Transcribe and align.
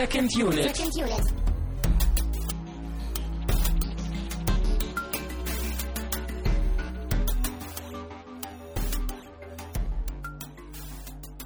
Second 0.00 0.34
Unit. 0.34 0.74
Second 0.74 0.96
Unit. 0.96 1.34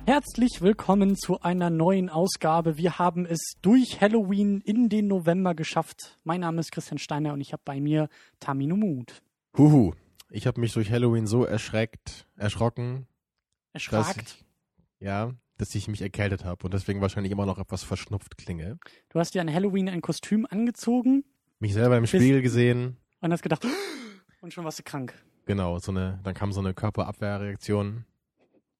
Herzlich 0.07 0.61
willkommen 0.61 1.17
zu 1.17 1.41
einer 1.41 1.69
neuen 1.71 2.09
Ausgabe. 2.09 2.79
Wir 2.79 3.01
haben 3.01 3.27
es 3.27 3.55
durch 3.61 4.01
Halloween 4.01 4.61
in 4.61 4.89
den 4.89 5.09
November 5.09 5.57
geschafft. 5.57 6.17
Mein 6.23 6.43
Name 6.43 6.61
ist 6.61 6.71
Christian 6.71 6.99
Steiner 6.99 7.33
und 7.33 7.41
ich 7.41 7.53
habe 7.53 7.63
bei 7.65 7.81
mir 7.81 8.09
Tamino 8.39 8.77
Mut. 8.77 9.21
Huhu. 9.59 9.95
Ich 10.31 10.47
habe 10.47 10.61
mich 10.61 10.73
durch 10.73 10.93
Halloween 10.93 11.27
so 11.27 11.43
erschreckt, 11.45 12.29
erschrocken, 12.37 13.09
ich, 13.73 13.91
ja, 15.01 15.33
dass 15.59 15.75
ich 15.75 15.89
mich 15.89 16.03
erkältet 16.03 16.45
habe 16.45 16.65
und 16.65 16.75
deswegen 16.75 17.01
wahrscheinlich 17.01 17.33
immer 17.33 17.47
noch 17.47 17.59
etwas 17.59 17.83
verschnupft 17.85 18.37
klinge. 18.37 18.79
Du 19.11 19.19
hast 19.21 19.35
dir 19.35 19.41
an 19.41 19.53
Halloween 19.53 19.89
ein 19.89 20.01
Kostüm 20.03 20.47
angezogen 20.51 21.25
Mich 21.61 21.73
selber 21.75 21.97
im 21.97 22.07
Spiegel 22.07 22.43
gesehen, 22.43 22.97
und 23.21 23.33
hast 23.33 23.43
gedacht, 23.43 23.65
und 24.41 24.53
schon 24.53 24.65
warst 24.65 24.79
du 24.79 24.83
krank. 24.83 25.15
genau, 25.47 25.79
so 25.79 25.93
eine, 25.93 26.21
dann 26.25 26.35
kam 26.35 26.53
so 26.53 26.61
eine 26.61 26.75
Körperabwehrreaktion 26.75 28.05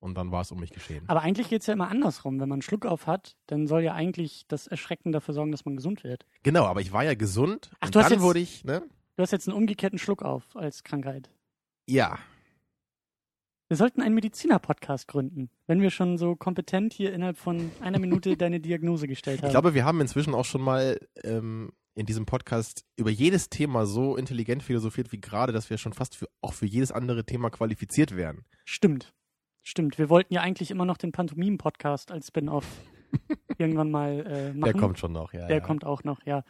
und 0.01 0.19
dann 0.19 0.31
war 0.33 0.43
es 0.43 0.53
um 0.53 0.61
mich 0.61 0.71
geschehen. 0.71 1.05
Aber 1.09 1.23
eigentlich 1.23 1.49
geht's 1.49 1.67
ja 1.67 1.73
immer 1.73 1.89
andersrum. 1.89 2.35
Wenn 2.41 2.49
man 2.49 2.57
einen 2.57 2.63
Schluck 2.63 2.85
auf 2.85 3.07
hat, 3.07 3.37
dann 3.47 3.67
soll 3.67 3.83
ja 3.83 3.95
eigentlich 3.95 4.45
das 4.49 4.67
Erschrecken 4.67 5.13
dafür 5.13 5.33
sorgen, 5.33 5.51
dass 5.51 5.65
man 5.65 5.77
gesund 5.77 6.05
wird. 6.05 6.27
Genau, 6.43 6.65
aber 6.67 6.81
ich 6.83 6.93
war 6.93 7.05
ja 7.05 7.15
gesund 7.15 7.71
Ach, 7.81 7.87
und 7.87 7.95
du 7.95 7.99
hast 8.01 8.07
dann 8.11 8.19
jetzt- 8.19 8.23
wurde 8.23 8.41
ich, 8.41 8.65
ne? 8.65 8.83
Du 9.17 9.23
hast 9.23 9.31
jetzt 9.31 9.49
einen 9.49 9.57
umgekehrten 9.57 9.99
Schluck 9.99 10.23
auf 10.23 10.43
als 10.57 10.83
Krankheit. 10.83 11.31
Ja, 11.87 12.19
Wir 13.69 13.79
sollten 13.79 14.03
einen 14.03 14.15
Mediziner-Podcast 14.15 15.09
gründen, 15.09 15.49
wenn 15.67 15.81
wir 15.81 15.89
schon 15.91 16.19
so 16.19 16.37
kompetent 16.37 16.93
hier 16.93 17.15
innerhalb 17.15 17.39
von 17.39 17.71
einer 17.81 17.99
Minute 17.99 18.37
deine 18.37 18.61
Diagnose 18.61 19.09
gestellt 19.09 19.39
haben. 19.39 19.47
ich 19.47 19.53
glaube, 19.53 19.73
wir 19.73 19.87
haben 19.87 20.03
inzwischen 20.03 20.35
auch 20.35 20.45
schon 20.45 20.61
mal 20.61 21.01
ähm, 21.23 21.73
in 21.95 22.05
diesem 22.05 22.27
Podcast 22.27 22.85
über 22.97 23.11
jedes 23.11 23.49
Thema 23.49 23.87
so 23.87 24.17
intelligent 24.17 24.63
philosophiert 24.63 25.13
wie 25.13 25.21
gerade, 25.21 25.55
dass 25.55 25.71
wir 25.71 25.79
schon 25.79 25.95
fast 25.95 26.15
für, 26.15 26.29
auch 26.43 26.53
für 26.53 26.67
jedes 26.67 26.93
andere 26.93 27.25
Thema 27.25 27.49
qualifiziert 27.49 28.15
wären. 28.15 28.45
Stimmt. 28.67 29.15
Stimmt. 29.63 29.99
Wir 29.99 30.11
wollten 30.11 30.35
ja 30.35 30.43
eigentlich 30.43 30.71
immer 30.71 30.85
noch 30.85 30.99
den 30.99 31.13
Pantomim-Podcast 31.13 32.13
als 32.13 32.27
Spin-off 32.29 32.67
irgendwann 33.59 33.91
mal 33.91 34.27
äh, 34.27 34.53
machen. 34.53 34.73
Der 34.73 34.75
kommt 34.75 34.99
schon 34.99 35.13
noch, 35.13 35.33
ja. 35.33 35.47
Der 35.47 35.57
ja. 35.59 35.63
kommt 35.63 35.87
auch 35.87 36.05
noch, 36.05 36.21
ja. 36.27 36.45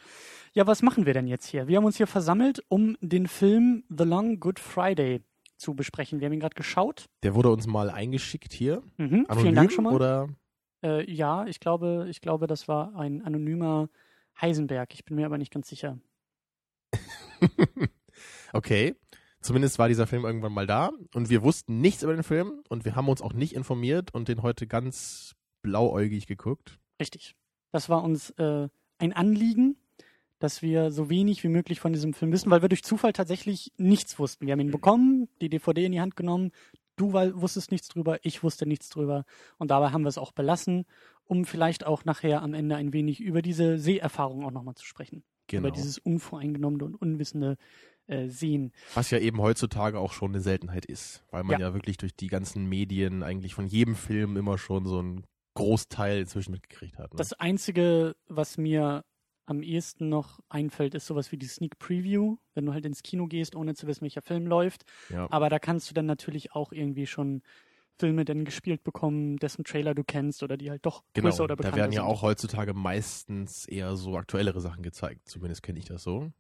Ja, 0.53 0.67
was 0.67 0.83
machen 0.83 1.07
wir 1.07 1.15
denn 1.15 1.29
jetzt 1.29 1.47
hier? 1.47 1.69
Wir 1.69 1.77
haben 1.77 1.85
uns 1.85 1.97
hier 1.97 2.09
versammelt, 2.09 2.65
um 2.69 2.97
den 3.01 3.29
Film 3.29 3.85
The 3.89 4.03
Long 4.03 4.41
Good 4.41 4.59
Friday 4.59 5.23
zu 5.65 5.75
besprechen. 5.75 6.21
Wir 6.21 6.27
haben 6.27 6.35
ihn 6.35 6.41
gerade 6.41 6.55
geschaut. 6.55 7.07
Der 7.23 7.35
wurde 7.35 7.51
uns 7.51 7.67
mal 7.67 7.91
eingeschickt 7.91 8.53
hier. 8.53 8.83
Mhm. 8.99 9.25
Anonym 9.29 9.41
Vielen 9.41 9.55
Dank 9.55 9.73
schon 9.73 9.85
mal. 9.85 9.95
Oder 9.95 10.29
Äh, 10.83 11.11
ja, 11.11 11.47
ich 11.47 11.61
glaube, 11.61 12.07
ich 12.11 12.21
glaube, 12.21 12.47
das 12.47 12.69
war 12.69 12.95
ein 12.95 13.23
anonymer 13.23 13.89
Heisenberg. 14.39 14.93
Ich 14.93 15.05
bin 15.07 15.17
mir 15.17 15.25
aber 15.25 15.39
nicht 15.39 15.53
ganz 15.53 15.69
sicher. 15.69 15.99
okay. 18.53 18.95
Zumindest 19.41 19.79
war 19.79 19.89
dieser 19.89 20.07
Film 20.07 20.25
irgendwann 20.25 20.53
mal 20.53 20.67
da 20.67 20.91
und 21.15 21.29
wir 21.31 21.43
wussten 21.43 21.81
nichts 21.81 22.03
über 22.03 22.15
den 22.15 22.23
Film 22.23 22.63
und 22.69 22.85
wir 22.85 22.97
haben 22.97 23.09
uns 23.09 23.21
auch 23.21 23.33
nicht 23.33 23.55
informiert 23.55 24.15
und 24.15 24.29
den 24.29 24.43
heute 24.43 24.67
ganz 24.67 25.35
blauäugig 25.63 26.27
geguckt. 26.27 26.79
Richtig. 27.01 27.35
Das 27.71 27.89
war 27.89 28.03
uns 28.03 28.31
äh, 28.39 28.69
ein 28.99 29.13
Anliegen, 29.13 29.77
dass 30.45 30.61
wir 30.61 30.93
so 30.93 31.09
wenig 31.09 31.43
wie 31.43 31.49
möglich 31.49 31.81
von 31.81 31.95
diesem 31.95 32.13
Film 32.13 32.31
wissen, 32.31 32.51
weil 32.51 32.61
wir 32.61 32.69
durch 32.69 32.85
Zufall 32.85 33.15
tatsächlich 33.15 33.73
nichts 33.79 34.19
wussten. 34.19 34.45
Wir 34.45 34.53
haben 34.53 34.61
ihn 34.61 34.71
bekommen, 34.71 35.27
die 35.41 35.49
DVD 35.49 35.87
in 35.87 35.93
die 35.93 36.03
Hand 36.03 36.17
genommen. 36.17 36.53
Du 36.97 37.15
wusstest 37.15 37.71
nichts 37.71 37.89
drüber, 37.89 38.19
ich 38.23 38.43
wusste 38.43 38.67
nichts 38.67 38.91
drüber. 38.91 39.25
Und 39.57 39.71
dabei 39.71 39.91
haben 39.91 40.03
wir 40.03 40.11
es 40.11 40.19
auch 40.19 40.33
belassen, 40.33 40.85
um 41.25 41.47
vielleicht 41.47 41.87
auch 41.87 42.05
nachher 42.05 42.43
am 42.43 42.53
Ende 42.53 42.77
ein 42.77 42.93
wenig 42.93 43.21
über 43.21 43.41
diese 43.41 43.79
Seherfahrung 43.79 44.45
auch 44.45 44.51
nochmal 44.51 44.75
zu 44.75 44.85
sprechen. 44.85 45.25
Genau. 45.47 45.61
Über 45.61 45.71
dieses 45.71 45.97
unvoreingenommene 45.97 46.85
und 46.85 46.95
unwissende 46.95 47.57
äh, 48.07 48.29
Sehen. 48.29 48.73
Was 48.93 49.11
ja 49.11 49.19
eben 49.19 49.41
heutzutage 49.41 49.99
auch 49.99 50.13
schon 50.13 50.33
eine 50.33 50.41
Seltenheit 50.41 50.85
ist, 50.85 51.25
weil 51.31 51.43
man 51.43 51.59
Ja. 51.59 51.69
ja. 51.69 51.75
wirklich 51.75 51.97
durch 51.97 52.15
die 52.15 52.27
ganzen 52.27 52.67
Medien 52.67 53.23
eigentlich 53.23 53.55
von 53.55 53.67
jedem 53.67 53.95
Film 53.97 54.37
immer 54.37 54.59
schon 54.59 54.85
so 54.85 54.99
einen 54.99 55.25
Großteil 55.55 56.21
inzwischen 56.21 56.53
mitgekriegt 56.53 56.99
hat. 56.99 57.15
Ne? 57.15 57.17
Das 57.17 57.33
Einzige, 57.33 58.15
was 58.29 58.59
mir 58.59 59.05
am 59.47 59.63
ehesten 59.63 60.09
noch 60.09 60.41
einfällt, 60.49 60.95
ist 60.95 61.07
sowas 61.07 61.31
wie 61.33 61.37
die 61.39 61.47
Sneak 61.47 61.79
Preview, 61.79 62.37
wenn 62.55 62.67
du 62.67 62.73
halt 62.73 62.87
ins 62.87 63.03
Kino 63.03 63.27
gehst, 63.27 63.55
ohne 63.57 63.75
zu 63.75 63.87
wissen, 63.87 64.03
welcher 64.03 64.23
Film 64.23 64.47
läuft. 64.47 64.85
ja. 65.11 65.27
Aber 65.31 65.49
da 65.51 65.59
kannst 65.59 65.91
du 65.91 65.95
dann 65.95 66.07
natürlich 66.07 66.53
auch 66.53 66.73
irgendwie 66.73 67.07
schon 67.07 67.43
Filme 67.99 68.25
dann 68.25 68.45
gespielt 68.45 68.83
bekommen, 68.83 69.37
dessen 69.37 69.65
Trailer 69.65 69.95
du 69.95 70.03
kennst 70.03 70.43
oder 70.43 70.57
die 70.57 70.71
halt 70.71 70.85
doch 70.85 71.05
Genau, 71.13 71.29
größer 71.29 71.45
oder 71.45 71.53
da 71.55 71.57
bekannter 71.57 71.77
werden 71.79 71.93
ja 71.93 72.03
sind. 72.03 72.11
auch 72.11 72.23
heutzutage 72.23 72.75
meistens 72.75 73.67
eher 73.67 73.95
so 73.97 74.17
aktuellere 74.17 74.61
Sachen 74.61 74.83
gezeigt. 74.83 75.29
Zumindest 75.29 75.63
kenne 75.63 75.79
ich 75.79 75.85
das 75.85 76.03
so. 76.03 76.33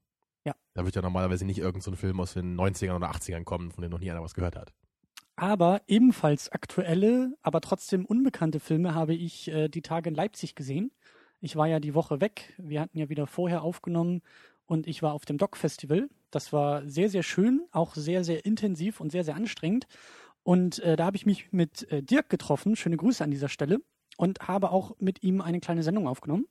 Ja. 0.45 0.55
Da 0.75 0.85
wird 0.85 0.97
ja 0.97 1.03
normalerweise 1.03 1.45
nicht 1.45 1.59
irgendein 1.59 1.83
so 1.93 1.97
Film 1.97 2.19
aus 2.21 2.35
den 2.35 2.59
90ern 2.59 2.97
oder 2.97 3.11
80ern 3.11 3.45
kommen, 3.45 3.71
von 3.71 3.83
dem 3.83 3.91
noch 3.91 4.01
nie 4.01 4.11
einer 4.11 4.23
was 4.23 4.35
gehört 4.35 4.57
hat. 4.57 4.73
Aber 5.37 5.83
ebenfalls 5.89 6.51
aktuelle, 6.51 7.35
aber 7.43 7.61
trotzdem 7.61 8.05
unbekannte 8.05 8.61
Filme 8.61 8.95
habe 8.95 9.15
ich 9.15 9.49
äh, 9.49 9.69
die 9.69 9.83
Tage 9.83 10.09
in 10.09 10.15
Leipzig 10.15 10.55
gesehen. 10.55 10.93
Ich 11.45 11.57
war 11.57 11.67
ja 11.69 11.79
die 11.79 11.95
Woche 11.95 12.23
weg. 12.23 12.55
Wir 12.57 12.81
hatten 12.81 12.97
ja 12.97 13.11
wieder 13.11 13.27
vorher 13.27 13.63
aufgenommen 13.63 14.23
und 14.65 14.87
ich 14.87 15.03
war 15.03 15.13
auf 15.13 15.27
dem 15.27 15.37
Doc 15.37 15.59
Festival. 15.59 16.09
Das 16.31 16.55
war 16.55 16.89
sehr, 16.89 17.11
sehr 17.11 17.23
schön, 17.23 17.67
auch 17.71 17.95
sehr, 17.95 18.25
sehr 18.25 18.47
intensiv 18.47 18.99
und 18.99 19.13
sehr, 19.13 19.25
sehr 19.25 19.37
anstrengend. 19.37 19.87
Und 20.43 20.79
äh, 20.79 20.97
da 20.97 21.05
habe 21.05 21.19
ich 21.19 21.27
mich 21.27 21.53
mit 21.53 21.91
äh, 21.93 22.03
Dirk 22.03 22.31
getroffen. 22.31 22.77
Schöne 22.77 22.97
Grüße 22.97 23.23
an 23.23 23.31
dieser 23.31 23.51
Stelle. 23.51 23.83
Und 24.17 24.41
habe 24.49 24.71
auch 24.71 24.97
mit 25.01 25.23
ihm 25.23 25.43
eine 25.43 25.61
kleine 25.61 25.83
Sendung 25.83 26.09
aufgenommen. 26.09 26.47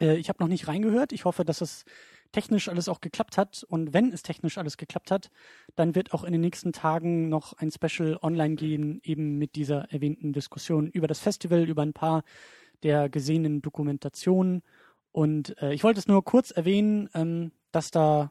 Äh, 0.00 0.14
ich 0.14 0.28
habe 0.28 0.40
noch 0.40 0.48
nicht 0.48 0.68
reingehört. 0.68 1.12
Ich 1.12 1.24
hoffe, 1.24 1.44
dass 1.44 1.60
es 1.60 1.84
technisch 2.30 2.68
alles 2.68 2.88
auch 2.88 3.00
geklappt 3.00 3.36
hat. 3.36 3.64
Und 3.68 3.94
wenn 3.94 4.12
es 4.12 4.22
technisch 4.22 4.58
alles 4.58 4.76
geklappt 4.76 5.10
hat, 5.10 5.32
dann 5.74 5.96
wird 5.96 6.12
auch 6.14 6.22
in 6.22 6.30
den 6.30 6.40
nächsten 6.40 6.72
Tagen 6.72 7.28
noch 7.28 7.54
ein 7.54 7.72
Special 7.72 8.16
online 8.22 8.54
gehen, 8.54 9.00
eben 9.02 9.38
mit 9.38 9.56
dieser 9.56 9.90
erwähnten 9.92 10.32
Diskussion 10.32 10.86
über 10.86 11.08
das 11.08 11.18
Festival, 11.18 11.68
über 11.68 11.82
ein 11.82 11.92
paar 11.94 12.22
der 12.84 13.08
gesehenen 13.08 13.60
Dokumentationen. 13.62 14.62
Und 15.10 15.60
äh, 15.60 15.74
ich 15.74 15.82
wollte 15.82 15.98
es 15.98 16.06
nur 16.06 16.22
kurz 16.24 16.52
erwähnen, 16.52 17.08
ähm, 17.14 17.50
dass 17.72 17.90
da 17.90 18.30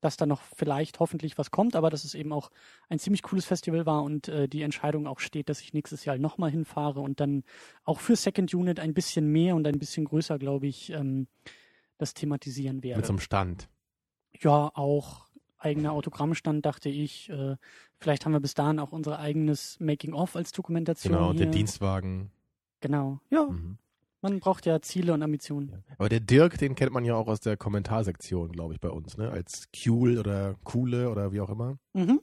dass 0.00 0.16
da 0.16 0.26
noch 0.26 0.42
vielleicht 0.56 0.98
hoffentlich 0.98 1.38
was 1.38 1.52
kommt, 1.52 1.76
aber 1.76 1.88
dass 1.88 2.02
es 2.02 2.14
eben 2.14 2.32
auch 2.32 2.50
ein 2.88 2.98
ziemlich 2.98 3.22
cooles 3.22 3.44
Festival 3.44 3.86
war 3.86 4.02
und 4.02 4.26
äh, 4.26 4.48
die 4.48 4.62
Entscheidung 4.62 5.06
auch 5.06 5.20
steht, 5.20 5.48
dass 5.48 5.60
ich 5.60 5.74
nächstes 5.74 6.04
Jahr 6.04 6.18
nochmal 6.18 6.50
hinfahre 6.50 6.98
und 6.98 7.20
dann 7.20 7.44
auch 7.84 8.00
für 8.00 8.16
Second 8.16 8.52
Unit 8.52 8.80
ein 8.80 8.94
bisschen 8.94 9.28
mehr 9.30 9.54
und 9.54 9.64
ein 9.64 9.78
bisschen 9.78 10.04
größer, 10.04 10.40
glaube 10.40 10.66
ich, 10.66 10.90
ähm, 10.90 11.28
das 11.98 12.14
thematisieren 12.14 12.82
werde 12.82 12.98
Mit 12.98 13.06
so 13.06 13.12
einem 13.12 13.20
Stand. 13.20 13.68
ja 14.40 14.72
auch 14.74 15.28
eigener 15.56 15.92
Autogrammstand, 15.92 16.66
dachte 16.66 16.88
ich. 16.88 17.30
Äh, 17.30 17.54
vielleicht 17.96 18.24
haben 18.26 18.32
wir 18.32 18.40
bis 18.40 18.54
dahin 18.54 18.80
auch 18.80 18.90
unser 18.90 19.20
eigenes 19.20 19.78
Making-of 19.78 20.34
als 20.34 20.50
Dokumentation. 20.50 21.12
Genau, 21.12 21.30
hier. 21.30 21.42
der 21.42 21.46
Dienstwagen. 21.52 22.32
Genau. 22.80 23.20
Ja, 23.30 23.44
Mhm. 23.44 23.78
Man 24.22 24.40
braucht 24.40 24.64
ja 24.66 24.80
Ziele 24.80 25.12
und 25.12 25.22
Ambitionen. 25.22 25.84
Aber 25.98 26.08
der 26.08 26.20
Dirk, 26.20 26.56
den 26.58 26.74
kennt 26.74 26.92
man 26.92 27.04
ja 27.04 27.14
auch 27.14 27.26
aus 27.26 27.40
der 27.40 27.56
Kommentarsektion, 27.56 28.52
glaube 28.52 28.74
ich, 28.74 28.80
bei 28.80 28.88
uns, 28.88 29.16
ne? 29.16 29.30
Als 29.30 29.68
cool 29.86 30.18
oder 30.18 30.54
coole 30.64 31.10
oder 31.10 31.32
wie 31.32 31.40
auch 31.40 31.50
immer. 31.50 31.78
Mhm. 31.92 32.20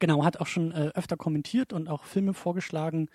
Genau, 0.00 0.24
hat 0.24 0.40
auch 0.40 0.46
schon 0.46 0.72
äh, 0.72 0.90
öfter 0.94 1.16
kommentiert 1.16 1.72
und 1.72 1.88
auch 1.88 2.04
Filme 2.04 2.34
vorgeschlagen. 2.34 3.08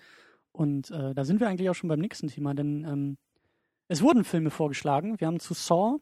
Und 0.52 0.90
äh, 0.90 1.14
da 1.14 1.24
sind 1.24 1.40
wir 1.40 1.48
eigentlich 1.48 1.68
auch 1.68 1.74
schon 1.74 1.88
beim 1.88 2.00
nächsten 2.00 2.28
Thema, 2.28 2.54
denn 2.54 2.84
ähm, 2.84 3.18
es 3.88 4.02
wurden 4.02 4.24
Filme 4.24 4.50
vorgeschlagen. 4.50 5.20
Wir 5.20 5.26
haben 5.26 5.40
zu 5.40 5.52
Saw 5.52 5.98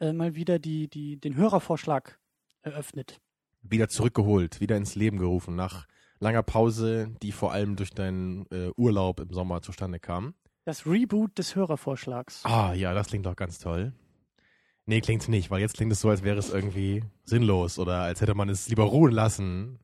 äh, 0.00 0.12
mal 0.12 0.34
wieder 0.34 0.58
die, 0.58 0.88
die, 0.88 1.18
den 1.18 1.36
Hörervorschlag 1.36 2.18
eröffnet. 2.62 3.20
Wieder 3.62 3.88
zurückgeholt, 3.88 4.60
wieder 4.60 4.76
ins 4.76 4.94
Leben 4.94 5.18
gerufen, 5.18 5.56
nach 5.56 5.86
langer 6.18 6.42
Pause, 6.42 7.14
die 7.22 7.32
vor 7.32 7.52
allem 7.52 7.76
durch 7.76 7.90
deinen 7.90 8.46
äh, 8.50 8.70
Urlaub 8.76 9.20
im 9.20 9.32
Sommer 9.32 9.62
zustande 9.62 9.98
kam. 9.98 10.34
Das 10.64 10.86
Reboot 10.86 11.36
des 11.36 11.56
Hörervorschlags. 11.56 12.44
Ah, 12.44 12.72
ja, 12.72 12.94
das 12.94 13.08
klingt 13.08 13.26
doch 13.26 13.36
ganz 13.36 13.58
toll. 13.58 13.92
Nee, 14.86 15.00
klingt's 15.00 15.28
nicht, 15.28 15.50
weil 15.50 15.60
jetzt 15.60 15.76
klingt 15.76 15.92
es 15.92 16.00
so, 16.00 16.08
als 16.10 16.22
wäre 16.22 16.38
es 16.38 16.50
irgendwie 16.52 17.02
sinnlos 17.24 17.78
oder 17.78 18.00
als 18.00 18.20
hätte 18.20 18.34
man 18.34 18.48
es 18.48 18.68
lieber 18.68 18.84
ruhen 18.84 19.12
lassen, 19.12 19.78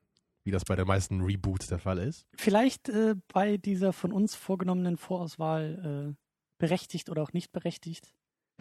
wie 0.44 0.50
das 0.50 0.64
bei 0.64 0.76
den 0.76 0.86
meisten 0.86 1.22
Reboots 1.22 1.68
der 1.68 1.78
Fall 1.78 1.98
ist. 1.98 2.26
Vielleicht 2.36 2.88
äh, 2.88 3.14
bei 3.32 3.56
dieser 3.56 3.92
von 3.92 4.12
uns 4.12 4.34
vorgenommenen 4.34 4.96
Vorauswahl 4.96 6.14
äh, 6.16 6.24
berechtigt 6.58 7.10
oder 7.10 7.22
auch 7.22 7.32
nicht 7.32 7.52
berechtigt. 7.52 8.14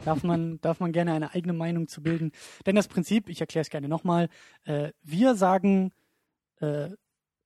Darf 0.04 0.24
man, 0.24 0.60
darf 0.62 0.80
man 0.80 0.92
gerne 0.92 1.14
eine 1.14 1.34
eigene 1.34 1.54
Meinung 1.54 1.88
zu 1.88 2.02
bilden. 2.02 2.32
Denn 2.66 2.76
das 2.76 2.88
Prinzip, 2.88 3.30
ich 3.30 3.42
erkläre 3.42 3.64
es 3.64 3.70
gerne 3.70 3.88
nochmal, 3.90 4.30
äh, 4.64 4.92
wir 5.02 5.36
sagen 5.36 5.92
äh, 6.62 6.90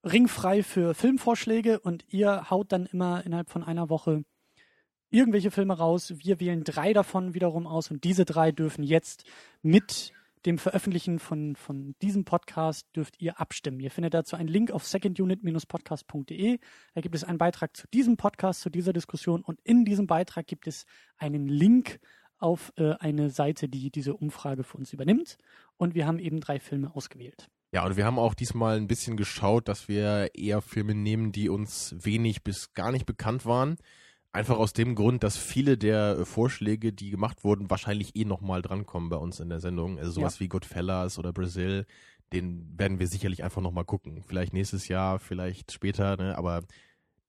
ringfrei 0.03 0.63
für 0.63 0.93
Filmvorschläge 0.93 1.79
und 1.79 2.05
ihr 2.09 2.49
haut 2.49 2.71
dann 2.71 2.85
immer 2.85 3.25
innerhalb 3.25 3.49
von 3.49 3.63
einer 3.63 3.89
Woche 3.89 4.23
irgendwelche 5.13 5.51
Filme 5.51 5.77
raus. 5.77 6.13
Wir 6.17 6.39
wählen 6.39 6.63
drei 6.63 6.91
davon 6.91 7.33
wiederum 7.33 7.67
aus 7.67 7.91
und 7.91 8.03
diese 8.03 8.25
drei 8.25 8.51
dürfen 8.51 8.83
jetzt 8.83 9.23
mit 9.61 10.11
dem 10.45 10.57
Veröffentlichen 10.57 11.19
von, 11.19 11.55
von 11.55 11.95
diesem 12.01 12.25
Podcast 12.25 12.87
dürft 12.95 13.21
ihr 13.21 13.39
abstimmen. 13.39 13.79
Ihr 13.79 13.91
findet 13.91 14.13
dazu 14.13 14.35
einen 14.35 14.49
Link 14.49 14.71
auf 14.71 14.85
secondunit-podcast.de. 14.85 16.59
Da 16.95 17.01
gibt 17.01 17.15
es 17.15 17.23
einen 17.23 17.37
Beitrag 17.37 17.77
zu 17.77 17.87
diesem 17.93 18.17
Podcast, 18.17 18.59
zu 18.61 18.69
dieser 18.69 18.91
Diskussion 18.91 19.41
und 19.41 19.61
in 19.63 19.85
diesem 19.85 20.07
Beitrag 20.07 20.47
gibt 20.47 20.67
es 20.67 20.85
einen 21.17 21.47
Link 21.47 21.99
auf 22.39 22.73
äh, 22.75 22.93
eine 22.99 23.29
Seite, 23.29 23.69
die 23.69 23.89
diese 23.89 24.15
Umfrage 24.15 24.63
für 24.63 24.77
uns 24.77 24.91
übernimmt. 24.91 25.37
Und 25.77 25.95
wir 25.95 26.05
haben 26.05 26.19
eben 26.19 26.41
drei 26.41 26.59
Filme 26.59 26.93
ausgewählt. 26.93 27.47
Ja, 27.71 27.85
und 27.85 27.95
wir 27.95 28.05
haben 28.05 28.19
auch 28.19 28.33
diesmal 28.33 28.77
ein 28.77 28.87
bisschen 28.87 29.15
geschaut, 29.15 29.67
dass 29.67 29.87
wir 29.87 30.35
eher 30.35 30.61
Filme 30.61 30.93
nehmen, 30.93 31.31
die 31.31 31.49
uns 31.49 31.95
wenig 31.97 32.43
bis 32.43 32.73
gar 32.73 32.91
nicht 32.91 33.05
bekannt 33.05 33.45
waren. 33.45 33.77
Einfach 34.33 34.57
aus 34.57 34.73
dem 34.73 34.95
Grund, 34.95 35.23
dass 35.23 35.37
viele 35.37 35.77
der 35.77 36.25
Vorschläge, 36.25 36.91
die 36.91 37.11
gemacht 37.11 37.43
wurden, 37.43 37.69
wahrscheinlich 37.69 38.15
eh 38.15 38.25
nochmal 38.25 38.63
drankommen 38.63 39.09
bei 39.09 39.17
uns 39.17 39.39
in 39.39 39.47
der 39.47 39.59
Sendung. 39.59 39.99
Also 39.99 40.11
sowas 40.11 40.35
ja. 40.35 40.39
wie 40.39 40.47
Goodfellas 40.47 41.19
oder 41.19 41.31
Brazil, 41.31 41.85
den 42.33 42.67
werden 42.75 42.99
wir 42.99 43.07
sicherlich 43.07 43.43
einfach 43.43 43.61
nochmal 43.61 43.85
gucken. 43.85 44.23
Vielleicht 44.23 44.51
nächstes 44.51 44.87
Jahr, 44.87 45.19
vielleicht 45.19 45.71
später, 45.71 46.17
ne? 46.17 46.35
aber 46.35 46.63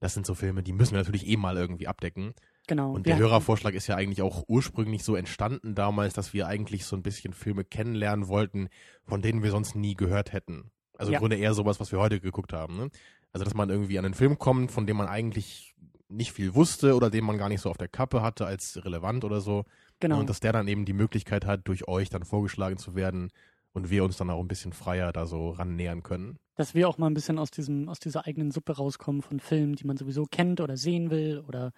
das 0.00 0.14
sind 0.14 0.24
so 0.24 0.34
Filme, 0.34 0.62
die 0.62 0.72
müssen 0.72 0.92
wir 0.92 0.98
natürlich 0.98 1.28
eh 1.28 1.36
mal 1.36 1.58
irgendwie 1.58 1.88
abdecken. 1.88 2.32
Genau. 2.66 2.92
Und 2.92 3.04
der 3.06 3.18
Hörervorschlag 3.18 3.74
ist 3.74 3.86
ja 3.86 3.96
eigentlich 3.96 4.22
auch 4.22 4.44
ursprünglich 4.48 5.04
so 5.04 5.14
entstanden 5.14 5.74
damals, 5.74 6.14
dass 6.14 6.32
wir 6.32 6.46
eigentlich 6.46 6.86
so 6.86 6.96
ein 6.96 7.02
bisschen 7.02 7.34
Filme 7.34 7.64
kennenlernen 7.64 8.28
wollten, 8.28 8.68
von 9.04 9.20
denen 9.20 9.42
wir 9.42 9.50
sonst 9.50 9.74
nie 9.74 9.94
gehört 9.94 10.32
hätten. 10.32 10.70
Also 10.96 11.12
ja. 11.12 11.18
im 11.18 11.20
Grunde 11.20 11.36
eher 11.36 11.52
sowas, 11.52 11.80
was 11.80 11.92
wir 11.92 11.98
heute 11.98 12.20
geguckt 12.20 12.54
haben. 12.54 12.76
Ne? 12.76 12.90
Also 13.32 13.44
dass 13.44 13.52
man 13.52 13.68
irgendwie 13.68 13.98
an 13.98 14.06
einen 14.06 14.14
Film 14.14 14.38
kommt, 14.38 14.70
von 14.70 14.86
dem 14.86 14.96
man 14.96 15.08
eigentlich 15.08 15.74
nicht 16.16 16.32
viel 16.32 16.54
wusste 16.54 16.94
oder 16.94 17.10
den 17.10 17.24
man 17.24 17.38
gar 17.38 17.48
nicht 17.48 17.60
so 17.60 17.70
auf 17.70 17.78
der 17.78 17.88
Kappe 17.88 18.22
hatte 18.22 18.46
als 18.46 18.84
relevant 18.84 19.24
oder 19.24 19.40
so. 19.40 19.64
Genau. 20.00 20.20
Und 20.20 20.28
dass 20.28 20.40
der 20.40 20.52
dann 20.52 20.68
eben 20.68 20.84
die 20.84 20.92
Möglichkeit 20.92 21.46
hat, 21.46 21.68
durch 21.68 21.88
euch 21.88 22.10
dann 22.10 22.24
vorgeschlagen 22.24 22.76
zu 22.76 22.94
werden 22.94 23.30
und 23.72 23.90
wir 23.90 24.04
uns 24.04 24.16
dann 24.16 24.30
auch 24.30 24.40
ein 24.40 24.48
bisschen 24.48 24.72
freier 24.72 25.12
da 25.12 25.26
so 25.26 25.50
rannähern 25.50 26.02
können. 26.02 26.38
Dass 26.56 26.74
wir 26.74 26.88
auch 26.88 26.98
mal 26.98 27.08
ein 27.08 27.14
bisschen 27.14 27.38
aus 27.38 27.50
diesem, 27.50 27.88
aus 27.88 27.98
dieser 27.98 28.26
eigenen 28.26 28.50
Suppe 28.50 28.76
rauskommen 28.76 29.22
von 29.22 29.40
Filmen, 29.40 29.74
die 29.74 29.84
man 29.84 29.96
sowieso 29.96 30.26
kennt 30.26 30.60
oder 30.60 30.76
sehen 30.76 31.10
will 31.10 31.42
oder 31.46 31.72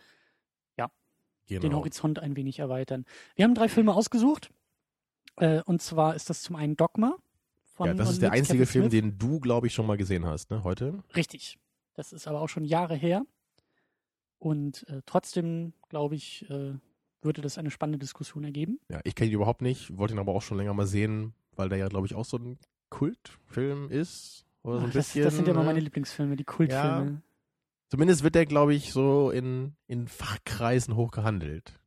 genau. 1.47 1.61
den 1.61 1.75
Horizont 1.75 2.19
ein 2.19 2.37
wenig 2.37 2.59
erweitern. 2.59 3.05
Wir 3.35 3.45
haben 3.45 3.55
drei 3.55 3.69
Filme 3.69 3.95
ausgesucht. 3.95 4.51
Äh, 5.37 5.63
und 5.63 5.83
zwar 5.83 6.15
ist 6.15 6.31
das 6.31 6.43
zum 6.43 6.57
einen 6.57 6.77
Dogma. 6.77 7.17
Von, 7.75 7.89
ja, 7.89 7.95
das 7.95 8.11
ist 8.11 8.23
der 8.23 8.33
einzige 8.33 8.67
Film, 8.67 8.89
den 8.89 9.19
du, 9.19 9.39
glaube 9.39 9.67
ich, 9.67 9.75
schon 9.75 9.87
mal 9.87 9.97
gesehen 9.97 10.25
hast, 10.25 10.51
ne, 10.51 10.65
heute? 10.65 11.03
Richtig. 11.15 11.59
Das 11.95 12.13
ist 12.13 12.27
aber 12.27 12.41
auch 12.41 12.49
schon 12.49 12.65
Jahre 12.65 12.95
her. 12.95 13.25
Und 14.39 14.89
äh, 14.89 15.03
trotzdem, 15.07 15.73
glaube 15.89 16.15
ich, 16.15 16.49
äh, 16.51 16.75
würde 17.23 17.43
das 17.43 17.59
eine 17.59 17.71
spannende 17.71 17.99
Diskussion 17.99 18.45
ergeben. 18.45 18.79
Ja, 18.91 19.01
ich 19.05 19.15
kenne 19.15 19.31
ihn 19.31 19.35
überhaupt 19.35 19.63
nicht, 19.63 19.97
wollte 19.97 20.15
ihn 20.15 20.21
aber 20.21 20.35
auch 20.35 20.43
schon 20.43 20.59
länger 20.59 20.75
mal 20.75 20.87
sehen, 20.87 21.35
weil 21.55 21.69
der 21.69 21.79
ja, 21.79 21.89
glaube 21.89 22.07
ich, 22.07 22.15
auch 22.15 22.25
so 22.25 22.37
ein 22.37 22.59
Kultfilm 22.91 23.91
ist. 23.91 24.45
Oder 24.63 24.79
so 24.79 24.85
ein 24.85 24.93
das, 24.93 25.07
bisschen. 25.07 25.25
Das 25.25 25.37
sind 25.37 25.47
ja 25.47 25.55
immer 25.55 25.65
meine 25.65 25.81
Lieblingsfilme, 25.81 26.37
die 26.37 26.45
Kultfilme. 26.45 27.11
Ja, 27.11 27.23
Zumindest 27.89 28.25
wird 28.25 28.35
der, 28.35 28.47
glaube 28.47 28.75
ich, 28.75 28.93
so 28.93 29.31
in, 29.31 29.77
in 29.87 30.09
Fachkreisen 30.09 30.97
hoch 30.97 31.13
gehandelt. 31.13 31.79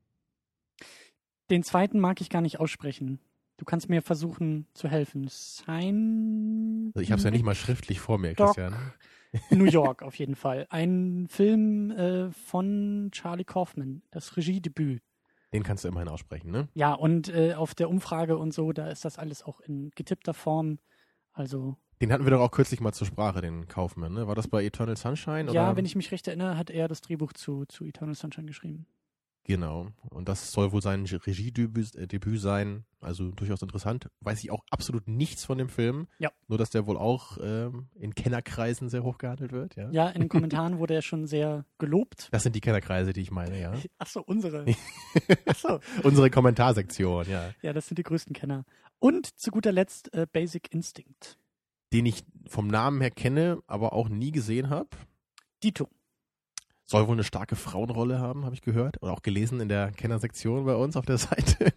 Den 1.49 1.63
zweiten 1.63 1.99
mag 1.99 2.21
ich 2.21 2.29
gar 2.29 2.41
nicht 2.41 2.59
aussprechen. 2.59 3.19
Du 3.57 3.65
kannst 3.65 3.89
mir 3.89 4.01
versuchen 4.01 4.67
zu 4.73 4.87
helfen. 4.87 5.27
Sein. 5.27 6.91
Also 6.95 7.03
ich 7.03 7.11
habe 7.11 7.19
es 7.19 7.25
ja 7.25 7.31
nicht 7.31 7.43
mal 7.43 7.55
schriftlich 7.55 7.99
vor 7.99 8.17
mir, 8.17 8.33
Christian. 8.33 8.73
New 9.49 9.65
York 9.65 10.01
auf 10.01 10.15
jeden 10.15 10.35
Fall. 10.35 10.67
Ein 10.69 11.27
Film 11.29 11.91
äh, 11.91 12.31
von 12.31 13.09
Charlie 13.11 13.43
Kaufman, 13.43 14.01
das 14.11 14.37
Regiedebüt. 14.37 15.01
Den 15.53 15.63
kannst 15.63 15.83
du 15.83 15.87
immerhin 15.87 16.09
aussprechen, 16.09 16.51
ne? 16.51 16.67
Ja, 16.73 16.93
und 16.93 17.29
äh, 17.29 17.53
auf 17.53 17.73
der 17.73 17.89
Umfrage 17.89 18.37
und 18.37 18.53
so, 18.53 18.71
da 18.71 18.89
ist 18.89 19.05
das 19.05 19.17
alles 19.17 19.43
auch 19.43 19.59
in 19.61 19.91
getippter 19.95 20.33
Form. 20.33 20.79
Also 21.33 21.77
den 22.01 22.13
hatten 22.13 22.23
wir 22.23 22.31
doch 22.31 22.39
auch 22.39 22.51
kürzlich 22.51 22.79
mal 22.79 22.93
zur 22.93 23.07
Sprache, 23.07 23.41
den 23.41 23.67
Kaufmann. 23.67 24.13
Ne? 24.13 24.25
War 24.25 24.35
das 24.35 24.47
bei 24.47 24.63
Eternal 24.63 24.95
Sunshine? 24.95 25.51
Ja, 25.51 25.67
oder? 25.67 25.77
wenn 25.77 25.85
ich 25.85 25.95
mich 25.97 26.11
recht 26.11 26.27
erinnere, 26.27 26.57
hat 26.57 26.69
er 26.69 26.87
das 26.87 27.01
Drehbuch 27.01 27.33
zu, 27.33 27.65
zu 27.65 27.85
Eternal 27.85 28.15
Sunshine 28.15 28.47
geschrieben. 28.47 28.87
Genau. 29.49 29.87
Und 30.11 30.29
das 30.29 30.51
soll 30.51 30.71
wohl 30.71 30.81
sein 30.83 31.07
Regiedebüt 31.07 31.95
äh, 31.95 32.37
sein. 32.37 32.85
Also 33.01 33.31
durchaus 33.31 33.63
interessant. 33.63 34.07
Weiß 34.21 34.43
ich 34.43 34.51
auch 34.51 34.63
absolut 34.69 35.07
nichts 35.07 35.43
von 35.43 35.57
dem 35.57 35.69
Film. 35.69 36.07
Ja. 36.19 36.31
Nur, 36.47 36.59
dass 36.59 36.69
der 36.69 36.85
wohl 36.85 36.97
auch 36.97 37.39
ähm, 37.41 37.87
in 37.95 38.13
Kennerkreisen 38.13 38.89
sehr 38.89 39.01
hoch 39.01 39.17
gehandelt 39.17 39.51
wird. 39.51 39.75
Ja, 39.75 39.89
ja 39.89 40.09
in 40.09 40.21
den 40.21 40.29
Kommentaren 40.29 40.77
wurde 40.77 40.93
er 40.93 41.01
schon 41.01 41.25
sehr 41.25 41.65
gelobt. 41.79 42.27
Das 42.29 42.43
sind 42.43 42.55
die 42.55 42.61
Kennerkreise, 42.61 43.11
die 43.11 43.21
ich 43.21 43.31
meine, 43.31 43.59
ja. 43.59 43.73
Achso, 43.97 44.21
unsere. 44.21 44.65
Achso. 45.47 45.79
unsere 46.03 46.29
Kommentarsektion, 46.29 47.27
ja. 47.27 47.49
Ja, 47.63 47.73
das 47.73 47.87
sind 47.87 47.97
die 47.97 48.03
größten 48.03 48.35
Kenner. 48.35 48.65
Und 48.99 49.25
zu 49.39 49.49
guter 49.49 49.71
Letzt 49.71 50.13
äh, 50.13 50.27
Basic 50.31 50.71
Instinct 50.71 51.39
den 51.91 52.05
ich 52.05 52.23
vom 52.47 52.67
Namen 52.67 53.01
her 53.01 53.09
kenne, 53.09 53.63
aber 53.65 53.93
auch 53.93 54.09
nie 54.09 54.31
gesehen 54.31 54.69
habe. 54.69 54.89
Dito. 55.63 55.89
Soll 56.89 57.07
wohl 57.07 57.13
eine 57.13 57.23
starke 57.23 57.55
Frauenrolle 57.55 58.17
haben, 58.17 58.45
habe 58.45 58.55
ich 58.55 58.63
gehört. 58.63 58.99
Oder 59.03 59.13
auch 59.13 59.21
gelesen 59.21 59.59
in 59.59 59.69
der 59.69 59.91
Kennersektion 59.91 60.65
bei 60.65 60.73
uns 60.73 60.97
auf 60.97 61.05
der 61.05 61.17
Seite. 61.19 61.71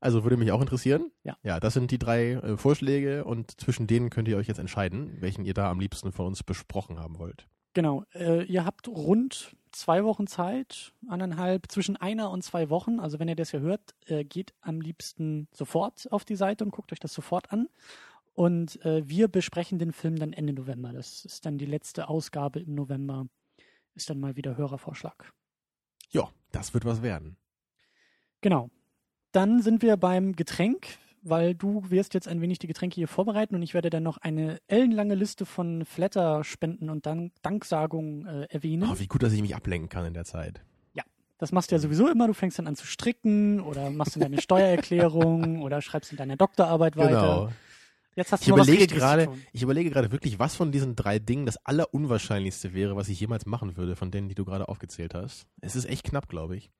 Also 0.00 0.24
würde 0.24 0.38
mich 0.38 0.50
auch 0.50 0.62
interessieren. 0.62 1.12
Ja. 1.24 1.36
Ja, 1.42 1.60
das 1.60 1.74
sind 1.74 1.90
die 1.90 1.98
drei 1.98 2.30
äh, 2.32 2.56
Vorschläge 2.56 3.26
und 3.26 3.60
zwischen 3.60 3.86
denen 3.86 4.08
könnt 4.08 4.28
ihr 4.28 4.38
euch 4.38 4.48
jetzt 4.48 4.56
entscheiden, 4.56 5.18
welchen 5.20 5.44
ihr 5.44 5.52
da 5.52 5.70
am 5.70 5.78
liebsten 5.78 6.10
von 6.10 6.24
uns 6.24 6.42
besprochen 6.42 6.98
haben 6.98 7.18
wollt. 7.18 7.48
Genau. 7.74 8.04
Äh, 8.14 8.44
ihr 8.44 8.64
habt 8.64 8.88
rund 8.88 9.54
zwei 9.72 10.04
Wochen 10.04 10.26
Zeit, 10.26 10.94
anderthalb, 11.06 11.70
zwischen 11.70 11.98
einer 11.98 12.30
und 12.30 12.42
zwei 12.42 12.70
Wochen. 12.70 12.98
Also 12.98 13.18
wenn 13.18 13.28
ihr 13.28 13.36
das 13.36 13.50
hier 13.50 13.60
hört, 13.60 13.94
äh, 14.06 14.24
geht 14.24 14.54
am 14.62 14.80
liebsten 14.80 15.48
sofort 15.52 16.10
auf 16.10 16.24
die 16.24 16.36
Seite 16.36 16.64
und 16.64 16.70
guckt 16.70 16.92
euch 16.92 16.98
das 16.98 17.12
sofort 17.12 17.52
an. 17.52 17.68
Und 18.32 18.82
äh, 18.86 19.06
wir 19.06 19.28
besprechen 19.28 19.78
den 19.78 19.92
Film 19.92 20.16
dann 20.16 20.32
Ende 20.32 20.54
November. 20.54 20.94
Das 20.94 21.26
ist 21.26 21.44
dann 21.44 21.58
die 21.58 21.66
letzte 21.66 22.08
Ausgabe 22.08 22.60
im 22.60 22.74
November. 22.74 23.26
Ist 24.00 24.08
dann 24.08 24.18
mal 24.18 24.34
wieder 24.34 24.56
Hörervorschlag. 24.56 25.30
Ja, 26.08 26.30
das 26.52 26.72
wird 26.72 26.86
was 26.86 27.02
werden. 27.02 27.36
Genau. 28.40 28.70
Dann 29.32 29.60
sind 29.60 29.82
wir 29.82 29.98
beim 29.98 30.34
Getränk, 30.34 30.96
weil 31.20 31.54
du 31.54 31.90
wirst 31.90 32.14
jetzt 32.14 32.26
ein 32.26 32.40
wenig 32.40 32.58
die 32.58 32.66
Getränke 32.66 32.94
hier 32.94 33.08
vorbereiten 33.08 33.54
und 33.54 33.60
ich 33.60 33.74
werde 33.74 33.90
dann 33.90 34.02
noch 34.02 34.16
eine 34.16 34.58
ellenlange 34.68 35.14
Liste 35.16 35.44
von 35.44 35.84
Flatter-Spenden 35.84 36.88
und 36.88 37.04
Dank 37.04 37.34
Danksagungen 37.42 38.24
äh, 38.24 38.44
erwähnen. 38.44 38.88
Oh, 38.90 38.98
wie 38.98 39.06
gut, 39.06 39.22
dass 39.22 39.34
ich 39.34 39.42
mich 39.42 39.54
ablenken 39.54 39.90
kann 39.90 40.06
in 40.06 40.14
der 40.14 40.24
Zeit. 40.24 40.62
Ja, 40.94 41.02
das 41.36 41.52
machst 41.52 41.70
du 41.70 41.74
ja 41.74 41.78
sowieso 41.78 42.08
immer. 42.08 42.26
Du 42.26 42.32
fängst 42.32 42.58
dann 42.58 42.66
an 42.66 42.76
zu 42.76 42.86
stricken 42.86 43.60
oder 43.60 43.90
machst 43.90 44.16
dann 44.16 44.22
deine 44.22 44.40
Steuererklärung 44.40 45.60
oder 45.60 45.82
schreibst 45.82 46.10
in 46.10 46.16
deiner 46.16 46.38
Doktorarbeit 46.38 46.96
weiter. 46.96 47.52
Jetzt 48.16 48.32
hast 48.32 48.42
du 48.46 48.50
ich 48.50 48.52
überlege 48.52 48.86
gerade, 48.86 49.28
ich 49.52 49.62
überlege 49.62 49.90
gerade 49.90 50.10
wirklich, 50.10 50.38
was 50.38 50.56
von 50.56 50.72
diesen 50.72 50.96
drei 50.96 51.18
Dingen 51.18 51.46
das 51.46 51.64
allerunwahrscheinlichste 51.64 52.74
wäre, 52.74 52.96
was 52.96 53.08
ich 53.08 53.20
jemals 53.20 53.46
machen 53.46 53.76
würde, 53.76 53.94
von 53.96 54.10
denen, 54.10 54.28
die 54.28 54.34
du 54.34 54.44
gerade 54.44 54.68
aufgezählt 54.68 55.14
hast. 55.14 55.46
Es 55.60 55.76
ist 55.76 55.84
echt 55.84 56.04
knapp, 56.04 56.28
glaube 56.28 56.56
ich. 56.56 56.70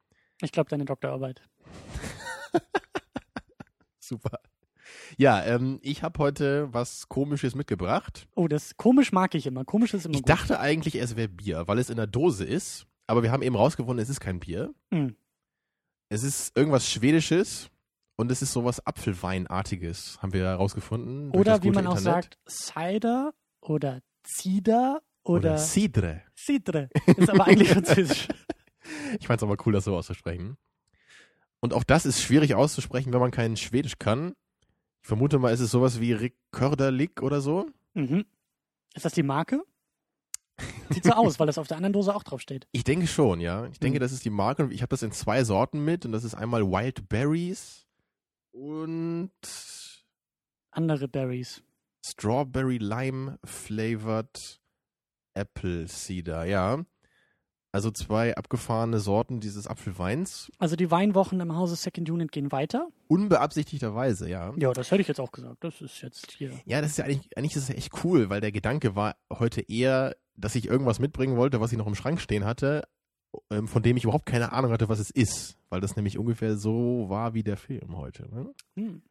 Ich 0.43 0.53
glaube, 0.53 0.69
deine 0.71 0.85
Doktorarbeit. 0.85 1.43
Super. 4.01 4.41
Ja, 5.17 5.45
ähm, 5.45 5.79
ich 5.83 6.03
habe 6.03 6.19
heute 6.19 6.69
was 6.73 7.09
Komisches 7.09 7.55
mitgebracht. 7.55 8.27
Oh, 8.35 8.49
das 8.49 8.77
komisch 8.77 9.13
mag 9.13 9.35
ich 9.35 9.47
immer. 9.47 9.65
Komisch 9.65 9.95
ist 9.95 10.07
immer 10.07 10.15
Ich 10.15 10.23
gut. 10.23 10.29
dachte 10.29 10.59
eigentlich, 10.59 10.97
es 10.97 11.17
wäre 11.17 11.29
Bier, 11.29 11.69
weil 11.69 11.79
es 11.79 11.91
in 11.91 11.97
der 11.97 12.07
Dose 12.07 12.45
ist. 12.45 12.87
Aber 13.07 13.23
wir 13.23 13.33
haben 13.33 13.43
eben 13.43 13.57
rausgefunden, 13.57 14.03
es 14.03 14.09
ist 14.09 14.21
kein 14.21 14.41
Bier. 14.41 14.73
Hm. 14.93 15.17
Es 16.09 16.23
ist 16.23 16.57
irgendwas 16.57 16.89
Schwedisches. 16.91 17.71
Und 18.21 18.31
es 18.31 18.43
ist 18.43 18.53
sowas 18.53 18.87
Apfelweinartiges, 18.87 20.19
haben 20.21 20.35
wir 20.35 20.45
herausgefunden. 20.45 21.31
Oder 21.31 21.63
wie 21.63 21.71
man 21.71 21.87
Internet. 21.87 21.99
auch 21.99 22.03
sagt, 22.03 22.39
Cider 22.47 23.33
oder 23.63 24.03
Cider 24.27 25.01
oder, 25.23 25.53
oder 25.53 25.59
Cidre. 25.59 26.21
Cidre. 26.37 26.91
Ist 27.17 27.31
aber 27.31 27.47
eigentlich 27.47 27.71
französisch. 27.73 28.29
ich 29.19 29.27
fand 29.27 29.41
es 29.41 29.43
aber 29.43 29.57
cool, 29.65 29.73
das 29.73 29.85
so 29.85 29.97
auszusprechen. 29.97 30.59
Und 31.61 31.73
auch 31.73 31.83
das 31.83 32.05
ist 32.05 32.21
schwierig 32.21 32.55
auszusprechen, 32.55 33.11
wenn 33.15 33.21
man 33.21 33.31
kein 33.31 33.57
Schwedisch 33.57 33.99
kann. 33.99 34.35
Ich 35.01 35.09
vermute 35.09 35.39
mal, 35.39 35.55
ist 35.55 35.61
es 35.61 35.71
sowas 35.71 35.99
wie 35.99 36.13
Rickörderlik 36.13 37.23
oder 37.23 37.41
so. 37.41 37.71
Mhm. 37.95 38.27
Ist 38.93 39.07
das 39.07 39.15
die 39.15 39.23
Marke? 39.23 39.65
Sieht 40.91 41.05
so 41.05 41.13
aus, 41.13 41.41
weil 41.41 41.47
das 41.47 41.57
auf 41.57 41.69
der 41.69 41.79
anderen 41.79 41.95
Dose 41.95 42.15
auch 42.15 42.23
drauf 42.23 42.43
steht. 42.43 42.69
Ich 42.73 42.85
denke 42.85 43.07
schon, 43.07 43.41
ja. 43.41 43.65
Ich 43.69 43.81
denke, 43.81 43.99
mhm. 43.99 44.01
das 44.01 44.13
ist 44.13 44.27
die 44.27 44.31
Marke. 44.31 44.69
Ich 44.73 44.83
habe 44.83 44.91
das 44.91 45.03
in 45.03 45.11
zwei 45.11 45.43
Sorten 45.43 45.83
mit 45.87 46.05
und 46.05 46.13
das 46.13 46.23
ist 46.23 46.35
einmal 46.35 46.67
Wild 46.67 47.09
Berries 47.09 47.87
und 48.53 49.31
andere 50.71 51.09
Berries. 51.09 51.63
Strawberry 52.05 52.79
Lime 52.79 53.39
Flavored 53.45 54.61
Apple 55.35 55.87
Cider, 55.87 56.45
ja. 56.45 56.85
Also 57.73 57.93
zwei 57.93 58.37
abgefahrene 58.37 58.99
Sorten 58.99 59.39
dieses 59.39 59.69
Apfelweins. 59.69 60.51
Also 60.59 60.75
die 60.75 60.91
Weinwochen 60.91 61.39
im 61.39 61.55
Hause 61.55 61.77
Second 61.77 62.11
Unit 62.11 62.33
gehen 62.33 62.51
weiter? 62.51 62.89
Unbeabsichtigterweise, 63.07 64.29
ja. 64.29 64.53
Ja, 64.57 64.73
das 64.73 64.91
hätte 64.91 65.03
ich 65.03 65.09
jetzt 65.09 65.21
auch 65.21 65.31
gesagt. 65.31 65.63
Das 65.63 65.81
ist 65.81 66.01
jetzt 66.03 66.33
hier. 66.33 66.59
Ja, 66.65 66.81
das 66.81 66.93
ist 66.93 66.97
ja 66.97 67.05
eigentlich, 67.05 67.37
eigentlich 67.37 67.55
ist 67.55 67.69
es 67.69 67.71
echt 67.71 68.05
cool, 68.05 68.29
weil 68.29 68.41
der 68.41 68.51
Gedanke 68.51 68.97
war 68.97 69.17
heute 69.33 69.61
eher, 69.61 70.17
dass 70.35 70.57
ich 70.57 70.67
irgendwas 70.67 70.99
mitbringen 70.99 71.37
wollte, 71.37 71.61
was 71.61 71.71
ich 71.71 71.79
noch 71.79 71.87
im 71.87 71.95
Schrank 71.95 72.21
stehen 72.21 72.45
hatte, 72.45 72.83
ähm, 73.51 73.69
von 73.69 73.83
dem 73.83 73.97
ich 73.97 74.05
überhaupt 74.05 74.27
keine 74.27 74.53
Ahnung 74.53 74.73
hatte, 74.73 74.89
was 74.89 74.99
es 74.99 75.11
ist, 75.11 75.57
weil 75.69 75.81
das 75.81 75.97
nämlich 75.97 76.19
ungefähr 76.19 76.57
so 76.57 77.07
war 77.09 77.35
wie 77.35 77.43
der 77.43 77.57
Film 77.57 77.97
heute. 77.97 78.29
Ne? 78.35 78.55
Hm. 78.77 79.03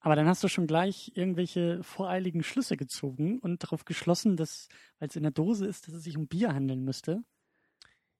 Aber 0.00 0.14
dann 0.14 0.28
hast 0.28 0.44
du 0.44 0.48
schon 0.48 0.66
gleich 0.66 1.12
irgendwelche 1.14 1.82
voreiligen 1.82 2.42
Schlüsse 2.42 2.76
gezogen 2.76 3.38
und 3.40 3.64
darauf 3.64 3.84
geschlossen, 3.84 4.36
dass, 4.36 4.68
weil 4.98 5.08
es 5.08 5.16
in 5.16 5.22
der 5.22 5.32
Dose 5.32 5.66
ist, 5.66 5.88
dass 5.88 5.94
es 5.94 6.04
sich 6.04 6.16
um 6.16 6.28
Bier 6.28 6.54
handeln 6.54 6.84
müsste. 6.84 7.24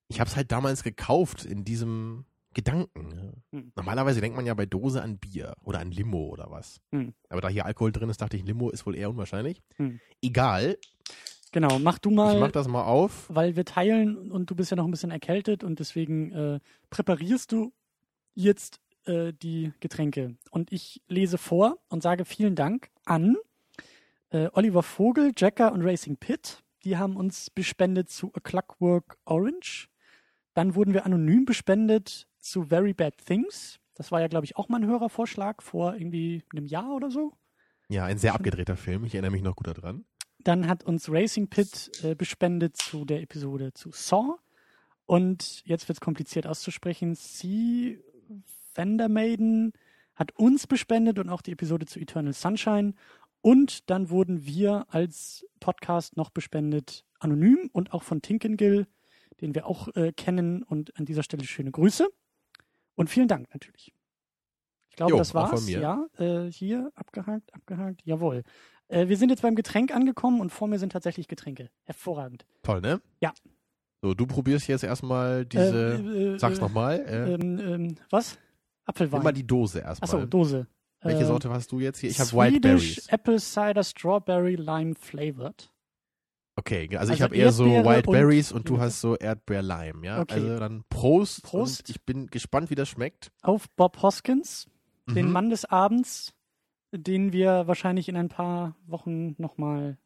Ich 0.09 0.21
habe 0.21 0.29
es 0.29 0.37
halt 0.37 0.51
damals 0.53 0.83
gekauft 0.83 1.45
in 1.45 1.65
diesem 1.65 2.25
Gedanken. 2.55 3.09
ne? 3.09 3.33
Hm. 3.53 3.73
Normalerweise 3.77 4.21
denkt 4.21 4.37
man 4.37 4.47
ja 4.47 4.55
bei 4.55 4.67
Dose 4.67 5.03
an 5.03 5.19
Bier 5.19 5.55
oder 5.63 5.79
an 5.79 5.91
Limo 5.91 6.27
oder 6.29 6.51
was. 6.51 6.81
Hm. 6.91 7.13
Aber 7.29 7.41
da 7.41 7.49
hier 7.49 7.67
Alkohol 7.67 7.93
drin 7.93 8.09
ist, 8.09 8.21
dachte 8.21 8.37
ich, 8.37 8.45
Limo 8.45 8.71
ist 8.71 8.87
wohl 8.87 8.97
eher 8.97 9.11
unwahrscheinlich. 9.11 9.63
Hm. 9.77 10.01
Egal, 10.23 10.79
Genau, 11.57 11.79
mach 11.79 11.99
du 11.99 12.11
ich 12.11 12.17
mal, 12.17 12.39
mach 12.39 12.51
das 12.51 12.69
mal 12.69 12.85
auf. 12.85 13.31
weil 13.31 13.57
wir 13.57 13.65
teilen 13.65 14.31
und 14.31 14.51
du 14.51 14.55
bist 14.55 14.71
ja 14.71 14.77
noch 14.77 14.85
ein 14.85 14.91
bisschen 14.91 15.11
erkältet 15.11 15.65
und 15.65 15.79
deswegen 15.79 16.31
äh, 16.33 16.61
präparierst 16.91 17.51
du 17.51 17.73
jetzt 18.35 18.79
äh, 19.07 19.33
die 19.33 19.73
Getränke. 19.81 20.37
Und 20.51 20.71
ich 20.71 21.01
lese 21.09 21.39
vor 21.39 21.79
und 21.89 22.03
sage 22.03 22.27
vielen 22.27 22.57
Dank 22.57 22.91
an 23.07 23.39
äh, 24.29 24.51
Oliver 24.53 24.83
Vogel, 24.83 25.33
Jacker 25.35 25.73
und 25.73 25.81
Racing 25.81 26.19
Pit. 26.19 26.63
Die 26.85 26.99
haben 26.99 27.17
uns 27.17 27.49
bespendet 27.49 28.11
zu 28.11 28.31
A 28.35 28.41
Clockwork 28.41 29.17
Orange. 29.25 29.89
Dann 30.53 30.75
wurden 30.75 30.93
wir 30.93 31.07
anonym 31.07 31.47
bespendet 31.47 32.27
zu 32.39 32.65
Very 32.65 32.93
Bad 32.93 33.17
Things. 33.25 33.81
Das 33.95 34.13
war 34.13 34.21
ja, 34.21 34.29
glaube 34.29 34.45
ich, 34.45 34.59
auch 34.59 34.69
mal 34.69 34.83
ein 34.83 34.87
Hörervorschlag 34.87 35.63
vor 35.63 35.95
irgendwie 35.95 36.43
einem 36.53 36.67
Jahr 36.67 36.95
oder 36.95 37.11
so. 37.11 37.33
Ja, 37.89 38.05
ein 38.05 38.19
sehr 38.19 38.35
abgedrehter 38.35 38.77
Film. 38.77 39.07
Ich 39.07 39.15
erinnere 39.15 39.31
mich 39.31 39.43
noch 39.43 39.57
gut 39.57 39.69
daran. 39.69 40.05
Dann 40.47 40.69
hat 40.69 40.85
uns 40.85 41.11
Racing 41.11 41.49
Pit 41.49 41.91
äh, 42.05 42.15
bespendet 42.15 42.77
zu 42.77 43.05
der 43.05 43.21
Episode 43.21 43.73
zu 43.73 43.91
Saw. 43.91 44.37
Und 45.05 45.67
jetzt 45.67 45.89
wird 45.89 45.97
es 45.97 46.01
kompliziert 46.01 46.47
auszusprechen. 46.47 47.17
Sea 47.17 47.97
Vandermaiden 48.73 49.73
hat 50.15 50.31
uns 50.37 50.69
bespendet 50.69 51.19
und 51.19 51.31
auch 51.31 51.43
die 51.43 51.51
Episode 51.51 51.87
zu 51.87 51.99
Eternal 51.99 52.33
Sunshine. 52.33 52.95
Und 53.41 53.91
dann 53.91 54.09
wurden 54.09 54.47
wir 54.47 54.87
als 54.89 55.45
Podcast 55.59 56.17
noch 56.17 56.31
bespendet, 56.31 57.05
anonym 57.19 57.69
und 57.73 57.93
auch 57.93 58.05
von 58.05 58.23
Tinkengill, 58.23 58.87
den 59.41 59.53
wir 59.57 59.67
auch 59.67 59.89
äh, 59.97 60.13
kennen. 60.13 60.63
Und 60.63 60.97
an 60.97 61.07
dieser 61.07 61.25
Stelle 61.25 61.43
schöne 61.43 61.73
Grüße. 61.73 62.07
Und 62.95 63.11
vielen 63.11 63.27
Dank 63.27 63.53
natürlich. 63.53 63.93
Ich 64.91 64.97
glaube, 64.97 65.13
Jo, 65.13 65.19
das 65.19 65.35
war's. 65.35 65.69
Ja, 65.69 66.07
äh, 66.17 66.51
hier 66.51 66.91
abgehakt, 66.95 67.53
abgehakt. 67.53 68.01
Jawohl. 68.05 68.45
Äh, 68.89 69.09
wir 69.09 69.17
sind 69.17 69.31
jetzt 69.31 69.43
beim 69.43 69.55
Getränk 69.57 69.95
angekommen 69.95 70.41
und 70.41 70.51
vor 70.51 70.69
mir 70.69 70.79
sind 70.79 70.93
tatsächlich 70.93 71.29
Getränke. 71.29 71.71
Hervorragend. 71.85 72.47
Toll, 72.63 72.81
ne? 72.81 73.01
Ja. 73.21 73.33
So, 74.03 74.15
du 74.15 74.27
probierst 74.27 74.69
jetzt 74.69 74.85
erstmal 74.85 75.45
diese. 75.47 75.95
Äh, 75.95 76.35
äh, 76.35 76.39
sag's 76.39 76.59
äh, 76.59 76.61
nochmal. 76.61 77.01
Äh, 77.01 77.35
Ähm, 77.35 77.59
ähm, 77.61 77.97
was? 78.11 78.39
Apfelwein. 78.85 79.23
mal 79.23 79.33
die 79.33 79.47
Dose 79.47 79.81
erstmal. 79.81 80.09
Achso, 80.09 80.27
Dose. 80.27 80.67
Welche 81.03 81.23
Äh, 81.23 81.27
Sorte 81.27 81.51
hast 81.51 81.73
du 81.73 81.81
jetzt 81.81 81.99
hier? 81.99 82.11
Ich 82.11 82.21
habe 82.21 82.31
White 82.33 82.53
Swedish 82.57 82.61
Berries. 82.63 83.09
Apple 83.09 83.39
Cider 83.41 83.83
Strawberry 83.85 84.55
Lime 84.55 84.95
Flavored. 84.95 85.73
Okay, 86.59 86.89
also, 86.97 87.13
ich 87.13 87.21
Also 87.21 87.25
habe 87.25 87.37
eher 87.37 87.53
so 87.53 87.65
Erdbeere 87.67 87.85
White 87.97 88.09
und- 88.09 88.13
Berries 88.15 88.53
und 88.53 88.69
du 88.69 88.81
hast 88.81 89.01
so 89.03 89.15
Erdbeer-Lime, 89.17 90.07
ja? 90.07 90.21
Okay. 90.23 90.35
Also 90.35 90.59
dann 90.59 90.85
Prost. 90.89 91.43
Prost. 91.43 91.91
Ich 91.91 92.03
bin 92.05 92.29
gespannt, 92.29 92.71
wie 92.71 92.75
das 92.75 92.89
schmeckt. 92.89 93.31
Auf 93.43 93.69
Bob 93.77 94.01
Hoskins, 94.03 94.67
den 95.11 95.27
Mhm. 95.27 95.33
Mann 95.33 95.51
des 95.51 95.67
Abends, 95.67 96.33
den 96.93 97.33
wir 97.33 97.67
wahrscheinlich 97.67 98.09
in 98.09 98.17
ein 98.17 98.29
paar 98.29 98.77
Wochen 98.87 99.35
nochmal 99.39 99.99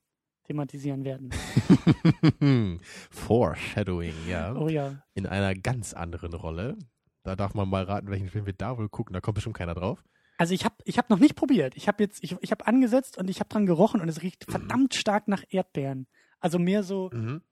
thematisieren 0.44 1.04
werden. 1.04 1.30
Foreshadowing, 3.10 4.14
ja. 4.28 4.54
Oh 4.54 4.68
ja. 4.68 5.02
In 5.14 5.26
einer 5.26 5.54
ganz 5.54 5.92
anderen 5.94 6.32
Rolle. 6.34 6.76
Da 7.22 7.36
darf 7.36 7.54
man 7.54 7.68
mal 7.68 7.84
raten, 7.84 8.08
welchen 8.10 8.28
Film 8.28 8.46
wir 8.46 8.52
da 8.54 8.78
wohl 8.78 8.88
gucken. 8.88 9.12
Da 9.12 9.20
kommt 9.20 9.34
bestimmt 9.34 9.56
keiner 9.56 9.74
drauf. 9.74 10.02
Also 10.38 10.54
ich 10.54 10.64
habe 10.64 10.76
ich 10.84 10.96
hab 10.96 11.10
noch 11.10 11.18
nicht 11.18 11.36
probiert. 11.36 11.76
Ich 11.76 11.86
habe 11.86 12.02
jetzt, 12.02 12.24
ich, 12.24 12.34
ich 12.40 12.50
habe 12.50 12.66
angesetzt 12.66 13.18
und 13.18 13.28
ich 13.28 13.40
habe 13.40 13.48
dran 13.50 13.66
gerochen 13.66 14.00
und 14.00 14.08
es 14.08 14.22
riecht 14.22 14.48
Mhm. 14.48 14.52
verdammt 14.52 14.94
stark 14.94 15.28
nach 15.28 15.44
Erdbeeren. 15.50 16.06
Also 16.40 16.58
mehr 16.58 16.82
so, 16.82 17.10
Mhm. 17.12 17.42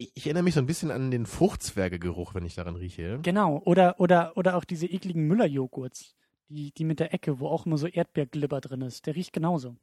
Ich, 0.00 0.12
ich 0.14 0.26
erinnere 0.26 0.44
mich 0.44 0.54
so 0.54 0.60
ein 0.60 0.66
bisschen 0.66 0.92
an 0.92 1.10
den 1.10 1.26
Fruchtzwergegeruch, 1.26 2.32
wenn 2.34 2.44
ich 2.44 2.54
daran 2.54 2.76
rieche. 2.76 3.18
genau. 3.22 3.60
Oder, 3.64 3.98
oder, 3.98 4.36
oder 4.36 4.56
auch 4.56 4.64
diese 4.64 4.86
ekligen 4.86 5.26
Müller-Joghurts. 5.26 6.14
Die, 6.48 6.72
die 6.72 6.84
mit 6.84 6.98
der 7.00 7.12
Ecke, 7.12 7.40
wo 7.40 7.48
auch 7.48 7.66
immer 7.66 7.76
so 7.76 7.86
Erdbeerglibber 7.86 8.60
drin 8.60 8.80
ist. 8.82 9.06
Der 9.06 9.14
riecht 9.14 9.32
genauso. 9.32 9.76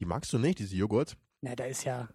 Die 0.00 0.04
magst 0.04 0.32
du 0.32 0.38
nicht, 0.38 0.58
diese 0.58 0.76
Joghurt? 0.76 1.16
Na, 1.40 1.54
da 1.56 1.64
ist 1.64 1.84
ja, 1.84 2.08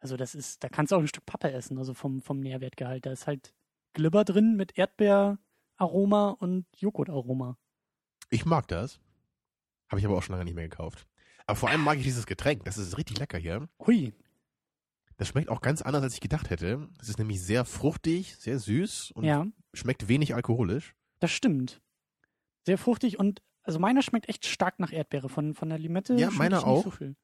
also 0.00 0.16
das 0.16 0.34
ist, 0.34 0.64
da 0.64 0.68
kannst 0.68 0.92
du 0.92 0.96
auch 0.96 1.00
ein 1.00 1.08
Stück 1.08 1.26
Pappe 1.26 1.52
essen, 1.52 1.76
also 1.78 1.92
vom, 1.94 2.22
vom 2.22 2.40
Nährwertgehalt. 2.40 3.04
Da 3.06 3.12
ist 3.12 3.26
halt 3.26 3.52
Glibber 3.92 4.24
drin 4.24 4.56
mit 4.56 4.78
Erdbeeraroma 4.78 6.30
und 6.38 6.66
Joghurtaroma. 6.76 7.58
Ich 8.30 8.44
mag 8.46 8.66
das. 8.68 9.00
Habe 9.88 10.00
ich 10.00 10.06
aber 10.06 10.16
auch 10.16 10.22
schon 10.22 10.32
lange 10.34 10.44
nicht 10.46 10.54
mehr 10.54 10.68
gekauft. 10.68 11.06
Aber 11.46 11.56
vor 11.56 11.68
allem 11.68 11.82
mag 11.82 11.98
ich 11.98 12.04
dieses 12.04 12.26
Getränk. 12.26 12.64
Das 12.64 12.78
ist 12.78 12.96
richtig 12.96 13.18
lecker 13.18 13.36
hier. 13.38 13.68
Hui. 13.86 14.14
Das 15.18 15.28
schmeckt 15.28 15.50
auch 15.50 15.60
ganz 15.60 15.82
anders, 15.82 16.02
als 16.02 16.14
ich 16.14 16.20
gedacht 16.20 16.50
hätte. 16.50 16.88
Es 17.00 17.08
ist 17.08 17.18
nämlich 17.18 17.42
sehr 17.42 17.64
fruchtig, 17.64 18.34
sehr 18.36 18.58
süß 18.58 19.12
und 19.12 19.24
Ja, 19.24 19.46
schmeckt 19.74 20.08
wenig 20.08 20.34
alkoholisch. 20.34 20.94
das 21.20 21.30
stimmt. 21.30 21.80
Sehr 22.64 22.78
fruchtig 22.78 23.18
und, 23.18 23.42
also 23.62 23.78
meiner 23.78 24.02
schmeckt 24.02 24.28
echt 24.28 24.46
stark 24.46 24.78
nach 24.80 24.92
Erdbeere. 24.92 25.28
Von, 25.28 25.54
von 25.54 25.68
der 25.68 25.78
Limette 25.78 26.14
Ja, 26.14 26.30
meiner 26.30 26.66
auch. 26.66 26.84
So. 26.84 27.14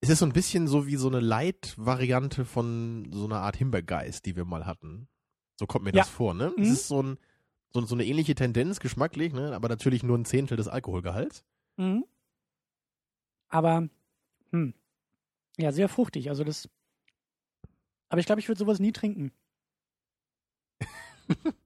Es 0.00 0.08
ist 0.10 0.18
so 0.18 0.26
ein 0.26 0.32
bisschen 0.32 0.68
so 0.68 0.86
wie 0.86 0.96
so 0.96 1.08
eine 1.08 1.20
Light-Variante 1.20 2.44
von 2.44 3.08
so 3.12 3.24
einer 3.24 3.40
Art 3.40 3.56
Himbeergeist, 3.56 4.26
die 4.26 4.36
wir 4.36 4.44
mal 4.44 4.66
hatten. 4.66 5.08
So 5.56 5.66
kommt 5.66 5.84
mir 5.84 5.92
Ja. 5.92 6.02
das 6.02 6.08
vor, 6.08 6.34
ne? 6.34 6.52
Mhm. 6.56 6.62
Es 6.62 6.70
ist 6.70 6.88
so, 6.88 7.02
ein, 7.02 7.18
so, 7.72 7.80
so 7.82 7.94
eine 7.94 8.04
ähnliche 8.04 8.34
Tendenz 8.34 8.80
geschmacklich, 8.80 9.32
ne? 9.32 9.54
Aber 9.54 9.68
natürlich 9.68 10.02
nur 10.02 10.18
ein 10.18 10.24
Zehntel 10.24 10.56
des 10.56 10.68
Alkoholgehalts. 10.68 11.44
Mhm. 11.76 12.04
Aber, 13.48 13.88
hm. 14.50 14.74
Ja, 15.56 15.70
sehr 15.72 15.88
fruchtig. 15.88 16.28
Also 16.28 16.42
das. 16.44 16.68
Aber 18.08 18.20
ich 18.20 18.26
glaube, 18.26 18.40
ich 18.40 18.48
würde 18.48 18.58
sowas 18.58 18.80
nie 18.80 18.92
trinken. 18.92 19.32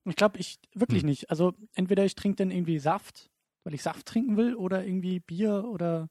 Ich 0.04 0.16
glaube, 0.16 0.38
ich 0.38 0.58
wirklich 0.74 1.02
Hm. 1.02 1.08
nicht. 1.10 1.30
Also 1.30 1.54
entweder 1.74 2.04
ich 2.04 2.14
trinke 2.14 2.36
dann 2.36 2.50
irgendwie 2.50 2.78
Saft, 2.78 3.30
weil 3.64 3.74
ich 3.74 3.82
Saft 3.82 4.06
trinken 4.06 4.36
will, 4.36 4.54
oder 4.54 4.84
irgendwie 4.84 5.20
Bier 5.20 5.64
oder 5.64 6.08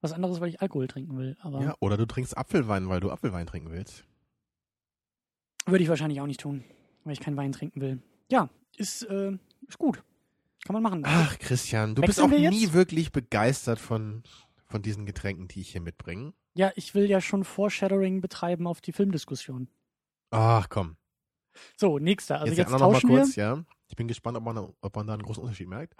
was 0.00 0.12
anderes, 0.12 0.40
weil 0.40 0.48
ich 0.50 0.60
Alkohol 0.60 0.86
trinken 0.86 1.16
will. 1.18 1.36
Aber 1.40 1.60
Ja, 1.62 1.74
oder 1.80 1.96
du 1.96 2.06
trinkst 2.06 2.36
Apfelwein, 2.36 2.88
weil 2.88 3.00
du 3.00 3.10
Apfelwein 3.10 3.46
trinken 3.46 3.70
willst. 3.70 4.04
würde 5.66 5.82
ich 5.82 5.88
wahrscheinlich 5.88 6.20
auch 6.20 6.26
nicht 6.26 6.40
tun, 6.40 6.64
weil 7.04 7.12
ich 7.12 7.20
keinen 7.20 7.36
Wein 7.36 7.52
trinken 7.52 7.80
will. 7.80 8.02
Ja, 8.30 8.48
ist, 8.76 9.02
äh, 9.02 9.32
ist 9.66 9.78
gut. 9.78 10.02
Kann 10.64 10.74
man 10.74 10.82
machen. 10.82 11.02
Ach, 11.04 11.38
Christian, 11.38 11.94
du 11.94 12.02
bist 12.02 12.18
Wechseln 12.18 12.32
auch 12.32 12.36
wir 12.36 12.50
nie 12.50 12.72
wirklich 12.72 13.12
begeistert 13.12 13.78
von, 13.78 14.22
von 14.66 14.82
diesen 14.82 15.06
Getränken, 15.06 15.48
die 15.48 15.60
ich 15.60 15.70
hier 15.70 15.80
mitbringe. 15.80 16.32
Ja, 16.54 16.72
ich 16.74 16.94
will 16.94 17.08
ja 17.08 17.20
schon 17.20 17.44
Foreshadowing 17.44 18.20
betreiben 18.20 18.66
auf 18.66 18.80
die 18.80 18.92
Filmdiskussion. 18.92 19.68
Ach, 20.30 20.68
komm. 20.68 20.96
So, 21.76 21.98
nächster. 21.98 22.40
Also 22.40 22.46
jetzt 22.54 22.58
jetzt, 22.70 22.78
tauschen 22.78 23.08
wir. 23.10 23.18
kurz, 23.20 23.36
ja. 23.36 23.64
Ich 23.88 23.96
bin 23.96 24.08
gespannt, 24.08 24.36
ob 24.36 24.44
man, 24.44 24.58
ob 24.80 24.96
man 24.96 25.06
da 25.06 25.14
einen 25.14 25.22
großen 25.22 25.42
Unterschied 25.42 25.68
merkt. 25.68 25.94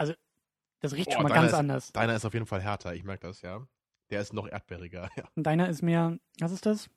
Das 0.81 0.93
riecht 0.93 1.09
Oh, 1.09 1.13
schon 1.13 1.23
mal 1.25 1.31
ganz 1.33 1.49
ist- 1.53 1.55
anders. 1.59 1.93
Deiner 1.93 2.15
ist 2.15 2.25
auf 2.25 2.35
jeden 2.35 2.47
Fall 2.47 2.61
härter, 2.63 2.95
ich 2.95 3.05
merke 3.05 3.27
das, 3.27 3.43
ja. 3.43 3.67
Der 4.11 4.21
ist 4.21 4.33
noch 4.33 4.47
erdbeeriger. 4.47 5.11
Ja. 5.17 5.25
Und 5.35 5.43
deiner 5.45 5.69
ist 5.69 5.83
mehr, 5.83 6.19
was 6.41 6.53
ist 6.53 6.65
das? 6.67 6.89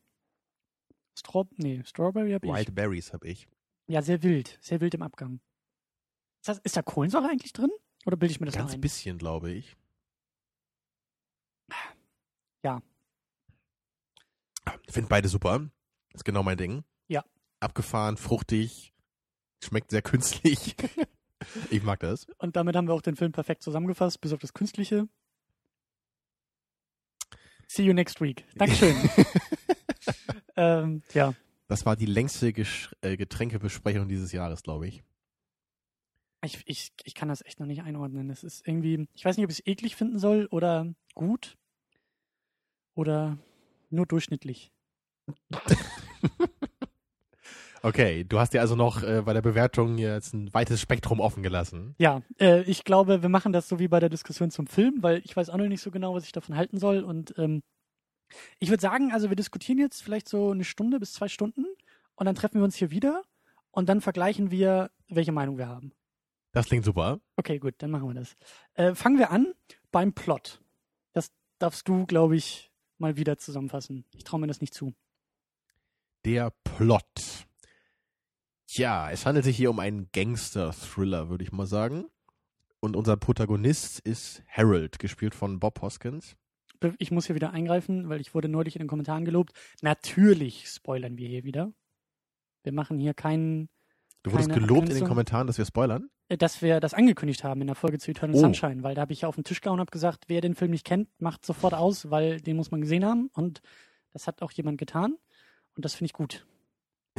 Straw, 1.18 1.48
nee, 1.58 1.82
Strawberry 1.86 2.32
hab 2.32 2.44
ich. 2.46 2.52
White 2.52 2.72
Berries 2.72 3.12
habe 3.14 3.28
ich. 3.28 3.48
Ja, 3.88 4.02
sehr 4.02 4.24
wild. 4.24 4.58
Sehr 4.62 4.80
wild 4.80 4.94
im 4.94 5.02
Abgang. 5.02 5.42
Ist, 6.42 6.48
das, 6.48 6.58
ist 6.60 6.78
da 6.78 6.82
Kohlensäure 6.82 7.28
eigentlich 7.28 7.52
drin? 7.54 7.70
Oder 8.06 8.16
bilde 8.18 8.32
ich 8.32 8.40
mir 8.40 8.46
das 8.46 8.56
Ganz 8.56 8.74
ein? 8.74 8.82
bisschen, 8.82 9.18
glaube 9.18 9.52
ich. 9.52 9.76
Ja. 12.64 12.82
Ich 14.88 14.94
finde 14.94 15.10
beide 15.10 15.28
super. 15.28 15.70
Ist 16.14 16.26
genau 16.26 16.44
mein 16.44 16.58
Ding. 16.58 16.84
Abgefahren, 17.62 18.18
fruchtig, 18.18 18.94
schmeckt 19.64 19.92
sehr 19.92 20.02
künstlich. 20.02 20.76
ich 21.70 21.84
mag 21.84 22.00
das. 22.02 22.28
Und 22.38 22.56
damit 22.56 22.76
haben 22.76 22.88
wir 22.88 22.94
auch 22.94 23.02
den 23.02 23.16
Film 23.16 23.32
perfekt 23.32 23.64
zusammengefasst, 23.64 24.20
bis 24.20 24.34
auf 24.34 24.40
das 24.40 24.54
Künstliche. 24.54 25.08
See 27.68 27.84
you 27.84 27.94
next 27.94 28.20
week. 28.20 28.44
Dankeschön. 28.56 28.98
ähm, 30.58 31.04
ja. 31.14 31.34
Das 31.68 31.86
war 31.86 31.96
die 31.96 32.06
längste 32.06 32.52
Gesch 32.52 32.94
äh, 33.00 33.16
Getränkebesprechung 33.16 34.10
dieses 34.10 34.34
Jahres, 34.34 34.62
glaube 34.62 34.88
ich. 34.88 35.04
Ich, 36.44 36.62
ich, 36.66 36.92
ich 37.06 37.16
kann 37.16 37.30
das 37.30 37.46
echt 37.46 37.62
noch 37.62 37.68
nicht 37.68 37.84
einordnen. 37.84 38.30
Es 38.30 38.44
ist 38.44 38.68
irgendwie, 38.68 39.08
ich 39.14 39.24
weiß 39.24 39.38
nicht, 39.38 39.46
ob 39.46 39.52
ich 39.52 39.60
es 39.60 39.68
eklig 39.68 39.96
finden 39.96 40.20
soll 40.20 40.48
oder 40.52 40.94
gut 41.14 41.58
oder 42.96 43.38
nur 43.90 44.06
durchschnittlich. 44.06 44.74
Okay, 47.84 48.24
du 48.24 48.40
hast 48.40 48.54
dir 48.54 48.62
also 48.62 48.76
noch 48.76 49.02
äh, 49.02 49.24
bei 49.26 49.34
der 49.34 49.42
Bewertung 49.42 49.98
jetzt 49.98 50.34
ein 50.34 50.54
weites 50.54 50.80
Spektrum 50.80 51.20
offen 51.20 51.42
gelassen. 51.42 51.96
Ja, 51.98 52.22
äh, 52.40 52.62
ich 52.64 52.84
glaube, 52.84 53.24
wir 53.24 53.30
machen 53.30 53.54
das 53.54 53.68
so 53.68 53.80
wie 53.80 53.88
bei 53.88 54.00
der 54.00 54.10
Diskussion 54.10 54.52
zum 54.52 54.68
Film, 54.68 55.02
weil 55.02 55.22
ich 55.26 55.36
weiß 55.36 55.50
auch 55.50 55.58
noch 55.58 55.68
nicht 55.68 55.82
so 55.82 55.90
genau, 55.90 56.14
was 56.14 56.26
ich 56.26 56.32
davon 56.32 56.56
halten 56.56 56.78
soll. 56.78 57.04
Und 57.04 57.34
ähm, 57.38 57.64
ich 58.60 58.70
würde 58.70 58.82
sagen, 58.82 59.12
also 59.12 59.30
wir 59.30 59.36
diskutieren 59.36 59.80
jetzt 59.80 60.04
vielleicht 60.04 60.30
so 60.30 60.52
eine 60.52 60.64
Stunde 60.64 61.00
bis 61.00 61.14
zwei 61.14 61.28
Stunden 61.28 61.66
und 62.16 62.26
dann 62.26 62.36
treffen 62.36 62.60
wir 62.60 62.64
uns 62.64 62.76
hier 62.76 62.92
wieder 62.92 63.24
und 63.72 63.90
dann 63.90 64.00
vergleichen 64.02 64.52
wir, 64.52 64.92
welche 65.10 65.32
Meinung 65.32 65.58
wir 65.58 65.68
haben. 65.68 65.92
Das 66.52 66.68
klingt 66.68 66.86
super. 66.86 67.20
Okay, 67.38 67.60
gut, 67.60 67.76
dann 67.80 67.90
machen 67.90 68.08
wir 68.10 68.14
das. 68.14 68.36
Äh, 68.76 68.94
fangen 68.94 69.18
wir 69.18 69.32
an 69.32 69.54
beim 69.92 70.14
Plot. 70.14 70.62
darfst 71.58 71.88
du, 71.88 72.08
glaube 72.08 72.36
ich, 72.36 72.72
mal 72.98 73.18
wieder 73.18 73.38
zusammenfassen. 73.38 74.06
Ich 74.16 74.24
traue 74.24 74.40
mir 74.40 74.48
das 74.48 74.62
nicht 74.62 74.74
zu. 74.74 74.94
Der 76.26 76.52
Plot. 76.64 77.04
Ja, 78.74 79.12
es 79.12 79.26
handelt 79.26 79.44
sich 79.44 79.58
hier 79.58 79.70
um 79.70 79.80
einen 79.80 80.10
Gangster-Thriller, 80.14 81.30
würde 81.30 81.44
ich 81.44 81.52
mal 81.52 81.66
sagen. 81.66 82.06
Und 82.80 82.96
unser 82.96 83.18
Protagonist 83.18 84.00
ist 84.00 84.44
Harold, 84.48 84.98
gespielt 84.98 85.36
von 85.36 85.60
Bob 85.60 85.82
Hoskins. 85.82 86.38
Ich 86.98 87.12
muss 87.12 87.28
hier 87.28 87.36
wieder 87.36 87.52
eingreifen, 87.52 88.08
weil 88.08 88.22
ich 88.22 88.34
wurde 88.34 88.48
neulich 88.48 88.78
in 88.78 88.80
den 88.80 88.88
Kommentaren 88.88 89.26
gelobt. 89.26 89.52
Natürlich 89.82 90.70
spoilern 90.70 91.18
wir 91.18 91.28
hier 91.28 91.44
wieder. 91.44 91.74
Wir 92.64 92.72
machen 92.72 92.98
hier 92.98 93.14
keinen. 93.14 93.68
Du 94.24 94.32
wurdest 94.32 94.54
gelobt 94.54 94.88
in 94.88 94.96
den 94.96 95.08
Kommentaren, 95.08 95.48
dass 95.48 95.58
wir 95.58 95.66
spoilern? 95.66 96.10
Äh, 96.30 96.38
dass 96.38 96.62
wir 96.62 96.80
das 96.80 96.94
angekündigt 96.94 97.44
haben 97.44 97.60
in 97.60 97.68
der 97.68 97.76
Folge 97.76 98.00
zu 98.00 98.10
Eternal 98.10 98.38
oh. 98.38 98.40
Sunshine, 98.40 98.84
weil 98.84 98.96
da 98.96 99.02
habe 99.02 99.12
ich 99.12 99.22
ja 99.22 99.28
auf 99.28 99.36
den 99.36 99.44
Tisch 99.44 99.60
gehauen 99.60 99.76
und 99.76 99.82
habe 99.82 99.92
gesagt, 99.92 100.26
wer 100.28 100.40
den 100.40 100.56
Film 100.56 100.72
nicht 100.72 100.86
kennt, 100.86 101.10
macht 101.20 101.46
sofort 101.46 101.74
aus, 101.74 102.10
weil 102.10 102.40
den 102.40 102.56
muss 102.56 102.72
man 102.72 102.80
gesehen 102.80 103.04
haben. 103.04 103.30
Und 103.34 103.62
das 104.14 104.28
hat 104.28 104.42
auch 104.42 104.52
jemand 104.54 104.78
getan. 104.78 105.18
Und 105.76 105.84
das 105.84 105.94
finde 105.94 106.06
ich 106.06 106.14
gut. 106.14 106.46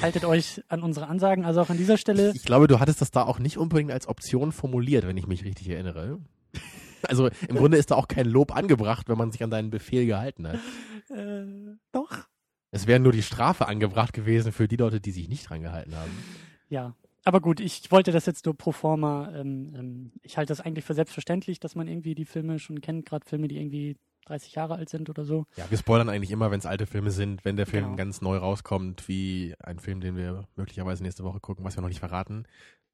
Haltet 0.00 0.24
euch 0.24 0.62
an 0.68 0.82
unsere 0.82 1.06
Ansagen, 1.06 1.44
also 1.44 1.60
auch 1.60 1.70
an 1.70 1.76
dieser 1.76 1.96
Stelle. 1.96 2.30
Ich, 2.30 2.36
ich 2.36 2.44
glaube, 2.44 2.66
du 2.66 2.80
hattest 2.80 3.00
das 3.00 3.10
da 3.10 3.22
auch 3.24 3.38
nicht 3.38 3.58
unbedingt 3.58 3.92
als 3.92 4.08
Option 4.08 4.52
formuliert, 4.52 5.06
wenn 5.06 5.16
ich 5.16 5.26
mich 5.26 5.44
richtig 5.44 5.68
erinnere. 5.68 6.20
Also 7.08 7.30
im 7.48 7.56
Grunde 7.56 7.78
ist 7.78 7.90
da 7.90 7.96
auch 7.96 8.06
kein 8.06 8.26
Lob 8.26 8.54
angebracht, 8.54 9.08
wenn 9.08 9.18
man 9.18 9.32
sich 9.32 9.42
an 9.42 9.50
deinen 9.50 9.70
Befehl 9.70 10.06
gehalten 10.06 10.46
hat. 10.46 10.60
Äh, 11.10 11.74
doch. 11.90 12.16
Es 12.70 12.86
wäre 12.86 13.00
nur 13.00 13.10
die 13.10 13.24
Strafe 13.24 13.66
angebracht 13.66 14.12
gewesen 14.12 14.52
für 14.52 14.68
die 14.68 14.76
Leute, 14.76 15.00
die 15.00 15.10
sich 15.10 15.28
nicht 15.28 15.50
dran 15.50 15.62
gehalten 15.62 15.96
haben. 15.96 16.12
Ja, 16.68 16.94
aber 17.24 17.40
gut, 17.40 17.60
ich 17.60 17.90
wollte 17.90 18.12
das 18.12 18.26
jetzt 18.26 18.46
nur 18.46 18.56
pro 18.56 18.72
forma. 18.72 19.32
Ähm, 19.34 19.74
ähm, 19.76 20.12
ich 20.22 20.36
halte 20.36 20.50
das 20.50 20.60
eigentlich 20.60 20.84
für 20.84 20.94
selbstverständlich, 20.94 21.60
dass 21.60 21.74
man 21.74 21.88
irgendwie 21.88 22.14
die 22.14 22.24
Filme 22.24 22.58
schon 22.58 22.80
kennt, 22.80 23.04
gerade 23.04 23.26
Filme, 23.26 23.48
die 23.48 23.58
irgendwie 23.58 23.96
30 24.26 24.54
Jahre 24.54 24.76
alt 24.76 24.88
sind 24.88 25.10
oder 25.10 25.24
so. 25.24 25.46
Ja, 25.56 25.70
wir 25.70 25.78
spoilern 25.78 26.08
eigentlich 26.08 26.30
immer, 26.30 26.50
wenn 26.50 26.58
es 26.58 26.66
alte 26.66 26.86
Filme 26.86 27.10
sind, 27.10 27.44
wenn 27.44 27.56
der 27.56 27.66
Film 27.66 27.84
genau. 27.84 27.96
ganz 27.96 28.20
neu 28.20 28.36
rauskommt, 28.36 29.08
wie 29.08 29.54
ein 29.60 29.78
Film, 29.78 30.00
den 30.00 30.16
wir 30.16 30.46
möglicherweise 30.56 31.02
nächste 31.02 31.24
Woche 31.24 31.40
gucken, 31.40 31.64
was 31.64 31.76
wir 31.76 31.82
noch 31.82 31.88
nicht 31.88 32.00
verraten, 32.00 32.46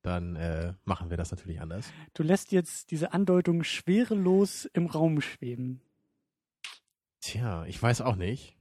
dann 0.02 0.36
äh, 0.36 0.74
machen 0.84 1.10
wir 1.10 1.16
das 1.16 1.30
natürlich 1.30 1.60
anders. 1.60 1.86
Du 2.14 2.22
lässt 2.22 2.52
jetzt 2.52 2.90
diese 2.90 3.12
Andeutung 3.12 3.64
schwerelos 3.64 4.64
im 4.72 4.86
Raum 4.86 5.20
schweben. 5.20 5.80
Tja, 7.20 7.64
ich 7.66 7.82
weiß 7.82 8.00
auch 8.00 8.16
nicht. 8.16 8.56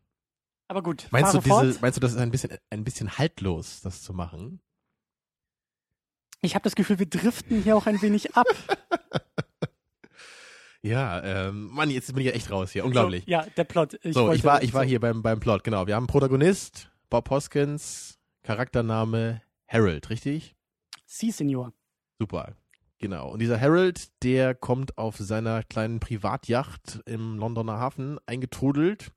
Aber 0.67 0.83
gut. 0.83 1.07
Meinst 1.11 1.33
du, 1.33 1.39
diese, 1.39 1.79
meinst 1.79 1.97
du, 1.97 2.01
das 2.01 2.11
ist 2.11 2.17
ein 2.17 2.31
bisschen, 2.31 2.57
ein 2.69 2.83
bisschen 2.83 3.17
haltlos, 3.17 3.81
das 3.81 4.01
zu 4.01 4.13
machen? 4.13 4.59
Ich 6.41 6.55
habe 6.55 6.63
das 6.63 6.75
Gefühl, 6.75 6.99
wir 6.99 7.09
driften 7.09 7.63
hier 7.63 7.77
auch 7.77 7.85
ein 7.87 8.01
wenig 8.01 8.35
ab. 8.35 8.47
Ja, 10.81 11.21
ähm, 11.23 11.67
Mann, 11.67 11.89
jetzt 11.89 12.07
bin 12.13 12.19
ich 12.19 12.27
ja 12.27 12.33
echt 12.33 12.51
raus 12.51 12.71
hier. 12.71 12.85
Unglaublich. 12.85 13.25
So, 13.25 13.31
ja, 13.31 13.45
der 13.55 13.63
Plot. 13.63 13.99
Ich 14.03 14.13
so, 14.13 14.31
ich 14.31 14.43
war, 14.43 14.63
ich 14.63 14.73
war 14.73 14.85
hier 14.85 14.99
beim, 14.99 15.21
beim 15.21 15.39
Plot, 15.39 15.63
genau. 15.63 15.87
Wir 15.87 15.95
haben 15.95 16.07
Protagonist, 16.07 16.91
Bob 17.09 17.29
Hoskins, 17.29 18.19
Charaktername 18.43 19.41
Harold, 19.67 20.09
richtig? 20.09 20.55
Sie, 21.05 21.31
Senior. 21.31 21.73
Super. 22.19 22.55
Genau. 22.99 23.29
Und 23.29 23.39
dieser 23.39 23.59
Harold, 23.59 24.09
der 24.23 24.55
kommt 24.55 24.97
auf 24.97 25.17
seiner 25.17 25.63
kleinen 25.63 25.99
Privatjacht 25.99 27.01
im 27.05 27.37
Londoner 27.37 27.77
Hafen 27.77 28.17
eingetrudelt. 28.25 29.11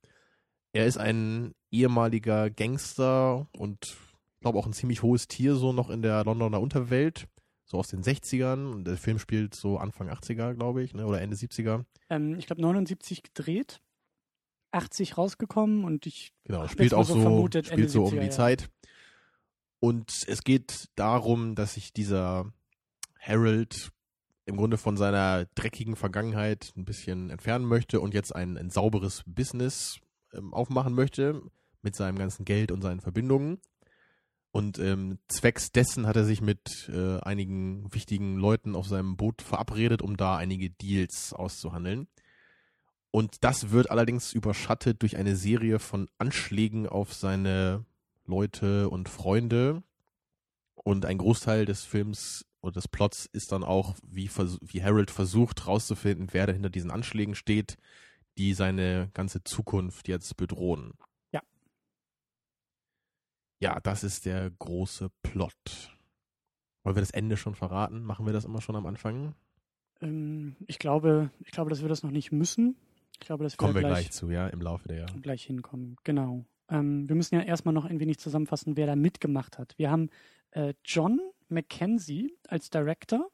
Er 0.73 0.87
ist 0.87 0.99
ein 0.99 1.55
ehemaliger 1.71 2.51
Gangster 2.51 3.49
und 3.53 3.97
ich 4.35 4.41
glaube 4.41 4.59
auch 4.59 4.67
ein 4.67 4.73
ziemlich 4.73 5.03
hohes 5.03 5.29
Tier 5.29 5.55
so 5.55 5.73
noch 5.73 5.89
in 5.91 6.03
der 6.03 6.25
Londoner 6.25 6.61
Unterwelt 6.61 7.27
so 7.71 7.79
aus 7.79 7.89
den 7.89 8.03
60ern 8.03 8.69
und 8.73 8.85
der 8.85 8.97
Film 8.97 9.21
spielt 9.21 9.55
so 9.55 9.79
Anfang 9.79 10.11
80er, 10.11 10.55
glaube 10.55 10.83
ich, 10.83 10.93
ne, 10.93 11.07
oder 11.07 11.21
Ende 11.21 11.37
70er. 11.37 11.85
Ähm, 12.09 12.37
ich 12.37 12.47
glaube 12.47 12.61
79 12.63 13.23
gedreht, 13.23 13.81
80 14.73 15.17
rausgekommen 15.17 15.85
und 15.85 16.05
ich 16.05 16.33
genau, 16.45 16.67
spielt 16.67 16.95
auch 16.95 17.05
so, 17.05 17.21
vermutet, 17.21 17.67
spielt 17.67 17.79
Ende 17.79 17.93
so 17.93 18.05
70er, 18.07 18.09
um 18.09 18.21
die 18.21 18.27
ja. 18.27 18.31
Zeit. 18.31 18.71
Und 19.79 20.25
es 20.27 20.43
geht 20.43 20.89
darum, 20.97 21.55
dass 21.55 21.75
sich 21.75 21.93
dieser 21.93 22.53
Harold 23.21 23.93
im 24.47 24.57
Grunde 24.57 24.77
von 24.77 24.97
seiner 24.97 25.47
dreckigen 25.55 25.95
Vergangenheit 25.95 26.73
ein 26.77 26.85
bisschen 26.85 27.31
entfernen 27.31 27.67
möchte 27.67 28.01
und 28.01 28.15
jetzt 28.15 28.35
ein, 28.35 28.57
ein 28.57 28.71
sauberes 28.71 29.23
Business 29.27 30.01
ähm, 30.35 30.53
aufmachen 30.53 30.95
möchte 30.95 31.41
mit 31.83 31.95
seinem 31.95 32.19
ganzen 32.19 32.45
Geld 32.45 32.73
und 32.73 32.83
seinen 32.83 33.01
Verbindungen. 33.01 33.61
Und 34.53 34.79
ähm, 34.79 35.19
zwecks 35.29 35.71
dessen 35.71 36.07
hat 36.07 36.17
er 36.17 36.25
sich 36.25 36.41
mit 36.41 36.91
äh, 36.93 37.21
einigen 37.21 37.93
wichtigen 37.95 38.37
Leuten 38.37 38.75
auf 38.75 38.87
seinem 38.87 39.17
Boot 39.17 39.43
verabredet, 39.43 40.03
um 40.03 40.17
da 40.17 40.37
einige 40.37 40.71
Deals 40.71 41.33
auszuhandeln. 41.33 42.09
Und 43.13 43.45
das 43.45 43.71
wird 43.71 43.91
allerdings 43.91 44.33
überschattet 44.33 45.03
durch 45.03 45.17
eine 45.17 45.37
Serie 45.37 45.79
von 45.79 46.09
Anschlägen 46.19 46.89
auf 46.89 47.13
seine 47.13 47.85
Leute 48.27 48.89
und 48.89 49.09
Freunde. 49.09 49.83
Und 50.75 51.05
ein 51.05 51.19
Großteil 51.19 51.65
des 51.65 51.85
Films 51.85 52.47
oder 52.61 52.73
des 52.73 52.89
Plots 52.89 53.27
ist 53.33 53.53
dann 53.53 53.65
auch, 53.65 53.97
wie, 54.03 54.31
wie 54.63 54.83
Harold 54.83 55.11
versucht 55.11 55.63
herauszufinden, 55.63 56.29
wer 56.33 56.47
da 56.47 56.53
hinter 56.53 56.71
diesen 56.71 56.91
Anschlägen 56.91 57.35
steht, 57.35 57.77
die 58.39 58.55
seine 58.55 59.11
ganze 59.15 59.43
Zukunft 59.45 60.09
jetzt 60.09 60.37
bedrohen. 60.37 60.93
Ja, 63.61 63.79
das 63.81 64.05
ist 64.05 64.25
der 64.27 64.51
große 64.51 65.11
Plot. 65.23 65.55
Wollen 66.83 66.97
wir 66.97 67.03
das 67.03 67.11
Ende 67.11 67.37
schon 67.37 67.55
verraten? 67.55 68.03
Machen 68.03 68.27
wir 68.27 68.33
das 68.33 68.47
immer 68.47 68.63
schon 68.63 68.75
am 68.75 68.87
Anfang? 68.87 69.35
Ähm, 70.01 70.57
ich 70.67 70.79
glaube, 70.79 71.31
ich 71.41 71.51
glaube, 71.51 71.69
dass 71.69 71.83
wir 71.83 71.89
das 71.89 72.03
noch 72.03 72.11
nicht 72.11 72.33
müssen. 72.33 72.77
Ich 73.21 73.27
glaube, 73.27 73.45
dass 73.45 73.53
wir 73.53 73.59
Kommen 73.59 73.75
wir 73.75 73.83
gleich, 73.83 73.93
gleich, 73.93 74.13
zu, 74.13 74.31
ja, 74.31 74.49
im 74.49 74.63
Laufe 74.63 74.89
der 74.89 75.01
Jahre. 75.01 75.21
Gleich 75.21 75.45
hinkommen, 75.45 75.97
genau. 76.05 76.47
Ähm, 76.71 77.07
wir 77.07 77.17
müssen 77.17 77.35
ja 77.35 77.43
erstmal 77.43 77.75
noch 77.75 77.85
ein 77.85 78.01
wenig 78.01 78.19
zusammenfassen, 78.19 78.79
wer 78.79 78.87
da 78.87 78.97
mitgemacht 78.97 79.59
hat. 79.59 79.75
Wir 79.77 79.91
haben 79.91 80.09
äh, 80.53 80.73
John 80.85 81.21
Mackenzie 81.49 82.35
als 82.49 82.71
Director, 82.71 83.29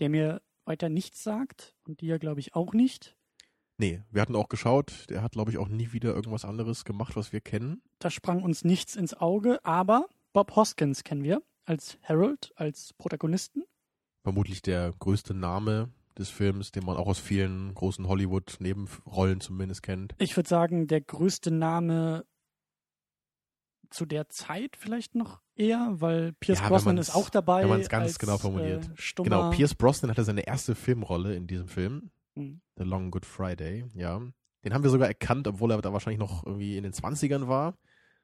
der 0.00 0.08
mir 0.08 0.40
weiter 0.64 0.88
nichts 0.88 1.22
sagt 1.22 1.74
und 1.86 2.00
dir, 2.00 2.18
glaube 2.18 2.40
ich, 2.40 2.54
auch 2.54 2.72
nicht. 2.72 3.17
Nee, 3.78 4.02
wir 4.10 4.20
hatten 4.20 4.34
auch 4.34 4.48
geschaut, 4.48 5.08
der 5.08 5.22
hat, 5.22 5.32
glaube 5.32 5.52
ich, 5.52 5.58
auch 5.58 5.68
nie 5.68 5.92
wieder 5.92 6.12
irgendwas 6.12 6.44
anderes 6.44 6.84
gemacht, 6.84 7.14
was 7.14 7.32
wir 7.32 7.40
kennen. 7.40 7.80
Da 8.00 8.10
sprang 8.10 8.42
uns 8.42 8.64
nichts 8.64 8.96
ins 8.96 9.14
Auge, 9.14 9.64
aber 9.64 10.08
Bob 10.32 10.56
Hoskins 10.56 11.04
kennen 11.04 11.22
wir 11.22 11.42
als 11.64 11.96
Harold, 12.02 12.52
als 12.56 12.92
Protagonisten. 12.94 13.62
Vermutlich 14.24 14.62
der 14.62 14.92
größte 14.98 15.32
Name 15.32 15.90
des 16.18 16.28
Films, 16.28 16.72
den 16.72 16.84
man 16.84 16.96
auch 16.96 17.06
aus 17.06 17.20
vielen 17.20 17.72
großen 17.74 18.08
Hollywood-Nebenrollen 18.08 19.40
zumindest 19.40 19.84
kennt. 19.84 20.14
Ich 20.18 20.36
würde 20.36 20.48
sagen, 20.48 20.88
der 20.88 21.00
größte 21.00 21.52
Name 21.52 22.24
zu 23.90 24.06
der 24.06 24.28
Zeit 24.28 24.76
vielleicht 24.76 25.14
noch 25.14 25.40
eher, 25.54 25.88
weil 25.92 26.32
Pierce 26.40 26.60
ja, 26.60 26.68
Brosnan 26.68 26.98
ist 26.98 27.14
auch 27.14 27.30
dabei. 27.30 27.62
Wenn 27.62 27.68
man 27.68 27.80
es 27.80 27.88
ganz 27.88 28.04
als, 28.04 28.18
genau 28.18 28.38
formuliert. 28.38 28.84
Äh, 28.86 29.22
genau, 29.22 29.50
Pierce 29.50 29.76
Brosnan 29.76 30.10
hatte 30.10 30.24
seine 30.24 30.46
erste 30.46 30.74
Filmrolle 30.74 31.34
in 31.36 31.46
diesem 31.46 31.68
Film. 31.68 32.10
Mhm. 32.38 32.60
The 32.76 32.84
Long 32.84 33.10
Good 33.10 33.26
Friday, 33.26 33.84
ja. 33.94 34.20
Den 34.64 34.74
haben 34.74 34.82
wir 34.82 34.90
sogar 34.90 35.08
erkannt, 35.08 35.46
obwohl 35.46 35.70
er 35.70 35.80
da 35.80 35.92
wahrscheinlich 35.92 36.18
noch 36.18 36.44
irgendwie 36.44 36.76
in 36.76 36.82
den 36.82 36.92
20ern 36.92 37.48
war. 37.48 37.76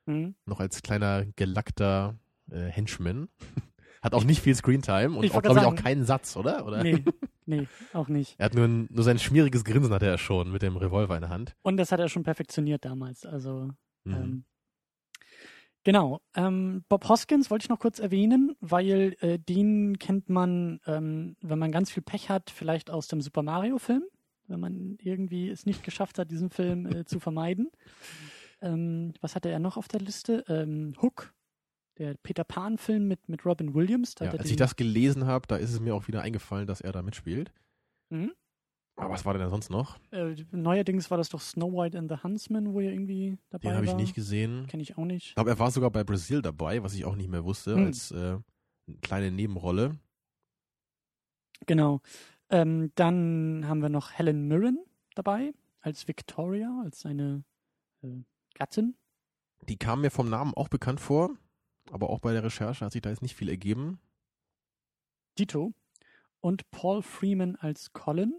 Mhm. 0.07 0.35
Noch 0.47 0.61
als 0.61 0.83
kleiner 0.83 1.25
gelackter 1.37 2.19
äh, 2.51 2.67
Henchman. 2.67 3.29
hat 4.03 4.15
auch 4.15 4.25
nicht 4.25 4.43
viel 4.43 4.55
Screentime 4.55 5.17
und 5.17 5.35
auch, 5.35 5.41
glaube 5.41 5.61
ich, 5.61 5.67
auch 5.67 5.75
keinen 5.75 6.05
Satz, 6.05 6.37
oder? 6.37 6.67
oder? 6.67 6.83
Nee, 6.83 7.03
nee, 7.47 7.67
auch 7.95 8.09
nicht. 8.09 8.39
Er 8.39 8.47
hat 8.47 8.55
nur, 8.55 8.67
ein, 8.67 8.87
nur 8.91 9.03
sein 9.03 9.19
schmieriges 9.19 9.65
Grinsen 9.65 9.93
hatte 9.95 10.07
er 10.07 10.19
schon 10.19 10.53
mit 10.53 10.61
dem 10.61 10.77
Revolver 10.77 11.15
in 11.15 11.23
der 11.23 11.31
Hand. 11.31 11.57
Und 11.63 11.79
das 11.79 11.91
hat 11.91 12.01
er 12.01 12.11
schon 12.11 12.23
perfektioniert 12.23 12.85
damals, 12.85 13.25
also 13.25 13.71
mhm. 14.05 14.15
ähm, 14.15 14.45
Genau. 15.85 16.21
Ähm, 16.35 16.85
Bob 16.89 17.09
Hoskins 17.09 17.51
wollte 17.51 17.67
ich 17.67 17.69
noch 17.69 17.79
kurz 17.79 17.99
erwähnen, 17.99 18.57
weil 18.61 19.17
äh, 19.21 19.39
den 19.39 19.99
kennt 19.99 20.29
man, 20.31 20.81
ähm, 20.87 21.37
wenn 21.43 21.59
man 21.59 21.73
ganz 21.73 21.91
viel 21.91 22.03
Pech 22.03 22.31
hat, 22.31 22.51
vielleicht 22.51 22.91
aus 22.91 23.07
dem 23.07 23.21
Super 23.21 23.43
Mario-Film, 23.43 24.03
wenn 24.49 24.61
man 24.61 24.97
irgendwie 25.01 25.51
es 25.51 25.67
nicht 25.67 25.85
geschafft 25.85 26.19
hat, 26.19 26.31
diesen 26.31 26.51
Film 26.51 26.87
äh, 26.87 27.05
zu 27.05 27.21
vermeiden. 27.21 27.71
Ähm, 28.63 29.13
was 29.21 29.35
hatte 29.35 29.51
er 29.51 29.59
noch 29.59 29.77
auf 29.77 29.89
der 29.89 30.01
Liste? 30.01 30.43
Ähm, 30.49 30.95
Hook, 31.03 31.35
der 31.99 32.15
Peter 32.15 32.45
Pan-Film 32.45 33.07
mit, 33.07 33.29
mit 33.29 33.45
Robin 33.45 33.75
Williams. 33.75 34.15
Ja, 34.21 34.31
als 34.31 34.49
ich 34.49 34.57
das 34.57 34.77
gelesen 34.77 35.27
habe, 35.27 35.47
da 35.47 35.57
ist 35.57 35.71
es 35.71 35.81
mir 35.81 35.95
auch 35.95 36.09
wieder 36.09 36.23
eingefallen, 36.23 36.67
dass 36.67 36.81
er 36.81 36.93
da 36.93 37.03
mitspielt. 37.03 37.53
Mhm. 38.09 38.33
Aber 38.97 39.11
was 39.11 39.25
war 39.25 39.33
denn 39.33 39.43
da 39.43 39.51
sonst 39.51 39.71
noch? 39.71 39.99
Äh, 40.13 40.37
neuerdings 40.53 41.11
war 41.11 41.19
das 41.19 41.29
doch 41.29 41.41
Snow 41.41 41.73
White 41.73 41.99
and 41.99 42.11
the 42.11 42.23
Huntsman, 42.23 42.73
wo 42.73 42.81
er 42.81 42.93
irgendwie 42.93 43.39
dabei 43.51 43.63
Den 43.63 43.65
war. 43.65 43.73
Den 43.73 43.77
habe 43.77 43.87
ich 43.87 44.07
nicht 44.07 44.15
gesehen. 44.15 44.67
Kenne 44.69 44.83
ich 44.83 44.97
auch 44.97 45.05
nicht. 45.05 45.29
Ich 45.29 45.35
glaube, 45.35 45.51
er 45.51 45.59
war 45.59 45.71
sogar 45.71 45.91
bei 45.91 46.05
Brasil 46.05 46.43
dabei, 46.43 46.83
was 46.83 46.95
ich 46.95 47.05
auch 47.05 47.17
nicht 47.17 47.29
mehr 47.29 47.45
wusste, 47.45 47.75
hm. 47.75 47.87
als 47.87 48.13
äh, 48.13 48.39
kleine 49.03 49.31
Nebenrolle. 49.31 49.99
Genau. 51.67 52.01
Ähm, 52.51 52.93
dann 52.95 53.67
haben 53.67 53.81
wir 53.81 53.89
noch 53.89 54.13
Helen 54.13 54.47
Mirren 54.47 54.85
dabei, 55.15 55.55
als 55.81 56.07
Victoria, 56.07 56.83
als 56.85 57.01
seine 57.01 57.45
äh, 58.03 58.23
Gattin. 58.55 58.97
Die 59.69 59.77
kam 59.77 60.03
mir 60.03 60.11
vom 60.11 60.29
Namen 60.29 60.55
auch 60.55 60.69
bekannt 60.69 61.01
vor, 61.01 61.31
aber 61.91 62.11
auch 62.11 62.21
bei 62.21 62.33
der 62.33 62.45
Recherche 62.45 62.85
hat 62.85 62.93
sich 62.93 63.03
da 63.03 63.11
jetzt 63.11 63.23
nicht 63.23 63.35
viel 63.35 63.49
ergeben. 63.49 63.99
Dito. 65.39 65.73
Und 66.41 66.71
Paul 66.71 67.03
Freeman 67.03 67.57
als 67.57 67.93
Colin 67.95 68.39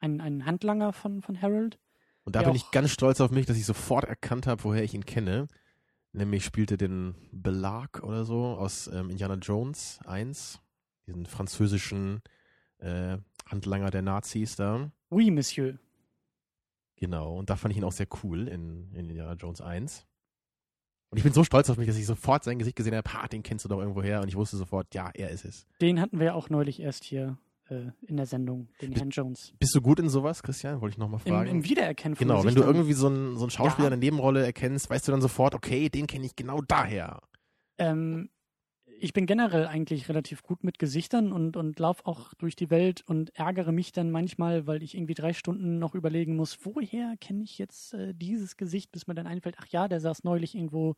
ein, 0.00 0.20
ein 0.20 0.46
Handlanger 0.46 0.92
von, 0.92 1.22
von 1.22 1.40
Harold. 1.40 1.78
Und 2.24 2.36
da 2.36 2.42
bin 2.42 2.54
ich 2.54 2.70
ganz 2.70 2.90
stolz 2.90 3.20
auf 3.20 3.30
mich, 3.30 3.46
dass 3.46 3.56
ich 3.56 3.64
sofort 3.64 4.04
erkannt 4.04 4.46
habe, 4.46 4.62
woher 4.64 4.84
ich 4.84 4.94
ihn 4.94 5.06
kenne. 5.06 5.48
Nämlich 6.12 6.44
spielte 6.44 6.76
den 6.76 7.14
Belag 7.32 8.02
oder 8.02 8.24
so 8.24 8.44
aus 8.44 8.88
ähm, 8.88 9.10
Indiana 9.10 9.34
Jones 9.34 10.00
1, 10.04 10.60
diesen 11.06 11.26
französischen 11.26 12.20
äh, 12.78 13.18
Handlanger 13.46 13.90
der 13.90 14.02
Nazis 14.02 14.56
da. 14.56 14.90
Oui, 15.10 15.30
Monsieur. 15.30 15.78
Genau, 16.96 17.38
und 17.38 17.48
da 17.48 17.56
fand 17.56 17.72
ich 17.72 17.78
ihn 17.78 17.84
auch 17.84 17.92
sehr 17.92 18.08
cool 18.22 18.48
in, 18.48 18.92
in 18.92 19.08
Indiana 19.08 19.34
Jones 19.34 19.60
1. 19.60 20.06
Und 21.10 21.18
ich 21.18 21.24
bin 21.24 21.32
so 21.32 21.42
stolz 21.42 21.70
auf 21.70 21.76
mich, 21.76 21.86
dass 21.86 21.96
ich 21.96 22.06
sofort 22.06 22.44
sein 22.44 22.58
Gesicht 22.58 22.76
gesehen 22.76 22.94
habe, 22.94 23.12
ha, 23.12 23.26
den 23.26 23.42
kennst 23.42 23.64
du 23.64 23.68
doch 23.68 23.80
irgendwo 23.80 24.02
her. 24.02 24.20
Und 24.20 24.28
ich 24.28 24.36
wusste 24.36 24.56
sofort, 24.56 24.94
ja, 24.94 25.10
er 25.14 25.30
ist 25.30 25.44
es. 25.44 25.66
Den 25.80 26.00
hatten 26.00 26.18
wir 26.18 26.26
ja 26.26 26.34
auch 26.34 26.50
neulich 26.50 26.80
erst 26.80 27.04
hier 27.04 27.38
äh, 27.70 27.90
in 28.06 28.16
der 28.16 28.26
Sendung, 28.26 28.68
den 28.82 28.90
Bist- 28.90 29.00
Herrn 29.00 29.10
Jones. 29.10 29.52
Bist 29.58 29.74
du 29.74 29.80
gut 29.80 29.98
in 30.00 30.08
sowas, 30.08 30.42
Christian? 30.42 30.80
Wollte 30.80 30.94
ich 30.94 30.98
nochmal 30.98 31.20
Im, 31.24 31.32
fragen. 31.32 31.50
Im 31.50 31.64
Wiedererkennen 31.64 32.16
von 32.16 32.26
genau, 32.28 32.44
wenn 32.44 32.54
du 32.54 32.62
irgendwie 32.62 32.92
so 32.92 33.06
einen, 33.06 33.36
so 33.36 33.42
einen 33.44 33.50
Schauspieler 33.50 33.88
Ja. 33.88 33.94
in 33.94 34.00
der 34.00 34.10
Nebenrolle 34.10 34.44
erkennst, 34.44 34.90
weißt 34.90 35.08
du 35.08 35.12
dann 35.12 35.22
sofort, 35.22 35.54
okay, 35.54 35.88
den 35.88 36.06
kenne 36.06 36.26
ich 36.26 36.36
genau 36.36 36.60
daher. 36.60 37.20
Ähm, 37.78 38.28
ich 39.00 39.12
bin 39.12 39.26
generell 39.26 39.66
eigentlich 39.66 40.08
relativ 40.08 40.42
gut 40.42 40.62
mit 40.64 40.78
Gesichtern 40.78 41.32
und, 41.32 41.56
und 41.56 41.78
laufe 41.78 42.06
auch 42.06 42.34
durch 42.34 42.56
die 42.56 42.70
Welt 42.70 43.02
und 43.06 43.34
ärgere 43.36 43.72
mich 43.72 43.92
dann 43.92 44.10
manchmal, 44.10 44.66
weil 44.66 44.82
ich 44.82 44.94
irgendwie 44.94 45.14
drei 45.14 45.32
Stunden 45.32 45.78
noch 45.78 45.94
überlegen 45.94 46.36
muss, 46.36 46.58
woher 46.62 47.14
kenne 47.20 47.42
ich 47.42 47.58
jetzt 47.58 47.94
äh, 47.94 48.14
dieses 48.14 48.56
Gesicht, 48.56 48.92
bis 48.92 49.06
mir 49.06 49.14
dann 49.14 49.26
einfällt, 49.26 49.56
ach 49.60 49.66
ja, 49.68 49.88
der 49.88 50.00
saß 50.00 50.24
neulich 50.24 50.54
irgendwo 50.54 50.94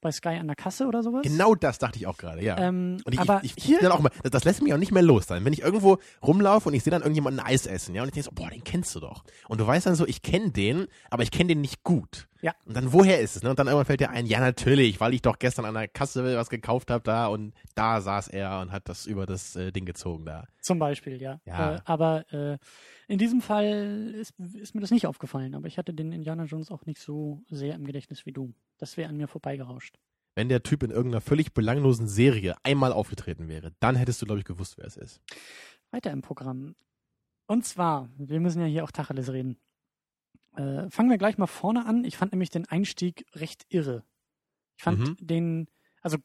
bei 0.00 0.12
Sky 0.12 0.30
an 0.30 0.46
der 0.46 0.56
Kasse 0.56 0.86
oder 0.86 1.02
sowas. 1.02 1.22
Genau 1.22 1.54
das 1.54 1.78
dachte 1.78 1.98
ich 1.98 2.06
auch 2.06 2.16
gerade, 2.16 2.42
ja. 2.42 2.58
Ähm, 2.58 2.98
Und 3.04 3.12
ich, 3.12 3.20
aber 3.20 3.40
ich, 3.42 3.54
ich, 3.56 3.64
hier, 3.64 3.80
dann 3.80 3.92
auch 3.92 4.00
mal, 4.00 4.12
das, 4.22 4.30
das 4.30 4.44
lässt 4.44 4.62
mich 4.62 4.72
auch 4.72 4.78
nicht 4.78 4.92
mehr 4.92 5.02
los 5.02 5.26
sein. 5.26 5.44
Wenn 5.44 5.52
ich 5.52 5.62
irgendwo 5.62 5.98
rumlaufe 6.22 6.68
und 6.68 6.74
ich 6.74 6.84
sehe 6.84 6.90
dann 6.90 7.02
irgendjemanden 7.02 7.44
Eis 7.44 7.66
essen, 7.66 7.94
ja, 7.94 8.02
und 8.02 8.08
ich 8.08 8.14
denke 8.14 8.28
so, 8.28 8.32
boah, 8.34 8.50
den 8.50 8.64
kennst 8.64 8.94
du 8.94 9.00
doch. 9.00 9.24
Und 9.48 9.60
du 9.60 9.66
weißt 9.66 9.86
dann 9.86 9.94
so, 9.94 10.06
ich 10.06 10.22
kenne 10.22 10.50
den, 10.50 10.86
aber 11.10 11.22
ich 11.22 11.30
kenne 11.30 11.48
den 11.48 11.60
nicht 11.60 11.82
gut. 11.82 12.28
Ja. 12.42 12.54
Und 12.66 12.76
dann, 12.76 12.92
woher 12.92 13.20
ist 13.20 13.36
es? 13.36 13.42
Ne? 13.42 13.50
Und 13.50 13.58
dann 13.58 13.68
irgendwann 13.68 13.86
fällt 13.86 14.00
dir 14.00 14.10
ein, 14.10 14.26
ja, 14.26 14.40
natürlich, 14.40 15.00
weil 15.00 15.14
ich 15.14 15.22
doch 15.22 15.38
gestern 15.38 15.64
an 15.64 15.74
der 15.74 15.86
Kasse 15.86 16.36
was 16.36 16.50
gekauft 16.50 16.90
habe 16.90 17.04
da 17.04 17.28
und 17.28 17.54
da 17.76 18.00
saß 18.00 18.28
er 18.28 18.60
und 18.60 18.72
hat 18.72 18.88
das 18.88 19.06
über 19.06 19.26
das 19.26 19.54
äh, 19.54 19.70
Ding 19.70 19.86
gezogen 19.86 20.26
da. 20.26 20.46
zum 20.60 20.80
Beispiel, 20.80 21.22
ja. 21.22 21.40
Ja. 21.46 21.76
Äh, 21.76 21.80
aber 21.84 22.32
äh, 22.32 22.58
in 23.06 23.18
diesem 23.18 23.42
Fall 23.42 24.12
ist, 24.14 24.34
ist 24.54 24.74
mir 24.74 24.80
das 24.80 24.90
nicht 24.90 25.06
aufgefallen, 25.06 25.54
aber 25.54 25.68
ich 25.68 25.78
hatte 25.78 25.94
den 25.94 26.12
Indiana 26.12 26.44
Jones 26.44 26.70
auch 26.72 26.84
nicht 26.84 26.98
so 26.98 27.42
sehr 27.48 27.74
im 27.76 27.84
Gedächtnis 27.84 28.26
wie 28.26 28.32
du. 28.32 28.52
Das 28.78 28.96
wäre 28.96 29.08
an 29.08 29.16
mir 29.16 29.28
vorbeigerauscht. 29.28 29.98
Wenn 30.34 30.48
der 30.48 30.62
Typ 30.62 30.82
in 30.82 30.90
irgendeiner 30.90 31.20
völlig 31.20 31.52
belanglosen 31.52 32.08
Serie 32.08 32.56
einmal 32.64 32.92
aufgetreten 32.92 33.48
wäre, 33.48 33.72
dann 33.80 33.96
hättest 33.96 34.20
du, 34.20 34.26
glaube 34.26 34.40
ich, 34.40 34.46
gewusst, 34.46 34.78
wer 34.78 34.86
es 34.86 34.96
ist. 34.96 35.20
Weiter 35.90 36.10
im 36.10 36.22
Programm. 36.22 36.74
Und 37.46 37.66
zwar, 37.66 38.08
wir 38.16 38.40
müssen 38.40 38.62
ja 38.62 38.66
hier 38.66 38.82
auch 38.82 38.90
Tacheles 38.90 39.30
reden. 39.30 39.58
Äh, 40.56 40.90
fangen 40.90 41.10
wir 41.10 41.18
gleich 41.18 41.38
mal 41.38 41.46
vorne 41.46 41.86
an. 41.86 42.04
Ich 42.04 42.16
fand 42.16 42.32
nämlich 42.32 42.50
den 42.50 42.66
Einstieg 42.68 43.26
recht 43.34 43.66
irre. 43.68 44.04
Ich 44.76 44.84
fand 44.84 45.00
Mhm. 45.00 45.16
den, 45.20 45.68
also 46.02 46.18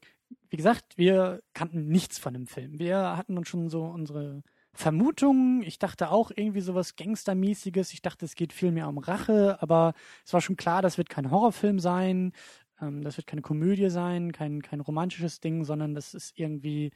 wie 0.50 0.58
gesagt, 0.58 0.98
wir 0.98 1.42
kannten 1.54 1.88
nichts 1.88 2.20
von 2.20 2.34
dem 2.34 2.48
Film. 2.48 2.80
Wir 2.80 3.18
hatten 3.18 3.38
uns 3.38 3.48
schon 3.50 3.70
so 3.70 3.84
unsere 3.86 4.44
Vermutungen. 4.74 5.64
Ich 5.64 5.80
dachte 5.80 6.12
auch 6.12 6.32
irgendwie 6.36 6.62
sowas 6.62 6.96
Gangstermäßiges. 6.96 7.94
Ich 7.94 8.02
dachte, 8.02 8.26
es 8.26 8.36
geht 8.36 8.54
viel 8.54 8.72
mehr 8.72 8.90
um 8.90 8.98
Rache, 9.00 9.62
aber 9.62 9.94
es 10.26 10.34
war 10.34 10.42
schon 10.42 10.58
klar, 10.58 10.82
das 10.82 10.98
wird 10.98 11.10
kein 11.10 11.32
Horrorfilm 11.32 11.80
sein. 11.80 12.34
Ähm, 12.82 13.04
das 13.04 13.18
wird 13.18 13.28
keine 13.28 13.42
Komödie 13.42 13.90
sein, 13.90 14.32
kein, 14.34 14.62
kein 14.62 14.82
romantisches 14.82 15.40
Ding, 15.40 15.64
sondern 15.66 15.96
das 15.96 16.14
ist 16.14 16.38
irgendwie 16.38 16.92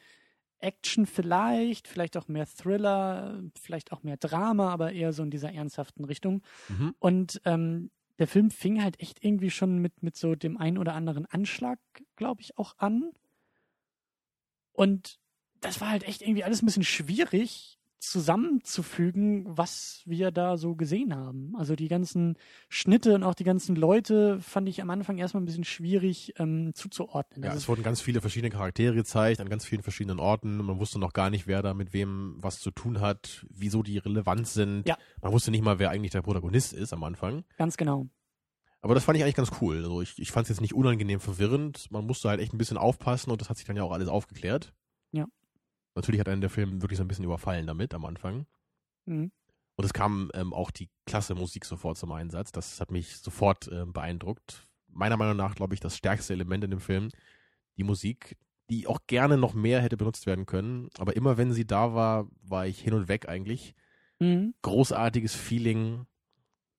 Action 0.62 1.06
vielleicht, 1.06 1.88
vielleicht 1.88 2.18
auch 2.18 2.28
mehr 2.28 2.48
Thriller, 2.48 3.42
vielleicht 3.60 3.92
auch 3.92 4.04
mehr 4.04 4.18
Drama, 4.18 4.72
aber 4.72 4.94
eher 4.94 5.14
so 5.14 5.24
in 5.24 5.32
dieser 5.32 5.52
ernsthaften 5.52 6.06
Richtung. 6.06 6.42
Mhm. 6.70 6.96
Und 7.00 7.42
ähm, 7.46 7.92
der 8.20 8.28
Film 8.28 8.52
fing 8.52 8.84
halt 8.84 9.00
echt 9.00 9.24
irgendwie 9.24 9.50
schon 9.50 9.80
mit, 9.80 10.04
mit 10.04 10.16
so 10.16 10.36
dem 10.36 10.58
einen 10.58 10.78
oder 10.78 10.94
anderen 10.94 11.26
Anschlag, 11.26 11.80
glaube 12.16 12.42
ich, 12.42 12.58
auch 12.58 12.78
an. 12.78 13.12
Und 14.74 15.20
das 15.60 15.82
war 15.82 15.90
halt 15.90 16.04
echt 16.04 16.22
irgendwie 16.22 16.44
alles 16.44 16.62
ein 16.62 16.66
bisschen 16.66 16.84
schwierig 16.84 17.80
zusammenzufügen, 18.02 19.46
was 19.46 20.02
wir 20.06 20.32
da 20.32 20.58
so 20.58 20.76
gesehen 20.76 21.16
haben. 21.16 21.54
Also 21.58 21.76
die 21.76 21.88
ganzen 21.88 22.36
Schnitte 22.68 23.16
und 23.16 23.24
auch 23.24 23.36
die 23.36 23.44
ganzen 23.44 23.76
Leute 23.76 24.40
fand 24.42 24.68
ich 24.68 24.82
am 24.82 24.90
Anfang 24.90 25.18
erstmal 25.18 25.42
ein 25.42 25.46
bisschen 25.46 25.64
schwierig 25.64 26.34
ähm, 26.38 26.74
zuzuordnen. 26.74 27.44
Ja, 27.44 27.52
Also 27.52 27.60
es 27.62 27.68
wurden 27.68 27.84
ganz 27.84 28.02
viele 28.02 28.22
verschiedene 28.22 28.50
Charaktere 28.50 28.96
gezeigt, 28.96 29.40
an 29.40 29.50
ganz 29.50 29.66
vielen 29.66 29.84
verschiedenen 29.84 30.20
Orten. 30.20 30.58
Man 30.58 30.80
wusste 30.80 31.00
noch 31.00 31.14
gar 31.14 31.30
nicht, 31.30 31.48
wer 31.48 31.62
da 31.62 31.74
mit 31.74 31.94
wem 31.94 32.36
was 32.38 32.60
zu 32.60 32.72
tun 32.72 33.00
hat, 33.02 33.46
wieso 33.50 33.84
die 33.84 33.98
relevant 33.98 34.48
sind. 34.48 34.88
Ja. 34.88 34.98
Man 35.22 35.32
wusste 35.32 35.52
nicht 35.52 35.64
mal, 35.64 35.80
wer 35.80 35.90
eigentlich 35.90 36.12
der 36.12 36.22
Protagonist 36.22 36.74
ist 36.74 36.94
am 36.94 37.04
Anfang. 37.04 37.44
ganz 37.58 37.78
genau. 37.78 38.08
Aber 38.84 38.96
das 38.96 39.04
fand 39.04 39.16
ich 39.18 39.24
eigentlich 39.24 39.36
ganz 39.36 39.52
cool. 39.62 39.78
Also 39.78 40.02
ich, 40.02 40.18
ich 40.18 40.32
fand 40.32 40.46
es 40.46 40.50
jetzt 40.50 40.62
nicht 40.62 40.74
unangenehm 40.74 41.20
verwirrend. 41.20 41.92
Man 41.92 42.06
musste 42.08 42.30
halt 42.30 42.40
echt 42.42 42.52
ein 42.52 42.58
bisschen 42.58 42.78
aufpassen 42.78 43.30
und 43.30 43.40
das 43.40 43.48
hat 43.48 43.58
sich 43.58 43.66
dann 43.68 43.76
ja 43.76 43.84
auch 43.84 43.92
alles 43.92 44.08
aufgeklärt. 44.08 44.74
Ja. 45.12 45.28
Natürlich 45.96 46.20
hat 46.20 46.30
einen 46.30 46.42
der 46.42 46.50
Film 46.50 46.82
wirklich 46.82 46.98
so 46.98 47.04
ein 47.04 47.08
bisschen 47.08 47.26
überfallen 47.26 47.68
damit 47.68 47.94
am 47.94 48.06
Anfang. 48.06 48.46
Mhm. 49.06 49.32
Und 49.76 49.86
es 49.86 49.94
kam 49.94 50.30
ähm, 50.34 50.54
auch 50.54 50.72
die 50.72 50.90
klasse 51.06 51.36
Musik 51.36 51.66
sofort 51.66 51.98
zum 51.98 52.12
Einsatz. 52.12 52.52
Das 52.52 52.80
hat 52.80 52.92
mich 52.92 53.18
sofort 53.18 53.70
ähm, 53.72 53.94
beeindruckt. 53.94 54.68
Meiner 54.88 55.18
Meinung 55.18 55.38
nach, 55.38 55.56
glaube 55.56 55.74
ich, 55.74 55.80
das 55.80 55.98
stärkste 55.98 56.34
Element 56.34 56.64
in 56.64 56.72
dem 56.72 56.80
Film. 56.80 57.10
Die 57.78 57.84
Musik, 57.84 58.38
die 58.70 58.88
auch 58.88 59.00
gerne 59.08 59.38
noch 59.38 59.54
mehr 59.54 59.82
hätte 59.82 59.98
benutzt 59.98 60.26
werden 60.26 60.46
können. 60.46 60.90
Aber 60.98 61.16
immer 61.16 61.38
wenn 61.38 61.52
sie 61.52 61.66
da 61.66 61.94
war, 61.94 62.28
war 62.42 62.68
ich 62.68 62.80
hin 62.80 62.94
und 62.94 63.08
weg 63.08 63.28
eigentlich. 63.28 63.74
Mhm. 64.20 64.54
Großartiges 64.62 65.36
Feeling. 65.36 66.06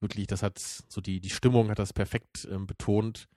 Wirklich, 0.01 0.27
das 0.27 0.43
hat 0.43 0.59
so 0.59 1.01
die, 1.01 1.21
die 1.21 1.31
Stimmung 1.31 1.71
hat 1.71 1.79
das 1.79 1.93
perfekt 1.93 2.47
ähm, 2.51 2.67
betont. 2.67 3.29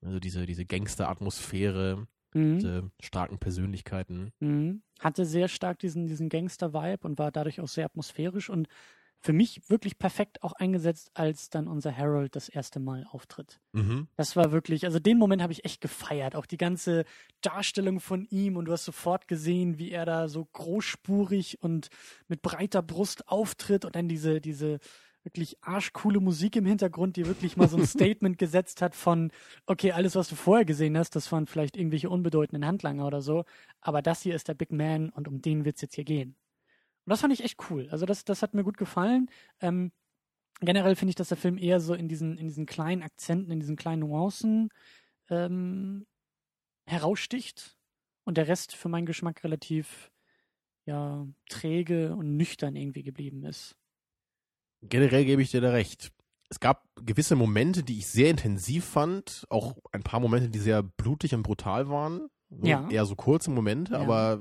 Also 0.00 0.18
diese, 0.18 0.46
diese 0.46 0.64
Gangster-Atmosphäre, 0.64 2.06
Mhm. 2.34 2.58
diese 2.58 2.90
starken 3.00 3.38
Persönlichkeiten. 3.38 4.32
Mhm. 4.40 4.82
Hatte 5.00 5.24
sehr 5.24 5.48
stark 5.48 5.78
diesen, 5.78 6.06
diesen 6.06 6.28
Gangster-Vibe 6.28 7.06
und 7.06 7.18
war 7.18 7.32
dadurch 7.32 7.60
auch 7.60 7.68
sehr 7.68 7.86
atmosphärisch 7.86 8.50
und 8.50 8.68
für 9.22 9.32
mich 9.32 9.62
wirklich 9.70 9.98
perfekt 9.98 10.42
auch 10.42 10.52
eingesetzt, 10.52 11.12
als 11.14 11.48
dann 11.48 11.68
unser 11.68 11.96
Harold 11.96 12.34
das 12.34 12.48
erste 12.48 12.80
Mal 12.80 13.06
auftritt. 13.08 13.60
Mhm. 13.72 14.08
Das 14.16 14.34
war 14.34 14.50
wirklich, 14.50 14.84
also 14.84 14.98
den 14.98 15.16
Moment 15.16 15.42
habe 15.42 15.52
ich 15.52 15.64
echt 15.64 15.80
gefeiert. 15.80 16.34
Auch 16.34 16.44
die 16.44 16.56
ganze 16.56 17.04
Darstellung 17.40 18.00
von 18.00 18.24
ihm 18.24 18.56
und 18.56 18.64
du 18.64 18.72
hast 18.72 18.84
sofort 18.84 19.28
gesehen, 19.28 19.78
wie 19.78 19.92
er 19.92 20.06
da 20.06 20.28
so 20.28 20.44
großspurig 20.44 21.62
und 21.62 21.88
mit 22.26 22.42
breiter 22.42 22.82
Brust 22.82 23.28
auftritt 23.28 23.84
und 23.84 23.94
dann 23.94 24.08
diese, 24.08 24.40
diese 24.40 24.80
wirklich 25.24 25.56
arschcoole 25.62 26.20
Musik 26.20 26.56
im 26.56 26.66
Hintergrund, 26.66 27.16
die 27.16 27.26
wirklich 27.26 27.56
mal 27.56 27.68
so 27.68 27.76
ein 27.76 27.86
Statement 27.86 28.38
gesetzt 28.38 28.82
hat 28.82 28.94
von, 28.94 29.30
okay, 29.66 29.92
alles, 29.92 30.16
was 30.16 30.28
du 30.28 30.34
vorher 30.34 30.64
gesehen 30.64 30.98
hast, 30.98 31.14
das 31.16 31.30
waren 31.32 31.46
vielleicht 31.46 31.76
irgendwelche 31.76 32.10
unbedeutenden 32.10 32.66
Handlanger 32.66 33.06
oder 33.06 33.22
so, 33.22 33.44
aber 33.80 34.02
das 34.02 34.22
hier 34.22 34.34
ist 34.34 34.48
der 34.48 34.54
Big 34.54 34.72
Man 34.72 35.10
und 35.10 35.28
um 35.28 35.40
den 35.40 35.64
wird's 35.64 35.80
jetzt 35.80 35.94
hier 35.94 36.04
gehen. 36.04 36.36
Und 37.04 37.10
das 37.10 37.20
fand 37.20 37.32
ich 37.32 37.42
echt 37.42 37.58
cool. 37.70 37.88
Also 37.90 38.06
das, 38.06 38.24
das 38.24 38.42
hat 38.42 38.54
mir 38.54 38.64
gut 38.64 38.76
gefallen. 38.76 39.28
Ähm, 39.60 39.92
generell 40.60 40.96
finde 40.96 41.10
ich, 41.10 41.16
dass 41.16 41.28
der 41.28 41.36
Film 41.36 41.58
eher 41.58 41.80
so 41.80 41.94
in 41.94 42.08
diesen, 42.08 42.38
in 42.38 42.46
diesen 42.46 42.66
kleinen 42.66 43.02
Akzenten, 43.02 43.50
in 43.50 43.60
diesen 43.60 43.76
kleinen 43.76 44.00
Nuancen 44.00 44.68
ähm, 45.28 46.06
heraussticht 46.86 47.76
und 48.24 48.36
der 48.36 48.48
Rest 48.48 48.74
für 48.74 48.88
meinen 48.88 49.06
Geschmack 49.06 49.42
relativ 49.44 50.12
ja, 50.84 51.26
träge 51.48 52.14
und 52.14 52.36
nüchtern 52.36 52.76
irgendwie 52.76 53.02
geblieben 53.02 53.44
ist. 53.44 53.76
Generell 54.82 55.24
gebe 55.24 55.42
ich 55.42 55.50
dir 55.50 55.60
da 55.60 55.70
recht. 55.70 56.10
Es 56.48 56.60
gab 56.60 56.84
gewisse 57.04 57.34
Momente, 57.36 57.82
die 57.82 57.98
ich 57.98 58.06
sehr 58.06 58.30
intensiv 58.30 58.84
fand, 58.84 59.46
auch 59.48 59.76
ein 59.92 60.02
paar 60.02 60.20
Momente, 60.20 60.50
die 60.50 60.58
sehr 60.58 60.82
blutig 60.82 61.34
und 61.34 61.42
brutal 61.42 61.88
waren. 61.88 62.28
So 62.50 62.66
Ja. 62.66 62.88
Eher 62.90 63.06
so 63.06 63.14
kurze 63.16 63.50
Momente, 63.50 63.94
Ja. 63.94 64.00
aber 64.00 64.40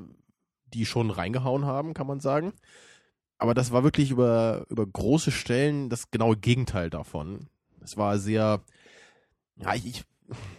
die 0.74 0.86
schon 0.86 1.10
reingehauen 1.10 1.66
haben, 1.66 1.94
kann 1.94 2.08
man 2.08 2.20
sagen. 2.20 2.54
Aber 3.38 3.54
das 3.54 3.72
war 3.72 3.84
wirklich 3.84 4.12
über, 4.12 4.66
über 4.70 4.86
große 4.86 5.32
Stellen 5.32 5.90
das 5.90 6.12
genaue 6.12 6.38
Gegenteil 6.38 6.90
davon. 6.90 7.48
Es 7.82 7.98
war 7.98 8.20
sehr, 8.20 8.62
ja, 9.58 9.74
ich, 9.76 9.86
ich, 9.86 10.04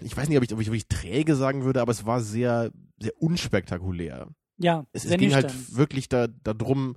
ich 0.00 0.16
weiß 0.16 0.28
nicht, 0.28 0.38
ob 0.38 0.44
ich, 0.44 0.52
ob 0.52 0.60
ich 0.60 0.66
wirklich 0.68 0.88
träge 0.88 1.36
sagen 1.36 1.64
würde, 1.64 1.80
aber 1.80 1.92
es 1.92 2.06
war 2.06 2.20
sehr, 2.20 2.70
sehr 2.98 3.12
unspektakulär. 3.22 4.28
Ja, 4.58 4.86
Es, 4.92 5.04
es 5.04 5.16
ging 5.18 5.32
halt 5.34 5.76
wirklich 5.76 6.08
da, 6.08 6.26
darum, 6.28 6.96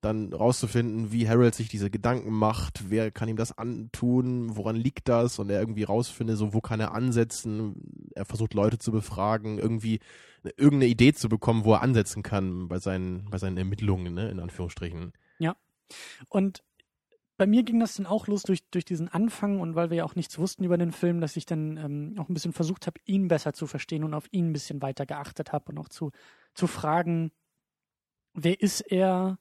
dann 0.00 0.32
rauszufinden, 0.32 1.10
wie 1.12 1.28
Harold 1.28 1.54
sich 1.54 1.68
diese 1.68 1.90
Gedanken 1.90 2.30
macht, 2.30 2.90
wer 2.90 3.10
kann 3.10 3.28
ihm 3.28 3.36
das 3.36 3.56
antun, 3.56 4.56
woran 4.56 4.76
liegt 4.76 5.08
das? 5.08 5.38
Und 5.38 5.50
er 5.50 5.60
irgendwie 5.60 5.82
rausfindet, 5.82 6.36
so 6.36 6.54
wo 6.54 6.60
kann 6.60 6.80
er 6.80 6.94
ansetzen, 6.94 8.10
er 8.14 8.24
versucht 8.24 8.54
Leute 8.54 8.78
zu 8.78 8.92
befragen, 8.92 9.58
irgendwie 9.58 9.98
irgendeine 10.56 10.86
Idee 10.86 11.12
zu 11.12 11.28
bekommen, 11.28 11.64
wo 11.64 11.72
er 11.72 11.82
ansetzen 11.82 12.22
kann 12.22 12.68
bei 12.68 12.78
seinen, 12.78 13.28
bei 13.30 13.38
seinen 13.38 13.56
Ermittlungen, 13.56 14.14
ne, 14.14 14.30
in 14.30 14.38
Anführungsstrichen. 14.38 15.12
Und 16.28 16.62
bei 17.36 17.46
mir 17.46 17.62
ging 17.62 17.78
das 17.78 17.94
dann 17.94 18.06
auch 18.06 18.26
los 18.26 18.42
durch, 18.42 18.68
durch 18.70 18.84
diesen 18.84 19.08
Anfang 19.08 19.60
und 19.60 19.76
weil 19.76 19.90
wir 19.90 19.98
ja 19.98 20.04
auch 20.04 20.16
nichts 20.16 20.38
wussten 20.38 20.64
über 20.64 20.76
den 20.76 20.92
Film, 20.92 21.20
dass 21.20 21.36
ich 21.36 21.46
dann 21.46 21.76
ähm, 21.76 22.14
auch 22.18 22.28
ein 22.28 22.34
bisschen 22.34 22.52
versucht 22.52 22.86
habe, 22.86 23.00
ihn 23.04 23.28
besser 23.28 23.52
zu 23.52 23.66
verstehen 23.66 24.04
und 24.04 24.12
auf 24.12 24.26
ihn 24.32 24.50
ein 24.50 24.52
bisschen 24.52 24.82
weiter 24.82 25.06
geachtet 25.06 25.52
habe 25.52 25.66
und 25.70 25.78
auch 25.78 25.88
zu, 25.88 26.10
zu 26.54 26.66
fragen, 26.66 27.30
wer 28.34 28.60
ist 28.60 28.80
er, 28.80 29.38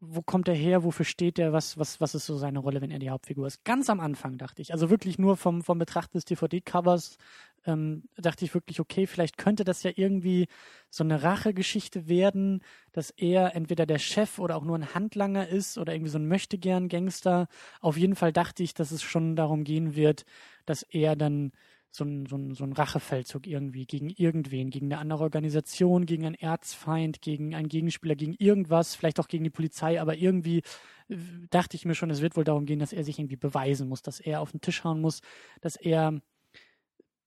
wo 0.00 0.22
kommt 0.22 0.48
er 0.48 0.54
her, 0.54 0.84
wofür 0.84 1.04
steht 1.04 1.38
er, 1.38 1.52
was, 1.52 1.78
was, 1.78 2.00
was 2.00 2.14
ist 2.14 2.26
so 2.26 2.36
seine 2.36 2.58
Rolle, 2.58 2.80
wenn 2.80 2.90
er 2.90 2.98
die 2.98 3.10
Hauptfigur 3.10 3.46
ist. 3.46 3.64
Ganz 3.64 3.90
am 3.90 4.00
Anfang 4.00 4.38
dachte 4.38 4.62
ich, 4.62 4.72
also 4.72 4.90
wirklich 4.90 5.18
nur 5.18 5.36
vom, 5.36 5.62
vom 5.62 5.78
Betrachten 5.78 6.16
des 6.16 6.24
DVD-Covers, 6.24 7.18
ähm, 7.66 8.04
dachte 8.16 8.44
ich 8.44 8.54
wirklich, 8.54 8.80
okay, 8.80 9.06
vielleicht 9.06 9.38
könnte 9.38 9.64
das 9.64 9.82
ja 9.82 9.90
irgendwie 9.94 10.46
so 10.90 11.04
eine 11.04 11.22
Rachegeschichte 11.22 12.08
werden, 12.08 12.62
dass 12.92 13.10
er 13.10 13.54
entweder 13.54 13.86
der 13.86 13.98
Chef 13.98 14.38
oder 14.38 14.56
auch 14.56 14.64
nur 14.64 14.78
ein 14.78 14.94
Handlanger 14.94 15.48
ist 15.48 15.76
oder 15.78 15.92
irgendwie 15.92 16.12
so 16.12 16.18
ein 16.18 16.28
Möchtegern-Gangster. 16.28 17.48
Auf 17.80 17.96
jeden 17.96 18.14
Fall 18.14 18.32
dachte 18.32 18.62
ich, 18.62 18.74
dass 18.74 18.92
es 18.92 19.02
schon 19.02 19.36
darum 19.36 19.64
gehen 19.64 19.96
wird, 19.96 20.24
dass 20.64 20.82
er 20.82 21.16
dann 21.16 21.52
so 21.96 22.04
ein, 22.04 22.26
so, 22.26 22.36
ein, 22.36 22.54
so 22.54 22.64
ein 22.64 22.72
Rachefeldzug 22.72 23.46
irgendwie 23.46 23.86
gegen 23.86 24.10
irgendwen, 24.10 24.70
gegen 24.70 24.86
eine 24.86 24.98
andere 24.98 25.24
Organisation, 25.24 26.06
gegen 26.06 26.26
einen 26.26 26.34
Erzfeind, 26.34 27.20
gegen 27.20 27.54
einen 27.54 27.68
Gegenspieler, 27.68 28.14
gegen 28.14 28.34
irgendwas, 28.34 28.94
vielleicht 28.94 29.18
auch 29.18 29.28
gegen 29.28 29.44
die 29.44 29.50
Polizei, 29.50 30.00
aber 30.00 30.16
irgendwie 30.16 30.62
äh, 31.08 31.16
dachte 31.50 31.76
ich 31.76 31.84
mir 31.84 31.94
schon, 31.94 32.10
es 32.10 32.20
wird 32.20 32.36
wohl 32.36 32.44
darum 32.44 32.66
gehen, 32.66 32.78
dass 32.78 32.92
er 32.92 33.04
sich 33.04 33.18
irgendwie 33.18 33.36
beweisen 33.36 33.88
muss, 33.88 34.02
dass 34.02 34.20
er 34.20 34.40
auf 34.40 34.52
den 34.52 34.60
Tisch 34.60 34.84
hauen 34.84 35.00
muss, 35.00 35.20
dass 35.60 35.76
er 35.76 36.20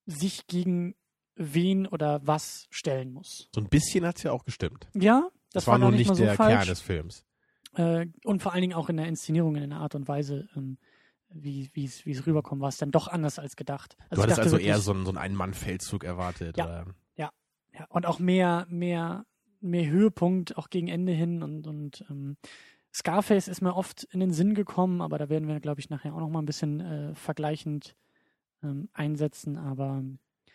sich 0.06 0.48
gegen 0.48 0.96
wen 1.36 1.88
oder 1.88 2.26
was 2.26 2.68
stellen 2.70 3.12
muss. 3.12 3.50
So 3.54 3.62
ein 3.62 3.70
bisschen 3.70 4.06
hat 4.06 4.18
es 4.18 4.24
ja 4.24 4.32
auch 4.32 4.46
gestimmt. 4.46 4.88
Ja, 4.94 5.30
das, 5.52 5.66
Das, 5.66 5.68
war, 5.68 5.80
gar 5.80 5.80
nur 5.80 5.92
nicht, 5.92 6.00
nicht 6.00 6.08
mal 6.10 6.16
so 6.16 6.24
der 6.24 6.36
falsch. 6.36 6.58
Kern 6.58 6.68
des 6.68 6.82
Films. 6.82 7.26
Äh, 7.76 8.08
und 8.24 8.42
vor 8.42 8.54
allen 8.54 8.62
Dingen 8.62 8.74
auch 8.74 8.90
in 8.90 8.98
der 8.98 9.08
Inszenierung, 9.08 9.56
in 9.56 9.70
der 9.70 9.80
Art 9.80 9.96
und 9.96 10.08
Weise, 10.08 10.48
ähm, 10.56 10.78
wie 11.32 11.70
wie 11.74 11.86
es 11.86 12.06
wie 12.06 12.12
es 12.12 12.26
rüberkommt, 12.26 12.62
war 12.62 12.70
es 12.70 12.78
dann 12.78 12.92
doch 12.92 13.08
anders 13.08 13.40
als 13.40 13.56
gedacht. 13.56 13.96
Du 14.10 14.18
ich 14.18 14.24
hattest 14.24 14.40
also 14.40 14.52
wirklich- 14.54 14.68
eher 14.68 14.80
so 14.80 14.92
einen, 14.92 15.06
so 15.06 15.12
einen 15.12 15.18
Ein-Mann-Feldzug 15.18 16.04
erwartet. 16.04 16.58
Ja. 16.58 16.66
Oder? 16.66 16.86
Ja, 17.80 17.86
und 17.90 18.06
auch 18.06 18.20
mehr, 18.20 18.66
mehr, 18.70 19.26
mehr 19.62 19.90
Höhepunkt 19.90 20.58
auch 20.58 20.70
gegen 20.70 20.88
Ende 20.88 21.14
hin 21.14 21.44
und, 21.44 21.68
und 21.68 22.06
ähm, 22.10 22.38
Scarface 22.94 23.48
ist 23.48 23.62
mir 23.62 23.76
oft 23.76 24.04
in 24.06 24.20
den 24.20 24.34
Sinn 24.34 24.56
gekommen, 24.56 25.02
aber 25.02 25.18
da 25.18 25.30
werden 25.30 25.48
wir, 25.48 25.60
glaube 25.60 25.80
ich, 25.80 25.90
nachher 25.90 26.14
auch 26.14 26.20
noch 26.20 26.30
mal 26.30 26.42
ein 26.42 26.46
bisschen 26.46 26.80
äh, 26.80 27.16
vergleichend 27.16 27.96
ähm, 28.64 28.90
einsetzen, 28.94 29.58
aber 29.58 30.04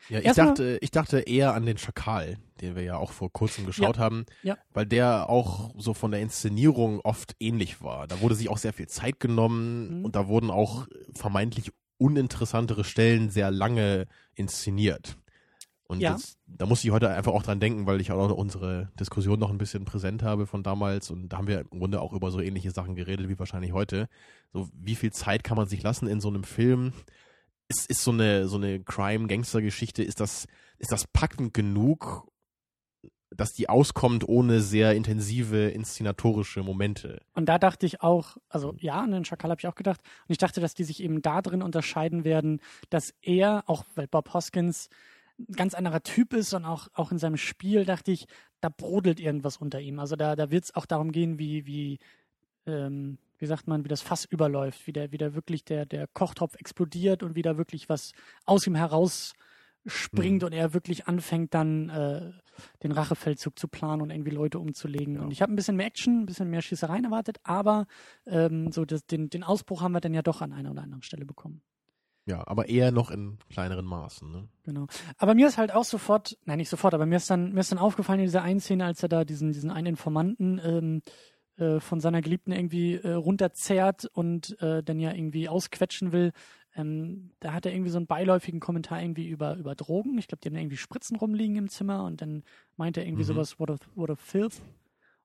Ja, 0.08 0.18
ich 0.18 0.26
Erstmal- 0.26 0.48
dachte, 0.48 0.78
ich 0.82 0.90
dachte 0.90 1.20
eher 1.20 1.54
an 1.54 1.64
den 1.66 1.78
Schakal, 1.78 2.36
den 2.60 2.76
wir 2.76 2.82
ja 2.82 2.96
auch 2.96 3.12
vor 3.12 3.32
kurzem 3.32 3.64
geschaut 3.66 3.98
haben, 3.98 4.26
Ja. 4.42 4.56
weil 4.72 4.86
der 4.86 5.28
auch 5.30 5.74
so 5.78 5.94
von 5.94 6.10
der 6.10 6.20
Inszenierung 6.20 7.00
oft 7.00 7.34
ähnlich 7.40 7.82
war. 7.82 8.06
Da 8.06 8.20
wurde 8.20 8.34
sich 8.34 8.48
auch 8.50 8.58
sehr 8.58 8.72
viel 8.72 8.86
Zeit 8.88 9.18
genommen 9.20 10.00
Mhm. 10.00 10.04
und 10.04 10.14
da 10.16 10.28
wurden 10.28 10.50
auch 10.50 10.86
vermeintlich 11.14 11.70
uninteressantere 11.98 12.84
Stellen 12.84 13.30
sehr 13.30 13.50
lange 13.50 14.06
inszeniert. 14.34 15.16
Und 15.86 16.00
Ja. 16.00 16.12
das, 16.12 16.36
da 16.46 16.66
muss 16.66 16.82
ich 16.84 16.90
heute 16.90 17.08
einfach 17.10 17.32
auch 17.32 17.42
dran 17.42 17.60
denken, 17.60 17.86
weil 17.86 18.00
ich 18.00 18.10
auch 18.10 18.28
noch 18.28 18.36
unsere 18.36 18.90
Diskussion 18.98 19.38
noch 19.38 19.50
ein 19.50 19.58
bisschen 19.58 19.84
präsent 19.84 20.22
habe 20.22 20.46
von 20.46 20.62
damals 20.62 21.10
und 21.10 21.28
da 21.28 21.36
haben 21.38 21.46
wir 21.46 21.60
im 21.70 21.78
Grunde 21.78 22.00
auch 22.00 22.12
über 22.12 22.30
so 22.30 22.40
ähnliche 22.40 22.70
Sachen 22.70 22.94
geredet 22.94 23.28
wie 23.28 23.38
wahrscheinlich 23.38 23.72
heute. 23.72 24.08
So, 24.52 24.68
wie 24.72 24.94
viel 24.96 25.12
Zeit 25.12 25.44
kann 25.44 25.56
man 25.56 25.68
sich 25.68 25.82
lassen 25.82 26.06
in 26.08 26.20
so 26.20 26.28
einem 26.28 26.44
Film? 26.44 26.92
Ist, 27.68 27.88
ist 27.90 28.02
so 28.02 28.10
eine, 28.10 28.48
so 28.48 28.56
eine 28.56 28.80
Crime-Gangster-Geschichte, 28.80 30.02
ist 30.02 30.20
das, 30.20 30.46
ist 30.78 30.92
das 30.92 31.06
packend 31.06 31.54
genug, 31.54 32.28
dass 33.30 33.52
die 33.52 33.68
auskommt 33.68 34.28
ohne 34.28 34.60
sehr 34.60 34.94
intensive 34.94 35.68
inszenatorische 35.68 36.62
Momente? 36.62 37.20
Und 37.34 37.48
da 37.48 37.58
dachte 37.58 37.86
ich 37.86 38.00
auch, 38.02 38.36
also 38.48 38.74
ja, 38.78 39.00
an 39.00 39.10
den 39.10 39.24
Schakal 39.24 39.50
habe 39.50 39.60
ich 39.60 39.66
auch 39.66 39.74
gedacht. 39.74 40.00
Und 40.28 40.32
ich 40.32 40.38
dachte, 40.38 40.60
dass 40.60 40.74
die 40.74 40.84
sich 40.84 41.02
eben 41.02 41.22
da 41.22 41.42
drin 41.42 41.62
unterscheiden 41.62 42.24
werden, 42.24 42.60
dass 42.90 43.14
er, 43.22 43.64
auch 43.66 43.84
weil 43.94 44.06
Bob 44.06 44.32
Hoskins 44.34 44.88
ein 45.38 45.54
ganz 45.54 45.74
anderer 45.74 46.02
Typ 46.02 46.32
ist 46.32 46.54
und 46.54 46.64
auch, 46.64 46.88
auch 46.94 47.10
in 47.10 47.18
seinem 47.18 47.36
Spiel 47.36 47.84
dachte 47.84 48.12
ich, 48.12 48.26
da 48.60 48.68
brodelt 48.68 49.18
irgendwas 49.18 49.56
unter 49.56 49.80
ihm. 49.80 49.98
Also 49.98 50.14
da, 50.14 50.36
da 50.36 50.50
wird 50.50 50.64
es 50.64 50.74
auch 50.74 50.86
darum 50.86 51.10
gehen, 51.10 51.38
wie, 51.38 51.66
wie, 51.66 51.98
ähm, 52.66 53.18
wie 53.44 53.48
sagt 53.48 53.68
man, 53.68 53.84
wie 53.84 53.88
das 53.88 54.00
Fass 54.00 54.24
überläuft, 54.24 54.86
wie 54.86 54.92
der, 54.94 55.12
wie 55.12 55.18
der 55.18 55.34
wirklich 55.34 55.66
der, 55.66 55.84
der 55.84 56.06
Kochtopf 56.06 56.54
explodiert 56.56 57.22
und 57.22 57.34
wie 57.34 57.42
da 57.42 57.58
wirklich 57.58 57.90
was 57.90 58.12
aus 58.46 58.66
ihm 58.66 58.74
heraus 58.74 59.34
springt 59.84 60.40
Mhm. 60.40 60.46
und 60.46 60.52
er 60.54 60.72
wirklich 60.72 61.06
anfängt 61.08 61.52
dann 61.52 61.90
äh, 61.90 62.32
den 62.82 62.92
Rachefeldzug 62.92 63.58
zu 63.58 63.68
planen 63.68 64.00
und 64.00 64.10
irgendwie 64.10 64.30
Leute 64.30 64.58
umzulegen. 64.58 65.16
Ja. 65.16 65.20
Und 65.20 65.30
ich 65.30 65.42
habe 65.42 65.52
ein 65.52 65.56
bisschen 65.56 65.76
mehr 65.76 65.86
Action, 65.86 66.22
ein 66.22 66.26
bisschen 66.26 66.48
mehr 66.48 66.62
Schießereien 66.62 67.04
erwartet, 67.04 67.36
aber 67.42 67.86
ähm, 68.24 68.72
so 68.72 68.86
das, 68.86 69.04
den, 69.04 69.28
den 69.28 69.42
Ausbruch 69.42 69.82
haben 69.82 69.92
wir 69.92 70.00
dann 70.00 70.14
ja 70.14 70.22
doch 70.22 70.40
an 70.40 70.54
einer 70.54 70.70
oder 70.70 70.82
anderen 70.82 71.02
Stelle 71.02 71.26
bekommen. 71.26 71.60
Ja, 72.26 72.46
aber 72.46 72.70
eher 72.70 72.90
noch 72.90 73.10
in 73.10 73.36
kleineren 73.50 73.84
Maßen. 73.84 74.30
Ne? 74.30 74.48
Genau. 74.62 74.86
Aber 75.18 75.34
mir 75.34 75.46
ist 75.46 75.58
halt 75.58 75.74
auch 75.74 75.84
sofort, 75.84 76.38
nein, 76.46 76.56
nicht 76.56 76.70
sofort, 76.70 76.94
aber 76.94 77.04
mir 77.04 77.16
ist 77.16 77.28
dann, 77.28 77.52
mir 77.52 77.60
ist 77.60 77.70
dann 77.70 77.78
aufgefallen 77.78 78.20
in 78.20 78.24
dieser 78.24 78.40
einen 78.40 78.60
Szene, 78.60 78.86
als 78.86 79.02
er 79.02 79.10
da 79.10 79.24
diesen, 79.26 79.52
diesen 79.52 79.70
einen 79.70 79.88
Informanten 79.88 80.58
ähm, 80.64 81.02
äh, 81.56 81.80
von 81.80 82.00
seiner 82.00 82.20
Geliebten 82.22 82.52
irgendwie 82.52 82.94
äh, 82.94 83.12
runterzerrt 83.12 84.06
und 84.06 84.60
äh, 84.60 84.82
dann 84.82 84.98
ja 85.00 85.12
irgendwie 85.12 85.48
ausquetschen 85.48 86.12
will. 86.12 86.32
Ähm, 86.76 87.30
da 87.40 87.52
hat 87.52 87.66
er 87.66 87.72
irgendwie 87.72 87.90
so 87.90 87.98
einen 87.98 88.06
beiläufigen 88.08 88.58
Kommentar 88.60 89.00
irgendwie 89.00 89.28
über, 89.28 89.56
über 89.56 89.74
Drogen. 89.74 90.18
Ich 90.18 90.26
glaube, 90.26 90.40
die 90.42 90.48
haben 90.48 90.56
irgendwie 90.56 90.76
Spritzen 90.76 91.16
rumliegen 91.16 91.56
im 91.56 91.68
Zimmer 91.68 92.04
und 92.04 92.20
dann 92.20 92.42
meint 92.76 92.96
er 92.96 93.04
irgendwie 93.06 93.22
Mhm. 93.22 93.28
sowas, 93.28 93.60
what 93.60 93.70
a, 93.70 93.76
what 93.94 94.10
a 94.10 94.16
filth 94.16 94.60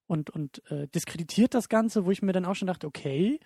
und, 0.06 0.30
und 0.30 0.62
äh, 0.72 0.88
diskreditiert 0.88 1.54
das 1.54 1.70
Ganze, 1.70 2.06
wo 2.06 2.12
ich 2.12 2.22
mir 2.22 2.34
dann 2.34 2.46
auch 2.46 2.56
schon 2.56 2.68
dachte, 2.68 2.88
okay, 2.88 3.40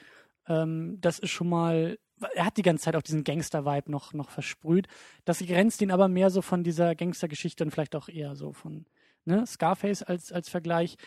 ähm, 0.48 0.98
das 1.00 1.20
ist 1.20 1.32
schon 1.32 1.48
mal, 1.50 1.98
er 2.36 2.46
hat 2.46 2.58
die 2.58 2.62
ganze 2.62 2.86
Zeit 2.86 2.96
auch 2.96 3.02
diesen 3.02 3.24
Gangster-Vibe 3.24 3.92
noch, 3.92 4.14
noch 4.14 4.30
versprüht. 4.30 4.88
Das 5.26 5.40
grenzt 5.40 5.82
ihn 5.82 5.92
aber 5.92 6.08
mehr 6.08 6.30
so 6.30 6.42
von 6.42 6.64
dieser 6.64 6.96
Gangstergeschichte 6.96 7.64
und 7.64 7.72
vielleicht 7.72 7.96
auch 7.96 8.10
eher 8.10 8.36
so 8.36 8.52
von 8.52 8.86
ne, 9.26 9.46
Scarface 9.48 10.04
als, 10.04 10.32
als 10.32 10.50
Vergleich. 10.50 10.98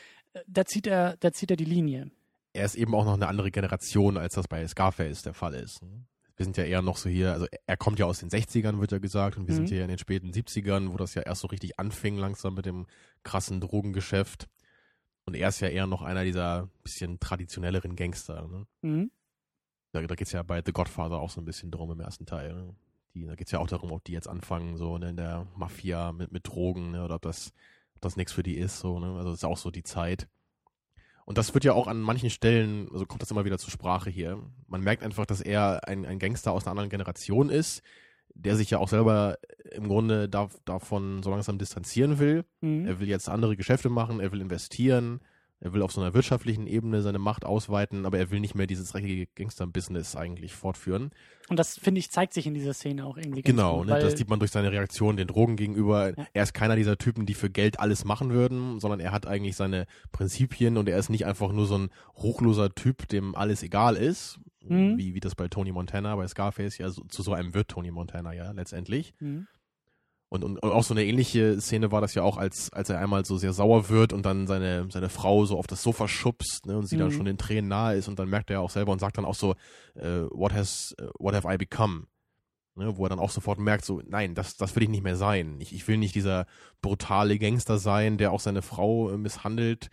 Da 0.47 0.65
zieht 0.65 0.87
er, 0.87 1.17
da 1.19 1.33
zieht 1.33 1.51
er 1.51 1.57
die 1.57 1.65
Linie. 1.65 2.11
Er 2.53 2.65
ist 2.65 2.75
eben 2.75 2.95
auch 2.95 3.05
noch 3.05 3.15
eine 3.15 3.29
andere 3.29 3.51
Generation, 3.51 4.17
als 4.17 4.35
das 4.35 4.49
bei 4.49 4.67
Scarface 4.67 5.23
der 5.23 5.35
Fall 5.35 5.55
ist. 5.55 5.83
Ne? 5.83 6.05
Wir 6.37 6.45
sind 6.45 6.57
ja 6.57 6.65
eher 6.65 6.83
noch 6.83 6.97
so 6.97 7.09
hier, 7.09 7.33
also 7.33 7.47
er 7.67 7.77
kommt 7.77 7.99
ja 7.99 8.07
aus 8.07 8.21
den 8.21 8.29
60ern, 8.31 8.81
wird 8.81 8.93
ja 8.93 8.99
gesagt, 8.99 9.37
und 9.37 9.47
wir 9.47 9.53
Mhm. 9.53 9.57
sind 9.59 9.69
hier 9.69 9.83
in 9.83 9.89
den 9.89 9.99
späten 9.99 10.31
70ern, 10.33 10.93
wo 10.93 10.97
das 10.97 11.15
ja 11.15 11.23
erst 11.23 11.41
so 11.43 11.49
richtig 11.49 11.79
anfing 11.79 12.17
langsam 12.17 12.55
mit 12.55 12.67
dem 12.67 12.87
krassen 13.23 13.61
Drogengeschäft. 13.61 14.49
Und 15.25 15.35
er 15.35 15.49
ist 15.49 15.61
ja 15.61 15.69
eher 15.69 15.87
noch 15.87 16.03
einer 16.03 16.25
dieser 16.25 16.69
bisschen 16.83 17.19
traditionelleren 17.21 17.97
Gangster. 17.97 18.47
Ne? 18.49 18.67
Mhm. 18.83 19.11
Da, 19.93 20.03
da 20.03 20.15
geht 20.15 20.27
es 20.27 20.33
ja 20.33 20.43
bei 20.43 20.63
The 20.65 20.73
Godfather 20.73 21.19
auch 21.19 21.31
so 21.31 21.41
ein 21.41 21.45
bisschen 21.47 21.71
drum 21.71 21.91
im 21.91 22.01
ersten 22.01 22.27
Teil. 22.27 22.55
Ne? 22.55 22.75
Die, 23.15 23.25
da 23.27 23.35
geht 23.35 23.47
es 23.49 23.53
ja 23.53 23.59
auch 23.59 23.67
darum, 23.67 23.93
ob 23.93 24.05
die 24.05 24.13
jetzt 24.13 24.29
anfangen, 24.29 24.77
so 24.77 24.99
ne, 24.99 25.09
in 25.11 25.17
der 25.17 25.47
Mafia 25.57 26.13
mit, 26.13 26.33
mit 26.33 26.47
Drogen, 26.47 26.91
ne, 26.91 27.03
oder 27.03 27.15
ob 27.15 27.23
das, 27.23 27.53
ob 27.97 28.03
das 28.03 28.17
nichts 28.17 28.33
für 28.33 28.43
die 28.43 28.57
ist. 28.57 28.79
So, 28.79 29.01
ne? 29.01 29.17
Also 29.17 29.31
das 29.31 29.39
ist 29.39 29.45
auch 29.45 29.57
so 29.57 29.71
die 29.71 29.83
Zeit. 29.83 30.29
Und 31.25 31.39
das 31.39 31.55
wird 31.55 31.65
ja 31.65 31.73
auch 31.73 31.89
an 31.89 32.01
manchen 32.01 32.31
Stellen, 32.31 32.89
also 32.93 33.05
kommt 33.05 33.21
das 33.21 33.33
immer 33.33 33.45
wieder 33.45 33.59
zur 33.59 33.73
Sprache 33.73 34.11
hier. 34.11 34.41
Man 34.69 34.83
merkt 34.83 35.03
einfach, 35.03 35.27
dass 35.27 35.41
er 35.41 35.89
ein, 35.89 36.07
ein 36.07 36.21
Gangster 36.21 36.53
aus 36.53 36.65
einer 36.65 36.71
anderen 36.71 36.91
Generation 36.91 37.49
ist, 37.49 37.83
der 38.33 38.55
sich 38.55 38.71
ja 38.71 38.79
auch 38.79 38.89
selber 38.89 39.39
im 39.73 39.89
Grunde 39.89 40.29
da, 40.29 40.49
davon 40.65 41.25
so 41.25 41.31
langsam 41.31 41.59
distanzieren 41.59 42.21
will. 42.21 42.45
Mhm. 42.61 42.87
Er 42.87 43.01
will 43.01 43.09
jetzt 43.09 43.29
andere 43.29 43.57
Geschäfte 43.57 43.89
machen, 43.89 44.21
er 44.21 44.31
will 44.31 44.41
investieren, 44.41 45.21
er 45.61 45.73
will 45.73 45.83
auf 45.83 45.91
so 45.93 46.01
einer 46.01 46.13
wirtschaftlichen 46.15 46.67
Ebene 46.67 47.01
seine 47.03 47.19
Macht 47.19 47.45
ausweiten, 47.45 48.05
aber 48.05 48.19
er 48.19 48.31
will 48.31 48.41
nicht 48.41 48.55
mehr 48.55 48.67
dieses 48.67 48.91
dreckige 48.91 49.27
Gangster-Business 49.35 50.15
eigentlich 50.17 50.53
fortführen. 50.55 51.11
Und 51.49 51.59
das, 51.59 51.79
finde 51.79 51.99
ich, 52.01 52.11
zeigt 52.11 52.35
sich 52.35 52.47
in 52.47 52.55
dieser 52.55 52.75
Szene 52.75 53.07
auch 53.07 53.17
irgendwie 53.17 53.43
ganz 53.43 53.57
Genau, 53.57 53.79
gut. 53.79 53.87
ne, 53.87 53.99
das 54.01 54.19
sieht 54.19 54.29
man 54.29 54.39
durch 54.39 54.51
seine 54.51 54.71
Reaktion 54.73 55.17
den 55.17 55.29
Drogen 55.29 55.57
gegenüber. 55.57 56.11
Ja. 56.11 56.27
Er 56.35 56.43
ist 56.43 56.53
keiner 56.55 56.77
dieser 56.77 56.99
Typen, 56.99 57.25
die 57.25 57.35
für 57.35 57.49
Geld 57.51 57.81
alles 57.81 58.05
machen 58.05 58.31
würden, 58.31 58.81
sondern 58.81 59.01
er 59.01 59.13
hat 59.13 59.27
eigentlich 59.27 59.57
seine 59.57 59.87
Prinzipien 60.13 60.77
und 60.77 60.89
er 60.89 60.99
ist 60.99 61.09
nicht 61.09 61.25
einfach 61.25 61.53
nur 61.53 61.67
so 61.67 61.79
ein 61.79 61.91
ruchloser 62.23 62.75
Typ, 62.75 63.09
dem 63.09 63.35
alles 63.35 63.63
egal 63.63 63.97
ist, 63.97 64.39
Mhm. 64.69 64.99
wie, 64.99 65.15
wie 65.15 65.21
das 65.21 65.37
bei 65.37 65.47
Tony 65.47 65.71
Montana, 65.71 66.17
bei 66.17 66.27
Scarface 66.27 66.79
ja 66.79 66.91
so, 66.91 67.05
zu 67.05 67.23
so 67.23 67.33
einem 67.33 67.55
wird 67.55 67.69
Tony 67.69 67.93
Montana 67.93 68.33
ja 68.33 68.51
letztendlich. 68.51 69.15
Mhm. 69.21 69.47
Und, 70.29 70.43
und, 70.43 70.63
auch 70.63 70.83
so 70.83 70.93
eine 70.93 71.05
ähnliche 71.05 71.61
Szene 71.61 71.93
war 71.93 72.01
das 72.01 72.15
ja 72.15 72.23
auch, 72.23 72.37
als, 72.37 72.73
als 72.73 72.91
er 72.91 72.99
einmal 72.99 73.25
so 73.25 73.37
sehr 73.39 73.53
sauer 73.53 73.89
wird 73.89 74.13
und 74.13 74.27
dann 74.27 74.49
seine, 74.49 74.89
seine 74.91 75.09
Frau 75.09 75.47
so 75.47 75.57
auf 75.57 75.69
das 75.69 75.83
Sofa 75.83 76.09
schubst 76.09 76.67
ne, 76.67 76.77
und 76.77 76.89
sie 76.89 76.97
dann 76.97 77.09
Mhm. 77.09 77.13
schon 77.13 77.25
den 77.27 77.39
Tränen 77.39 77.69
nahe 77.69 77.97
ist 77.97 78.09
und 78.09 78.19
dann 78.19 78.29
merkt 78.29 78.51
er 78.51 78.55
ja 78.55 78.61
auch 78.61 78.71
selber 78.71 78.93
und 78.93 78.99
sagt 78.99 79.19
dann 79.19 79.25
auch 79.25 79.37
so, 79.37 79.55
äh, 79.95 80.23
what 80.31 80.53
has, 80.53 80.95
äh, 80.99 81.07
what 81.19 81.35
have 81.35 81.47
I 81.53 81.57
become? 81.57 82.07
Ne, 82.75 82.97
wo 82.97 83.07
er 83.07 83.09
dann 83.09 83.21
auch 83.21 83.31
sofort 83.31 83.59
merkt, 83.59 83.85
so, 83.85 84.03
nein, 84.07 84.35
das, 84.35 84.57
das 84.57 84.75
will 84.75 84.83
ich 84.83 84.89
nicht 84.89 85.05
mehr 85.05 85.17
sein. 85.17 85.57
Ich, 85.61 85.73
ich 85.73 85.87
will 85.89 85.97
nicht 85.97 86.15
dieser 86.15 86.47
brutale 86.83 87.39
Gangster 87.39 87.79
sein, 87.79 88.19
der 88.19 88.33
auch 88.33 88.41
seine 88.41 88.63
Frau 88.63 89.11
äh, 89.11 89.17
misshandelt. 89.17 89.91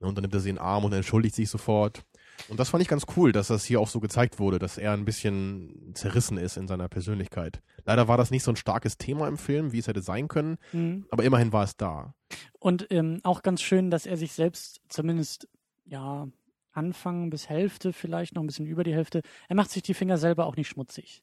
Ne, 0.00 0.08
und 0.08 0.16
dann 0.16 0.22
nimmt 0.22 0.34
er 0.34 0.40
sie 0.40 0.50
in 0.50 0.56
den 0.56 0.62
Arm 0.62 0.84
und 0.84 0.92
entschuldigt 0.92 1.34
sich 1.36 1.48
sofort. 1.48 2.04
Und 2.48 2.60
das 2.60 2.68
fand 2.70 2.82
ich 2.82 2.88
ganz 2.88 3.04
cool, 3.16 3.32
dass 3.32 3.48
das 3.48 3.64
hier 3.64 3.80
auch 3.80 3.88
so 3.88 4.00
gezeigt 4.00 4.38
wurde, 4.38 4.58
dass 4.58 4.78
er 4.78 4.92
ein 4.92 5.04
bisschen 5.04 5.92
zerrissen 5.94 6.38
ist 6.38 6.56
in 6.56 6.68
seiner 6.68 6.88
Persönlichkeit. 6.88 7.60
Leider 7.84 8.08
war 8.08 8.16
das 8.16 8.30
nicht 8.30 8.42
so 8.42 8.52
ein 8.52 8.56
starkes 8.56 8.98
Thema 8.98 9.28
im 9.28 9.38
Film, 9.38 9.72
wie 9.72 9.78
es 9.78 9.88
hätte 9.88 10.02
sein 10.02 10.28
können, 10.28 10.58
Mhm. 10.72 11.06
aber 11.10 11.24
immerhin 11.24 11.52
war 11.52 11.64
es 11.64 11.76
da. 11.76 12.14
Und 12.58 12.86
ähm, 12.90 13.20
auch 13.22 13.42
ganz 13.42 13.62
schön, 13.62 13.90
dass 13.90 14.06
er 14.06 14.16
sich 14.16 14.32
selbst 14.32 14.80
zumindest, 14.88 15.48
ja, 15.84 16.28
Anfang 16.72 17.30
bis 17.30 17.48
Hälfte, 17.48 17.92
vielleicht 17.92 18.34
noch 18.34 18.42
ein 18.42 18.46
bisschen 18.46 18.66
über 18.66 18.84
die 18.84 18.94
Hälfte, 18.94 19.22
er 19.48 19.56
macht 19.56 19.70
sich 19.70 19.82
die 19.82 19.94
Finger 19.94 20.18
selber 20.18 20.46
auch 20.46 20.56
nicht 20.56 20.68
schmutzig. 20.68 21.22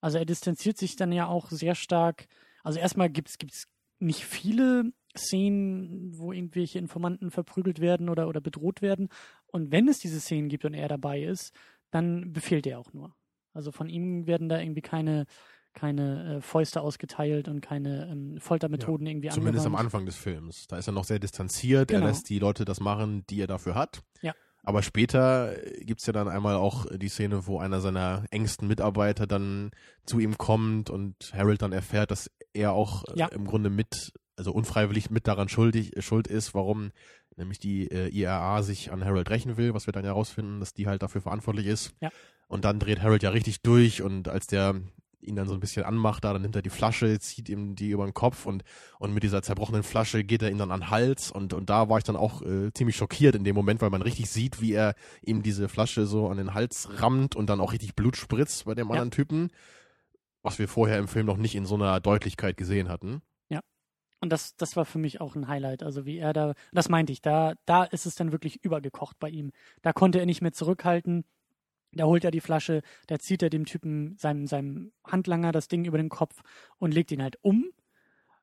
Also 0.00 0.18
er 0.18 0.24
distanziert 0.24 0.76
sich 0.76 0.96
dann 0.96 1.12
ja 1.12 1.26
auch 1.26 1.50
sehr 1.50 1.74
stark. 1.74 2.26
Also 2.64 2.80
erstmal 2.80 3.08
gibt 3.08 3.28
es 3.28 3.66
nicht 4.00 4.24
viele 4.24 4.92
Szenen, 5.16 6.16
wo 6.18 6.32
irgendwelche 6.32 6.78
Informanten 6.78 7.30
verprügelt 7.30 7.80
werden 7.80 8.08
oder, 8.08 8.28
oder 8.28 8.40
bedroht 8.40 8.82
werden. 8.82 9.08
Und 9.50 9.72
wenn 9.72 9.88
es 9.88 9.98
diese 9.98 10.20
Szenen 10.20 10.48
gibt 10.48 10.64
und 10.64 10.74
er 10.74 10.88
dabei 10.88 11.22
ist, 11.22 11.54
dann 11.90 12.32
befehlt 12.32 12.66
er 12.66 12.78
auch 12.78 12.92
nur. 12.92 13.14
Also 13.54 13.72
von 13.72 13.88
ihm 13.88 14.26
werden 14.26 14.48
da 14.48 14.60
irgendwie 14.60 14.82
keine, 14.82 15.24
keine 15.72 16.36
äh, 16.36 16.40
Fäuste 16.40 16.80
ausgeteilt 16.80 17.48
und 17.48 17.60
keine 17.60 18.08
ähm, 18.10 18.38
Foltermethoden 18.40 19.06
ja, 19.06 19.12
irgendwie 19.12 19.28
Zumindest 19.30 19.66
angewandt. 19.66 19.80
am 19.80 19.86
Anfang 19.86 20.06
des 20.06 20.16
Films. 20.16 20.66
Da 20.66 20.76
ist 20.78 20.86
er 20.86 20.92
noch 20.92 21.04
sehr 21.04 21.18
distanziert. 21.18 21.88
Genau. 21.88 22.02
Er 22.02 22.08
lässt 22.08 22.28
die 22.28 22.38
Leute 22.38 22.64
das 22.64 22.80
machen, 22.80 23.24
die 23.30 23.40
er 23.40 23.46
dafür 23.46 23.74
hat. 23.74 24.02
Ja. 24.22 24.34
Aber 24.64 24.82
später 24.82 25.54
gibt's 25.80 26.04
ja 26.06 26.12
dann 26.12 26.28
einmal 26.28 26.56
auch 26.56 26.84
die 26.94 27.08
Szene, 27.08 27.46
wo 27.46 27.58
einer 27.58 27.80
seiner 27.80 28.24
engsten 28.30 28.68
Mitarbeiter 28.68 29.26
dann 29.26 29.70
zu 30.04 30.18
ihm 30.18 30.36
kommt 30.36 30.90
und 30.90 31.14
Harold 31.32 31.62
dann 31.62 31.72
erfährt, 31.72 32.10
dass 32.10 32.30
er 32.52 32.72
auch 32.72 33.04
äh, 33.04 33.12
Ja. 33.18 33.26
im 33.28 33.46
Grunde 33.46 33.70
mit, 33.70 34.12
also 34.38 34.52
unfreiwillig 34.52 35.10
mit 35.10 35.26
daran 35.26 35.48
schuldig, 35.48 35.92
schuld 35.98 36.26
ist, 36.28 36.54
warum 36.54 36.90
nämlich 37.36 37.58
die 37.58 37.90
äh, 37.90 38.08
IRA 38.08 38.62
sich 38.62 38.90
an 38.92 39.04
Harold 39.04 39.30
rächen 39.30 39.56
will, 39.56 39.74
was 39.74 39.86
wir 39.86 39.92
dann 39.92 40.04
ja 40.04 40.10
herausfinden, 40.10 40.60
dass 40.60 40.74
die 40.74 40.86
halt 40.86 41.02
dafür 41.02 41.20
verantwortlich 41.20 41.66
ist. 41.66 41.94
Ja. 42.00 42.10
Und 42.48 42.64
dann 42.64 42.78
dreht 42.78 43.02
Harold 43.02 43.22
ja 43.22 43.30
richtig 43.30 43.62
durch 43.62 44.02
und 44.02 44.28
als 44.28 44.46
der 44.46 44.80
ihn 45.20 45.36
dann 45.36 45.48
so 45.48 45.54
ein 45.54 45.60
bisschen 45.60 45.84
anmacht, 45.84 46.24
da, 46.24 46.32
dann 46.32 46.42
nimmt 46.42 46.56
er 46.56 46.62
die 46.62 46.70
Flasche, 46.70 47.18
zieht 47.18 47.48
ihm 47.48 47.74
die 47.74 47.90
über 47.90 48.04
den 48.04 48.14
Kopf 48.14 48.46
und, 48.46 48.62
und 48.98 49.12
mit 49.12 49.24
dieser 49.24 49.42
zerbrochenen 49.42 49.82
Flasche 49.82 50.22
geht 50.24 50.42
er 50.42 50.50
ihm 50.50 50.58
dann 50.58 50.70
an 50.70 50.80
den 50.80 50.90
Hals 50.90 51.30
und, 51.32 51.52
und 51.52 51.68
da 51.68 51.88
war 51.88 51.98
ich 51.98 52.04
dann 52.04 52.16
auch 52.16 52.40
äh, 52.42 52.72
ziemlich 52.72 52.96
schockiert 52.96 53.34
in 53.34 53.44
dem 53.44 53.56
Moment, 53.56 53.82
weil 53.82 53.90
man 53.90 54.02
richtig 54.02 54.30
sieht, 54.30 54.60
wie 54.60 54.72
er 54.72 54.94
ihm 55.22 55.42
diese 55.42 55.68
Flasche 55.68 56.06
so 56.06 56.28
an 56.28 56.36
den 56.38 56.54
Hals 56.54 56.88
rammt 57.02 57.34
und 57.34 57.50
dann 57.50 57.60
auch 57.60 57.72
richtig 57.72 57.96
Blut 57.96 58.16
spritzt 58.16 58.64
bei 58.64 58.74
dem 58.74 58.86
Ja. 58.86 58.92
anderen 58.92 59.10
Typen, 59.10 59.50
was 60.42 60.58
wir 60.58 60.68
vorher 60.68 60.98
im 60.98 61.08
Film 61.08 61.26
noch 61.26 61.36
nicht 61.36 61.56
in 61.56 61.66
so 61.66 61.74
einer 61.74 62.00
Deutlichkeit 62.00 62.56
gesehen 62.56 62.88
hatten. 62.88 63.20
Und 64.20 64.30
das, 64.30 64.56
das 64.56 64.74
war 64.76 64.84
für 64.84 64.98
mich 64.98 65.20
auch 65.20 65.36
ein 65.36 65.46
Highlight. 65.48 65.82
Also 65.82 66.04
wie 66.04 66.18
er 66.18 66.32
da, 66.32 66.54
das 66.72 66.88
meinte 66.88 67.12
ich, 67.12 67.22
da, 67.22 67.54
da 67.66 67.84
ist 67.84 68.04
es 68.06 68.14
dann 68.16 68.32
wirklich 68.32 68.64
übergekocht 68.64 69.18
bei 69.20 69.28
ihm. 69.30 69.52
Da 69.82 69.92
konnte 69.92 70.18
er 70.18 70.26
nicht 70.26 70.42
mehr 70.42 70.52
zurückhalten. 70.52 71.24
Da 71.92 72.04
holt 72.04 72.22
er 72.24 72.30
die 72.30 72.40
Flasche, 72.42 72.82
da 73.06 73.18
zieht 73.18 73.42
er 73.42 73.48
dem 73.48 73.64
Typen, 73.64 74.14
seinem, 74.18 74.46
seinem 74.46 74.92
Handlanger, 75.06 75.52
das 75.52 75.68
Ding 75.68 75.86
über 75.86 75.96
den 75.96 76.10
Kopf 76.10 76.42
und 76.78 76.92
legt 76.92 77.10
ihn 77.12 77.22
halt 77.22 77.38
um. 77.42 77.64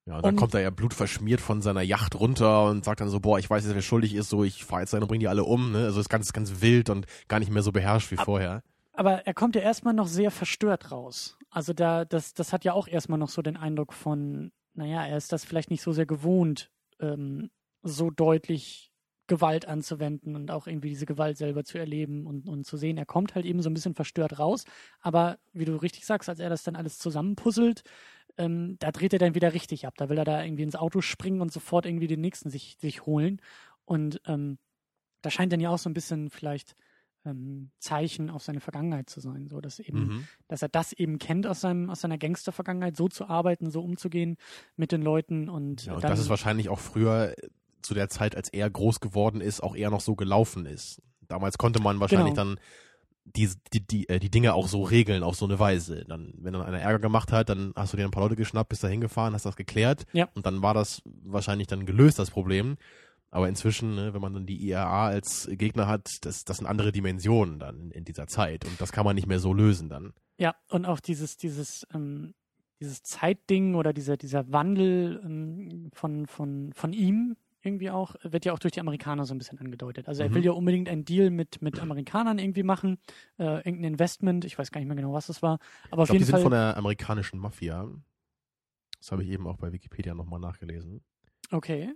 Ja, 0.07 0.15
und 0.17 0.23
dann 0.25 0.33
Und- 0.33 0.39
kommt 0.39 0.53
er 0.55 0.61
ja 0.61 0.69
blutverschmiert 0.71 1.41
von 1.41 1.61
seiner 1.61 1.81
Yacht 1.81 2.15
runter 2.15 2.65
und 2.65 2.83
sagt 2.85 3.01
dann 3.01 3.09
so, 3.09 3.19
boah, 3.19 3.37
ich 3.37 3.47
weiß 3.49 3.63
jetzt, 3.65 3.75
wer 3.75 3.81
schuldig 3.83 4.15
ist, 4.15 4.29
so, 4.29 4.43
ich 4.43 4.63
fahr 4.63 4.79
jetzt 4.79 4.93
rein 4.95 5.01
und 5.03 5.07
bring 5.09 5.19
die 5.19 5.27
alle 5.27 5.43
um, 5.43 5.71
ne? 5.73 5.85
Also 5.85 5.99
ist 5.99 6.09
ganz, 6.09 6.31
ganz 6.33 6.61
wild 6.61 6.89
und 6.89 7.05
gar 7.27 7.39
nicht 7.39 7.51
mehr 7.51 7.61
so 7.61 7.71
beherrscht 7.71 8.11
wie 8.11 8.17
Ab- 8.17 8.25
vorher. 8.25 8.63
Aber 8.93 9.27
er 9.27 9.33
kommt 9.35 9.55
ja 9.55 9.61
erstmal 9.61 9.93
noch 9.93 10.07
sehr 10.07 10.31
verstört 10.31 10.91
raus. 10.91 11.37
Also 11.51 11.73
da, 11.73 12.05
das, 12.05 12.33
das 12.33 12.51
hat 12.53 12.63
ja 12.65 12.73
auch 12.73 12.87
erstmal 12.87 13.19
noch 13.19 13.29
so 13.29 13.41
den 13.41 13.57
Eindruck 13.57 13.93
von, 13.93 14.51
naja, 14.75 15.05
er 15.05 15.17
ist 15.17 15.31
das 15.31 15.45
vielleicht 15.45 15.71
nicht 15.71 15.81
so 15.81 15.91
sehr 15.91 16.05
gewohnt, 16.05 16.71
ähm, 16.99 17.49
so 17.83 18.09
deutlich 18.09 18.91
Gewalt 19.27 19.67
anzuwenden 19.67 20.35
und 20.35 20.51
auch 20.51 20.67
irgendwie 20.67 20.89
diese 20.89 21.05
Gewalt 21.05 21.37
selber 21.37 21.63
zu 21.63 21.77
erleben 21.77 22.27
und, 22.27 22.47
und 22.47 22.65
zu 22.65 22.77
sehen. 22.77 22.97
Er 22.97 23.05
kommt 23.05 23.33
halt 23.33 23.45
eben 23.45 23.61
so 23.61 23.69
ein 23.69 23.73
bisschen 23.73 23.95
verstört 23.95 24.37
raus, 24.37 24.65
aber 24.99 25.39
wie 25.53 25.65
du 25.65 25.75
richtig 25.75 26.05
sagst, 26.05 26.29
als 26.29 26.39
er 26.39 26.49
das 26.49 26.63
dann 26.63 26.75
alles 26.75 26.99
zusammenpuzzelt, 26.99 27.83
ähm, 28.37 28.77
da 28.79 28.91
dreht 28.91 29.13
er 29.13 29.19
dann 29.19 29.35
wieder 29.35 29.53
richtig 29.53 29.87
ab. 29.87 29.95
Da 29.97 30.09
will 30.09 30.17
er 30.17 30.25
da 30.25 30.43
irgendwie 30.43 30.63
ins 30.63 30.75
Auto 30.75 31.01
springen 31.01 31.41
und 31.41 31.51
sofort 31.51 31.85
irgendwie 31.85 32.07
den 32.07 32.21
nächsten 32.21 32.49
sich, 32.49 32.77
sich 32.79 33.05
holen. 33.05 33.41
Und 33.85 34.21
ähm, 34.27 34.59
da 35.21 35.31
scheint 35.31 35.51
dann 35.51 35.59
ja 35.59 35.69
auch 35.69 35.77
so 35.79 35.89
ein 35.89 35.93
bisschen 35.93 36.29
vielleicht 36.29 36.75
ähm, 37.25 37.71
Zeichen 37.79 38.29
auf 38.29 38.43
seine 38.43 38.59
Vergangenheit 38.59 39.09
zu 39.09 39.19
sein, 39.19 39.47
so 39.47 39.61
dass 39.61 39.79
eben, 39.79 39.99
Mhm. 40.07 40.27
dass 40.47 40.61
er 40.61 40.69
das 40.69 40.93
eben 40.93 41.17
kennt 41.19 41.47
aus 41.47 41.61
seinem 41.61 41.89
aus 41.89 42.01
seiner 42.01 42.17
Gangster-Vergangenheit, 42.17 42.95
so 42.95 43.07
zu 43.07 43.27
arbeiten, 43.27 43.69
so 43.71 43.81
umzugehen 43.81 44.37
mit 44.75 44.91
den 44.91 45.01
Leuten 45.01 45.49
und, 45.49 45.85
Ja, 45.85 45.95
und 45.95 46.03
dann, 46.03 46.11
das 46.11 46.19
ist 46.19 46.29
wahrscheinlich 46.29 46.69
auch 46.69 46.79
früher 46.79 47.33
äh, 47.37 47.47
zu 47.81 47.93
der 47.93 48.09
Zeit, 48.09 48.35
als 48.35 48.49
er 48.49 48.69
groß 48.69 48.99
geworden 48.99 49.41
ist, 49.41 49.61
auch 49.61 49.75
eher 49.75 49.89
noch 49.91 50.01
so 50.01 50.15
gelaufen 50.15 50.65
ist. 50.65 51.01
Damals 51.27 51.57
konnte 51.57 51.81
man 51.81 51.99
wahrscheinlich 51.99 52.33
Genau. 52.35 52.51
dann 52.55 52.59
die, 53.35 53.49
die, 53.73 53.81
die, 53.85 54.07
äh, 54.09 54.19
die 54.19 54.29
Dinge 54.29 54.53
auch 54.53 54.67
so 54.67 54.83
regeln, 54.83 55.23
auf 55.23 55.35
so 55.35 55.45
eine 55.45 55.57
Weise. 55.57 56.05
Dann, 56.07 56.31
wenn 56.37 56.53
dann 56.53 56.61
einer 56.61 56.79
Ärger 56.79 56.99
gemacht 56.99 57.31
hat, 57.31 57.49
dann 57.49 57.73
hast 57.75 57.91
du 57.93 57.97
dir 57.97 58.05
ein 58.05 58.11
paar 58.11 58.21
Leute 58.23 58.35
geschnappt, 58.35 58.69
bist 58.69 58.83
da 58.83 58.87
hingefahren, 58.87 59.33
hast 59.33 59.45
das 59.47 59.55
geklärt 59.55 60.05
Ja. 60.13 60.29
und 60.35 60.45
dann 60.45 60.61
war 60.61 60.75
das 60.75 61.01
wahrscheinlich 61.23 61.65
dann 61.67 61.87
gelöst, 61.87 62.19
das 62.19 62.29
Problem. 62.29 62.77
Aber 63.35 63.49
inzwischen, 63.49 63.95
ne, 63.95 64.13
wenn 64.13 64.21
man 64.21 64.33
dann 64.33 64.45
die 64.45 64.65
IRA 64.65 65.07
als 65.07 65.49
Gegner 65.51 65.87
hat, 65.87 66.07
das, 66.21 66.45
das 66.45 66.57
sind 66.57 66.67
andere 66.67 66.93
Dimensionen 66.93 67.59
dann 67.59 67.91
in, 67.91 68.05
dieser 68.05 68.27
Zeit 68.27 68.63
und 68.63 68.79
das 68.79 68.93
kann 68.93 69.03
man 69.03 69.15
nicht 69.15 69.27
mehr 69.27 69.39
so 69.39 69.53
lösen 69.53 69.89
dann. 69.89 70.13
ja 70.37 70.55
und 70.69 70.85
auch 70.85 71.01
dieses 71.01 71.35
dieses 71.35 71.85
ähm, 71.93 72.33
dieses 72.79 73.03
Zeitding 73.03 73.75
oder 73.75 73.91
dieser 73.91 74.15
dieser 74.15 74.51
Wandel 74.53 75.19
ähm, 75.25 75.89
von 75.93 76.27
von 76.27 76.71
von 76.73 76.93
ihm 76.93 77.35
irgendwie 77.61 77.89
auch 77.89 78.15
wird 78.23 78.45
ja 78.45 78.53
auch 78.53 78.59
durch 78.59 78.71
die 78.71 78.79
Amerikaner 78.79 79.25
so 79.25 79.33
ein 79.35 79.37
bisschen 79.37 79.59
angedeutet. 79.59 80.07
Also 80.07 80.23
er 80.23 80.29
Mhm. 80.29 80.35
will 80.35 80.45
ja 80.45 80.51
unbedingt 80.53 80.87
einen 80.87 81.03
Deal 81.03 81.29
mit 81.29 81.61
mit 81.61 81.77
Amerikanern 81.81 82.39
irgendwie 82.39 82.63
machen, 82.63 82.99
äh, 83.37 83.57
irgendein 83.57 83.83
Investment. 83.95 84.45
Ich 84.45 84.57
weiß 84.57 84.71
gar 84.71 84.79
nicht 84.79 84.87
mehr 84.87 84.95
genau, 84.95 85.11
was 85.11 85.27
das 85.27 85.41
war, 85.41 85.59
aber 85.91 86.03
auf 86.03 86.07
Ich 86.09 86.11
glaube, 86.11 86.19
die 86.19 86.23
sind 86.25 86.35
Fall. 86.35 86.41
von 86.43 86.51
der 86.51 86.77
amerikanischen 86.77 87.39
Mafia. 87.39 87.85
Das 88.97 89.11
habe 89.11 89.23
ich 89.23 89.29
eben 89.29 89.45
auch 89.45 89.57
bei 89.57 89.73
Wikipedia 89.73 90.13
nochmal 90.15 90.39
nachgelesen. 90.39 91.03
Okay. 91.51 91.93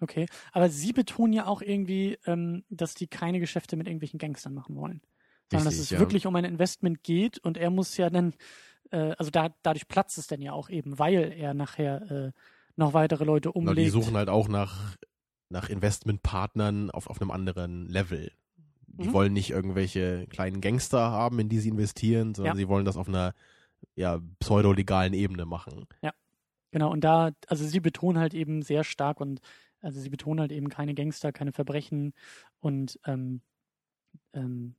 Okay. 0.00 0.26
Aber 0.52 0.68
sie 0.70 0.92
betonen 0.92 1.32
ja 1.32 1.46
auch 1.46 1.62
irgendwie, 1.62 2.18
ähm, 2.26 2.64
dass 2.70 2.94
die 2.94 3.06
keine 3.06 3.40
Geschäfte 3.40 3.76
mit 3.76 3.86
irgendwelchen 3.86 4.18
Gangstern 4.18 4.54
machen 4.54 4.76
wollen. 4.76 5.00
Sondern 5.50 5.66
dass 5.66 5.74
Richtig, 5.74 5.90
es 5.90 5.90
ja. 5.90 6.00
wirklich 6.00 6.26
um 6.26 6.36
ein 6.36 6.44
Investment 6.44 7.02
geht 7.02 7.38
und 7.38 7.56
er 7.58 7.70
muss 7.70 7.96
ja 7.96 8.08
dann, 8.08 8.34
äh, 8.90 9.14
also 9.18 9.30
da, 9.30 9.54
dadurch 9.62 9.88
platzt 9.88 10.16
es 10.16 10.26
dann 10.26 10.40
ja 10.40 10.52
auch 10.52 10.70
eben, 10.70 10.98
weil 10.98 11.32
er 11.32 11.54
nachher 11.54 12.10
äh, 12.10 12.32
noch 12.76 12.94
weitere 12.94 13.24
Leute 13.24 13.52
Genau, 13.52 13.72
umlegt. 13.72 13.78
die 13.78 13.90
suchen 13.90 14.16
halt 14.16 14.28
auch 14.28 14.48
nach, 14.48 14.96
nach 15.50 15.68
Investmentpartnern 15.68 16.90
auf, 16.90 17.08
auf 17.08 17.20
einem 17.20 17.30
anderen 17.30 17.86
Level. 17.88 18.32
Die 18.86 19.08
Mhm. 19.08 19.12
wollen 19.12 19.32
nicht 19.32 19.50
irgendwelche 19.50 20.26
kleinen 20.28 20.60
Gangster 20.60 21.10
haben, 21.10 21.38
in 21.40 21.48
die 21.48 21.58
sie 21.58 21.68
investieren, 21.70 22.34
sondern 22.34 22.54
Ja. 22.54 22.58
sie 22.58 22.68
wollen 22.68 22.84
das 22.84 22.96
auf 22.96 23.08
einer 23.08 23.34
ja, 23.96 24.20
pseudo-legalen 24.38 25.14
Ebene 25.14 25.46
machen. 25.46 25.86
Genau, 26.72 26.92
und 26.92 27.00
da, 27.02 27.32
also 27.48 27.66
sie 27.66 27.80
betonen 27.80 28.18
halt 28.18 28.32
eben 28.32 28.62
sehr 28.62 28.84
stark 28.84 29.20
und 29.20 29.40
also 29.80 30.00
sie 30.00 30.10
betonen 30.10 30.40
halt 30.40 30.52
eben 30.52 30.68
keine 30.68 30.94
Gangster, 30.94 31.32
keine 31.32 31.52
Verbrechen 31.52 32.12
und 32.60 32.98
ähm, 33.06 33.42
ähm, 34.32 34.74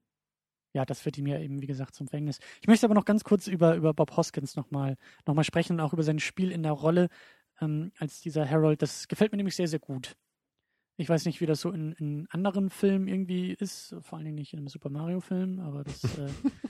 ja, 0.74 0.86
das 0.86 1.04
wird 1.06 1.18
ihm 1.18 1.28
ja 1.28 1.40
eben, 1.40 1.62
wie 1.62 1.68
gesagt, 1.68 1.96
zum 1.96 2.08
Verhängnis. 2.08 2.40
Ich 2.62 2.68
möchte 2.68 2.86
aber 2.86 2.96
noch 2.96 3.06
ganz 3.06 3.24
kurz 3.24 3.48
über, 3.48 3.76
über 3.76 3.94
Bob 3.94 4.16
Hoskins 4.16 4.56
nochmal 4.56 4.98
noch 5.26 5.34
mal 5.34 5.44
sprechen 5.44 5.74
und 5.74 5.80
auch 5.82 5.94
über 5.94 6.04
sein 6.04 6.20
Spiel 6.20 6.52
in 6.52 6.64
der 6.64 6.72
Rolle 6.72 7.10
ähm, 7.60 7.92
als 7.98 8.22
dieser 8.22 8.50
Harold. 8.50 8.82
Das 8.82 9.08
gefällt 9.08 9.32
mir 9.32 9.38
nämlich 9.38 9.56
sehr, 9.56 9.68
sehr 9.68 9.80
gut. 9.80 10.16
Ich 10.98 11.10
weiß 11.10 11.26
nicht, 11.26 11.42
wie 11.42 11.46
das 11.46 11.62
so 11.62 11.72
in, 11.72 11.94
in 11.94 12.28
anderen 12.30 12.70
Filmen 12.70 13.08
irgendwie 13.08 13.54
ist, 13.54 13.96
vor 14.02 14.18
allen 14.18 14.26
Dingen 14.26 14.36
nicht 14.36 14.54
in 14.54 14.60
einem 14.60 14.68
Super 14.68 14.90
Mario-Film, 14.90 15.60
aber 15.60 15.84
das 15.84 16.04
äh, 16.04 16.30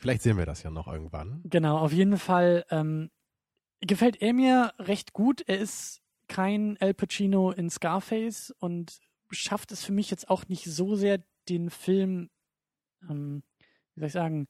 Vielleicht 0.00 0.22
sehen 0.22 0.36
wir 0.38 0.46
das 0.46 0.62
ja 0.62 0.70
noch 0.70 0.86
irgendwann. 0.86 1.40
Genau, 1.44 1.78
auf 1.78 1.92
jeden 1.92 2.18
Fall 2.18 2.64
ähm, 2.70 3.10
gefällt 3.80 4.20
er 4.20 4.32
mir 4.32 4.72
recht 4.78 5.12
gut. 5.12 5.42
Er 5.46 5.58
ist 5.58 6.02
kein 6.30 6.78
Al 6.80 6.94
Pacino 6.94 7.50
in 7.50 7.68
Scarface 7.68 8.54
und 8.58 8.98
schafft 9.30 9.72
es 9.72 9.84
für 9.84 9.92
mich 9.92 10.10
jetzt 10.10 10.30
auch 10.30 10.48
nicht 10.48 10.64
so 10.64 10.94
sehr, 10.94 11.22
den 11.48 11.68
Film, 11.70 12.30
ähm, 13.08 13.42
wie 13.94 14.00
soll 14.00 14.06
ich 14.06 14.12
sagen, 14.12 14.48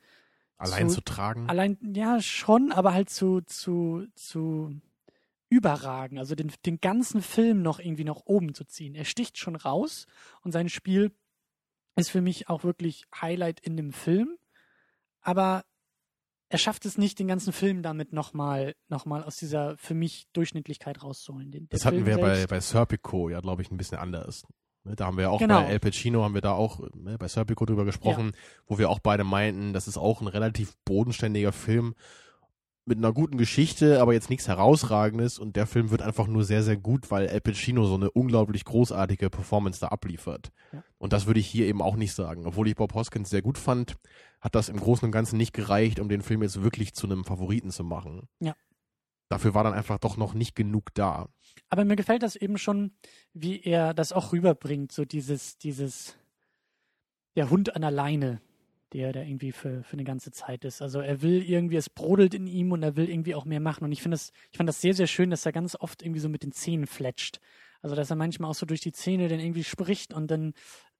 Allein 0.59 0.90
Zu- 0.90 0.97
zu 0.97 1.01
tragen. 1.01 1.49
allein, 1.49 1.79
ja, 1.95 2.21
schon, 2.21 2.71
aber 2.71 2.93
halt 2.93 3.09
zu, 3.09 3.40
zu, 3.43 4.07
zu 4.14 4.79
überragen, 5.49 6.19
also 6.19 6.35
den, 6.35 6.53
den 6.66 6.81
ganzen 6.81 7.23
Film 7.23 7.62
noch 7.62 7.79
irgendwie 7.81 8.05
nach 8.05 8.21
oben 8.27 8.53
zu 8.55 8.64
ziehen. 8.64 8.95
Er 8.95 9.07
sticht 9.07 9.38
schon 9.38 9.57
raus 9.57 10.07
und 10.43 10.53
sein 10.53 10.69
Spiel 10.69 11.12
ist 11.97 12.11
für 12.11 12.21
mich 12.21 12.49
auch 12.51 12.62
wirklich 12.62 13.07
Highlight 13.21 13.61
in 13.61 13.77
dem 13.79 13.93
Film, 13.95 14.37
aber 15.23 15.64
er 16.51 16.59
schafft 16.59 16.85
es 16.85 16.99
nicht, 16.99 17.19
den 17.19 17.29
ganzen 17.29 17.53
Film 17.53 17.83
damit 17.83 18.13
nochmal 18.13 18.75
noch 18.89 19.07
mal 19.07 19.23
aus 19.23 19.37
dieser 19.37 19.77
für 19.79 19.95
mich 19.95 20.27
Durchschnittlichkeit 20.35 21.03
rauszuholen. 21.03 21.51
Den, 21.51 21.68
Das 21.70 21.85
hatten 21.87 22.05
Film 22.05 22.07
wir 22.07 22.18
bei, 22.18 22.35
selbst- 22.35 22.51
bei 22.51 22.61
Serpico 22.61 23.29
ja, 23.31 23.41
glaube 23.41 23.62
ich, 23.62 23.70
ein 23.70 23.77
bisschen 23.79 23.99
anders. 23.99 24.43
Ne, 24.85 24.97
Da 24.97 25.07
haben 25.07 25.16
wir 25.16 25.31
auch 25.31 25.39
Genau. 25.39 25.62
bei 25.62 25.68
El 25.70 25.79
Pacino 25.81 26.22
haben 26.24 26.35
wir 26.35 26.41
da 26.41 26.53
auch 26.53 26.81
ne, 26.95 27.16
bei 27.18 27.29
Serpico 27.29 27.64
drüber 27.66 27.85
gesprochen, 27.85 28.33
wo 28.66 28.79
wir 28.79 28.91
auch 28.91 28.99
beide 28.99 29.24
meinten, 29.24 29.72
das 29.72 29.87
ist 29.89 29.97
auch 29.97 30.20
ein 30.20 30.27
relativ 30.27 30.74
bodenständiger 30.85 31.53
Film 31.53 31.95
mit 32.91 32.99
einer 32.99 33.12
guten 33.12 33.38
Geschichte, 33.38 34.03
aber 34.03 34.12
jetzt 34.12 34.28
nichts 34.28 34.49
herausragendes 34.49 35.38
und 35.38 35.57
der 35.57 35.66
Film 35.66 35.91
wird 35.91 36.03
einfach 36.03 36.26
nur 36.26 36.45
sehr, 36.45 36.62
sehr 36.62 36.76
gut, 36.76 37.11
weil 37.11 37.26
El 37.26 37.41
Pacino 37.41 37.86
so 37.86 37.95
eine 37.95 38.11
unglaublich 38.11 38.64
großartige 38.64 39.30
Performance 39.30 39.80
da 39.80 39.88
abliefert. 39.88 40.51
Ja. 40.72 40.82
Und 40.99 41.12
das 41.12 41.26
würde 41.26 41.41
ich 41.41 41.47
hier 41.47 41.66
eben 41.66 41.80
auch 41.80 41.97
nicht 41.97 42.12
sagen. 42.12 42.47
Obwohl 42.47 42.68
ich 42.68 42.74
Bob 42.74 42.93
Hoskins 42.95 43.30
sehr 43.30 43.43
gut 43.43 43.57
fand, 43.57 43.95
hat 44.41 44.55
das 44.55 44.68
im 44.68 44.78
Großen 44.78 45.07
und 45.07 45.12
Ganzen 45.12 45.36
nicht 45.36 45.53
gereicht, 45.53 46.01
um 46.01 46.09
den 46.09 46.20
Film 46.20 46.43
jetzt 46.43 46.62
wirklich 46.62 46.93
zu 46.93 47.07
einem 47.07 47.24
Favoriten 47.24 47.70
zu 47.70 47.84
machen. 47.84 48.28
Ja. 48.41 48.55
Dafür 49.28 49.55
war 49.55 49.62
dann 49.62 49.74
einfach 49.74 49.99
doch 49.99 50.16
noch 50.16 50.34
nicht 50.34 50.57
genug 50.57 50.93
da. 50.95 51.28
Aber 51.68 51.84
mir 51.84 51.95
gefällt 51.97 52.24
das 52.24 52.34
eben 52.34 52.59
schon, 52.59 52.93
wie 53.32 53.62
er 53.62 53.95
das 53.95 54.12
auch 54.12 54.32
rüberbringt, 54.32 54.91
so 54.91 55.05
dieses, 55.05 55.57
dieses, 55.59 56.16
der 57.36 57.51
Hund 57.51 57.76
an 57.76 57.82
der 57.82 57.93
Leine, 57.93 58.43
der 58.93 59.12
da 59.12 59.20
irgendwie 59.22 59.53
für, 59.53 59.82
für 59.82 59.95
eine 59.95 60.05
ganze 60.05 60.30
Zeit 60.32 60.64
ist. 60.64 60.82
Also 60.82 61.01
er 61.01 61.22
will 61.22 61.43
irgendwie, 61.43 61.76
es 61.76 61.88
brodelt 61.88 62.34
in 62.34 62.47
ihm 62.47 62.72
und 62.72 62.82
er 62.82 62.97
will 62.97 63.09
irgendwie 63.09 63.34
auch 63.34 63.45
mehr 63.45 63.61
machen. 63.61 63.84
Und 63.84 63.93
ich 63.93 64.03
finde 64.03 64.16
das, 64.16 64.32
ich 64.51 64.57
fand 64.57 64.68
das 64.68 64.80
sehr, 64.80 64.95
sehr 64.95 65.07
schön, 65.07 65.30
dass 65.30 65.47
er 65.47 65.53
ganz 65.53 65.76
oft 65.78 66.03
irgendwie 66.03 66.20
so 66.20 66.28
mit 66.28 66.43
den 66.43 66.53
Zähnen 66.53 66.86
fletscht. 66.86 67.41
Also 67.82 67.97
dass 67.97 68.11
er 68.11 68.16
manchmal 68.16 68.51
auch 68.51 68.55
so 68.55 68.66
durch 68.66 68.80
die 68.80 68.93
Zähne 68.93 69.28
dann 69.28 69.41
irgendwie 69.41 69.64
spricht 69.64 70.12
und 70.12 70.30
dann 70.30 70.53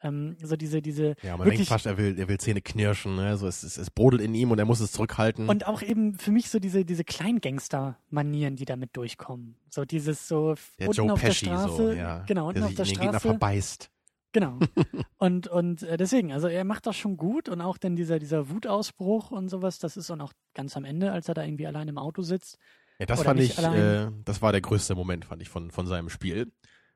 Ähm, 0.03 0.39
so 0.43 0.57
diese, 0.57 0.81
diese. 0.81 1.15
Ja, 1.23 1.37
man 1.37 1.47
denkt 1.47 1.67
fast, 1.67 1.85
er 1.85 1.99
will, 1.99 2.19
er 2.19 2.27
will 2.27 2.39
Zähne 2.39 2.63
knirschen, 2.63 3.17
ne? 3.17 3.37
So, 3.37 3.47
es, 3.47 3.63
es, 3.63 3.77
es 3.77 3.91
brodelt 3.91 4.23
in 4.23 4.35
ihm 4.35 4.51
und 4.51 4.59
er 4.59 4.65
muss 4.65 4.81
es 4.81 4.93
zurückhalten. 4.93 5.47
Und 5.47 5.67
auch 5.67 5.83
eben 5.83 6.15
für 6.17 6.31
mich 6.31 6.49
so 6.49 6.59
diese, 6.59 6.87
diese 6.87 7.05
Kleingangster-Manieren, 7.05 8.57
die 8.57 8.65
damit 8.65 8.97
durchkommen. 8.97 9.57
So 9.69 9.85
dieses 9.85 10.27
so 10.27 10.55
der 10.79 10.89
unten 10.89 11.03
Joe 11.03 11.13
auf 11.13 11.21
Pesci, 11.21 11.45
der 11.45 11.59
Straße. 11.59 11.77
so, 11.77 11.91
ja. 11.93 12.21
Genau, 12.27 12.49
unten 12.49 12.61
der 12.61 12.65
auf 12.65 12.69
sich 12.71 12.77
der 12.77 12.87
in 12.87 12.93
den 12.93 13.01
Gegner 13.01 13.19
Straße. 13.21 13.29
verbeißt. 13.29 13.91
Genau. 14.33 14.59
und 15.19 15.49
und 15.49 15.83
äh, 15.83 15.97
deswegen, 15.97 16.33
also 16.33 16.47
er 16.47 16.65
macht 16.65 16.87
das 16.87 16.97
schon 16.97 17.17
gut 17.17 17.49
und 17.49 17.61
auch 17.61 17.79
dann 17.79 17.97
dieser, 17.97 18.19
dieser 18.19 18.51
Wutausbruch 18.51 19.31
und 19.31 19.49
sowas, 19.49 19.79
das 19.79 19.97
ist 19.97 20.11
dann 20.11 20.21
auch 20.21 20.33
ganz 20.55 20.77
am 20.77 20.85
Ende, 20.85 21.13
als 21.13 21.29
er 21.29 21.35
da 21.35 21.45
irgendwie 21.45 21.67
allein 21.67 21.89
im 21.89 21.99
Auto 21.99 22.23
sitzt. 22.23 22.59
Ja, 22.99 23.07
das 23.07 23.23
fand 23.23 23.41
ich, 23.41 23.59
äh, 23.59 24.11
das 24.25 24.43
war 24.43 24.53
der 24.53 24.61
größte 24.61 24.95
Moment, 24.95 25.25
fand 25.25 25.41
ich, 25.43 25.49
von, 25.49 25.71
von 25.71 25.87
seinem 25.87 26.11
Spiel. 26.11 26.53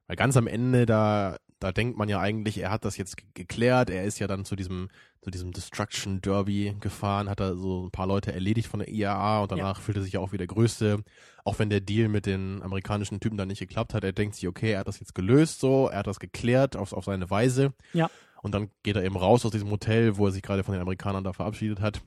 Weil 0.07 0.17
ganz 0.17 0.37
am 0.37 0.47
Ende, 0.47 0.85
da, 0.85 1.39
da 1.65 1.73
denkt 1.73 1.97
man 1.97 2.09
ja 2.09 2.21
eigentlich, 2.21 2.59
er 2.59 2.71
hat 2.71 2.85
das 2.85 2.97
jetzt 2.97 3.17
ge- 3.17 3.27
geklärt, 3.35 3.89
er 3.91 4.05
ist 4.05 4.19
ja 4.19 4.27
dann 4.27 4.45
zu 4.45 4.55
diesem, 4.55 4.91
zu 5.23 5.31
diesem 5.31 5.53
Destruction 5.53 6.21
Derby 6.21 6.77
gefahren, 6.81 7.29
hat 7.31 7.41
da 7.41 7.57
so 7.57 7.87
ein 7.87 7.91
paar 7.91 8.07
Leute 8.07 8.33
erledigt 8.33 8.69
von 8.69 8.81
der 8.81 8.89
IAA 8.91 9.41
und 9.43 9.51
danach 9.53 9.81
fühlt 9.81 9.97
er 9.97 10.03
sich 10.03 10.13
ja 10.13 10.21
auch 10.21 10.33
wie 10.33 10.37
der 10.37 10.47
Größte. 10.47 11.03
Auch 11.43 11.59
wenn 11.59 11.71
der 11.71 11.81
Deal 11.81 12.09
mit 12.09 12.27
den 12.27 12.63
amerikanischen 12.63 13.19
Typen 13.21 13.37
dann 13.39 13.49
nicht 13.49 13.59
geklappt 13.61 13.95
hat, 13.95 14.05
er 14.05 14.13
denkt 14.13 14.35
sich, 14.35 14.47
okay, 14.47 14.73
er 14.73 14.81
hat 14.81 14.89
das 14.89 15.01
jetzt 15.01 15.15
gelöst 15.15 15.61
so, 15.61 15.89
er 15.89 16.01
hat 16.01 16.07
das 16.07 16.21
geklärt 16.21 16.77
auf, 16.77 16.93
auf 16.93 17.05
seine 17.07 17.31
Weise. 17.31 17.73
Ja. 17.93 18.11
Und 18.43 18.55
dann 18.55 18.71
geht 18.83 18.97
er 18.97 19.05
eben 19.05 19.17
raus 19.17 19.45
aus 19.47 19.53
diesem 19.53 19.71
Hotel, 19.71 20.19
wo 20.19 20.27
er 20.27 20.33
sich 20.33 20.43
gerade 20.43 20.65
von 20.65 20.75
den 20.75 20.83
Amerikanern 20.83 21.25
da 21.25 21.33
verabschiedet 21.33 21.81
hat. 21.81 22.03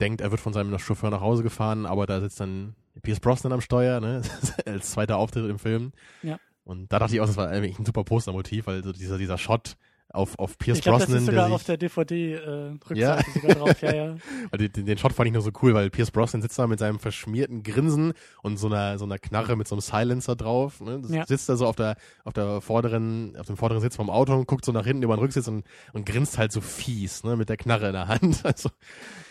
Denkt, 0.00 0.20
er 0.20 0.30
wird 0.30 0.40
von 0.40 0.52
seinem 0.52 0.78
Chauffeur 0.78 1.10
nach 1.10 1.20
Hause 1.22 1.42
gefahren, 1.42 1.86
aber 1.86 2.06
da 2.06 2.20
sitzt 2.20 2.40
dann 2.40 2.74
Pierce 3.02 3.20
Brosnan 3.20 3.52
am 3.54 3.62
Steuer, 3.62 4.00
ne? 4.00 4.20
als 4.66 4.90
zweiter 4.90 5.16
Auftritt 5.16 5.48
im 5.48 5.58
Film. 5.58 5.92
Ja. 6.22 6.38
Und 6.64 6.92
da 6.92 6.98
dachte 6.98 7.14
ich 7.14 7.20
auch, 7.20 7.26
das 7.26 7.36
war 7.36 7.48
eigentlich 7.48 7.78
ein 7.78 7.84
super 7.86 8.04
Postermotiv, 8.04 8.66
weil 8.66 8.84
so 8.84 8.92
dieser, 8.92 9.18
dieser 9.18 9.38
Shot 9.38 9.76
auf, 10.14 10.38
auf 10.38 10.58
Pierce 10.58 10.78
ich 10.78 10.84
glaube, 10.84 10.98
das 10.98 11.06
Brosnan, 11.06 11.20
ist 11.22 11.26
sogar 11.26 11.46
der 11.46 11.54
auf 11.54 11.64
der 11.64 11.76
DVD-Rückseite 11.78 13.00
Ja. 13.00 13.16
äh, 13.18 13.22
sogar 13.32 13.54
drauf. 13.54 13.82
Ja, 13.82 13.94
ja. 13.94 14.16
also 14.50 14.68
den, 14.68 14.86
den 14.86 14.98
Shot 14.98 15.12
fand 15.14 15.28
ich 15.28 15.32
nur 15.32 15.42
so 15.42 15.50
cool, 15.62 15.72
weil 15.74 15.88
Pierce 15.90 16.10
Brosnan 16.10 16.42
sitzt 16.42 16.58
da 16.58 16.66
mit 16.66 16.78
seinem 16.78 16.98
verschmierten 16.98 17.62
Grinsen 17.62 18.12
und 18.42 18.58
so 18.58 18.66
einer, 18.66 18.98
so 18.98 19.06
einer 19.06 19.18
Knarre 19.18 19.56
mit 19.56 19.68
so 19.68 19.74
einem 19.74 19.80
Silencer 19.80 20.36
drauf, 20.36 20.80
ne? 20.82 21.00
Das 21.00 21.10
Ja. 21.10 21.26
Sitzt 21.26 21.48
da 21.48 21.56
so 21.56 21.66
auf 21.66 21.76
der, 21.76 21.96
auf 22.24 22.34
der 22.34 22.60
vorderen, 22.60 23.36
auf 23.38 23.46
dem 23.46 23.56
vorderen 23.56 23.80
Sitz 23.80 23.96
vom 23.96 24.10
Auto 24.10 24.34
und 24.34 24.46
guckt 24.46 24.64
so 24.66 24.72
nach 24.72 24.84
hinten 24.84 25.02
über 25.02 25.16
den 25.16 25.20
Rücksitz 25.20 25.48
und, 25.48 25.64
und 25.94 26.04
grinst 26.04 26.36
halt 26.36 26.52
so 26.52 26.60
fies, 26.60 27.24
ne? 27.24 27.36
Mit 27.36 27.48
der 27.48 27.56
Knarre 27.56 27.86
in 27.86 27.92
der 27.94 28.08
Hand. 28.08 28.42
Also, 28.52 28.68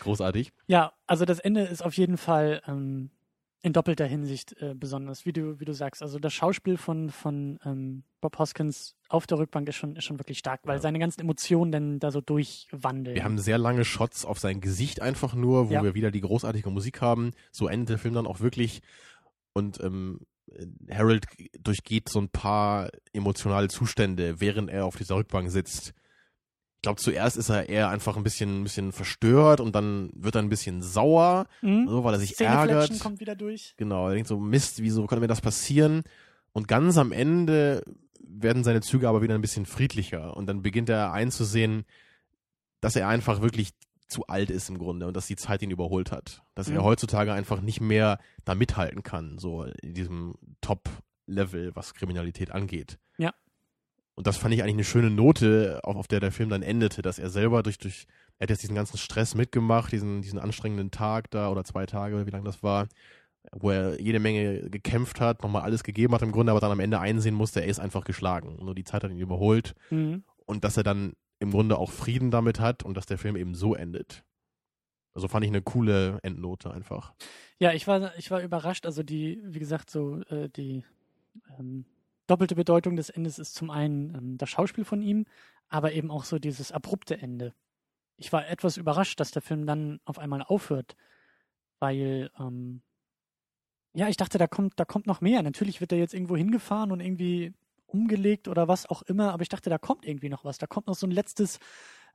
großartig. 0.00 0.52
Ja, 0.66 0.92
also 1.06 1.24
das 1.24 1.38
Ende 1.38 1.62
ist 1.62 1.84
auf 1.84 1.96
jeden 1.96 2.16
Fall 2.16 2.60
ähm, 2.66 3.10
in 3.62 3.72
doppelter 3.72 4.06
Hinsicht 4.06 4.56
äh, 4.60 4.74
besonders, 4.74 5.24
wie 5.24 5.32
du, 5.32 5.60
wie 5.60 5.64
du 5.64 5.72
sagst. 5.72 6.02
Also 6.02 6.18
das 6.18 6.32
Schauspiel 6.32 6.76
von, 6.76 7.10
von 7.10 7.60
ähm, 7.64 8.02
Bob 8.20 8.38
Hoskins 8.38 8.96
auf 9.08 9.26
der 9.28 9.38
Rückbank 9.38 9.68
ist 9.68 9.76
schon, 9.76 9.94
ist 9.94 10.04
schon 10.04 10.18
wirklich 10.18 10.38
stark, 10.38 10.60
weil 10.64 10.76
Ja. 10.76 10.80
seine 10.82 10.98
ganzen 10.98 11.20
Emotionen 11.20 11.70
dann 11.70 11.98
da 12.00 12.10
so 12.10 12.20
durchwandeln. 12.20 13.14
Wir 13.14 13.22
haben 13.24 13.38
sehr 13.38 13.58
lange 13.58 13.84
Shots 13.84 14.24
auf 14.24 14.38
sein 14.40 14.60
Gesicht 14.60 15.00
einfach 15.00 15.34
nur, 15.34 15.68
wo 15.70 15.74
Ja. 15.74 15.82
wir 15.84 15.94
wieder 15.94 16.10
die 16.10 16.20
großartige 16.20 16.70
Musik 16.70 17.00
haben. 17.00 17.30
So 17.52 17.68
endet 17.68 17.90
der 17.90 17.98
Film 17.98 18.14
dann 18.14 18.26
auch 18.26 18.40
wirklich. 18.40 18.80
Und 19.52 19.80
ähm, 19.80 20.20
Harold 20.90 21.26
durchgeht 21.60 22.08
so 22.08 22.20
ein 22.20 22.28
paar 22.28 22.90
emotionale 23.12 23.68
Zustände, 23.68 24.40
während 24.40 24.70
er 24.70 24.86
auf 24.86 24.96
dieser 24.96 25.14
Rückbank 25.16 25.50
sitzt. 25.50 25.92
Ich 26.82 26.84
glaube, 26.84 27.00
zuerst 27.00 27.36
ist 27.36 27.48
er 27.48 27.68
eher 27.68 27.90
einfach 27.90 28.16
ein 28.16 28.24
bisschen, 28.24 28.60
ein 28.60 28.62
bisschen 28.64 28.90
verstört 28.90 29.60
und 29.60 29.72
dann 29.76 30.10
wird 30.16 30.34
er 30.34 30.42
ein 30.42 30.48
bisschen 30.48 30.82
sauer, 30.82 31.46
Mhm. 31.60 31.86
so, 31.88 32.02
weil 32.02 32.14
er 32.14 32.18
sich 32.18 32.40
ärgert. 32.40 32.98
kommt 32.98 33.20
wieder 33.20 33.36
durch. 33.36 33.74
Genau, 33.76 34.08
er 34.08 34.14
denkt 34.14 34.26
so, 34.28 34.36
Mist, 34.40 34.82
wieso 34.82 35.06
konnte 35.06 35.20
mir 35.20 35.28
das 35.28 35.40
passieren? 35.40 36.02
Und 36.52 36.66
ganz 36.66 36.98
am 36.98 37.12
Ende 37.12 37.84
werden 38.20 38.64
seine 38.64 38.80
Züge 38.80 39.08
aber 39.08 39.22
wieder 39.22 39.36
ein 39.36 39.40
bisschen 39.40 39.64
friedlicher 39.64 40.36
und 40.36 40.46
dann 40.46 40.62
beginnt 40.62 40.88
er 40.88 41.12
einzusehen, 41.12 41.84
dass 42.80 42.96
er 42.96 43.06
einfach 43.06 43.42
wirklich 43.42 43.70
zu 44.08 44.26
alt 44.26 44.50
ist 44.50 44.68
im 44.68 44.78
Grunde 44.78 45.06
und 45.06 45.16
dass 45.16 45.28
die 45.28 45.36
Zeit 45.36 45.62
ihn 45.62 45.70
überholt 45.70 46.10
hat. 46.10 46.42
Dass 46.56 46.66
er 46.68 46.80
Mhm. 46.80 46.84
heutzutage 46.84 47.32
einfach 47.32 47.60
nicht 47.60 47.80
mehr 47.80 48.18
da 48.44 48.56
mithalten 48.56 49.04
kann, 49.04 49.38
so 49.38 49.62
in 49.82 49.94
diesem 49.94 50.34
Top-Level, 50.62 51.76
was 51.76 51.94
Kriminalität 51.94 52.50
angeht. 52.50 52.98
Ja. 53.18 53.32
Und 54.14 54.26
das 54.26 54.36
fand 54.36 54.52
ich 54.54 54.62
eigentlich 54.62 54.74
eine 54.74 54.84
schöne 54.84 55.10
Note, 55.10 55.80
auf, 55.84 55.96
auf 55.96 56.06
der 56.08 56.20
der 56.20 56.32
Film 56.32 56.50
dann 56.50 56.62
endete, 56.62 57.00
dass 57.02 57.18
er 57.18 57.30
selber 57.30 57.62
durch, 57.62 57.78
durch, 57.78 58.06
er 58.38 58.44
hat 58.44 58.50
jetzt 58.50 58.62
diesen 58.62 58.74
ganzen 58.74 58.98
Stress 58.98 59.34
mitgemacht, 59.34 59.90
diesen, 59.92 60.20
diesen 60.22 60.38
anstrengenden 60.38 60.90
Tag 60.90 61.30
da 61.30 61.50
oder 61.50 61.64
zwei 61.64 61.86
Tage, 61.86 62.26
wie 62.26 62.30
lange 62.30 62.44
das 62.44 62.62
war, 62.62 62.88
wo 63.52 63.70
er 63.70 64.00
jede 64.00 64.20
Menge 64.20 64.68
gekämpft 64.70 65.20
hat, 65.20 65.42
nochmal 65.42 65.62
alles 65.62 65.82
gegeben 65.82 66.14
hat 66.14 66.22
im 66.22 66.30
Grunde, 66.32 66.52
aber 66.52 66.60
dann 66.60 66.70
am 66.72 66.80
Ende 66.80 67.00
einsehen 67.00 67.34
musste, 67.34 67.60
er 67.60 67.66
ist 67.68 67.80
einfach 67.80 68.04
geschlagen. 68.04 68.56
Nur 68.62 68.74
die 68.74 68.84
Zeit 68.84 69.02
hat 69.02 69.10
ihn 69.10 69.18
überholt 69.18 69.74
Mhm. 69.90 70.24
und 70.46 70.62
dass 70.64 70.76
er 70.76 70.82
dann 70.82 71.14
im 71.40 71.50
Grunde 71.50 71.78
auch 71.78 71.90
Frieden 71.90 72.30
damit 72.30 72.60
hat 72.60 72.84
und 72.84 72.96
dass 72.96 73.06
der 73.06 73.18
Film 73.18 73.36
eben 73.36 73.54
so 73.54 73.74
endet. 73.74 74.22
Also 75.14 75.26
fand 75.28 75.44
ich 75.44 75.50
eine 75.50 75.60
coole 75.62 76.18
Endnote 76.22 76.70
einfach. 76.70 77.12
Ja, 77.58 77.72
ich 77.72 77.86
war, 77.86 78.16
ich 78.16 78.30
war 78.30 78.40
überrascht. 78.42 78.86
Also 78.86 79.02
die, 79.02 79.40
wie 79.44 79.58
gesagt, 79.58 79.90
so 79.90 80.20
äh, 80.30 80.48
die 80.48 80.84
ähm, 81.58 81.84
doppelte 82.32 82.54
Bedeutung 82.54 82.96
des 82.96 83.10
Endes 83.10 83.38
ist 83.38 83.54
zum 83.54 83.70
einen 83.70 84.14
ähm, 84.14 84.38
das 84.38 84.48
Schauspiel 84.48 84.86
von 84.86 85.02
ihm, 85.02 85.26
aber 85.68 85.92
eben 85.92 86.10
auch 86.10 86.24
so 86.24 86.38
dieses 86.38 86.72
abrupte 86.72 87.18
Ende. 87.18 87.52
Ich 88.16 88.32
war 88.32 88.48
etwas 88.48 88.78
überrascht, 88.78 89.20
dass 89.20 89.32
der 89.32 89.42
Film 89.42 89.66
dann 89.66 90.00
auf 90.06 90.18
einmal 90.18 90.42
aufhört, 90.42 90.96
weil 91.78 92.30
ähm, 92.38 92.80
ja, 93.92 94.08
ich 94.08 94.16
dachte, 94.16 94.38
da 94.38 94.46
kommt, 94.46 94.80
da 94.80 94.86
kommt 94.86 95.06
noch 95.06 95.20
mehr. 95.20 95.42
Natürlich 95.42 95.82
wird 95.82 95.92
er 95.92 95.98
jetzt 95.98 96.14
irgendwo 96.14 96.34
hingefahren 96.34 96.90
und 96.90 97.00
irgendwie 97.00 97.52
umgelegt 97.86 98.48
oder 98.48 98.66
was 98.66 98.86
auch 98.86 99.02
immer, 99.02 99.34
aber 99.34 99.42
ich 99.42 99.50
dachte, 99.50 99.68
da 99.68 99.76
kommt 99.76 100.06
irgendwie 100.06 100.30
noch 100.30 100.46
was. 100.46 100.56
Da 100.56 100.66
kommt 100.66 100.86
noch 100.86 100.94
so 100.94 101.06
ein 101.06 101.10
letztes 101.10 101.58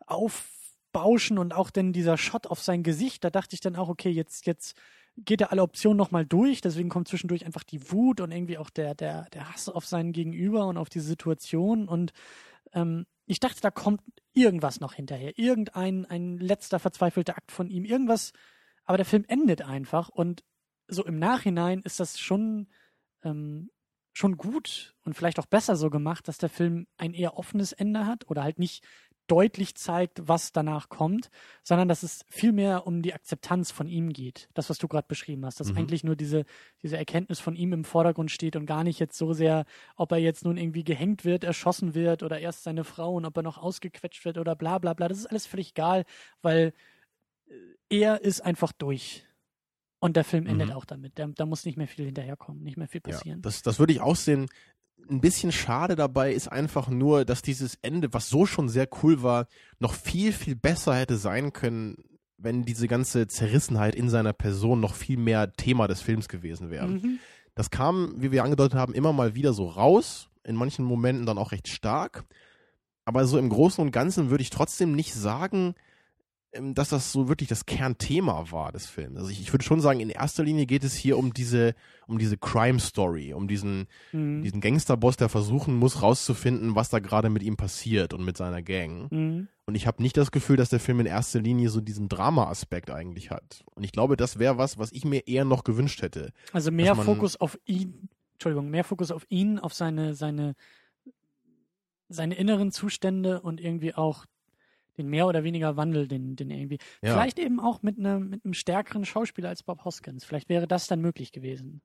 Aufbauschen 0.07 1.37
und 1.37 1.53
auch 1.53 1.69
dann 1.69 1.93
dieser 1.93 2.17
Shot 2.17 2.47
auf 2.47 2.63
sein 2.63 2.81
Gesicht. 2.81 3.23
Da 3.23 3.29
dachte 3.29 3.53
ich 3.53 3.61
dann 3.61 3.75
auch, 3.75 3.89
okay, 3.89 4.09
jetzt, 4.09 4.47
jetzt 4.47 4.75
geht 5.17 5.41
er 5.41 5.51
alle 5.51 5.63
Optionen 5.63 5.97
nochmal 5.97 6.25
durch, 6.25 6.61
deswegen 6.61 6.89
kommt 6.89 7.07
zwischendurch 7.07 7.45
einfach 7.45 7.63
die 7.63 7.91
Wut 7.91 8.21
und 8.21 8.31
irgendwie 8.31 8.57
auch 8.57 8.69
der, 8.69 8.93
der, 8.95 9.27
der 9.31 9.51
Hass 9.51 9.67
auf 9.67 9.85
seinen 9.85 10.13
Gegenüber 10.13 10.67
und 10.67 10.77
auf 10.77 10.89
die 10.89 10.99
Situation. 10.99 11.87
Und 11.87 12.13
ähm, 12.73 13.05
ich 13.25 13.39
dachte, 13.39 13.59
da 13.61 13.71
kommt 13.71 14.01
irgendwas 14.33 14.79
noch 14.79 14.93
hinterher. 14.93 15.37
Irgendein 15.37 16.05
ein 16.05 16.37
letzter 16.37 16.79
verzweifelter 16.79 17.37
Akt 17.37 17.51
von 17.51 17.69
ihm, 17.69 17.83
irgendwas, 17.83 18.31
aber 18.85 18.97
der 18.97 19.05
Film 19.05 19.25
endet 19.27 19.63
einfach 19.63 20.09
und 20.09 20.43
so 20.87 21.03
im 21.03 21.19
Nachhinein 21.19 21.81
ist 21.81 21.99
das 21.99 22.19
schon, 22.19 22.67
ähm, 23.23 23.69
schon 24.13 24.37
gut 24.37 24.95
und 25.03 25.15
vielleicht 25.15 25.39
auch 25.39 25.45
besser 25.45 25.75
so 25.75 25.89
gemacht, 25.89 26.27
dass 26.27 26.37
der 26.37 26.49
Film 26.49 26.87
ein 26.97 27.13
eher 27.13 27.37
offenes 27.37 27.73
Ende 27.73 28.05
hat 28.05 28.29
oder 28.29 28.43
halt 28.43 28.59
nicht 28.59 28.85
deutlich 29.27 29.75
zeigt, 29.75 30.27
was 30.27 30.51
danach 30.53 30.89
kommt, 30.89 31.29
sondern 31.63 31.87
dass 31.87 32.01
es 32.03 32.25
viel 32.29 32.51
mehr 32.53 32.87
um 32.87 33.01
die 33.01 33.13
Akzeptanz 33.13 33.71
von 33.71 33.87
ihm 33.87 34.13
geht. 34.13 34.49
Das, 34.53 34.69
was 34.69 34.77
du 34.77 34.87
gerade 34.87 35.07
beschrieben 35.07 35.45
hast, 35.45 35.59
dass 35.59 35.71
Mhm. 35.71 35.77
eigentlich 35.77 36.03
nur 36.03 36.15
diese, 36.15 36.45
diese 36.81 36.97
Erkenntnis 36.97 37.39
von 37.39 37.55
ihm 37.55 37.73
im 37.73 37.83
Vordergrund 37.83 38.31
steht 38.31 38.55
und 38.55 38.65
gar 38.65 38.83
nicht 38.83 38.99
jetzt 38.99 39.17
so 39.17 39.33
sehr, 39.33 39.65
ob 39.95 40.11
er 40.11 40.17
jetzt 40.17 40.45
nun 40.45 40.57
irgendwie 40.57 40.83
gehängt 40.83 41.25
wird, 41.25 41.43
erschossen 41.43 41.93
wird 41.93 42.23
oder 42.23 42.39
erst 42.39 42.63
seine 42.63 42.83
Frau 42.83 43.15
und 43.15 43.25
ob 43.25 43.35
er 43.37 43.43
noch 43.43 43.57
ausgequetscht 43.57 44.25
wird 44.25 44.37
oder 44.37 44.55
bla 44.55 44.77
bla 44.79 44.93
bla. 44.93 45.07
Das 45.07 45.17
ist 45.17 45.27
alles 45.27 45.45
völlig 45.45 45.71
egal, 45.71 46.05
weil 46.41 46.73
äh, 47.89 47.97
er 47.99 48.21
ist 48.21 48.41
einfach 48.41 48.71
durch. 48.71 49.25
Und 49.99 50.15
der 50.15 50.23
Film 50.23 50.45
endet 50.45 50.69
Mhm. 50.69 50.75
auch 50.75 50.85
damit. 50.85 51.17
Da, 51.17 51.25
da 51.27 51.45
muss 51.47 51.65
nicht 51.65 51.75
mehr 51.77 51.87
viel 51.87 52.05
hinterherkommen, 52.05 52.61
nicht 52.63 52.77
mehr 52.77 52.87
viel 52.87 53.01
passieren. 53.01 53.39
Ja, 53.39 53.41
das, 53.41 53.63
das 53.63 53.79
würde 53.79 53.93
ich 53.93 53.99
auch 53.99 54.15
sehen. 54.15 54.47
Ein 55.09 55.21
bisschen 55.21 55.51
schade 55.51 55.95
dabei 55.95 56.33
ist 56.33 56.51
einfach 56.51 56.89
nur, 56.89 57.23
dass 57.23 57.41
dieses 57.41 57.77
Ende, 57.81 58.13
was 58.13 58.29
so 58.29 58.45
schon 58.45 58.67
sehr 58.67 58.87
cool 59.03 59.23
war, 59.23 59.47
noch 59.79 59.93
viel, 59.93 60.33
viel 60.33 60.55
besser 60.55 60.95
hätte 60.95 61.17
sein 61.17 61.53
können, 61.53 61.95
wenn 62.37 62.63
diese 62.63 62.87
ganze 62.87 63.27
Zerrissenheit 63.27 63.95
in 63.95 64.09
seiner 64.09 64.33
Person 64.33 64.79
noch 64.79 64.93
viel 64.93 65.17
mehr 65.17 65.53
Thema 65.53 65.87
des 65.87 66.01
Films 66.01 66.27
gewesen 66.27 66.69
wäre. 66.69 66.87
Mhm. 66.87 67.19
Das 67.55 67.71
kam, 67.71 68.13
wie 68.17 68.31
wir 68.31 68.43
angedeutet 68.43 68.77
haben, 68.77 68.93
immer 68.93 69.13
mal 69.13 69.33
wieder 69.33 69.53
so 69.53 69.67
raus, 69.67 70.29
in 70.43 70.55
manchen 70.55 70.85
Momenten 70.85 71.25
dann 71.25 71.39
auch 71.39 71.51
recht 71.51 71.67
stark. 71.67 72.25
Aber 73.05 73.25
so 73.25 73.37
im 73.37 73.49
Großen 73.49 73.81
und 73.81 73.91
Ganzen 73.91 74.29
würde 74.29 74.43
ich 74.43 74.49
trotzdem 74.49 74.93
nicht 74.93 75.13
sagen, 75.13 75.73
dass 76.73 76.89
das 76.89 77.11
so 77.11 77.27
wirklich 77.27 77.49
das 77.49 77.65
Kernthema 77.65 78.51
war 78.51 78.71
des 78.71 78.87
Films. 78.87 79.17
Also 79.17 79.29
ich, 79.29 79.41
ich 79.41 79.53
würde 79.53 79.65
schon 79.65 79.81
sagen, 79.81 79.99
in 79.99 80.09
erster 80.09 80.43
Linie 80.43 80.65
geht 80.65 80.83
es 80.83 80.95
hier 80.95 81.17
um 81.17 81.33
diese, 81.33 81.75
um 82.07 82.17
diese 82.17 82.37
Crime 82.37 82.79
Story, 82.79 83.33
um 83.33 83.47
diesen, 83.47 83.87
Mhm. 84.11 84.41
diesen 84.43 84.61
Gangsterboss, 84.61 85.17
der 85.17 85.29
versuchen 85.29 85.75
muss, 85.75 86.01
rauszufinden, 86.01 86.75
was 86.75 86.89
da 86.89 86.99
gerade 86.99 87.29
mit 87.29 87.43
ihm 87.43 87.57
passiert 87.57 88.13
und 88.13 88.23
mit 88.23 88.37
seiner 88.37 88.61
Gang. 88.61 89.11
Mhm. 89.11 89.47
Und 89.65 89.75
ich 89.75 89.85
habe 89.85 90.01
nicht 90.01 90.15
das 90.15 90.31
Gefühl, 90.31 90.55
dass 90.55 90.69
der 90.69 90.79
Film 90.79 91.01
in 91.01 91.05
erster 91.05 91.41
Linie 91.41 91.69
so 91.69 91.81
diesen 91.81 92.07
Drama-Aspekt 92.07 92.89
eigentlich 92.89 93.29
hat. 93.29 93.63
Und 93.75 93.83
ich 93.83 93.91
glaube, 93.91 94.15
das 94.15 94.39
wäre 94.39 94.57
was, 94.57 94.77
was 94.77 94.91
ich 94.93 95.03
mir 95.03 95.27
eher 95.27 95.43
noch 95.43 95.63
gewünscht 95.65 96.01
hätte. 96.01 96.31
Also 96.53 96.71
mehr 96.71 96.95
Fokus 96.95 97.35
auf 97.35 97.59
ihn, 97.65 98.09
Entschuldigung, 98.33 98.69
mehr 98.69 98.85
Fokus 98.85 99.11
auf 99.11 99.25
ihn, 99.29 99.59
auf 99.59 99.73
seine, 99.73 100.15
seine, 100.15 100.55
seine 102.07 102.35
inneren 102.35 102.71
Zustände 102.71 103.41
und 103.41 103.59
irgendwie 103.59 103.93
auch 103.93 104.25
den 104.97 105.07
mehr 105.07 105.27
oder 105.27 105.43
weniger 105.43 105.77
Wandel, 105.77 106.07
den, 106.07 106.35
den 106.35 106.49
er 106.49 106.57
irgendwie. 106.57 106.79
Ja. 107.01 107.13
Vielleicht 107.13 107.39
eben 107.39 107.59
auch 107.59 107.81
mit 107.81 107.99
einem, 107.99 108.29
mit 108.29 108.43
einem 108.43 108.53
stärkeren 108.53 109.05
Schauspieler 109.05 109.49
als 109.49 109.63
Bob 109.63 109.85
Hoskins. 109.85 110.25
Vielleicht 110.25 110.49
wäre 110.49 110.67
das 110.67 110.87
dann 110.87 111.01
möglich 111.01 111.31
gewesen. 111.31 111.81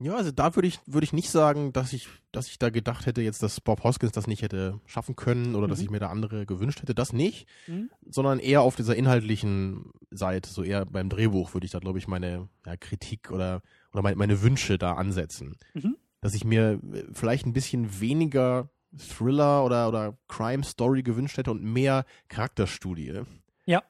Ja, 0.00 0.14
also 0.14 0.30
da 0.30 0.54
würde 0.54 0.68
ich, 0.68 0.78
würde 0.86 1.04
ich 1.04 1.12
nicht 1.12 1.28
sagen, 1.28 1.72
dass 1.72 1.92
ich, 1.92 2.08
dass 2.30 2.46
ich 2.46 2.58
da 2.60 2.70
gedacht 2.70 3.06
hätte, 3.06 3.20
jetzt, 3.20 3.42
dass 3.42 3.60
Bob 3.60 3.82
Hoskins 3.82 4.12
das 4.12 4.28
nicht 4.28 4.42
hätte 4.42 4.80
schaffen 4.86 5.16
können 5.16 5.56
oder 5.56 5.66
mhm. 5.66 5.70
dass 5.70 5.80
ich 5.80 5.90
mir 5.90 5.98
da 5.98 6.08
andere 6.08 6.46
gewünscht 6.46 6.80
hätte. 6.80 6.94
Das 6.94 7.12
nicht, 7.12 7.48
mhm. 7.66 7.90
sondern 8.06 8.38
eher 8.38 8.62
auf 8.62 8.76
dieser 8.76 8.94
inhaltlichen 8.94 9.90
Seite, 10.10 10.50
so 10.50 10.62
eher 10.62 10.86
beim 10.86 11.08
Drehbuch 11.08 11.52
würde 11.52 11.64
ich 11.64 11.72
da, 11.72 11.80
glaube 11.80 11.98
ich, 11.98 12.06
meine 12.06 12.48
ja, 12.64 12.76
Kritik 12.76 13.32
oder, 13.32 13.60
oder 13.92 14.02
meine, 14.02 14.14
meine 14.14 14.40
Wünsche 14.40 14.78
da 14.78 14.94
ansetzen. 14.94 15.56
Mhm. 15.74 15.96
Dass 16.20 16.34
ich 16.34 16.44
mir 16.44 16.80
vielleicht 17.12 17.46
ein 17.46 17.52
bisschen 17.52 18.00
weniger 18.00 18.70
Thriller 18.96 19.64
oder, 19.64 19.88
oder 19.88 20.18
Crime 20.28 20.64
Story 20.64 21.02
gewünscht 21.02 21.36
hätte 21.36 21.50
und 21.50 21.62
mehr 21.62 22.04
Charakterstudie. 22.28 23.22
Ja. 23.66 23.82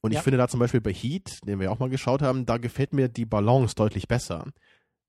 Und 0.00 0.12
ich 0.12 0.16
ja. 0.16 0.22
finde 0.22 0.38
da 0.38 0.48
zum 0.48 0.60
Beispiel 0.60 0.80
bei 0.80 0.92
Heat, 0.92 1.40
den 1.46 1.60
wir 1.60 1.72
auch 1.72 1.78
mal 1.78 1.88
geschaut 1.88 2.22
haben, 2.22 2.46
da 2.46 2.58
gefällt 2.58 2.92
mir 2.92 3.08
die 3.08 3.24
Balance 3.24 3.74
deutlich 3.74 4.06
besser 4.06 4.46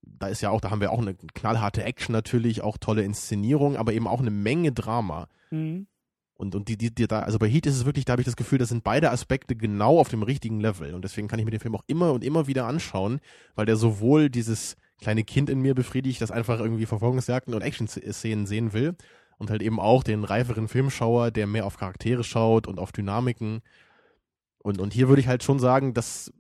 da 0.06 0.28
ist 0.28 0.42
ja 0.42 0.50
auch, 0.50 0.62
da 0.62 0.72
haben 0.72 0.82
wir 0.82 0.92
auch 0.92 1.00
eine 1.00 1.16
knallharte 1.16 1.84
Action 1.84 2.14
natürlich, 2.14 2.62
auch 2.62 2.78
tolle 2.78 3.04
Inszenierung, 3.04 3.76
aber 3.76 3.94
eben 3.94 4.08
auch 4.08 4.20
eine 4.20 4.32
Menge 4.32 4.72
Drama. 4.72 5.28
Mhm. 5.52 5.88
Und, 6.38 6.54
und 6.54 6.68
die, 6.68 6.78
die, 6.78 6.94
die 6.94 7.08
da, 7.08 7.22
also 7.22 7.40
bei 7.40 7.48
Heat 7.48 7.66
ist 7.66 7.78
es 7.78 7.86
wirklich, 7.86 8.06
da 8.06 8.12
habe 8.12 8.22
ich 8.22 8.26
das 8.26 8.36
Gefühl, 8.36 8.58
das 8.58 8.70
sind 8.70 8.84
beide 8.84 9.10
Aspekte 9.12 9.56
genau 9.56 10.00
auf 10.00 10.10
dem 10.10 10.22
richtigen 10.22 10.60
Level. 10.60 10.94
Und 10.94 11.04
deswegen 11.04 11.28
kann 11.28 11.40
ich 11.40 11.46
mir 11.46 11.52
den 11.52 11.62
Film 11.62 11.76
auch 11.76 11.84
immer 11.88 12.12
und 12.12 12.24
immer 12.24 12.48
wieder 12.48 12.68
anschauen, 12.68 13.20
weil 13.56 13.66
der 13.66 13.78
sowohl 13.78 14.30
dieses 14.30 14.76
kleine 15.00 15.24
Kind 15.24 15.50
in 15.50 15.62
mir 15.62 15.76
befriedigt, 15.76 16.22
das 16.22 16.32
einfach 16.32 16.60
irgendwie 16.60 16.86
Verfolgungsjagden 16.86 17.54
und 17.54 17.62
Action-Szenen 17.62 18.48
sehen 18.48 18.74
will, 18.74 18.96
und 19.38 19.50
halt 19.50 19.62
eben 19.62 19.80
auch 19.80 20.04
den 20.04 20.24
reiferen 20.24 20.68
Filmschauer, 20.68 21.32
der 21.32 21.48
mehr 21.48 21.66
auf 21.66 21.78
Charaktere 21.78 22.24
schaut 22.24 22.68
und 22.68 22.80
auf 22.80 22.92
Dynamiken. 22.92 23.62
Und, 24.60 24.80
und 24.80 24.94
hier 24.94 25.10
würde 25.10 25.22
ich 25.22 25.28
halt 25.28 25.44
schon 25.44 25.60
sagen, 25.60 25.94
dass 25.94 26.32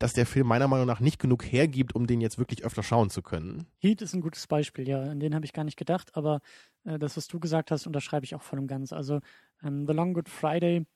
dass 0.00 0.14
der 0.14 0.24
Film 0.24 0.46
meiner 0.46 0.66
Meinung 0.66 0.86
nach 0.86 1.00
nicht 1.00 1.18
genug 1.18 1.44
hergibt, 1.44 1.94
um 1.94 2.06
den 2.06 2.22
jetzt 2.22 2.38
wirklich 2.38 2.64
öfter 2.64 2.82
schauen 2.82 3.10
zu 3.10 3.20
können. 3.20 3.66
Heat 3.80 4.00
ist 4.00 4.14
ein 4.14 4.22
gutes 4.22 4.46
Beispiel, 4.46 4.88
ja. 4.88 5.02
An 5.02 5.20
den 5.20 5.34
habe 5.34 5.44
ich 5.44 5.52
gar 5.52 5.62
nicht 5.62 5.76
gedacht, 5.76 6.16
aber 6.16 6.40
äh, 6.84 6.98
das, 6.98 7.18
was 7.18 7.28
du 7.28 7.38
gesagt 7.38 7.70
hast, 7.70 7.86
unterschreibe 7.86 8.24
ich 8.24 8.34
auch 8.34 8.40
voll 8.40 8.58
und 8.58 8.66
ganz. 8.66 8.94
Also 8.94 9.20
ähm, 9.62 9.86
The 9.86 9.92
Long 9.92 10.14
Good 10.14 10.30
Friday 10.30 10.86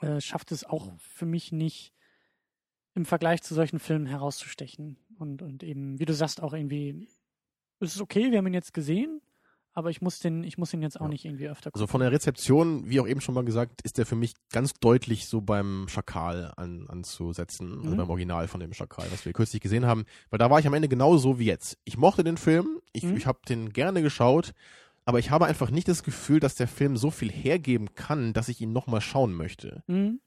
äh, 0.00 0.20
schafft 0.20 0.52
es 0.52 0.62
auch 0.62 0.92
für 0.98 1.24
mich 1.24 1.52
nicht, 1.52 1.94
im 2.94 3.06
Vergleich 3.06 3.42
zu 3.42 3.54
solchen 3.54 3.78
Filmen 3.78 4.04
herauszustechen. 4.04 4.98
Und, 5.18 5.40
und 5.40 5.62
eben, 5.62 5.98
wie 5.98 6.04
du 6.04 6.12
sagst, 6.12 6.42
auch 6.42 6.52
irgendwie, 6.52 7.08
es 7.80 7.94
ist 7.94 8.02
okay, 8.02 8.30
wir 8.30 8.36
haben 8.36 8.46
ihn 8.46 8.52
jetzt 8.52 8.74
gesehen, 8.74 9.22
aber 9.74 9.90
ich 9.90 10.02
muss 10.02 10.18
den, 10.18 10.44
ich 10.44 10.58
muss 10.58 10.72
ihn 10.74 10.82
jetzt 10.82 11.00
auch 11.00 11.04
ja. 11.04 11.08
nicht 11.08 11.24
irgendwie 11.24 11.48
öfter 11.48 11.70
gucken. 11.70 11.80
Also 11.80 11.86
von 11.86 12.00
der 12.00 12.12
Rezeption, 12.12 12.88
wie 12.88 13.00
auch 13.00 13.06
eben 13.06 13.20
schon 13.20 13.34
mal 13.34 13.44
gesagt, 13.44 13.82
ist 13.82 13.98
der 13.98 14.06
für 14.06 14.16
mich 14.16 14.34
ganz 14.50 14.74
deutlich 14.74 15.26
so 15.26 15.40
beim 15.40 15.86
Schakal 15.88 16.52
an, 16.56 16.86
anzusetzen, 16.88 17.68
also 17.68 17.80
mhm. 17.80 17.84
also 17.86 17.96
beim 17.96 18.10
Original 18.10 18.48
von 18.48 18.60
dem 18.60 18.72
Schakal, 18.72 19.06
was 19.10 19.24
wir 19.24 19.32
kürzlich 19.32 19.62
gesehen 19.62 19.86
haben, 19.86 20.04
weil 20.30 20.38
da 20.38 20.50
war 20.50 20.58
ich 20.58 20.66
am 20.66 20.74
Ende 20.74 20.88
genauso 20.88 21.38
wie 21.38 21.46
jetzt. 21.46 21.78
Ich 21.84 21.96
mochte 21.96 22.24
den 22.24 22.36
Film, 22.36 22.80
ich, 22.92 23.04
mhm. 23.04 23.16
ich 23.16 23.26
habe 23.26 23.40
den 23.48 23.72
gerne 23.72 24.02
geschaut, 24.02 24.52
aber 25.04 25.18
ich 25.18 25.30
habe 25.30 25.46
einfach 25.46 25.70
nicht 25.70 25.88
das 25.88 26.02
Gefühl, 26.02 26.38
dass 26.38 26.54
der 26.54 26.68
Film 26.68 26.96
so 26.96 27.10
viel 27.10 27.30
hergeben 27.30 27.94
kann, 27.94 28.32
dass 28.32 28.48
ich 28.48 28.60
ihn 28.60 28.72
nochmal 28.72 29.00
schauen 29.00 29.32
möchte. 29.32 29.82
Mhm. 29.86 30.20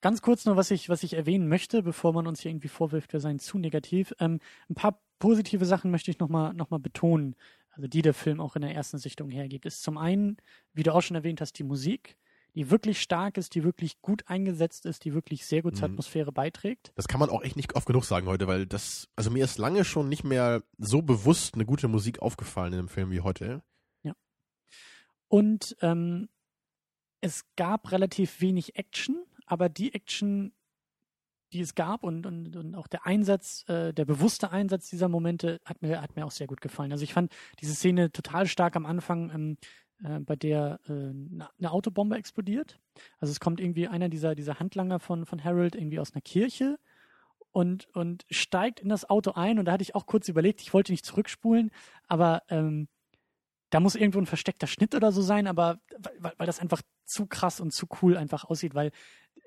Ganz 0.00 0.22
kurz 0.22 0.44
nur, 0.44 0.56
was 0.56 0.70
ich, 0.70 0.88
was 0.88 1.02
ich 1.02 1.14
erwähnen 1.14 1.48
möchte, 1.48 1.82
bevor 1.82 2.12
man 2.12 2.26
uns 2.26 2.40
hier 2.40 2.50
irgendwie 2.50 2.68
vorwirft, 2.68 3.12
wir 3.12 3.20
seien 3.20 3.40
zu 3.40 3.58
negativ. 3.58 4.14
Ähm, 4.20 4.38
ein 4.68 4.74
paar 4.74 5.00
positive 5.18 5.64
Sachen 5.64 5.90
möchte 5.90 6.10
ich 6.10 6.18
nochmal 6.18 6.54
noch 6.54 6.70
mal 6.70 6.78
betonen 6.78 7.34
also 7.74 7.88
die 7.88 8.02
der 8.02 8.14
Film 8.14 8.40
auch 8.40 8.56
in 8.56 8.62
der 8.62 8.74
ersten 8.74 8.98
Sichtung 8.98 9.30
hergibt, 9.30 9.66
ist 9.66 9.82
zum 9.82 9.98
einen, 9.98 10.36
wie 10.72 10.82
du 10.82 10.94
auch 10.94 11.02
schon 11.02 11.16
erwähnt 11.16 11.40
hast, 11.40 11.58
die 11.58 11.64
Musik, 11.64 12.16
die 12.54 12.70
wirklich 12.70 13.00
stark 13.00 13.36
ist, 13.36 13.54
die 13.54 13.64
wirklich 13.64 14.00
gut 14.00 14.28
eingesetzt 14.28 14.86
ist, 14.86 15.04
die 15.04 15.12
wirklich 15.12 15.44
sehr 15.44 15.62
gut 15.62 15.76
zur 15.76 15.88
mhm. 15.88 15.94
Atmosphäre 15.94 16.32
beiträgt. 16.32 16.92
Das 16.94 17.08
kann 17.08 17.20
man 17.20 17.30
auch 17.30 17.42
echt 17.42 17.56
nicht 17.56 17.74
oft 17.74 17.86
genug 17.86 18.04
sagen 18.04 18.28
heute, 18.28 18.46
weil 18.46 18.66
das, 18.66 19.08
also 19.16 19.30
mir 19.30 19.44
ist 19.44 19.58
lange 19.58 19.84
schon 19.84 20.08
nicht 20.08 20.24
mehr 20.24 20.62
so 20.78 21.02
bewusst 21.02 21.54
eine 21.54 21.64
gute 21.64 21.88
Musik 21.88 22.20
aufgefallen 22.22 22.72
in 22.72 22.78
einem 22.78 22.88
Film 22.88 23.10
wie 23.10 23.20
heute. 23.20 23.62
Ja. 24.02 24.14
Und 25.28 25.76
ähm, 25.80 26.28
es 27.20 27.44
gab 27.56 27.90
relativ 27.90 28.40
wenig 28.40 28.76
Action, 28.76 29.24
aber 29.46 29.68
die 29.68 29.92
Action, 29.92 30.52
die 31.54 31.60
es 31.60 31.74
gab 31.74 32.02
und, 32.02 32.26
und, 32.26 32.56
und 32.56 32.74
auch 32.74 32.88
der 32.88 33.06
Einsatz, 33.06 33.64
äh, 33.68 33.92
der 33.94 34.04
bewusste 34.04 34.50
Einsatz 34.50 34.90
dieser 34.90 35.08
Momente 35.08 35.60
hat 35.64 35.80
mir, 35.80 36.02
hat 36.02 36.16
mir 36.16 36.26
auch 36.26 36.32
sehr 36.32 36.46
gut 36.46 36.60
gefallen. 36.60 36.92
Also 36.92 37.04
ich 37.04 37.14
fand 37.14 37.32
diese 37.60 37.74
Szene 37.74 38.10
total 38.10 38.46
stark 38.46 38.76
am 38.76 38.84
Anfang, 38.84 39.30
ähm, 39.30 39.56
äh, 40.02 40.18
bei 40.20 40.36
der 40.36 40.80
äh, 40.88 40.92
eine 40.92 41.70
Autobombe 41.70 42.16
explodiert. 42.16 42.80
Also 43.20 43.30
es 43.30 43.40
kommt 43.40 43.60
irgendwie 43.60 43.88
einer 43.88 44.08
dieser, 44.08 44.34
dieser 44.34 44.58
Handlanger 44.58 44.98
von, 44.98 45.24
von 45.24 45.42
Harold 45.42 45.76
irgendwie 45.76 46.00
aus 46.00 46.12
einer 46.12 46.22
Kirche 46.22 46.78
und, 47.52 47.88
und 47.94 48.26
steigt 48.30 48.80
in 48.80 48.88
das 48.88 49.08
Auto 49.08 49.32
ein 49.32 49.58
und 49.58 49.66
da 49.66 49.72
hatte 49.72 49.82
ich 49.82 49.94
auch 49.94 50.06
kurz 50.06 50.28
überlegt, 50.28 50.60
ich 50.60 50.74
wollte 50.74 50.92
nicht 50.92 51.06
zurückspulen, 51.06 51.70
aber 52.08 52.42
ähm, 52.48 52.88
da 53.70 53.80
muss 53.80 53.94
irgendwo 53.94 54.18
ein 54.18 54.26
versteckter 54.26 54.66
Schnitt 54.66 54.94
oder 54.94 55.12
so 55.12 55.22
sein, 55.22 55.46
aber 55.46 55.78
weil, 56.18 56.32
weil 56.36 56.46
das 56.46 56.60
einfach 56.60 56.82
zu 57.04 57.26
krass 57.26 57.60
und 57.60 57.72
zu 57.72 57.86
cool 58.02 58.16
einfach 58.16 58.44
aussieht, 58.44 58.74
weil 58.74 58.90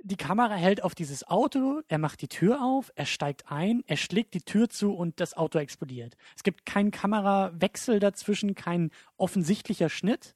die 0.08 0.16
Kamera 0.16 0.56
hält 0.56 0.84
auf 0.84 0.96
dieses 0.96 1.28
Auto, 1.28 1.82
er 1.88 1.98
macht 1.98 2.22
die 2.22 2.28
Tür 2.28 2.64
auf, 2.64 2.92
er 2.96 3.06
steigt 3.06 3.52
ein, 3.52 3.84
er 3.88 3.98
schlägt 3.98 4.34
die 4.34 4.42
Tür 4.42 4.70
zu 4.70 4.94
und 4.94 5.20
das 5.20 5.36
Auto 5.36 5.60
explodiert. 5.60 6.16
Es 6.36 6.44
gibt 6.44 6.66
keinen 6.66 6.92
Kamerawechsel 6.92 8.00
dazwischen, 8.00 8.56
kein 8.56 8.92
offensichtlicher 9.18 9.90
Schnitt, 9.90 10.36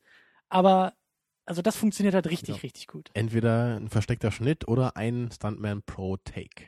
aber 0.50 0.94
also 1.46 1.62
das 1.62 1.76
funktioniert 1.78 2.14
halt 2.14 2.28
richtig, 2.28 2.56
genau. 2.56 2.62
richtig 2.62 2.88
gut. 2.88 3.10
Entweder 3.14 3.78
ein 3.78 3.90
versteckter 3.90 4.32
Schnitt 4.32 4.68
oder 4.68 4.98
ein 4.98 5.30
Stuntman 5.32 5.82
Pro 5.84 6.18
Take. 6.18 6.66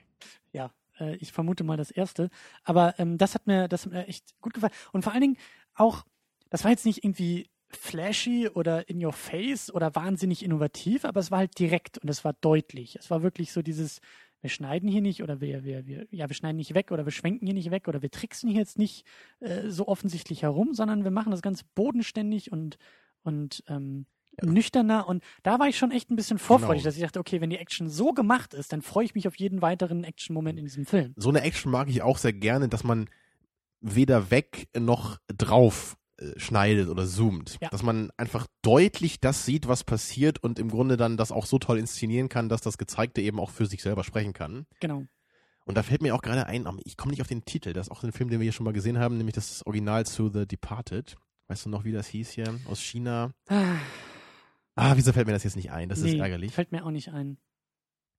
Ja, 0.51 0.72
äh, 0.99 1.16
ich 1.18 1.32
vermute 1.32 1.64
mal 1.64 1.78
das 1.78 1.91
erste, 1.91 2.30
aber 2.64 2.97
ähm, 2.99 3.18
das 3.18 3.36
hat 3.36 3.47
mir, 3.47 3.68
das 3.68 3.86
hat 3.86 3.91
mir 3.91 4.08
echt 4.08 4.39
gut 4.41 4.54
gefallen 4.54 4.74
und 4.93 5.04
vor 5.04 5.12
allen 5.12 5.22
Dingen 5.22 5.38
auch, 5.76 6.06
das 6.49 6.64
war 6.64 6.72
jetzt 6.72 6.86
nicht 6.86 7.04
irgendwie 7.04 7.49
flashy 7.76 8.47
oder 8.47 8.88
in 8.89 9.03
your 9.03 9.13
face 9.13 9.74
oder 9.74 9.95
wahnsinnig 9.95 10.43
innovativ, 10.43 11.05
aber 11.05 11.19
es 11.19 11.32
war 11.32 11.39
halt 11.39 11.57
direkt 11.57 11.97
und 11.97 12.09
es 12.09 12.24
war 12.24 12.34
deutlich. 12.34 12.95
Es 12.95 13.09
war 13.09 13.24
wirklich 13.24 13.51
so 13.51 13.61
dieses, 13.61 13.99
wir 14.41 14.49
schneiden 14.49 14.89
hier 14.89 15.01
nicht 15.01 15.24
oder 15.24 15.39
wir, 15.41 15.63
wir, 15.63 15.86
wir, 15.88 16.05
ja, 16.11 16.30
wir 16.30 16.36
schneiden 16.36 16.57
nicht 16.57 16.74
weg 16.74 16.91
oder 16.91 17.05
wir 17.05 17.11
schwenken 17.11 17.45
hier 17.45 17.53
nicht 17.53 17.71
weg 17.71 17.88
oder 17.88 18.01
wir 18.01 18.11
tricksen 18.11 18.49
hier 18.49 18.59
jetzt 18.59 18.78
nicht 18.78 19.05
äh, 19.39 19.69
so 19.69 19.88
offensichtlich 19.88 20.43
herum, 20.43 20.74
sondern 20.74 21.03
wir 21.03 21.11
machen 21.11 21.32
das 21.32 21.41
Ganze 21.41 21.63
bodenständig 21.76 22.51
und, 22.51 22.78
und 23.24 23.63
ähm, 23.67 24.05
ja. 24.41 24.49
nüchterner. 24.49 25.07
Und 25.07 25.24
da 25.43 25.59
war 25.59 25.67
ich 25.67 25.78
schon 25.78 25.91
echt 25.91 26.11
ein 26.11 26.15
bisschen 26.15 26.39
vorfreudig, 26.39 26.84
genau. 26.84 26.89
dass 26.89 26.97
ich 26.97 27.03
dachte, 27.03 27.19
okay, 27.19 27.39
wenn 27.41 27.49
die 27.49 27.57
Action 27.57 27.89
so 27.89 28.11
gemacht 28.11 28.53
ist, 28.53 28.74
dann 28.74 28.82
freue 28.82 29.05
ich 29.05 29.15
mich 29.15 29.28
auf 29.28 29.38
jeden 29.38 29.61
weiteren 29.61 30.03
Action-Moment 30.03 30.59
in 30.59 30.65
diesem 30.65 30.86
Film. 30.86 31.13
So 31.15 31.30
eine 31.30 31.41
Action 31.41 31.71
mag 31.71 31.89
ich 31.89 32.01
auch 32.01 32.17
sehr 32.17 32.34
gerne, 32.34 32.67
dass 32.67 32.84
man 32.84 33.09
weder 33.80 34.32
weg 34.32 34.67
noch 34.78 35.19
drauf 35.28 35.97
schneidet 36.38 36.89
oder 36.89 37.05
zoomt. 37.05 37.57
Ja. 37.61 37.69
Dass 37.69 37.84
man 37.84 38.11
einfach 38.17 38.47
deutlich 38.61 39.19
das 39.19 39.45
sieht, 39.45 39.67
was 39.67 39.84
passiert 39.84 40.43
und 40.43 40.59
im 40.59 40.69
Grunde 40.69 40.97
dann 40.97 41.17
das 41.17 41.32
auch 41.32 41.45
so 41.45 41.59
toll 41.59 41.78
inszenieren 41.80 42.30
kann, 42.30 42.49
dass 42.49 42.61
das 42.61 42.78
Gezeigte 42.78 43.21
eben 43.21 43.39
auch 43.39 43.49
für 43.49 43.65
sich 43.65 43.82
selber 43.82 44.03
sprechen 44.03 44.34
kann. 44.34 44.65
Genau. 44.80 45.05
Und 45.65 45.78
da 45.78 45.84
fällt 45.84 46.01
mir 46.01 46.13
auch 46.13 46.21
gerade 46.21 46.45
ein, 46.45 46.67
ich 46.84 46.97
komme 46.97 47.11
nicht 47.11 47.21
auf 47.21 47.28
den 47.28 47.45
Titel, 47.45 47.74
das 47.74 47.88
ist 47.88 47.91
auch 47.91 48.03
ein 48.03 48.11
Film, 48.11 48.30
den 48.30 48.39
wir 48.39 48.43
hier 48.43 48.51
schon 48.51 48.65
mal 48.65 48.74
gesehen 48.74 48.99
haben, 48.99 49.17
nämlich 49.17 49.36
das 49.36 49.65
Original 49.65 50.05
zu 50.05 50.30
The 50.30 50.45
Departed. 50.45 51.15
Weißt 51.47 51.65
du 51.65 51.69
noch, 51.69 51.84
wie 51.84 51.91
das 51.91 52.07
hieß 52.07 52.32
hier? 52.32 52.59
Aus 52.69 52.82
China. 52.82 53.32
Ah, 53.47 53.76
ah 54.76 54.93
wieso 54.95 55.13
fällt 55.13 55.28
mir 55.28 55.34
das 55.34 55.43
jetzt 55.43 55.55
nicht 55.55 55.71
ein? 55.71 55.89
Das 55.89 56.01
nee, 56.01 56.11
ist 56.11 56.19
ärgerlich. 56.19 56.53
Fällt 56.53 56.71
mir 56.71 56.86
auch 56.86 56.91
nicht 56.91 57.09
ein. 57.09 57.38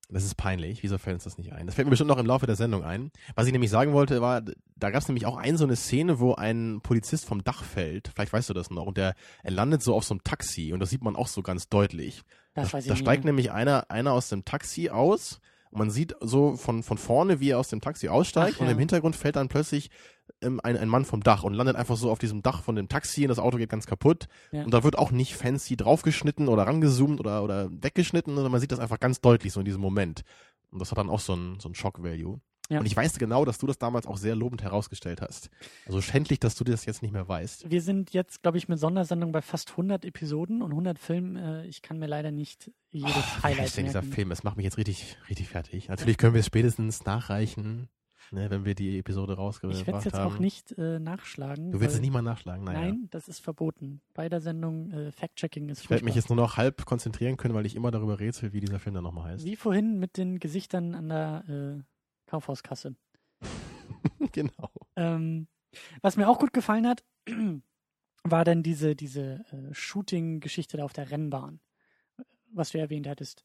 Das 0.09 0.23
ist 0.23 0.35
peinlich. 0.35 0.83
Wieso 0.83 0.97
fällt 0.97 1.15
uns 1.15 1.23
das 1.23 1.37
nicht 1.37 1.53
ein? 1.53 1.65
Das 1.65 1.75
fällt 1.75 1.87
mir 1.87 1.91
bestimmt 1.91 2.09
noch 2.09 2.17
im 2.17 2.25
Laufe 2.25 2.45
der 2.45 2.55
Sendung 2.55 2.83
ein. 2.83 3.11
Was 3.35 3.47
ich 3.47 3.51
nämlich 3.51 3.71
sagen 3.71 3.93
wollte, 3.93 4.21
war, 4.21 4.41
da 4.75 4.91
gab 4.91 5.01
es 5.01 5.07
nämlich 5.07 5.25
auch 5.25 5.37
ein 5.37 5.57
so 5.57 5.63
eine 5.63 5.75
Szene, 5.75 6.19
wo 6.19 6.35
ein 6.35 6.81
Polizist 6.83 7.25
vom 7.25 7.43
Dach 7.43 7.63
fällt. 7.63 8.09
Vielleicht 8.13 8.31
weißt 8.31 8.49
du 8.49 8.53
das 8.53 8.69
noch. 8.69 8.85
Und 8.85 8.97
der, 8.97 9.15
er 9.43 9.51
landet 9.51 9.81
so 9.81 9.95
auf 9.95 10.03
so 10.03 10.13
einem 10.13 10.23
Taxi 10.23 10.73
und 10.73 10.79
das 10.79 10.89
sieht 10.89 11.03
man 11.03 11.15
auch 11.15 11.27
so 11.27 11.41
ganz 11.41 11.69
deutlich. 11.69 12.23
Das 12.53 12.71
da, 12.71 12.79
da 12.79 12.95
steigt 12.95 13.25
nämlich 13.25 13.51
einer, 13.51 13.89
einer 13.89 14.13
aus 14.13 14.29
dem 14.29 14.45
Taxi 14.45 14.89
aus 14.89 15.39
und 15.71 15.79
man 15.79 15.89
sieht 15.89 16.15
so 16.21 16.55
von, 16.55 16.83
von 16.83 16.97
vorne, 16.97 17.39
wie 17.39 17.49
er 17.49 17.59
aus 17.59 17.69
dem 17.69 17.81
Taxi 17.81 18.07
aussteigt 18.07 18.57
Ach, 18.57 18.61
und 18.61 18.69
im 18.69 18.79
Hintergrund 18.79 19.15
fällt 19.15 19.35
dann 19.35 19.49
plötzlich 19.49 19.89
ähm, 20.41 20.59
ein, 20.63 20.77
ein 20.77 20.89
Mann 20.89 21.05
vom 21.05 21.21
Dach 21.21 21.43
und 21.43 21.53
landet 21.53 21.75
einfach 21.75 21.97
so 21.97 22.11
auf 22.11 22.19
diesem 22.19 22.41
Dach 22.41 22.63
von 22.63 22.75
dem 22.75 22.87
Taxi 22.87 23.23
und 23.23 23.29
das 23.29 23.39
Auto 23.39 23.57
geht 23.57 23.69
ganz 23.69 23.87
kaputt. 23.87 24.27
Ja. 24.51 24.63
Und 24.63 24.73
da 24.73 24.83
wird 24.83 24.97
auch 24.97 25.11
nicht 25.11 25.35
fancy 25.35 25.75
draufgeschnitten 25.75 26.47
oder 26.47 26.63
rangezoomt 26.63 27.19
oder, 27.19 27.43
oder 27.43 27.69
weggeschnitten, 27.71 28.35
sondern 28.35 28.51
man 28.51 28.61
sieht 28.61 28.71
das 28.71 28.79
einfach 28.79 28.99
ganz 28.99 29.21
deutlich 29.21 29.53
so 29.53 29.59
in 29.59 29.65
diesem 29.65 29.81
Moment. 29.81 30.21
Und 30.71 30.79
das 30.79 30.91
hat 30.91 30.97
dann 30.97 31.09
auch 31.09 31.19
so 31.19 31.33
ein, 31.35 31.59
so 31.59 31.69
ein 31.69 31.75
Shock-Value. 31.75 32.39
Ja. 32.69 32.79
Und 32.79 32.87
ich 32.87 32.95
weiß 32.95 33.19
genau, 33.19 33.45
dass 33.45 33.59
du 33.59 33.67
das 33.67 33.77
damals 33.77 34.07
auch 34.07 34.17
sehr 34.17 34.35
lobend 34.35 34.63
herausgestellt 34.63 35.21
hast. 35.21 35.51
Also 35.85 36.01
schändlich, 36.01 36.39
dass 36.39 36.55
du 36.55 36.63
das 36.63 36.85
jetzt 36.85 37.03
nicht 37.03 37.11
mehr 37.11 37.27
weißt. 37.27 37.69
Wir 37.69 37.81
sind 37.81 38.11
jetzt, 38.11 38.41
glaube 38.41 38.57
ich, 38.57 38.67
mit 38.67 38.79
Sondersendung 38.79 39.31
bei 39.31 39.43
fast 39.43 39.71
100 39.71 40.03
Episoden 40.03 40.63
und 40.63 40.71
100 40.71 40.97
Filmen. 40.97 41.35
Äh, 41.35 41.67
ich 41.67 41.83
kann 41.83 41.99
mir 41.99 42.07
leider 42.07 42.31
nicht 42.31 42.71
jedes 42.89 43.11
oh, 43.15 43.43
Highlight 43.43 43.57
wie 43.57 43.61
heißt 43.61 43.77
denn 43.77 43.85
dieser 43.85 44.03
Film? 44.03 44.31
Es 44.31 44.43
macht 44.43 44.57
mich 44.57 44.63
jetzt 44.63 44.77
richtig, 44.77 45.17
richtig 45.29 45.47
fertig. 45.47 45.89
Natürlich 45.89 46.17
können 46.17 46.33
wir 46.33 46.39
es 46.39 46.47
spätestens 46.47 47.05
nachreichen 47.05 47.87
ne, 48.31 48.49
wenn 48.49 48.65
wir 48.65 48.75
die 48.75 48.99
Episode 48.99 49.33
rausgebracht 49.33 49.75
haben. 49.75 49.81
Ich 49.81 49.87
werde 49.87 49.99
es 49.99 50.05
jetzt 50.05 50.19
auch 50.19 50.39
nicht 50.39 50.77
äh, 50.77 50.99
nachschlagen. 50.99 51.71
Du 51.71 51.79
willst 51.79 51.95
es 51.95 52.01
nicht 52.01 52.11
mal 52.11 52.21
nachschlagen? 52.21 52.63
Naja. 52.63 52.79
Nein, 52.79 53.07
das 53.11 53.27
ist 53.27 53.39
verboten. 53.39 54.01
Bei 54.13 54.29
der 54.29 54.41
Sendung 54.41 54.91
äh, 54.91 55.11
Fact-Checking 55.11 55.69
ist 55.69 55.81
Ich 55.83 55.89
werde 55.89 56.05
mich 56.05 56.15
jetzt 56.15 56.29
nur 56.29 56.37
noch 56.37 56.57
halb 56.57 56.85
konzentrieren 56.85 57.37
können, 57.37 57.53
weil 57.53 57.65
ich 57.65 57.75
immer 57.75 57.91
darüber 57.91 58.19
rätsel, 58.19 58.53
wie 58.53 58.59
dieser 58.59 58.79
Film 58.79 58.95
dann 58.95 59.03
nochmal 59.03 59.31
heißt. 59.31 59.45
Wie 59.45 59.55
vorhin 59.55 59.99
mit 59.99 60.17
den 60.17 60.39
Gesichtern 60.39 60.95
an 60.95 61.09
der 61.09 61.43
äh, 61.47 61.83
Kaufhauskasse. 62.27 62.95
genau. 64.31 64.71
Ähm, 64.95 65.47
Was 66.01 66.17
mir 66.17 66.27
auch 66.27 66.39
gut 66.39 66.53
gefallen 66.53 66.87
hat, 66.87 67.03
war 68.23 68.43
dann 68.43 68.63
diese, 68.63 68.95
diese 68.95 69.45
äh, 69.51 69.73
Shooting-Geschichte 69.73 70.77
da 70.77 70.83
auf 70.83 70.93
der 70.93 71.11
Rennbahn, 71.11 71.59
was 72.51 72.71
du 72.71 72.79
erwähnt 72.79 73.07
hattest. 73.07 73.43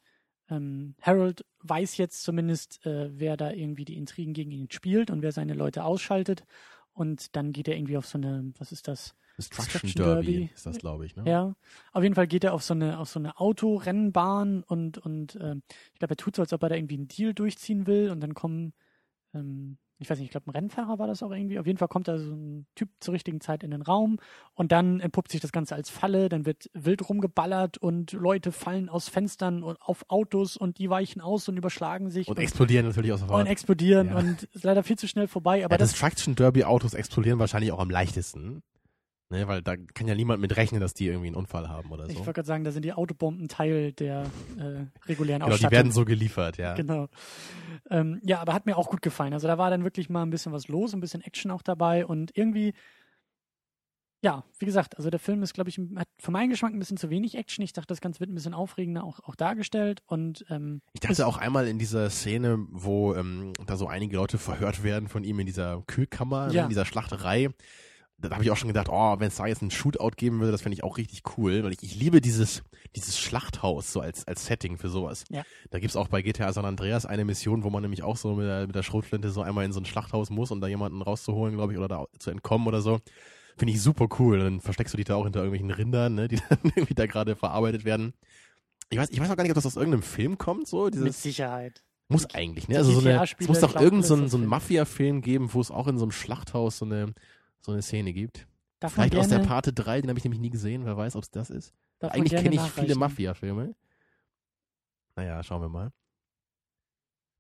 Ähm, 0.51 0.95
Harold 1.01 1.45
weiß 1.63 1.97
jetzt 1.97 2.23
zumindest, 2.23 2.85
äh, 2.85 3.11
wer 3.19 3.37
da 3.37 3.51
irgendwie 3.53 3.85
die 3.85 3.97
Intrigen 3.97 4.33
gegen 4.35 4.51
ihn 4.51 4.71
spielt 4.71 5.11
und 5.11 5.23
wer 5.23 5.33
seine 5.33 5.55
Leute 5.55 5.85
ausschaltet. 5.85 6.45
Und 6.93 7.37
dann 7.37 7.53
geht 7.53 7.69
er 7.69 7.77
irgendwie 7.77 7.97
auf 7.97 8.07
so 8.07 8.19
eine, 8.19 8.53
was 8.59 8.73
ist 8.73 8.89
das? 8.89 9.15
Destruction, 9.39 9.93
Derby, 9.95 10.33
Derby, 10.33 10.51
ist 10.53 10.67
das, 10.67 10.79
glaube 10.79 11.07
ich. 11.07 11.17
Ne? 11.17 11.25
Ja, 11.27 11.55
auf 11.93 12.03
jeden 12.03 12.15
Fall 12.15 12.27
geht 12.27 12.45
er 12.45 12.53
auf 12.53 12.63
so 12.63 12.75
eine, 12.75 12.99
auf 12.99 13.09
so 13.09 13.19
eine 13.19 13.39
Autorennbahn 13.41 14.63
und, 14.65 14.99
und 14.99 15.37
äh, 15.37 15.57
ich 15.93 15.99
glaube, 15.99 16.13
er 16.13 16.17
tut 16.17 16.37
so, 16.37 16.43
als 16.43 16.53
ob 16.53 16.63
er 16.63 16.69
da 16.69 16.75
irgendwie 16.75 16.97
einen 16.97 17.09
Deal 17.09 17.33
durchziehen 17.33 17.87
will 17.87 18.11
und 18.11 18.21
dann 18.21 18.35
kommen 18.35 18.75
ähm, 19.33 19.79
ich 20.01 20.09
weiß 20.09 20.19
nicht, 20.19 20.29
ich 20.29 20.31
glaube, 20.31 20.47
ein 20.47 20.51
Rennfahrer 20.51 20.99
war 20.99 21.07
das 21.07 21.23
auch 21.23 21.31
irgendwie. 21.31 21.59
Auf 21.59 21.67
jeden 21.67 21.79
Fall 21.79 21.89
kommt 21.89 22.09
da 22.09 22.19
so 22.19 22.33
ein 22.33 22.67
Typ 22.75 22.89
zur 23.01 23.13
richtigen 23.13 23.43
Zeit 23.43 23.63
in 23.63 23.71
den 23.71 23.83
Raum 23.83 24.19
und 24.55 24.73
dann 24.73 24.99
entpuppt 24.99 25.31
sich 25.31 25.43
das 25.43 25.53
Ganze 25.53 25.75
als 25.75 25.91
Falle, 25.91 26.31
dann 26.31 26.47
wird 26.47 26.71
wild 26.73 27.07
rumgeballert 27.07 27.77
und 27.77 28.13
Leute 28.13 28.51
fallen 28.51 28.89
aus 28.89 29.11
Fenstern 29.11 29.63
und 29.63 29.77
auf 29.81 30.07
Autos 30.09 30.57
und 30.57 30.79
die 30.79 30.89
weichen 30.89 31.21
aus 31.21 31.49
und 31.51 31.59
überschlagen 31.59 32.11
sich. 32.11 32.29
Und, 32.29 32.39
und 32.39 32.43
explodieren 32.43 32.87
natürlich 32.87 33.13
aus 33.13 33.21
der 33.21 33.29
Fahrt. 33.29 33.41
Und 33.41 33.47
explodieren 33.47 34.09
ja. 34.09 34.17
und 34.17 34.45
ist 34.45 34.65
leider 34.65 34.83
viel 34.83 34.97
zu 34.97 35.07
schnell 35.07 35.29
vorbei. 35.29 35.67
Aber 35.67 35.75
ja, 35.75 35.79
das, 35.79 35.91
das 35.91 36.01
Traction 36.01 36.35
Derby 36.35 36.65
Autos 36.65 36.95
explodieren 36.95 37.39
wahrscheinlich 37.39 37.71
auch 37.71 37.79
am 37.79 37.91
leichtesten. 37.91 38.63
Ne, 39.33 39.47
weil 39.47 39.63
da 39.63 39.77
kann 39.77 40.09
ja 40.09 40.17
niemand 40.17 40.41
mit 40.41 40.57
rechnen, 40.57 40.81
dass 40.81 40.93
die 40.93 41.07
irgendwie 41.07 41.29
einen 41.29 41.37
Unfall 41.37 41.69
haben 41.69 41.93
oder 41.93 42.07
so. 42.07 42.11
Ich 42.11 42.19
wollte 42.19 42.33
gerade 42.33 42.47
sagen, 42.49 42.65
da 42.65 42.73
sind 42.73 42.85
die 42.85 42.93
Autobomben 42.93 43.47
Teil 43.47 43.93
der 43.93 44.23
äh, 44.59 44.87
regulären 45.09 45.41
genau, 45.41 45.53
Ausstattung. 45.55 45.71
die 45.71 45.77
werden 45.77 45.93
so 45.93 46.05
geliefert, 46.05 46.57
ja. 46.57 46.75
Genau. 46.75 47.07
Ähm, 47.91 48.21
ja, 48.25 48.41
aber 48.41 48.55
hat 48.55 48.67
mir 48.67 48.77
auch 48.77 48.89
gut 48.89 49.03
gefallen. 49.03 49.33
Also 49.33 49.47
da 49.47 49.57
war 49.57 49.71
dann 49.71 49.85
wirklich 49.85 50.11
mal 50.11 50.23
ein 50.23 50.31
bisschen 50.31 50.51
was 50.51 50.67
los, 50.67 50.93
ein 50.95 51.01
bisschen 51.01 51.23
Action 51.23 51.53
auch 51.53 51.63
dabei 51.63 52.05
und 52.07 52.37
irgendwie, 52.37 52.75
ja, 54.21 54.43
wie 54.59 54.67
gesagt, 54.67 54.97
also 54.99 55.11
der 55.11 55.21
Film 55.21 55.45
ist, 55.45 55.55
glaube 55.55 55.71
ich, 55.71 55.79
hat 55.95 56.09
für 56.19 56.33
meinen 56.33 56.51
Geschmack 56.51 56.73
ein 56.73 56.79
bisschen 56.81 56.97
zu 56.97 57.09
wenig 57.09 57.37
Action. 57.37 57.63
Ich 57.65 57.73
dachte, 57.73 57.87
das 57.87 58.01
Ganze 58.01 58.19
wird 58.19 58.31
ein 58.31 58.35
bisschen 58.35 58.53
aufregender 58.53 59.05
auch, 59.05 59.21
auch 59.21 59.37
dargestellt 59.37 60.03
und 60.07 60.45
ähm, 60.51 60.83
Ich 60.93 61.01
dachte 61.01 61.25
auch 61.25 61.37
einmal 61.39 61.69
in 61.69 61.79
dieser 61.79 62.11
Szene, 62.11 62.67
wo 62.73 63.15
ähm, 63.15 63.53
da 63.65 63.77
so 63.77 63.87
einige 63.87 64.17
Leute 64.17 64.39
verhört 64.39 64.83
werden 64.83 65.09
von 65.09 65.23
ihm 65.23 65.39
in 65.39 65.47
dieser 65.47 65.83
Kühlkammer, 65.87 66.49
ne, 66.49 66.55
Ja. 66.55 66.63
in 66.65 66.69
dieser 66.69 66.85
Schlachterei 66.85 67.51
da 68.21 68.31
habe 68.31 68.45
ich 68.45 68.51
auch 68.51 68.57
schon 68.57 68.69
gedacht, 68.69 68.89
oh, 68.91 69.19
wenn 69.19 69.29
es 69.29 69.37
da 69.37 69.47
jetzt 69.47 69.63
einen 69.63 69.71
Shootout 69.71 70.11
geben 70.17 70.41
würde, 70.41 70.53
das 70.53 70.63
fände 70.63 70.75
ich 70.75 70.85
auch 70.85 70.99
richtig 70.99 71.23
cool, 71.37 71.63
weil 71.65 71.73
ich, 71.73 71.83
ich 71.83 71.97
liebe 71.97 72.21
dieses, 72.21 72.63
dieses 72.95 73.19
Schlachthaus 73.19 73.93
so 73.93 74.01
als, 74.01 74.27
als 74.27 74.47
Setting 74.47 74.77
für 74.77 74.89
sowas. 74.89 75.25
Ja. 75.31 75.43
Da 75.71 75.79
gibt's 75.79 75.97
auch 75.97 76.09
bei 76.09 76.23
GTA 76.23 76.53
San 76.53 76.65
Andreas 76.65 77.07
eine 77.07 77.25
Mission, 77.25 77.63
wo 77.63 77.71
man 77.71 77.83
nämlich 77.83 78.03
auch 78.03 78.17
so 78.17 78.35
mit 78.35 78.47
der, 78.47 78.67
mit 78.67 78.77
der 78.77 78.83
Schrotflinte 78.83 79.31
so 79.31 79.43
einmal 79.43 79.65
in 79.65 79.73
so 79.73 79.81
ein 79.81 79.87
Schlachthaus 79.87 80.31
muss, 80.31 80.51
um 80.51 80.61
da 80.61 80.69
jemanden 80.69 81.03
rauszuholen, 81.03 81.57
glaube 81.57 81.73
ich, 81.73 81.79
oder 81.79 81.89
da 81.89 82.05
zu 82.19 82.31
entkommen 82.31 82.67
oder 82.67 82.83
so. 82.83 83.01
Finde 83.57 83.73
ich 83.75 83.83
super 83.83 84.09
cool. 84.19 84.39
Dann 84.39 84.61
versteckst 84.61 84.95
du 84.95 84.97
dich 84.97 85.07
da 85.07 85.17
auch 85.17 85.25
hinter 85.25 85.41
irgendwelchen 85.41 85.71
Rindern, 85.71 86.15
ne, 86.15 86.29
die 86.29 86.37
dann 86.49 86.59
irgendwie 86.63 86.95
da 86.95 87.07
gerade 87.07 87.37
verarbeitet 87.37 87.85
werden. 87.85 88.13
Ich 88.91 88.99
weiß, 88.99 89.11
ich 89.11 89.21
weiß 89.21 89.31
auch 89.31 89.37
gar 89.37 89.45
nicht, 89.45 89.53
ob 89.53 89.57
das 89.57 89.67
aus 89.67 89.77
irgendeinem 89.77 90.03
Film 90.03 90.37
kommt, 90.37 90.67
so. 90.67 90.91
Dieses, 90.91 91.05
mit 91.05 91.15
Sicherheit. 91.15 91.83
Muss 92.09 92.27
eigentlich, 92.35 92.67
ne? 92.67 92.77
Also 92.77 92.91
so 92.91 93.07
eine, 93.07 93.23
es 93.23 93.47
muss 93.47 93.61
doch 93.61 93.77
irgendeinen 93.77 94.03
so, 94.03 94.17
ein, 94.17 94.29
so 94.29 94.37
einen 94.37 94.47
Mafia-Film 94.47 95.23
geben, 95.23 95.55
wo 95.55 95.61
es 95.61 95.71
auch 95.71 95.87
in 95.87 95.97
so 95.97 96.05
einem 96.05 96.11
Schlachthaus 96.11 96.79
so 96.79 96.85
eine, 96.85 97.15
so 97.61 97.73
eine 97.73 97.83
Szene 97.83 98.13
gibt. 98.13 98.47
Darf 98.81 98.95
Vielleicht 98.95 99.13
man 99.13 99.21
aus 99.23 99.29
der 99.29 99.39
gerne- 99.39 99.49
Pate 99.49 99.73
3, 99.73 100.01
den 100.01 100.11
habe 100.11 100.19
ich 100.19 100.25
nämlich 100.25 100.41
nie 100.41 100.51
gesehen, 100.51 100.85
wer 100.87 100.97
weiß, 100.97 101.17
ob 101.17 101.23
es 101.23 101.31
das 101.31 101.51
ist. 101.51 101.75
Eigentlich 102.01 102.31
gerne 102.31 102.49
kenne 102.49 102.55
ich 102.57 102.73
viele. 102.73 102.95
Mafia-Filme. 102.95 103.75
Naja, 105.17 105.43
schauen 105.43 105.61
wir 105.61 105.69
mal. 105.69 105.93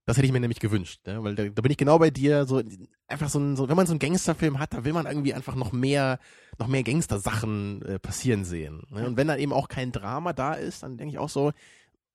Das 0.06 0.16
hätte 0.16 0.26
ich 0.26 0.32
mir 0.32 0.40
nämlich 0.40 0.60
gewünscht, 0.60 1.06
ne? 1.06 1.22
weil 1.22 1.34
da, 1.34 1.44
da 1.48 1.62
bin 1.62 1.70
ich 1.70 1.78
genau 1.78 1.98
bei 1.98 2.10
dir. 2.10 2.44
So 2.44 2.60
einfach 3.06 3.28
so 3.28 3.38
ein, 3.38 3.56
so, 3.56 3.68
wenn 3.68 3.76
man 3.76 3.86
so 3.86 3.92
einen 3.92 4.00
Gangsterfilm 4.00 4.58
hat, 4.58 4.74
da 4.74 4.84
will 4.84 4.92
man 4.92 5.06
irgendwie 5.06 5.32
einfach 5.34 5.54
noch 5.54 5.72
mehr, 5.72 6.18
noch 6.58 6.66
mehr 6.66 6.82
Gangster-Sachen 6.82 7.82
äh, 7.82 7.98
passieren 7.98 8.44
sehen. 8.44 8.82
Ne? 8.90 9.06
Und 9.06 9.16
wenn 9.16 9.28
dann 9.28 9.38
eben 9.38 9.52
auch 9.52 9.68
kein 9.68 9.92
Drama 9.92 10.32
da 10.32 10.54
ist, 10.54 10.82
dann 10.82 10.98
denke 10.98 11.12
ich 11.12 11.18
auch 11.18 11.28
so, 11.28 11.52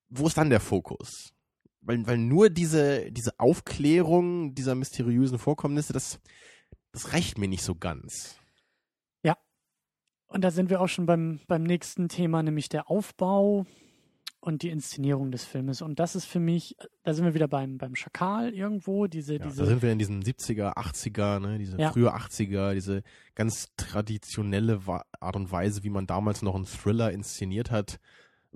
wo 0.10 0.28
ist 0.28 0.38
dann 0.38 0.50
der 0.50 0.60
Fokus? 0.60 1.34
Weil, 1.82 2.06
weil 2.06 2.18
nur 2.18 2.50
diese, 2.50 3.12
diese 3.12 3.40
Aufklärung 3.40 4.56
dieser 4.56 4.76
mysteriösen 4.76 5.40
Vorkommnisse, 5.40 5.94
das, 5.94 6.20
das 6.96 7.14
reicht 7.14 7.38
mir 7.38 7.48
nicht 7.48 7.64
so 7.64 7.76
ganz. 7.76 8.40
Und 10.28 10.42
da 10.42 10.52
sind 10.52 10.70
wir 10.70 10.82
auch 10.82 10.88
schon 10.90 11.06
beim, 11.06 11.40
beim 11.48 11.64
nächsten 11.64 12.10
Thema, 12.10 12.44
nämlich 12.44 12.68
der 12.68 12.90
Aufbau 12.90 13.66
und 14.42 14.64
die 14.64 14.70
Inszenierung 14.70 15.32
des 15.32 15.46
Filmes. 15.46 15.82
Und 15.82 16.00
das 16.00 16.16
ist 16.16 16.26
für 16.26 16.40
mich, 16.40 16.76
da 17.04 17.14
sind 17.14 17.26
wir 17.26 17.34
wieder 17.36 17.48
beim, 17.48 17.78
beim 17.78 17.96
Schakal 17.96 18.54
irgendwo, 18.54 19.08
diese, 19.08 19.34
Ja, 19.36 19.40
diese. 19.46 19.62
da 19.62 19.66
sind 19.68 19.82
wir 19.82 19.92
in 19.92 20.00
diesen 20.00 20.24
70er, 20.24 20.76
80er, 20.78 21.40
ne, 21.40 21.58
diese 21.58 21.80
Ja. 21.80 21.92
frühe 21.92 22.14
80er, 22.14 22.74
diese 22.74 23.04
ganz 23.36 23.70
traditionelle 23.78 24.82
Art 25.20 25.36
und 25.36 25.52
Weise, 25.52 25.84
wie 25.84 25.90
man 25.90 26.06
damals 26.06 26.42
noch 26.42 26.56
einen 26.56 26.66
Thriller 26.66 27.12
inszeniert 27.12 27.72
hat. 27.72 28.00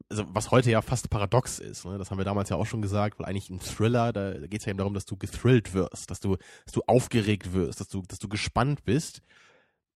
Also, 0.10 0.26
was 0.30 0.52
heute 0.52 0.72
ja 0.72 0.82
fast 0.82 1.10
paradox 1.10 1.60
ist, 1.60 1.86
ne? 1.86 1.98
das 1.98 2.12
haben 2.12 2.18
wir 2.18 2.26
damals 2.26 2.50
ja 2.50 2.58
auch 2.58 2.66
schon 2.66 2.82
gesagt, 2.82 3.20
weil 3.20 3.26
eigentlich 3.26 3.50
ein 3.50 3.60
Thriller, 3.60 4.14
da 4.14 4.34
geht 4.48 4.62
es 4.62 4.66
ja 4.66 4.70
eben 4.70 4.78
darum, 4.78 4.94
dass 4.94 5.06
du 5.06 5.18
gethrillt 5.18 5.74
wirst, 5.74 6.10
dass 6.10 6.20
du, 6.20 6.38
dass 6.66 6.74
du 6.74 6.82
aufgeregt 6.88 7.54
wirst, 7.54 7.80
dass 7.80 7.88
du, 7.88 8.02
dass 8.08 8.20
du 8.20 8.30
gespannt 8.30 8.84
bist. 8.84 9.22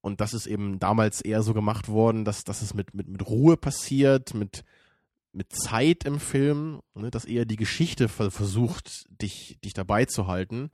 Und 0.02 0.20
das 0.20 0.34
ist 0.34 0.48
eben 0.48 0.80
damals 0.80 1.22
eher 1.22 1.44
so 1.44 1.54
gemacht 1.54 1.88
worden, 1.88 2.26
dass, 2.26 2.44
dass 2.44 2.62
es 2.62 2.74
mit, 2.74 2.94
mit, 2.94 3.08
mit 3.08 3.26
Ruhe 3.26 3.56
passiert, 3.56 4.34
mit, 4.34 4.66
mit 5.32 5.54
Zeit 5.54 6.04
im 6.04 6.20
Film, 6.20 6.82
ne? 6.94 7.10
dass 7.10 7.26
eher 7.26 7.46
die 7.46 7.56
Geschichte 7.56 8.10
ver 8.10 8.30
versucht, 8.30 9.06
dich, 9.10 9.58
dich 9.64 9.74
dabei 9.74 10.06
zu 10.06 10.28
halten. 10.28 10.72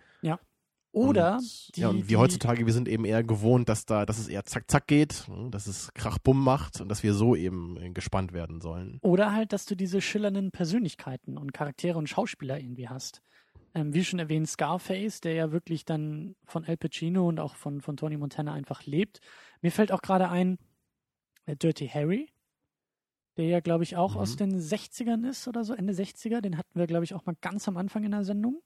Oder 0.91 1.35
und, 1.35 1.75
die, 1.75 1.81
ja, 1.81 1.89
und 1.89 2.09
wir 2.09 2.17
heutzutage, 2.19 2.65
wir 2.65 2.73
sind 2.73 2.87
eben 2.87 3.05
eher 3.05 3.23
gewohnt, 3.23 3.69
dass 3.69 3.85
da, 3.85 4.05
dass 4.05 4.17
es 4.17 4.27
eher 4.27 4.43
zack 4.45 4.69
zack 4.69 4.87
geht, 4.87 5.25
ne, 5.27 5.49
dass 5.51 5.67
es 5.67 5.93
Krachbumm 5.93 6.43
macht 6.43 6.81
und 6.81 6.89
dass 6.89 7.03
wir 7.03 7.13
so 7.13 7.35
eben 7.35 7.77
äh, 7.77 7.89
gespannt 7.91 8.33
werden 8.33 8.59
sollen. 8.59 8.99
Oder 9.01 9.33
halt, 9.33 9.53
dass 9.53 9.65
du 9.65 9.75
diese 9.75 10.01
schillernden 10.01 10.51
Persönlichkeiten 10.51 11.37
und 11.37 11.53
Charaktere 11.53 11.97
und 11.97 12.09
Schauspieler 12.09 12.59
irgendwie 12.59 12.89
hast. 12.89 13.21
Ähm, 13.75 13.93
wie 13.93 14.03
schon 14.03 14.17
erwähnt, 14.17 14.49
Scarface, 14.49 15.21
der 15.21 15.33
ja 15.33 15.51
wirklich 15.51 15.85
dann 15.85 16.35
von 16.45 16.65
Al 16.65 16.75
Pacino 16.75 17.27
und 17.27 17.39
auch 17.39 17.55
von, 17.55 17.81
von 17.81 17.95
Tony 17.97 18.17
Montana 18.17 18.53
einfach 18.53 18.85
lebt. 18.87 19.19
Mir 19.61 19.71
fällt 19.71 19.91
auch 19.91 20.01
gerade 20.01 20.29
ein, 20.29 20.57
äh, 21.45 21.55
Dirty 21.55 21.87
Harry, 21.87 22.29
der 23.37 23.45
ja, 23.45 23.59
glaube 23.59 23.83
ich, 23.83 23.95
auch 23.95 24.15
Mhm. 24.15 24.21
aus 24.21 24.35
den 24.37 24.59
60ern 24.59 25.23
ist 25.29 25.47
oder 25.47 25.63
so, 25.63 25.73
Ende 25.75 25.93
60er. 25.93 26.41
Den 26.41 26.57
hatten 26.57 26.77
wir, 26.79 26.87
glaube 26.87 27.03
ich, 27.03 27.13
auch 27.13 27.25
mal 27.27 27.35
ganz 27.41 27.67
am 27.67 27.77
Anfang 27.77 28.03
in 28.03 28.11
der 28.11 28.23
Sendung. 28.23 28.61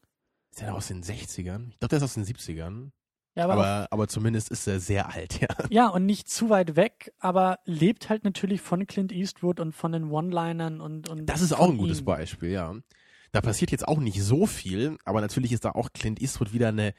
Ist 0.54 0.62
der 0.62 0.76
aus 0.76 0.88
den 0.88 1.02
60ern? 1.02 1.70
Ich 1.72 1.80
glaube, 1.80 1.90
der 1.90 1.98
ist 1.98 2.04
aus 2.04 2.14
den 2.14 2.26
70ern. 2.26 2.92
Ja, 3.36 3.46
aber, 3.46 3.54
Aber, 3.54 3.88
aber 3.90 4.08
zumindest 4.08 4.52
ist 4.52 4.68
er 4.68 4.80
sehr 4.80 5.12
alt, 5.12 5.42
ja. 5.42 5.48
ja, 5.72 5.88
und 5.88 6.06
nicht 6.06 6.30
zu 6.30 6.52
weit 6.52 6.76
weg, 6.76 7.12
aber 7.18 7.58
lebt 7.66 8.10
halt 8.10 8.24
natürlich 8.24 8.62
von 8.62 8.86
Clint 8.86 9.12
Eastwood 9.12 9.60
und 9.60 9.74
von 9.74 9.92
den 9.92 10.12
One-Linern 10.12 10.80
und, 10.80 11.10
und. 11.10 11.26
Das 11.26 11.42
ist 11.42 11.54
auch 11.54 11.70
ein 11.70 11.78
gutes 11.78 12.02
ihm. 12.02 12.06
Beispiel, 12.06 12.52
ja. 12.52 12.76
Da 13.32 13.42
passiert 13.42 13.72
jetzt 13.72 13.88
auch 13.88 13.98
nicht 13.98 14.22
so 14.22 14.46
viel, 14.46 15.00
aber 15.06 15.22
natürlich 15.22 15.52
ist 15.52 15.66
da 15.66 15.72
auch 15.72 15.90
Clint 15.92 16.22
Eastwood 16.22 16.54
wieder 16.54 16.68
eine 16.68 16.94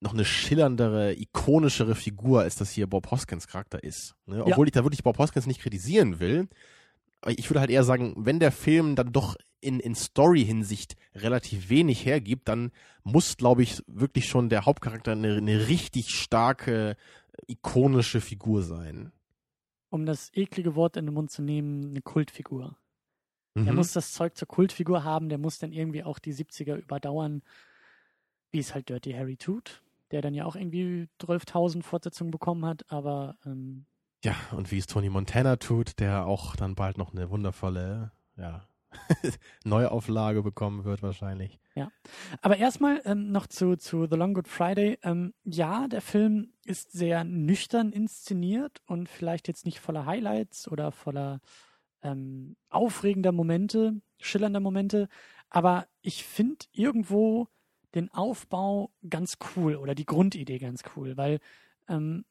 noch 0.00 0.12
eine 0.12 0.24
schillerndere, 0.24 1.14
ikonischere 1.14 1.94
Figur, 1.94 2.40
als 2.40 2.56
das 2.56 2.72
hier 2.72 2.88
Bob 2.88 3.08
Hoskins 3.12 3.46
Charakter 3.46 3.82
ist. 3.82 4.16
Ne? 4.26 4.44
Obwohl 4.44 4.66
ich 4.66 4.72
da 4.72 4.84
wirklich 4.84 5.04
Bob 5.04 5.16
Hoskins 5.18 5.46
nicht 5.46 5.62
kritisieren 5.62 6.18
will. 6.20 6.48
Ich 7.28 7.48
würde 7.48 7.60
halt 7.60 7.70
eher 7.70 7.84
sagen, 7.84 8.14
wenn 8.18 8.40
der 8.40 8.52
Film 8.52 8.94
dann 8.94 9.12
doch 9.12 9.36
in, 9.66 9.80
in 9.80 9.94
Story-Hinsicht 9.94 10.96
relativ 11.14 11.68
wenig 11.68 12.06
hergibt, 12.06 12.48
dann 12.48 12.70
muss, 13.02 13.36
glaube 13.36 13.62
ich, 13.62 13.82
wirklich 13.86 14.26
schon 14.26 14.48
der 14.48 14.64
Hauptcharakter 14.64 15.12
eine, 15.12 15.36
eine 15.36 15.68
richtig 15.68 16.10
starke, 16.10 16.96
ikonische 17.46 18.20
Figur 18.20 18.62
sein. 18.62 19.12
Um 19.90 20.06
das 20.06 20.30
eklige 20.34 20.74
Wort 20.74 20.96
in 20.96 21.06
den 21.06 21.14
Mund 21.14 21.30
zu 21.30 21.42
nehmen, 21.42 21.90
eine 21.90 22.02
Kultfigur. 22.02 22.76
Der 23.56 23.72
Mhm. 23.72 23.76
muss 23.76 23.92
das 23.92 24.12
Zeug 24.12 24.36
zur 24.36 24.48
Kultfigur 24.48 25.04
haben, 25.04 25.28
der 25.28 25.38
muss 25.38 25.58
dann 25.58 25.72
irgendwie 25.72 26.04
auch 26.04 26.18
die 26.18 26.32
70er 26.34 26.76
überdauern, 26.76 27.42
wie 28.52 28.58
es 28.58 28.74
halt 28.74 28.88
Dirty 28.88 29.12
Harry 29.12 29.36
tut, 29.36 29.82
der 30.10 30.20
dann 30.22 30.34
ja 30.34 30.44
auch 30.44 30.56
irgendwie 30.56 31.08
12.000 31.18 31.82
Fortsetzungen 31.82 32.30
bekommen 32.30 32.64
hat, 32.66 32.90
aber 32.90 33.36
ähm, 33.46 33.86
Ja, 34.24 34.34
und 34.52 34.70
wie 34.70 34.78
es 34.78 34.86
Tony 34.86 35.08
Montana 35.08 35.56
tut, 35.56 35.98
der 36.00 36.26
auch 36.26 36.56
dann 36.56 36.74
bald 36.74 36.98
noch 36.98 37.12
eine 37.12 37.30
wundervolle, 37.30 38.12
ja, 38.36 38.68
Neuauflage 39.64 40.42
bekommen 40.42 40.84
wird 40.84 41.02
wahrscheinlich. 41.02 41.58
aber 42.40 42.56
erstmal 42.56 43.02
ähm, 43.04 43.30
noch 43.32 43.46
zu, 43.46 43.76
zu 43.76 44.06
The 44.10 44.16
Long 44.16 44.34
Good 44.34 44.48
Friday. 44.48 44.98
Ähm, 45.02 45.34
ja, 45.44 45.88
der 45.88 46.00
Film 46.00 46.52
ist 46.64 46.92
sehr 46.92 47.24
nüchtern 47.24 47.92
inszeniert 47.92 48.80
und 48.86 49.08
vielleicht 49.08 49.48
jetzt 49.48 49.66
nicht 49.66 49.80
voller 49.80 50.06
Highlights 50.06 50.70
oder 50.70 50.90
voller 50.90 51.40
ähm, 52.02 52.56
aufregender 52.70 53.32
Momente, 53.32 54.00
schillernder 54.18 54.60
Momente, 54.60 55.08
aber 55.50 55.86
ich 56.02 56.24
finde 56.24 56.66
irgendwo 56.72 57.48
den 57.94 58.12
Aufbau 58.12 58.90
ganz 59.08 59.38
cool 59.56 59.76
oder 59.76 59.94
die 59.94 60.06
Grundidee 60.06 60.58
ganz 60.58 60.82
cool, 60.96 61.16
weil 61.16 61.40
ähm, 61.88 62.24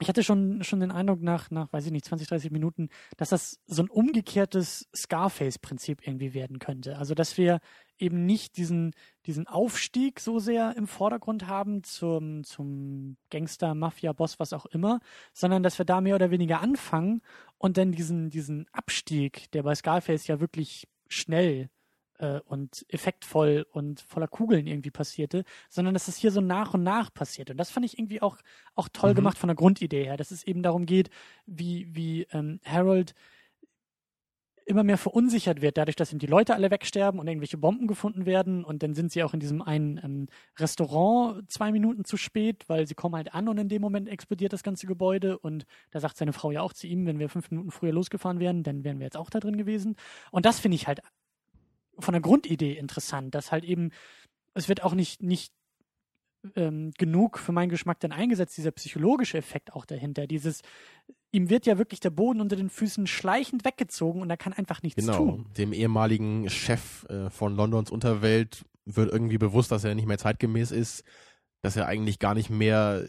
ich 0.00 0.08
hatte 0.08 0.24
schon, 0.24 0.64
schon 0.64 0.80
den 0.80 0.90
Eindruck 0.90 1.20
nach, 1.20 1.50
nach, 1.50 1.72
weiß 1.72 1.86
ich 1.86 1.92
nicht, 1.92 2.06
20, 2.06 2.26
30 2.28 2.50
Minuten, 2.50 2.88
dass 3.18 3.28
das 3.28 3.60
so 3.66 3.82
ein 3.82 3.90
umgekehrtes 3.90 4.88
Scarface-Prinzip 4.96 6.06
irgendwie 6.06 6.32
werden 6.32 6.58
könnte. 6.58 6.96
Also, 6.96 7.14
dass 7.14 7.36
wir 7.36 7.60
eben 7.98 8.24
nicht 8.24 8.56
diesen, 8.56 8.92
diesen 9.26 9.46
Aufstieg 9.46 10.18
so 10.20 10.38
sehr 10.38 10.74
im 10.76 10.86
Vordergrund 10.86 11.46
haben 11.46 11.84
zum, 11.84 12.44
zum 12.44 13.18
Gangster, 13.30 13.74
Mafia, 13.74 14.12
Boss, 14.14 14.40
was 14.40 14.54
auch 14.54 14.66
immer, 14.66 15.00
sondern 15.34 15.62
dass 15.62 15.78
wir 15.78 15.84
da 15.84 16.00
mehr 16.00 16.14
oder 16.14 16.30
weniger 16.30 16.60
anfangen 16.60 17.20
und 17.58 17.76
dann 17.76 17.92
diesen, 17.92 18.30
diesen 18.30 18.66
Abstieg, 18.72 19.50
der 19.52 19.62
bei 19.62 19.74
Scarface 19.74 20.26
ja 20.26 20.40
wirklich 20.40 20.88
schnell 21.08 21.68
äh, 22.20 22.40
und 22.44 22.84
effektvoll 22.88 23.66
und 23.72 24.00
voller 24.00 24.28
Kugeln 24.28 24.66
irgendwie 24.66 24.90
passierte, 24.90 25.44
sondern 25.68 25.94
dass 25.94 26.08
es 26.08 26.16
hier 26.16 26.30
so 26.30 26.40
nach 26.40 26.74
und 26.74 26.82
nach 26.82 27.12
passiert. 27.12 27.50
Und 27.50 27.56
das 27.56 27.70
fand 27.70 27.86
ich 27.86 27.98
irgendwie 27.98 28.22
auch, 28.22 28.36
auch 28.74 28.88
toll 28.92 29.12
mhm. 29.12 29.16
gemacht 29.16 29.38
von 29.38 29.48
der 29.48 29.56
Grundidee 29.56 30.04
her, 30.04 30.16
dass 30.16 30.30
es 30.30 30.44
eben 30.44 30.62
darum 30.62 30.86
geht, 30.86 31.10
wie, 31.46 31.88
wie 31.94 32.26
ähm, 32.32 32.60
Harold 32.64 33.14
immer 34.70 34.84
mehr 34.84 34.98
verunsichert 34.98 35.62
wird, 35.62 35.76
dadurch, 35.76 35.96
dass 35.96 36.12
ihm 36.12 36.20
die 36.20 36.26
Leute 36.26 36.54
alle 36.54 36.70
wegsterben 36.70 37.18
und 37.18 37.26
irgendwelche 37.26 37.58
Bomben 37.58 37.88
gefunden 37.88 38.24
werden. 38.24 38.64
Und 38.64 38.84
dann 38.84 38.94
sind 38.94 39.10
sie 39.10 39.24
auch 39.24 39.34
in 39.34 39.40
diesem 39.40 39.62
einen 39.62 39.98
ähm, 40.02 40.28
Restaurant 40.58 41.50
zwei 41.50 41.72
Minuten 41.72 42.04
zu 42.04 42.16
spät, 42.16 42.68
weil 42.68 42.86
sie 42.86 42.94
kommen 42.94 43.16
halt 43.16 43.34
an 43.34 43.48
und 43.48 43.58
in 43.58 43.68
dem 43.68 43.82
Moment 43.82 44.08
explodiert 44.08 44.52
das 44.52 44.62
ganze 44.62 44.86
Gebäude. 44.86 45.38
Und 45.38 45.66
da 45.90 45.98
sagt 45.98 46.16
seine 46.16 46.32
Frau 46.32 46.52
ja 46.52 46.62
auch 46.62 46.72
zu 46.72 46.86
ihm, 46.86 47.04
wenn 47.06 47.18
wir 47.18 47.28
fünf 47.28 47.50
Minuten 47.50 47.72
früher 47.72 47.92
losgefahren 47.92 48.38
wären, 48.38 48.62
dann 48.62 48.84
wären 48.84 49.00
wir 49.00 49.06
jetzt 49.06 49.16
auch 49.16 49.30
da 49.30 49.40
drin 49.40 49.56
gewesen. 49.56 49.96
Und 50.30 50.46
das 50.46 50.60
finde 50.60 50.76
ich 50.76 50.86
halt 50.86 51.00
von 52.02 52.12
der 52.12 52.20
Grundidee 52.20 52.72
interessant, 52.76 53.34
dass 53.34 53.52
halt 53.52 53.64
eben, 53.64 53.90
es 54.54 54.68
wird 54.68 54.82
auch 54.82 54.94
nicht, 54.94 55.22
nicht 55.22 55.52
ähm, 56.56 56.92
genug 56.96 57.38
für 57.38 57.52
meinen 57.52 57.68
Geschmack 57.68 58.00
dann 58.00 58.12
eingesetzt, 58.12 58.56
dieser 58.56 58.70
psychologische 58.70 59.38
Effekt 59.38 59.72
auch 59.72 59.84
dahinter. 59.84 60.26
Dieses, 60.26 60.62
ihm 61.32 61.50
wird 61.50 61.66
ja 61.66 61.78
wirklich 61.78 62.00
der 62.00 62.10
Boden 62.10 62.40
unter 62.40 62.56
den 62.56 62.70
Füßen 62.70 63.06
schleichend 63.06 63.64
weggezogen 63.64 64.22
und 64.22 64.30
er 64.30 64.36
kann 64.36 64.52
einfach 64.52 64.82
nichts 64.82 65.04
genau. 65.04 65.16
tun. 65.16 65.46
Dem 65.56 65.72
ehemaligen 65.72 66.48
Chef 66.48 67.04
äh, 67.08 67.30
von 67.30 67.54
Londons 67.56 67.90
Unterwelt 67.90 68.64
wird 68.84 69.12
irgendwie 69.12 69.38
bewusst, 69.38 69.70
dass 69.70 69.84
er 69.84 69.94
nicht 69.94 70.08
mehr 70.08 70.18
zeitgemäß 70.18 70.70
ist, 70.70 71.04
dass 71.62 71.76
er 71.76 71.86
eigentlich 71.86 72.18
gar 72.18 72.34
nicht 72.34 72.50
mehr 72.50 73.06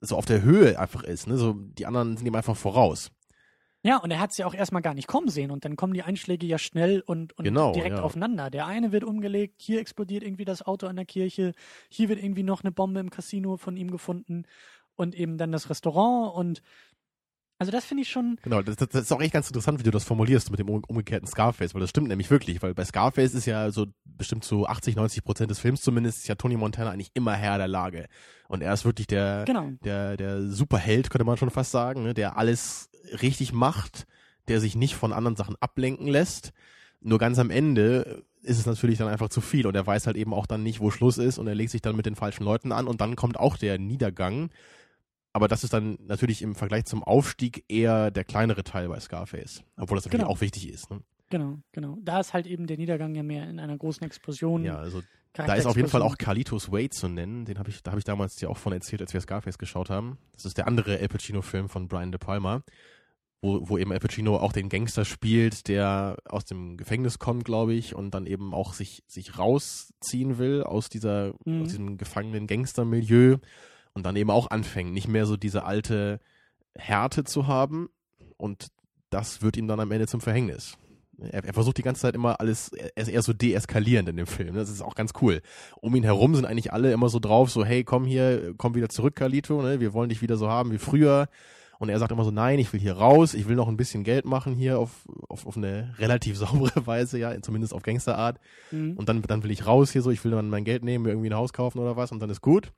so 0.00 0.16
auf 0.16 0.24
der 0.24 0.42
Höhe 0.42 0.78
einfach 0.78 1.02
ist. 1.02 1.26
Ne? 1.26 1.36
So, 1.36 1.52
die 1.52 1.86
anderen 1.86 2.16
sind 2.16 2.26
ihm 2.26 2.34
einfach 2.34 2.56
voraus. 2.56 3.10
Ja, 3.82 3.96
und 3.96 4.10
er 4.10 4.20
hat 4.20 4.32
es 4.32 4.36
ja 4.36 4.46
auch 4.46 4.54
erstmal 4.54 4.82
gar 4.82 4.92
nicht 4.92 5.08
kommen 5.08 5.28
sehen 5.28 5.50
und 5.50 5.64
dann 5.64 5.76
kommen 5.76 5.94
die 5.94 6.02
Einschläge 6.02 6.46
ja 6.46 6.58
schnell 6.58 7.00
und, 7.00 7.36
und 7.38 7.44
genau, 7.44 7.72
direkt 7.72 7.96
ja. 7.96 8.02
aufeinander. 8.02 8.50
Der 8.50 8.66
eine 8.66 8.92
wird 8.92 9.04
umgelegt, 9.04 9.62
hier 9.62 9.80
explodiert 9.80 10.22
irgendwie 10.22 10.44
das 10.44 10.62
Auto 10.62 10.86
an 10.86 10.96
der 10.96 11.06
Kirche, 11.06 11.52
hier 11.88 12.10
wird 12.10 12.22
irgendwie 12.22 12.42
noch 12.42 12.62
eine 12.62 12.72
Bombe 12.72 13.00
im 13.00 13.10
Casino 13.10 13.56
von 13.56 13.76
ihm 13.76 13.90
gefunden 13.90 14.44
und 14.96 15.14
eben 15.14 15.38
dann 15.38 15.50
das 15.50 15.70
Restaurant 15.70 16.34
und 16.34 16.62
also 17.60 17.70
das 17.70 17.84
finde 17.84 18.02
ich 18.02 18.08
schon. 18.08 18.38
Genau, 18.42 18.62
das, 18.62 18.76
das, 18.76 19.02
ist 19.02 19.12
auch 19.12 19.20
echt 19.20 19.34
ganz 19.34 19.46
interessant, 19.48 19.78
wie 19.78 19.82
du 19.82 19.90
das 19.90 20.04
formulierst 20.04 20.50
mit 20.50 20.58
dem 20.58 20.70
umgekehrten 20.70 21.28
Scarface, 21.28 21.74
weil 21.74 21.82
das 21.82 21.90
stimmt 21.90 22.08
nämlich 22.08 22.30
wirklich, 22.30 22.62
weil 22.62 22.72
bei 22.72 22.86
Scarface 22.86 23.34
ist 23.34 23.44
ja 23.44 23.70
so 23.70 23.86
bestimmt 24.04 24.44
zu 24.44 24.60
so 24.60 24.66
80, 24.66 24.96
90 24.96 25.22
Prozent 25.22 25.50
des 25.50 25.58
Films 25.58 25.82
zumindest 25.82 26.20
ist 26.20 26.28
ja 26.28 26.36
Tony 26.36 26.56
Montana 26.56 26.90
eigentlich 26.90 27.10
immer 27.12 27.34
Herr 27.34 27.58
der 27.58 27.68
Lage. 27.68 28.06
Und 28.48 28.62
er 28.62 28.72
ist 28.72 28.86
wirklich 28.86 29.08
der, 29.08 29.44
genau. 29.46 29.72
der, 29.84 30.16
der 30.16 30.48
Superheld, 30.48 31.10
könnte 31.10 31.26
man 31.26 31.36
schon 31.36 31.50
fast 31.50 31.70
sagen, 31.70 32.02
ne, 32.02 32.14
der 32.14 32.38
alles 32.38 32.88
richtig 33.20 33.52
macht, 33.52 34.06
der 34.48 34.58
sich 34.58 34.74
nicht 34.74 34.94
von 34.94 35.12
anderen 35.12 35.36
Sachen 35.36 35.56
ablenken 35.60 36.08
lässt. 36.08 36.54
Nur 37.02 37.18
ganz 37.18 37.38
am 37.38 37.50
Ende 37.50 38.24
ist 38.42 38.58
es 38.58 38.64
natürlich 38.64 38.96
dann 38.96 39.08
einfach 39.08 39.28
zu 39.28 39.42
viel 39.42 39.66
und 39.66 39.74
er 39.74 39.86
weiß 39.86 40.06
halt 40.06 40.16
eben 40.16 40.32
auch 40.32 40.46
dann 40.46 40.62
nicht, 40.62 40.80
wo 40.80 40.90
Schluss 40.90 41.18
ist 41.18 41.36
und 41.36 41.46
er 41.46 41.54
legt 41.54 41.72
sich 41.72 41.82
dann 41.82 41.94
mit 41.94 42.06
den 42.06 42.16
falschen 42.16 42.44
Leuten 42.44 42.72
an 42.72 42.86
und 42.86 43.02
dann 43.02 43.16
kommt 43.16 43.38
auch 43.38 43.58
der 43.58 43.78
Niedergang. 43.78 44.48
Aber 45.32 45.48
das 45.48 45.62
ist 45.64 45.72
dann 45.72 45.96
natürlich 46.06 46.42
im 46.42 46.54
Vergleich 46.54 46.86
zum 46.86 47.04
Aufstieg 47.04 47.64
eher 47.68 48.10
der 48.10 48.24
kleinere 48.24 48.64
Teil 48.64 48.88
bei 48.88 48.98
Scarface, 48.98 49.62
obwohl 49.76 49.96
das 49.96 50.04
natürlich 50.04 50.22
genau. 50.22 50.32
auch 50.32 50.40
wichtig 50.40 50.68
ist. 50.68 50.90
Ne? 50.90 51.00
Genau, 51.30 51.58
genau. 51.72 51.98
Da 52.02 52.20
ist 52.20 52.34
halt 52.34 52.46
eben 52.46 52.66
der 52.66 52.76
Niedergang 52.76 53.14
ja 53.14 53.22
mehr 53.22 53.48
in 53.48 53.60
einer 53.60 53.76
großen 53.76 54.04
Explosion. 54.04 54.64
Ja, 54.64 54.78
also 54.78 55.02
da 55.32 55.54
ist 55.54 55.66
auf 55.66 55.76
jeden 55.76 55.88
Fall 55.88 56.02
auch 56.02 56.18
Carlitos 56.18 56.72
Way 56.72 56.90
zu 56.90 57.08
nennen. 57.08 57.44
Den 57.44 57.60
habe 57.60 57.70
ich, 57.70 57.84
da 57.84 57.92
habe 57.92 58.00
ich 58.00 58.04
damals 58.04 58.34
dir 58.34 58.50
auch 58.50 58.56
von 58.56 58.72
erzählt, 58.72 59.00
als 59.00 59.14
wir 59.14 59.20
Scarface 59.20 59.58
geschaut 59.58 59.88
haben. 59.88 60.18
Das 60.32 60.44
ist 60.44 60.58
der 60.58 60.66
andere 60.66 60.98
El 60.98 61.08
Pacino-Film 61.08 61.68
von 61.68 61.86
Brian 61.86 62.10
De 62.10 62.18
Palma 62.18 62.64
wo, 63.42 63.68
wo 63.68 63.78
eben 63.78 63.92
Al 63.92 64.00
Pacino 64.00 64.36
auch 64.36 64.52
den 64.52 64.68
Gangster 64.68 65.04
spielt, 65.04 65.68
der 65.68 66.16
aus 66.26 66.44
dem 66.44 66.76
Gefängnis 66.76 67.18
kommt, 67.18 67.44
glaube 67.44 67.72
ich, 67.74 67.94
und 67.94 68.12
dann 68.12 68.26
eben 68.26 68.52
auch 68.52 68.74
sich, 68.74 69.02
sich 69.06 69.38
rausziehen 69.38 70.38
will 70.38 70.62
aus 70.62 70.88
dieser, 70.88 71.34
mhm. 71.44 71.62
aus 71.62 71.68
diesem 71.68 71.96
gefangenen 71.96 72.46
Gangstermilieu 72.46 73.38
und 73.94 74.04
dann 74.04 74.16
eben 74.16 74.30
auch 74.30 74.50
anfängt, 74.50 74.92
nicht 74.92 75.08
mehr 75.08 75.26
so 75.26 75.36
diese 75.36 75.64
alte 75.64 76.20
Härte 76.76 77.24
zu 77.24 77.46
haben 77.46 77.88
und 78.36 78.68
das 79.10 79.42
wird 79.42 79.56
ihm 79.56 79.66
dann 79.66 79.80
am 79.80 79.90
Ende 79.90 80.06
zum 80.06 80.20
Verhängnis. 80.20 80.76
Er, 81.18 81.44
er 81.44 81.52
versucht 81.52 81.76
die 81.76 81.82
ganze 81.82 82.02
Zeit 82.02 82.14
immer 82.14 82.40
alles, 82.40 82.70
er 82.72 82.96
ist 82.96 83.08
eher 83.08 83.22
so 83.22 83.32
deeskalierend 83.32 84.08
in 84.08 84.16
dem 84.16 84.26
Film. 84.26 84.54
Das 84.54 84.70
ist 84.70 84.80
auch 84.80 84.94
ganz 84.94 85.12
cool. 85.20 85.42
Um 85.80 85.94
ihn 85.94 86.04
herum 86.04 86.34
sind 86.34 86.46
eigentlich 86.46 86.72
alle 86.72 86.92
immer 86.92 87.08
so 87.08 87.18
drauf, 87.18 87.50
so, 87.50 87.64
hey, 87.64 87.84
komm 87.84 88.04
hier, 88.04 88.54
komm 88.56 88.74
wieder 88.74 88.88
zurück, 88.88 89.16
Carlito, 89.16 89.60
ne? 89.60 89.80
wir 89.80 89.92
wollen 89.92 90.08
dich 90.08 90.22
wieder 90.22 90.36
so 90.36 90.48
haben 90.48 90.72
wie 90.72 90.78
früher 90.78 91.28
und 91.80 91.88
er 91.88 91.98
sagt 91.98 92.12
immer 92.12 92.24
so, 92.24 92.30
nein, 92.30 92.58
ich 92.58 92.70
will 92.74 92.78
hier 92.78 92.98
raus, 92.98 93.32
ich 93.32 93.48
will 93.48 93.56
noch 93.56 93.66
ein 93.66 93.78
bisschen 93.78 94.04
Geld 94.04 94.26
machen 94.26 94.54
hier 94.54 94.78
auf, 94.78 95.08
auf, 95.28 95.46
auf 95.46 95.56
eine 95.56 95.94
relativ 95.98 96.36
saubere 96.38 96.86
Weise, 96.86 97.18
ja, 97.18 97.40
zumindest 97.40 97.72
auf 97.72 97.82
Gangsterart. 97.82 98.38
Mhm. 98.70 98.98
Und 98.98 99.08
dann, 99.08 99.22
dann 99.22 99.42
will 99.42 99.50
ich 99.50 99.66
raus 99.66 99.90
hier 99.90 100.02
so, 100.02 100.10
ich 100.10 100.22
will 100.22 100.32
dann 100.32 100.50
mein 100.50 100.64
Geld 100.64 100.84
nehmen, 100.84 101.04
mir 101.04 101.10
irgendwie 101.10 101.30
ein 101.30 101.36
Haus 101.36 101.54
kaufen 101.54 101.78
oder 101.78 101.96
was 101.96 102.12
und 102.12 102.20
dann 102.20 102.28
ist 102.28 102.42
gut. 102.42 102.70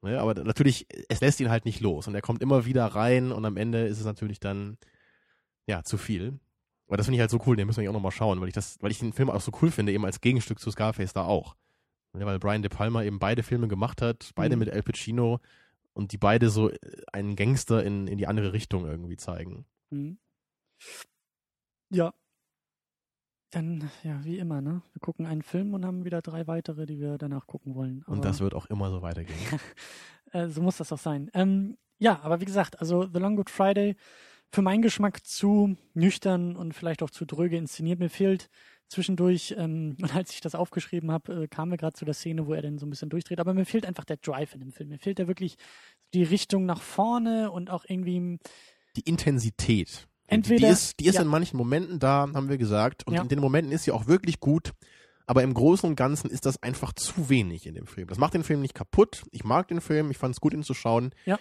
Ne, 0.00 0.20
aber 0.20 0.34
natürlich, 0.34 0.86
es 1.08 1.20
lässt 1.20 1.40
ihn 1.40 1.50
halt 1.50 1.64
nicht 1.64 1.80
los 1.80 2.06
und 2.06 2.14
er 2.14 2.20
kommt 2.20 2.40
immer 2.40 2.64
wieder 2.64 2.86
rein 2.86 3.32
und 3.32 3.44
am 3.44 3.56
Ende 3.56 3.86
ist 3.86 3.98
es 3.98 4.04
natürlich 4.04 4.38
dann, 4.38 4.78
ja, 5.66 5.82
zu 5.82 5.98
viel. 5.98 6.38
Aber 6.86 6.96
das 6.96 7.06
finde 7.06 7.16
ich 7.16 7.20
halt 7.20 7.30
so 7.30 7.40
cool, 7.46 7.56
den 7.56 7.66
müssen 7.66 7.82
wir 7.82 7.90
auch 7.90 7.94
nochmal 7.94 8.12
schauen, 8.12 8.40
weil 8.40 8.48
ich 8.48 8.54
das, 8.54 8.78
weil 8.80 8.92
ich 8.92 9.00
den 9.00 9.12
Film 9.12 9.28
auch 9.28 9.40
so 9.40 9.52
cool 9.60 9.70
finde, 9.70 9.92
eben 9.92 10.04
als 10.04 10.20
Gegenstück 10.20 10.60
zu 10.60 10.70
Scarface 10.70 11.12
da 11.12 11.24
auch. 11.24 11.56
Ja, 12.16 12.24
weil 12.26 12.38
Brian 12.38 12.62
De 12.62 12.70
Palma 12.70 13.02
eben 13.02 13.18
beide 13.18 13.42
Filme 13.42 13.68
gemacht 13.68 14.00
hat, 14.00 14.30
beide 14.34 14.56
mhm. 14.56 14.60
mit 14.60 14.68
El 14.68 14.82
Pacino 14.82 15.40
und 15.92 16.12
die 16.12 16.18
beide 16.18 16.48
so 16.48 16.70
äh, 16.70 16.78
einen 17.12 17.36
Gangster 17.36 17.84
in, 17.84 18.06
in 18.06 18.18
die 18.18 18.26
andere 18.26 18.52
Richtung 18.52 18.86
irgendwie 18.86 19.16
zeigen. 19.16 19.66
Mhm. 19.90 20.18
Ja. 21.90 22.14
Dann, 23.50 23.90
ja, 24.04 24.22
wie 24.24 24.38
immer, 24.38 24.60
ne? 24.60 24.82
Wir 24.92 25.00
gucken 25.00 25.24
einen 25.24 25.42
Film 25.42 25.72
und 25.72 25.84
haben 25.84 26.04
wieder 26.04 26.20
drei 26.20 26.46
weitere, 26.46 26.84
die 26.84 27.00
wir 27.00 27.16
danach 27.16 27.46
gucken 27.46 27.74
wollen. 27.74 28.02
Aber, 28.04 28.12
und 28.12 28.24
das 28.24 28.40
wird 28.40 28.54
auch 28.54 28.66
immer 28.66 28.90
so 28.90 29.00
weitergehen. 29.00 29.38
äh, 30.32 30.48
so 30.48 30.60
muss 30.60 30.76
das 30.76 30.92
auch 30.92 30.98
sein. 30.98 31.30
Ähm, 31.32 31.78
ja, 31.98 32.20
aber 32.22 32.40
wie 32.40 32.44
gesagt, 32.44 32.80
also 32.80 33.08
The 33.10 33.18
Long 33.18 33.36
Good 33.36 33.50
Friday 33.50 33.96
für 34.50 34.62
meinen 34.62 34.82
Geschmack 34.82 35.26
zu 35.26 35.76
nüchtern 35.94 36.56
und 36.56 36.74
vielleicht 36.74 37.02
auch 37.02 37.10
zu 37.10 37.24
dröge 37.24 37.56
inszeniert. 37.56 37.98
Mir 37.98 38.10
fehlt 38.10 38.48
zwischendurch, 38.88 39.54
ähm, 39.56 39.96
und 40.02 40.14
als 40.14 40.32
ich 40.32 40.40
das 40.40 40.54
aufgeschrieben 40.54 41.10
habe, 41.10 41.44
äh, 41.44 41.48
kamen 41.48 41.72
wir 41.72 41.78
gerade 41.78 41.94
zu 41.94 42.04
der 42.04 42.14
Szene, 42.14 42.46
wo 42.46 42.54
er 42.54 42.62
dann 42.62 42.78
so 42.78 42.86
ein 42.86 42.90
bisschen 42.90 43.10
durchdreht. 43.10 43.40
Aber 43.40 43.54
mir 43.54 43.66
fehlt 43.66 43.86
einfach 43.86 44.04
der 44.04 44.16
Drive 44.18 44.54
in 44.54 44.60
dem 44.60 44.72
Film. 44.72 44.90
Mir 44.90 44.98
fehlt 44.98 45.18
da 45.18 45.28
wirklich 45.28 45.56
die 46.14 46.22
Richtung 46.22 46.66
nach 46.66 46.80
vorne 46.80 47.50
und 47.50 47.70
auch 47.70 47.84
irgendwie 47.86 48.38
die 48.96 49.02
Intensität. 49.02 50.07
Entweder, 50.28 50.66
die 50.66 50.72
ist, 50.72 51.00
die 51.00 51.06
ist 51.06 51.16
ja. 51.16 51.22
in 51.22 51.28
manchen 51.28 51.56
Momenten 51.56 51.98
da, 51.98 52.28
haben 52.32 52.48
wir 52.48 52.58
gesagt. 52.58 53.06
Und 53.06 53.14
ja. 53.14 53.22
in 53.22 53.28
den 53.28 53.40
Momenten 53.40 53.72
ist 53.72 53.84
sie 53.84 53.92
auch 53.92 54.06
wirklich 54.06 54.40
gut. 54.40 54.72
Aber 55.26 55.42
im 55.42 55.52
Großen 55.52 55.88
und 55.88 55.96
Ganzen 55.96 56.30
ist 56.30 56.46
das 56.46 56.62
einfach 56.62 56.92
zu 56.92 57.28
wenig 57.28 57.66
in 57.66 57.74
dem 57.74 57.86
Film. 57.86 58.08
Das 58.08 58.18
macht 58.18 58.34
den 58.34 58.44
Film 58.44 58.60
nicht 58.60 58.74
kaputt. 58.74 59.24
Ich 59.30 59.44
mag 59.44 59.68
den 59.68 59.80
Film. 59.80 60.10
Ich 60.10 60.18
fand 60.18 60.34
es 60.34 60.40
gut, 60.40 60.54
ihn 60.54 60.62
zu 60.62 60.74
schauen. 60.74 61.10
Ja. 61.26 61.38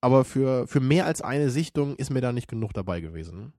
Aber 0.00 0.24
für, 0.24 0.66
für 0.66 0.80
mehr 0.80 1.04
als 1.06 1.20
eine 1.20 1.50
Sichtung 1.50 1.96
ist 1.96 2.10
mir 2.10 2.22
da 2.22 2.32
nicht 2.32 2.48
genug 2.48 2.72
dabei 2.72 3.00
gewesen. 3.00 3.52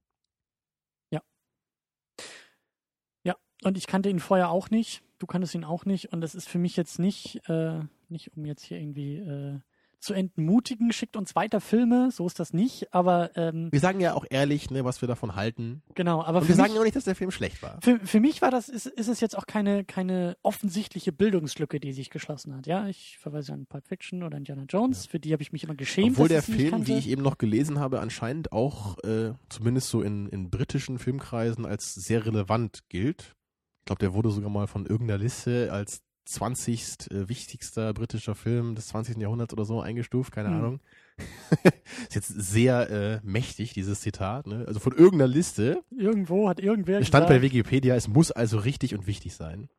Und 3.64 3.78
ich 3.78 3.88
kannte 3.88 4.10
ihn 4.10 4.20
vorher 4.20 4.50
auch 4.50 4.70
nicht. 4.70 5.04
Du 5.20 5.28
kanntest 5.28 5.54
ihn 5.54 5.64
auch 5.64 5.86
nicht. 5.86 6.12
Und 6.12 6.22
das 6.22 6.36
ist 6.36 6.50
für 6.50 6.58
mich 6.58 6.76
jetzt 6.76 6.98
nicht, 7.00 7.48
äh, 7.48 7.80
nicht 8.10 8.36
um 8.36 8.46
jetzt 8.46 8.64
hier 8.64 8.78
irgendwie 8.78 9.18
äh, 9.18 9.60
zu 10.02 10.14
entmutigen, 10.14 10.92
schickt 10.92 11.16
uns 11.16 11.36
weiter 11.36 11.62
Filme, 11.62 12.10
so 12.12 12.26
ist 12.26 12.40
das 12.40 12.54
nicht, 12.54 12.94
aber 12.94 13.32
ähm, 13.38 13.70
Wir 13.72 13.80
sagen 13.80 14.00
ja 14.00 14.14
auch 14.14 14.26
ehrlich, 14.30 14.72
ne, 14.72 14.84
was 14.84 15.02
wir 15.02 15.08
davon 15.08 15.36
halten. 15.36 15.84
Genau, 15.96 16.24
aber 16.24 16.40
Und 16.42 16.48
wir 16.48 16.56
sagen 16.56 16.74
ja 16.74 16.80
auch 16.80 16.84
nicht, 16.84 16.96
dass 16.96 17.06
der 17.06 17.16
Film 17.16 17.32
schlecht 17.32 17.62
war. 17.62 17.80
Für, 17.82 18.00
für 18.00 18.20
mich 18.20 18.42
war 18.42 18.52
das, 18.52 18.68
ist, 18.68 18.88
ist 18.88 19.08
es 19.08 19.20
jetzt 19.20 19.38
auch 19.38 19.46
keine, 19.46 19.86
keine 19.86 20.38
offensichtliche 20.42 21.12
Bildungslücke, 21.12 21.80
die 21.80 21.94
sich 21.94 22.10
geschlossen 22.10 22.56
hat. 22.56 22.66
Ja, 22.66 22.88
ich 22.88 23.18
verweise 23.20 23.54
an 23.54 23.68
Pulp 23.68 23.88
Fiction 23.88 24.24
oder 24.24 24.38
Indiana 24.38 24.64
Jones, 24.68 25.06
ja. 25.06 25.12
für 25.12 25.20
die 25.20 25.34
habe 25.34 25.44
ich 25.44 25.52
mich 25.52 25.64
immer 25.64 25.76
geschämt. 25.76 26.12
Obwohl 26.12 26.28
der 26.28 26.42
Film, 26.42 26.88
wie 26.88 26.98
ich 26.98 27.08
eben 27.08 27.22
noch 27.22 27.38
gelesen 27.38 27.80
habe, 27.80 28.00
anscheinend 28.00 28.52
auch 28.52 28.98
äh, 29.04 29.34
zumindest 29.50 29.90
so 29.90 30.02
in, 30.02 30.28
in 30.30 30.50
britischen 30.50 30.98
Filmkreisen 30.98 31.66
als 31.66 31.94
sehr 31.94 32.26
relevant 32.26 32.90
gilt. 32.90 33.36
Ich 33.80 33.86
glaube, 33.86 34.00
der 34.00 34.14
wurde 34.14 34.32
sogar 34.32 34.50
mal 34.50 34.68
von 34.68 34.86
irgendeiner 34.86 35.18
Liste 35.20 35.72
als 35.72 36.02
20. 36.26 37.12
Äh, 37.12 37.30
wichtigster 37.30 37.94
britischer 37.94 38.36
Film 38.36 38.76
des 38.76 38.88
20. 38.88 39.18
Jahrhunderts 39.18 39.54
oder 39.54 39.66
so 39.66 39.82
eingestuft, 39.82 40.32
keine 40.32 40.50
mhm. 40.50 40.56
Ahnung. 40.56 40.80
ist 42.04 42.16
jetzt 42.16 42.28
sehr 42.30 42.90
äh, 42.90 43.20
mächtig, 43.24 43.74
dieses 43.74 44.02
Zitat. 44.02 44.48
Ne? 44.48 44.66
Also 44.68 44.80
von 44.80 44.94
irgendeiner 44.94 45.28
Liste. 45.28 45.84
Irgendwo 45.92 46.50
hat 46.50 46.60
irgendwer 46.60 47.00
Es 47.00 47.08
stand 47.08 47.28
gesagt, 47.28 47.42
bei 47.42 47.42
Wikipedia, 47.42 47.96
es 47.96 48.08
muss 48.08 48.32
also 48.32 48.60
richtig 48.60 48.96
und 48.96 49.08
wichtig 49.08 49.34
sein. 49.34 49.70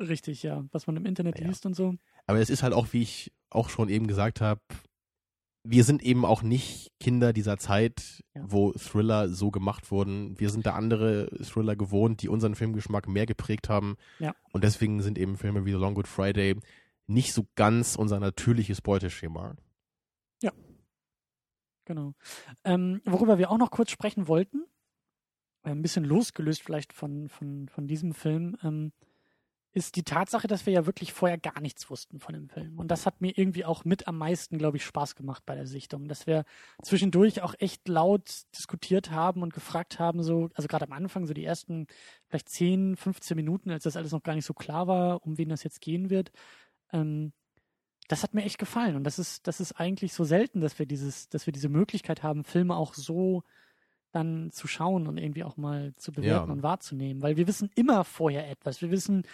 Richtig, 0.00 0.42
ja. 0.42 0.64
Was 0.72 0.86
man 0.86 0.96
im 0.96 1.06
Internet 1.06 1.38
ja. 1.38 1.46
liest 1.46 1.66
und 1.66 1.74
so. 1.74 1.94
Aber 2.26 2.38
es 2.40 2.50
ist 2.50 2.62
halt 2.62 2.72
auch, 2.72 2.92
wie 2.92 3.02
ich 3.02 3.32
auch 3.50 3.68
schon 3.68 3.88
eben 3.88 4.06
gesagt 4.06 4.40
habe, 4.40 4.60
wir 5.66 5.82
sind 5.84 6.02
eben 6.02 6.24
auch 6.24 6.42
nicht 6.42 6.92
Kinder 7.00 7.32
dieser 7.32 7.56
Zeit, 7.56 8.22
Ja. 8.34 8.42
wo 8.46 8.72
Thriller 8.72 9.28
so 9.28 9.50
gemacht 9.50 9.90
wurden. 9.90 10.38
Wir 10.38 10.50
sind 10.50 10.66
da 10.66 10.74
andere 10.74 11.30
Thriller 11.42 11.74
gewohnt, 11.74 12.20
die 12.22 12.28
unseren 12.28 12.54
Filmgeschmack 12.54 13.08
mehr 13.08 13.26
geprägt 13.26 13.68
haben. 13.68 13.96
Ja. 14.18 14.34
Und 14.52 14.62
deswegen 14.62 15.00
sind 15.02 15.18
eben 15.18 15.36
Filme 15.36 15.64
wie 15.64 15.70
The 15.72 15.78
Long 15.78 15.94
Good 15.94 16.06
Friday 16.06 16.56
nicht 17.06 17.32
so 17.32 17.46
ganz 17.54 17.96
unser 17.96 18.20
natürliches 18.20 18.80
Beuteschema. 18.80 19.56
Genau. 21.86 22.14
Ähm, 22.64 23.02
worüber 23.04 23.36
wir 23.36 23.50
auch 23.50 23.58
noch 23.58 23.70
kurz 23.70 23.90
sprechen 23.90 24.26
wollten, 24.26 24.64
äh, 25.64 25.70
ein 25.70 25.82
bisschen 25.82 26.04
losgelöst 26.04 26.62
vielleicht 26.62 26.94
von, 26.94 27.28
von, 27.28 27.68
von 27.68 27.86
diesem 27.86 28.14
Film, 28.14 28.56
ähm, 28.62 28.92
ist 29.74 29.96
die 29.96 30.04
Tatsache, 30.04 30.46
dass 30.46 30.66
wir 30.66 30.72
ja 30.72 30.86
wirklich 30.86 31.12
vorher 31.12 31.36
gar 31.36 31.60
nichts 31.60 31.90
wussten 31.90 32.20
von 32.20 32.32
dem 32.32 32.48
Film. 32.48 32.78
Und 32.78 32.88
das 32.92 33.06
hat 33.06 33.20
mir 33.20 33.36
irgendwie 33.36 33.64
auch 33.64 33.84
mit 33.84 34.06
am 34.06 34.16
meisten, 34.16 34.56
glaube 34.56 34.76
ich, 34.76 34.84
Spaß 34.84 35.16
gemacht 35.16 35.42
bei 35.44 35.56
der 35.56 35.66
Sichtung, 35.66 36.06
dass 36.06 36.28
wir 36.28 36.44
zwischendurch 36.82 37.42
auch 37.42 37.54
echt 37.58 37.88
laut 37.88 38.44
diskutiert 38.56 39.10
haben 39.10 39.42
und 39.42 39.52
gefragt 39.52 39.98
haben, 39.98 40.22
so, 40.22 40.48
also 40.54 40.68
gerade 40.68 40.86
am 40.86 40.92
Anfang, 40.92 41.26
so 41.26 41.34
die 41.34 41.44
ersten 41.44 41.88
vielleicht 42.28 42.48
10, 42.48 42.96
15 42.96 43.34
Minuten, 43.36 43.70
als 43.72 43.82
das 43.82 43.96
alles 43.96 44.12
noch 44.12 44.22
gar 44.22 44.36
nicht 44.36 44.46
so 44.46 44.54
klar 44.54 44.86
war, 44.86 45.26
um 45.26 45.38
wen 45.38 45.48
das 45.48 45.64
jetzt 45.64 45.80
gehen 45.80 46.08
wird, 46.08 46.30
ähm, 46.92 47.32
das 48.06 48.22
hat 48.22 48.32
mir 48.32 48.44
echt 48.44 48.58
gefallen. 48.58 48.94
Und 48.94 49.04
das 49.04 49.18
ist, 49.18 49.46
das 49.48 49.58
ist 49.60 49.72
eigentlich 49.72 50.12
so 50.12 50.22
selten, 50.22 50.60
dass 50.60 50.78
wir 50.78 50.86
dieses, 50.86 51.28
dass 51.30 51.46
wir 51.46 51.52
diese 51.52 51.68
Möglichkeit 51.68 52.22
haben, 52.22 52.44
Filme 52.44 52.76
auch 52.76 52.94
so 52.94 53.42
dann 54.12 54.52
zu 54.52 54.68
schauen 54.68 55.08
und 55.08 55.18
irgendwie 55.18 55.42
auch 55.42 55.56
mal 55.56 55.92
zu 55.96 56.12
bewerten 56.12 56.48
Ja. 56.48 56.52
und 56.52 56.62
wahrzunehmen. 56.62 57.22
Weil 57.22 57.36
wir 57.36 57.48
wissen 57.48 57.70
immer 57.74 58.04
vorher 58.04 58.48
etwas. 58.48 58.80
Wir 58.80 58.92
wissen 58.92 59.24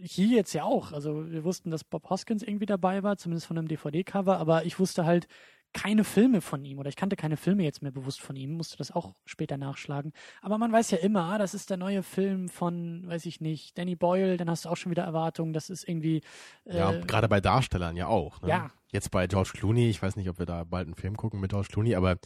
hier 0.00 0.28
jetzt 0.28 0.52
ja 0.52 0.64
auch. 0.64 0.92
Also 0.92 1.30
wir 1.30 1.44
wussten, 1.44 1.70
dass 1.70 1.84
Bob 1.84 2.10
Hoskins 2.10 2.42
irgendwie 2.42 2.66
dabei 2.66 3.02
war, 3.02 3.16
zumindest 3.16 3.46
von 3.46 3.58
einem 3.58 3.68
DVD-Cover, 3.68 4.38
aber 4.38 4.64
ich 4.64 4.78
wusste 4.78 5.04
halt 5.04 5.26
keine 5.74 6.04
Filme 6.04 6.40
von 6.40 6.64
ihm 6.64 6.78
oder 6.78 6.88
ich 6.88 6.96
kannte 6.96 7.16
keine 7.16 7.36
Filme 7.36 7.64
jetzt 7.64 7.82
mehr 7.82 7.90
bewusst 7.90 8.20
von 8.20 8.36
ihm, 8.36 8.52
musste 8.52 8.76
das 8.76 8.92
auch 8.92 9.14
später 9.26 9.56
nachschlagen. 9.56 10.12
Aber 10.40 10.56
man 10.56 10.72
weiß 10.72 10.92
ja 10.92 10.98
immer, 10.98 11.24
ah, 11.24 11.38
das 11.38 11.52
ist 11.52 11.68
der 11.68 11.76
neue 11.76 12.02
Film 12.02 12.48
von, 12.48 13.06
weiß 13.08 13.26
ich 13.26 13.40
nicht, 13.40 13.76
Danny 13.76 13.96
Boyle, 13.96 14.36
dann 14.36 14.48
hast 14.48 14.64
du 14.64 14.68
auch 14.68 14.76
schon 14.76 14.90
wieder 14.90 15.02
Erwartungen, 15.02 15.52
das 15.52 15.70
ist 15.70 15.86
irgendwie 15.86 16.22
äh, 16.64 16.78
Ja, 16.78 16.92
gerade 16.92 17.28
bei 17.28 17.40
Darstellern 17.40 17.96
ja 17.96 18.06
auch. 18.06 18.40
Ne? 18.40 18.48
Ja. 18.48 18.70
Jetzt 18.92 19.10
bei 19.10 19.26
George 19.26 19.50
Clooney, 19.54 19.90
ich 19.90 20.00
weiß 20.00 20.14
nicht, 20.14 20.28
ob 20.28 20.38
wir 20.38 20.46
da 20.46 20.62
bald 20.62 20.86
einen 20.86 20.94
Film 20.94 21.16
gucken 21.16 21.40
mit 21.40 21.50
George 21.50 21.68
Clooney, 21.72 21.96
aber 21.96 22.18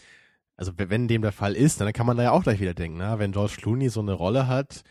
also 0.56 0.72
wenn 0.76 1.08
dem 1.08 1.22
der 1.22 1.32
Fall 1.32 1.54
ist, 1.54 1.80
dann 1.80 1.92
kann 1.92 2.06
man 2.06 2.16
da 2.16 2.24
ja 2.24 2.30
auch 2.32 2.42
gleich 2.42 2.60
wieder 2.60 2.74
denken, 2.74 2.98
na, 2.98 3.18
wenn 3.18 3.32
George 3.32 3.54
Clooney 3.56 3.88
so 3.88 4.00
eine 4.00 4.12
Rolle 4.12 4.46
hat, 4.46 4.82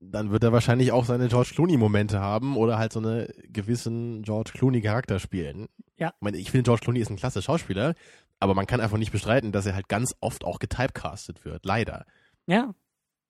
dann 0.00 0.30
wird 0.30 0.42
er 0.44 0.52
wahrscheinlich 0.52 0.92
auch 0.92 1.04
seine 1.04 1.28
George 1.28 1.50
Clooney-Momente 1.54 2.20
haben 2.20 2.56
oder 2.56 2.78
halt 2.78 2.92
so 2.92 3.00
eine 3.00 3.32
gewissen 3.48 4.22
George 4.22 4.50
Clooney-Charakter 4.54 5.18
spielen. 5.18 5.68
Ja. 5.98 6.08
Ich, 6.16 6.22
meine, 6.22 6.38
ich 6.38 6.50
finde, 6.50 6.64
George 6.64 6.80
Clooney 6.84 7.00
ist 7.00 7.10
ein 7.10 7.16
klasse 7.16 7.42
Schauspieler, 7.42 7.94
aber 8.38 8.54
man 8.54 8.66
kann 8.66 8.80
einfach 8.80 8.96
nicht 8.98 9.12
bestreiten, 9.12 9.52
dass 9.52 9.66
er 9.66 9.74
halt 9.74 9.88
ganz 9.88 10.14
oft 10.20 10.44
auch 10.44 10.58
getypecastet 10.58 11.44
wird, 11.44 11.66
leider. 11.66 12.06
ja, 12.46 12.74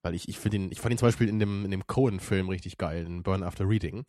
Weil 0.03 0.14
ich, 0.14 0.29
ich 0.29 0.39
finde 0.39 0.57
ihn, 0.59 0.73
ich 0.73 0.81
fand 0.81 0.93
ihn 0.95 0.99
zum 0.99 1.09
Beispiel 1.09 1.29
in 1.29 1.39
dem, 1.41 1.64
in 1.64 1.71
dem 1.73 1.87
Cohen-Film 1.87 2.49
richtig 2.49 2.79
geil, 2.79 3.05
in 3.05 3.23
Burn 3.25 3.43
After 3.43 3.68
Reading, 3.68 4.05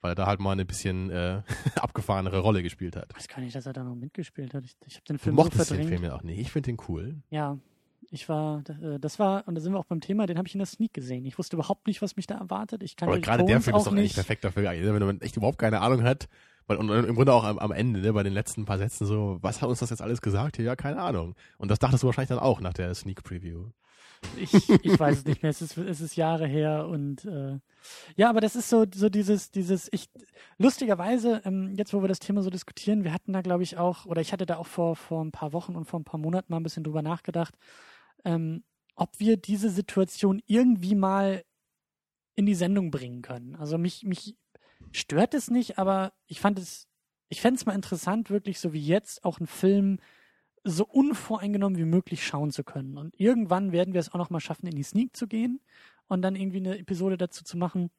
weil 0.00 0.12
er 0.12 0.14
da 0.14 0.26
halt 0.26 0.40
mal 0.40 0.52
eine 0.52 0.64
bisschen 0.64 1.10
äh, 1.10 1.42
abgefahrenere 1.76 2.38
Rolle 2.38 2.62
gespielt 2.62 2.96
hat. 2.96 3.08
Ich 3.10 3.16
weiß 3.18 3.28
gar 3.28 3.40
nicht, 3.40 3.54
dass 3.54 3.66
er 3.66 3.74
da 3.74 3.84
noch 3.84 3.94
mitgespielt 3.94 4.54
hat. 4.54 4.64
Ich, 4.64 4.74
ich 4.86 4.94
habe 4.94 5.04
den 5.04 5.16
Du 5.18 5.22
Film 5.22 5.36
so 5.36 5.42
mochtest 5.42 5.70
den 5.70 5.76
verdrängt. 5.76 5.88
Film 5.90 6.04
ja 6.04 6.16
auch 6.16 6.22
nicht. 6.22 6.38
Ich 6.38 6.50
finde 6.50 6.70
den 6.72 6.78
cool. 6.88 7.16
Ja, 7.28 7.58
ich 8.10 8.28
war, 8.28 8.62
äh, 8.68 8.98
das 8.98 9.18
war, 9.18 9.46
und 9.46 9.54
da 9.54 9.60
sind 9.60 9.72
wir 9.72 9.78
auch 9.78 9.84
beim 9.84 10.00
Thema, 10.00 10.26
den 10.26 10.38
habe 10.38 10.48
ich 10.48 10.54
in 10.54 10.58
der 10.58 10.66
Sneak 10.66 10.92
gesehen. 10.92 11.24
Ich 11.24 11.38
wusste 11.38 11.56
überhaupt 11.56 11.86
nicht, 11.86 12.02
was 12.02 12.16
mich 12.16 12.26
da 12.26 12.36
erwartet. 12.36 12.82
Ich 12.82 12.96
kannte 12.96 13.12
Aber 13.12 13.20
gerade 13.20 13.44
der 13.44 13.60
Film 13.60 13.76
ist 13.76 13.86
doch 13.86 13.92
eigentlich 13.92 14.14
perfekt 14.14 14.44
dafür 14.44 14.62
geeignet, 14.62 14.92
wenn 14.92 15.06
man 15.06 15.20
echt 15.20 15.36
überhaupt 15.36 15.58
keine 15.58 15.80
Ahnung 15.80 16.02
hat. 16.02 16.28
Weil, 16.66 16.78
und 16.78 16.90
im 16.90 17.14
Grunde 17.14 17.32
auch 17.32 17.44
am, 17.44 17.58
am 17.58 17.70
Ende, 17.70 18.00
ne, 18.00 18.12
bei 18.12 18.22
den 18.22 18.32
letzten 18.32 18.64
paar 18.64 18.78
Sätzen 18.78 19.06
so, 19.06 19.38
was 19.40 19.62
hat 19.62 19.68
uns 19.68 19.78
das 19.78 19.90
jetzt 19.90 20.02
alles 20.02 20.20
gesagt? 20.20 20.58
Ja, 20.58 20.74
keine 20.74 21.00
Ahnung. 21.00 21.34
Und 21.58 21.70
das 21.70 21.78
dachtest 21.78 22.02
du 22.02 22.06
wahrscheinlich 22.06 22.30
dann 22.30 22.38
auch 22.38 22.60
nach 22.60 22.72
der 22.72 22.94
Sneak 22.94 23.22
Preview. 23.22 23.66
Ich, 24.36 24.52
ich 24.68 24.98
weiß 24.98 25.18
es 25.18 25.24
nicht 25.24 25.42
mehr. 25.42 25.50
Es 25.50 25.62
ist, 25.62 25.76
es 25.76 26.00
ist 26.00 26.16
Jahre 26.16 26.46
her 26.46 26.86
und 26.88 27.24
äh, 27.24 27.58
ja, 28.16 28.30
aber 28.30 28.40
das 28.40 28.56
ist 28.56 28.68
so, 28.68 28.86
so 28.92 29.08
dieses, 29.08 29.50
dieses, 29.50 29.88
ich 29.92 30.08
lustigerweise, 30.58 31.42
ähm, 31.44 31.74
jetzt 31.76 31.92
wo 31.92 32.02
wir 32.02 32.08
das 32.08 32.18
Thema 32.18 32.42
so 32.42 32.50
diskutieren, 32.50 33.04
wir 33.04 33.12
hatten 33.12 33.32
da, 33.32 33.42
glaube 33.42 33.62
ich, 33.62 33.76
auch, 33.76 34.06
oder 34.06 34.20
ich 34.20 34.32
hatte 34.32 34.46
da 34.46 34.56
auch 34.56 34.66
vor, 34.66 34.96
vor 34.96 35.24
ein 35.24 35.32
paar 35.32 35.52
Wochen 35.52 35.76
und 35.76 35.84
vor 35.84 36.00
ein 36.00 36.04
paar 36.04 36.18
Monaten 36.18 36.52
mal 36.52 36.58
ein 36.58 36.62
bisschen 36.62 36.84
drüber 36.84 37.02
nachgedacht, 37.02 37.54
ähm, 38.26 38.64
ob 38.96 39.20
wir 39.20 39.36
diese 39.36 39.70
Situation 39.70 40.42
irgendwie 40.46 40.94
mal 40.94 41.44
in 42.34 42.44
die 42.44 42.54
Sendung 42.54 42.90
bringen 42.90 43.22
können. 43.22 43.54
Also 43.56 43.78
mich, 43.78 44.02
mich 44.04 44.36
stört 44.92 45.32
es 45.32 45.50
nicht, 45.50 45.78
aber 45.78 46.12
ich 46.26 46.40
fand 46.40 46.58
es, 46.58 46.88
ich 47.28 47.40
fände 47.40 47.56
es 47.56 47.66
mal 47.66 47.74
interessant, 47.74 48.28
wirklich 48.28 48.58
so 48.58 48.72
wie 48.72 48.84
jetzt 48.84 49.24
auch 49.24 49.38
einen 49.38 49.46
Film 49.46 49.98
so 50.64 50.84
unvoreingenommen 50.84 51.78
wie 51.78 51.84
möglich 51.84 52.26
schauen 52.26 52.50
zu 52.50 52.64
können. 52.64 52.98
Und 52.98 53.18
irgendwann 53.18 53.72
werden 53.72 53.94
wir 53.94 54.00
es 54.00 54.12
auch 54.12 54.18
noch 54.18 54.30
mal 54.30 54.40
schaffen, 54.40 54.66
in 54.66 54.74
die 54.74 54.82
Sneak 54.82 55.16
zu 55.16 55.28
gehen 55.28 55.60
und 56.08 56.22
dann 56.22 56.34
irgendwie 56.34 56.58
eine 56.58 56.78
Episode 56.78 57.16
dazu 57.16 57.44
zu 57.44 57.56
machen, 57.56 57.90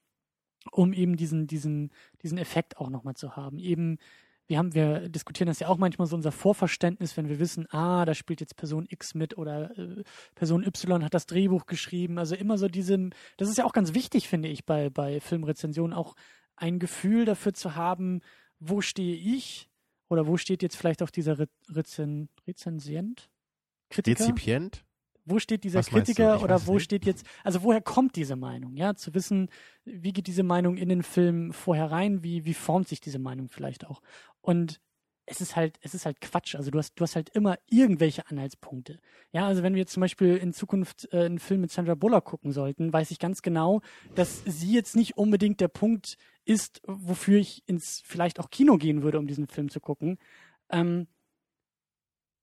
um 0.72 0.92
eben 0.92 1.16
diesen, 1.16 1.48
diesen, 1.48 1.92
diesen 2.22 2.38
Effekt 2.38 2.78
auch 2.78 2.90
noch 2.90 3.06
mal 3.06 3.16
zu 3.16 3.38
haben. 3.38 3.60
Eben, 3.60 3.98
wir 4.48 4.58
haben, 4.58 4.74
wir 4.74 5.10
diskutieren 5.10 5.48
das 5.48 5.60
ja 5.60 5.68
auch 5.68 5.78
manchmal 5.78 6.08
so 6.08 6.16
unser 6.16 6.32
Vorverständnis, 6.32 7.18
wenn 7.18 7.28
wir 7.28 7.40
wissen, 7.40 7.68
ah, 7.70 8.06
da 8.06 8.14
spielt 8.14 8.40
jetzt 8.40 8.56
Person 8.56 8.86
X 8.90 9.14
mit 9.14 9.38
oder 9.38 9.78
äh, 9.78 10.04
Person 10.36 10.64
Y 10.64 11.04
hat 11.04 11.14
das 11.14 11.26
Drehbuch 11.26 11.66
geschrieben. 11.66 12.18
Also 12.18 12.36
immer 12.36 12.58
so 12.58 12.68
diesem, 12.68 13.12
das 13.36 13.50
ist 13.50 13.58
ja 13.58 13.66
auch 13.66 13.74
ganz 13.74 13.94
wichtig, 13.94 14.28
finde 14.28 14.48
ich, 14.48 14.66
bei, 14.66 14.90
bei 14.90 15.20
Filmrezensionen 15.20 15.94
auch 15.94 16.16
ein 16.56 16.80
Gefühl 16.80 17.26
dafür 17.26 17.54
zu 17.54 17.76
haben, 17.76 18.22
wo 18.60 18.82
stehe 18.82 19.16
ich 19.16 19.70
oder 20.10 20.28
wo 20.28 20.38
steht 20.38 20.64
jetzt 20.64 20.78
vielleicht 20.78 21.04
auch 21.04 21.10
dieser 21.10 21.40
Re 21.40 21.48
Rezen 21.70 22.30
Rezensient? 22.48 23.30
Kritiker? 23.90 24.22
Rezipient? 24.22 24.84
Wo 25.30 25.40
steht 25.40 25.64
dieser 25.64 25.80
Was? 25.80 25.88
Kritiker 25.88 26.42
oder 26.42 26.66
wo 26.68 26.76
nicht. 26.76 26.84
steht 26.84 27.06
jetzt, 27.06 27.26
also 27.44 27.64
woher 27.64 27.82
kommt 27.82 28.16
diese 28.16 28.36
Meinung? 28.36 28.76
Ja, 28.76 28.96
zu 28.96 29.14
wissen, 29.14 29.50
wie 29.84 30.14
geht 30.14 30.28
diese 30.28 30.44
Meinung 30.44 30.78
in 30.78 30.90
den 30.90 31.04
Film 31.04 31.52
vorher 31.54 31.92
rein, 31.92 32.24
wie, 32.24 32.46
wie 32.46 32.54
formt 32.54 32.88
sich 32.88 33.02
diese 33.02 33.20
Meinung 33.20 33.50
vielleicht 33.50 33.86
auch? 33.86 34.02
Und 34.42 34.80
es 35.28 35.42
ist 35.42 35.58
halt, 35.58 35.78
es 35.82 35.94
ist 35.94 36.06
halt 36.06 36.22
Quatsch. 36.22 36.56
Also 36.56 36.72
du 36.72 36.80
hast, 36.80 36.96
du 36.96 37.04
hast 37.04 37.18
halt 37.18 37.30
immer 37.30 37.60
irgendwelche 37.70 38.28
Anhaltspunkte. 38.30 39.00
Ja, 39.34 39.46
also 39.46 39.62
wenn 39.62 39.74
wir 39.74 39.82
jetzt 39.82 39.92
zum 39.92 40.02
Beispiel 40.02 40.38
in 40.38 40.54
Zukunft 40.54 41.10
äh, 41.12 41.26
einen 41.26 41.40
Film 41.40 41.62
mit 41.62 41.72
Sandra 41.72 41.96
Bullock 41.96 42.24
gucken 42.24 42.54
sollten, 42.54 42.94
weiß 42.94 43.12
ich 43.12 43.20
ganz 43.20 43.42
genau, 43.42 43.82
dass 44.16 44.42
sie 44.46 44.74
jetzt 44.74 44.96
nicht 44.96 45.18
unbedingt 45.18 45.60
der 45.60 45.68
Punkt 45.68 46.18
ist, 46.46 46.82
wofür 46.88 47.40
ich 47.40 47.68
ins 47.68 48.02
vielleicht 48.06 48.40
auch 48.40 48.50
Kino 48.50 48.78
gehen 48.78 49.04
würde, 49.04 49.20
um 49.20 49.28
diesen 49.28 49.48
Film 49.48 49.70
zu 49.70 49.82
gucken. 49.82 50.18
Ähm, 50.70 51.08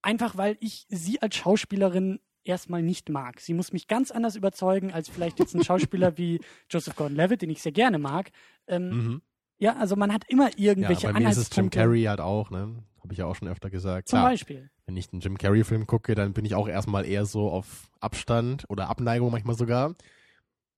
einfach 0.03 0.37
weil 0.37 0.59
ich 0.61 0.87
sie 0.91 1.23
als 1.23 1.37
Schauspielerin 1.37 2.21
erstmal 2.45 2.83
nicht 2.83 3.09
mag. 3.09 3.41
Sie 3.41 3.55
muss 3.55 3.73
mich 3.73 3.89
ganz 3.89 4.11
anders 4.11 4.37
überzeugen 4.37 4.93
als 4.93 5.09
vielleicht 5.09 5.39
jetzt 5.39 5.55
ein 5.55 5.65
Schauspieler 5.65 6.17
wie 6.19 6.41
Joseph 6.71 6.97
Gordon-Levitt, 6.97 7.43
den 7.43 7.51
ich 7.51 7.63
sehr 7.63 7.73
gerne 7.73 7.99
mag. 7.99 8.31
Ähm, 8.67 8.89
Mhm. 8.91 9.23
Ja, 9.59 9.77
also 9.77 9.95
man 9.97 10.13
hat 10.13 10.25
immer 10.29 10.51
Ja, 10.59 10.71
irgendwelche 10.71 11.07
bei 11.13 11.21
mir 11.21 11.29
ist 11.31 11.37
es 11.37 11.49
Jim. 11.55 11.71
Carrey 11.71 12.03
halt 12.03 12.21
auch, 12.21 12.51
ne? 12.51 12.83
Habe 13.03 13.13
ich 13.13 13.19
ja 13.19 13.27
auch 13.27 13.37
schon 13.37 13.49
öfter 13.49 13.71
gesagt. 13.71 14.09
Zum 14.09 14.19
Klar, 14.19 14.31
Beispiel. 14.31 14.69
wenn 14.87 14.97
ich 14.97 15.13
einen 15.13 15.21
Jim 15.21 15.39
Carrey-Film 15.39 15.87
gucke, 15.87 16.15
dann 16.15 16.33
bin 16.33 16.45
ich 16.45 16.55
auch 16.55 16.67
erstmal 16.69 17.05
eher 17.07 17.25
so 17.25 17.51
auf 17.51 17.89
Abstand 18.01 18.65
oder 18.69 18.89
Abneigung 18.89 19.31
manchmal 19.31 19.55
sogar. 19.57 19.95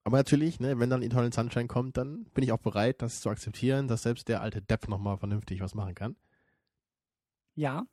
Aber 0.04 0.18
natürlich, 0.18 0.60
ne, 0.60 0.78
wenn 0.78 0.90
dann 0.90 1.02
Eternal 1.02 1.32
Sunshine 1.32 1.66
kommt, 1.68 1.96
dann 1.96 2.26
bin 2.34 2.44
ich 2.44 2.52
auch 2.52 2.58
bereit, 2.58 3.00
das 3.02 3.20
zu 3.20 3.30
akzeptieren, 3.30 3.88
dass 3.88 4.02
selbst 4.02 4.28
der 4.28 4.40
alte 4.42 4.60
Depp 4.60 4.88
nochmal 4.88 5.16
vernünftig 5.16 5.60
was 5.60 5.74
machen 5.74 5.94
kann. 5.94 6.16
Ja. 7.54 7.86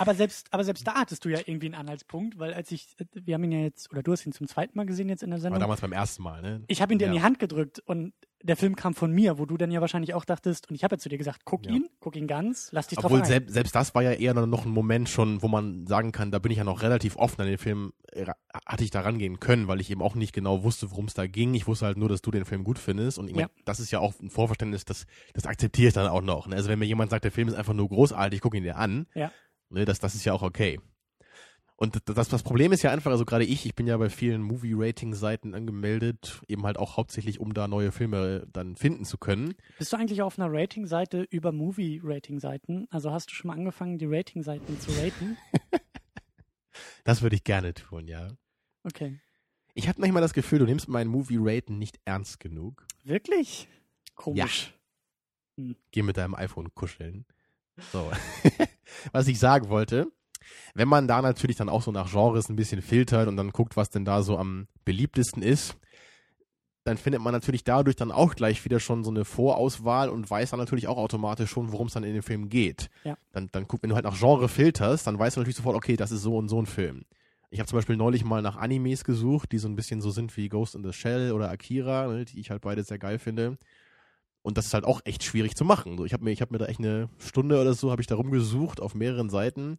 Aber 0.00 0.14
selbst, 0.14 0.46
aber 0.50 0.64
selbst 0.64 0.86
da 0.86 0.94
hattest 0.94 1.24
du 1.26 1.28
ja 1.28 1.40
irgendwie 1.44 1.66
einen 1.66 1.74
Anhaltspunkt, 1.74 2.38
weil 2.38 2.54
als 2.54 2.72
ich, 2.72 2.96
wir 3.12 3.34
haben 3.34 3.44
ihn 3.44 3.52
ja 3.52 3.58
jetzt, 3.60 3.90
oder 3.92 4.02
du 4.02 4.12
hast 4.12 4.24
ihn 4.24 4.32
zum 4.32 4.48
zweiten 4.48 4.76
Mal 4.78 4.86
gesehen 4.86 5.10
jetzt 5.10 5.22
in 5.22 5.28
der 5.28 5.36
Aber 5.36 5.42
Sendung. 5.42 5.60
damals 5.60 5.82
beim 5.82 5.92
ersten 5.92 6.22
Mal, 6.22 6.40
ne? 6.40 6.62
Ich 6.68 6.80
habe 6.80 6.92
ihn 6.94 6.98
dir 6.98 7.06
in 7.08 7.12
Ja. 7.12 7.18
die 7.18 7.22
Hand 7.24 7.38
gedrückt 7.38 7.80
und 7.80 8.14
der 8.42 8.56
Film 8.56 8.74
kam 8.76 8.94
von 8.94 9.12
mir, 9.12 9.38
wo 9.38 9.44
du 9.44 9.58
dann 9.58 9.70
ja 9.70 9.82
wahrscheinlich 9.82 10.14
auch 10.14 10.24
dachtest, 10.24 10.70
und 10.70 10.74
ich 10.74 10.82
habe 10.84 10.94
ja 10.94 10.98
zu 10.98 11.10
dir 11.10 11.18
gesagt, 11.18 11.42
guck 11.44 11.66
Ja. 11.66 11.72
ihn, 11.72 11.90
guck 12.00 12.16
ihn 12.16 12.26
ganz, 12.26 12.70
lass 12.72 12.86
dich 12.86 12.96
drauf 12.96 13.04
Obwohl 13.10 13.18
ein. 13.20 13.26
selbst, 13.26 13.52
selbst 13.52 13.74
das 13.74 13.94
war 13.94 14.02
ja 14.02 14.12
eher 14.12 14.32
noch 14.32 14.64
ein 14.64 14.70
Moment 14.70 15.10
schon, 15.10 15.42
wo 15.42 15.48
man 15.48 15.86
sagen 15.86 16.12
kann, 16.12 16.30
da 16.30 16.38
bin 16.38 16.50
ich 16.50 16.56
ja 16.56 16.64
noch 16.64 16.80
relativ 16.80 17.16
offen 17.16 17.42
an 17.42 17.46
den 17.48 17.58
Film, 17.58 17.92
äh, 18.12 18.24
hatte 18.64 18.82
ich 18.84 18.90
da 18.90 19.02
rangehen 19.02 19.38
können, 19.38 19.68
weil 19.68 19.82
ich 19.82 19.90
eben 19.90 20.00
auch 20.00 20.14
nicht 20.14 20.32
genau 20.32 20.64
wusste, 20.64 20.90
worum 20.90 21.04
es 21.04 21.12
da 21.14 21.26
ging. 21.26 21.52
Ich 21.52 21.66
wusste 21.66 21.84
halt 21.84 21.98
nur, 21.98 22.08
dass 22.08 22.22
du 22.22 22.30
den 22.30 22.46
Film 22.46 22.64
gut 22.64 22.78
findest. 22.78 23.18
Und 23.18 23.28
ich 23.28 23.36
Ja. 23.36 23.48
mein, 23.54 23.64
das 23.66 23.80
ist 23.80 23.90
ja 23.90 23.98
auch 23.98 24.18
ein 24.18 24.30
Vorverständnis, 24.30 24.86
das, 24.86 25.04
das 25.34 25.44
akzeptiere 25.44 25.88
ich 25.88 25.94
dann 25.94 26.08
auch 26.08 26.22
noch. 26.22 26.46
Ne? 26.46 26.56
Also 26.56 26.70
wenn 26.70 26.78
mir 26.78 26.86
jemand 26.86 27.10
sagt, 27.10 27.24
der 27.24 27.32
Film 27.32 27.48
ist 27.48 27.54
einfach 27.54 27.74
nur 27.74 27.90
großartig, 27.90 28.40
guck 28.40 28.54
ihn 28.54 28.62
dir 28.62 28.76
an. 28.78 29.06
Ja. 29.14 29.30
Ne, 29.70 29.84
das, 29.84 30.00
das 30.00 30.14
ist 30.14 30.24
ja 30.24 30.32
auch 30.32 30.42
okay. 30.42 30.78
Und 31.76 31.98
das, 32.04 32.28
das 32.28 32.42
Problem 32.42 32.72
ist 32.72 32.82
ja 32.82 32.90
einfach, 32.90 33.10
also 33.10 33.24
gerade 33.24 33.44
ich, 33.44 33.64
ich 33.64 33.74
bin 33.74 33.86
ja 33.86 33.96
bei 33.96 34.10
vielen 34.10 34.42
Movie-Rating-Seiten 34.42 35.54
angemeldet, 35.54 36.42
eben 36.46 36.64
halt 36.64 36.76
auch 36.76 36.98
hauptsächlich, 36.98 37.40
um 37.40 37.54
da 37.54 37.68
neue 37.68 37.90
Filme 37.90 38.46
dann 38.52 38.76
finden 38.76 39.06
zu 39.06 39.16
können. 39.16 39.54
Bist 39.78 39.90
du 39.94 39.96
eigentlich 39.96 40.20
auf 40.20 40.38
einer 40.38 40.52
Rating-Seite 40.52 41.22
über 41.30 41.52
Movie-Rating-Seiten? 41.52 42.86
Also 42.90 43.12
hast 43.12 43.30
du 43.30 43.34
schon 43.34 43.48
mal 43.48 43.54
angefangen, 43.54 43.96
die 43.96 44.04
Rating-Seiten 44.06 44.78
zu 44.78 44.90
raten? 44.92 45.38
Das 47.04 47.22
würde 47.22 47.36
ich 47.36 47.44
gerne 47.44 47.74
tun, 47.74 48.06
ja. 48.06 48.28
Okay. 48.84 49.20
Ich 49.74 49.88
habe 49.88 50.00
manchmal 50.00 50.22
das 50.22 50.34
Gefühl, 50.34 50.60
du 50.60 50.66
nimmst 50.66 50.88
meinen 50.88 51.10
Movie-Raten 51.10 51.78
nicht 51.78 51.98
ernst 52.04 52.40
genug. 52.40 52.86
Wirklich? 53.04 53.68
Komisch. 54.14 54.74
Geh 55.90 56.02
mit 56.02 56.16
deinem 56.16 56.34
iPhone 56.34 56.74
kuscheln. 56.74 57.26
So. 57.92 58.10
was 59.12 59.28
ich 59.28 59.38
sagen 59.38 59.68
wollte, 59.68 60.10
wenn 60.74 60.88
man 60.88 61.08
da 61.08 61.22
natürlich 61.22 61.56
dann 61.56 61.68
auch 61.68 61.82
so 61.82 61.90
nach 61.90 62.10
Genres 62.10 62.48
ein 62.48 62.56
bisschen 62.56 62.82
filtert 62.82 63.28
und 63.28 63.36
dann 63.36 63.50
guckt, 63.50 63.76
was 63.76 63.90
denn 63.90 64.04
da 64.04 64.22
so 64.22 64.38
am 64.38 64.66
beliebtesten 64.84 65.42
ist, 65.42 65.76
dann 66.84 66.96
findet 66.96 67.20
man 67.20 67.32
natürlich 67.32 67.64
dadurch 67.64 67.96
dann 67.96 68.10
auch 68.10 68.34
gleich 68.34 68.64
wieder 68.64 68.80
schon 68.80 69.04
so 69.04 69.10
eine 69.10 69.24
Vorauswahl 69.24 70.08
und 70.08 70.28
weiß 70.30 70.50
dann 70.50 70.60
natürlich 70.60 70.88
auch 70.88 70.96
automatisch 70.96 71.50
schon, 71.50 71.72
worum 71.72 71.88
es 71.88 71.92
dann 71.92 72.04
in 72.04 72.14
dem 72.14 72.22
Film 72.22 72.48
geht. 72.48 72.88
Ja. 73.04 73.16
Dann, 73.32 73.48
dann 73.52 73.68
guck, 73.68 73.82
wenn 73.82 73.90
du 73.90 73.96
halt 73.96 74.06
nach 74.06 74.18
Genre 74.18 74.48
filterst, 74.48 75.06
dann 75.06 75.18
weißt 75.18 75.36
du 75.36 75.40
natürlich 75.40 75.56
sofort, 75.56 75.76
okay, 75.76 75.96
das 75.96 76.10
ist 76.10 76.22
so 76.22 76.36
und 76.36 76.48
so 76.48 76.60
ein 76.60 76.66
Film. 76.66 77.04
Ich 77.50 77.58
habe 77.58 77.68
zum 77.68 77.78
Beispiel 77.78 77.96
neulich 77.96 78.24
mal 78.24 78.42
nach 78.42 78.56
Animes 78.56 79.04
gesucht, 79.04 79.52
die 79.52 79.58
so 79.58 79.68
ein 79.68 79.76
bisschen 79.76 80.00
so 80.00 80.10
sind 80.10 80.36
wie 80.36 80.48
Ghost 80.48 80.74
in 80.74 80.84
the 80.84 80.92
Shell 80.92 81.32
oder 81.32 81.50
Akira, 81.50 82.06
ne, 82.06 82.24
die 82.24 82.40
ich 82.40 82.50
halt 82.50 82.62
beide 82.62 82.82
sehr 82.84 82.98
geil 82.98 83.18
finde. 83.18 83.58
Und 84.42 84.56
das 84.56 84.66
ist 84.66 84.74
halt 84.74 84.84
auch 84.84 85.00
echt 85.04 85.22
schwierig 85.22 85.54
zu 85.54 85.64
machen. 85.64 85.98
So, 85.98 86.04
ich 86.04 86.12
habe 86.12 86.24
mir, 86.24 86.30
ich 86.30 86.40
habe 86.40 86.52
mir 86.52 86.58
da 86.58 86.66
echt 86.66 86.78
eine 86.80 87.08
Stunde 87.18 87.60
oder 87.60 87.74
so 87.74 87.90
habe 87.90 88.00
ich 88.00 88.06
da 88.06 88.14
rumgesucht 88.14 88.80
auf 88.80 88.94
mehreren 88.94 89.28
Seiten. 89.28 89.76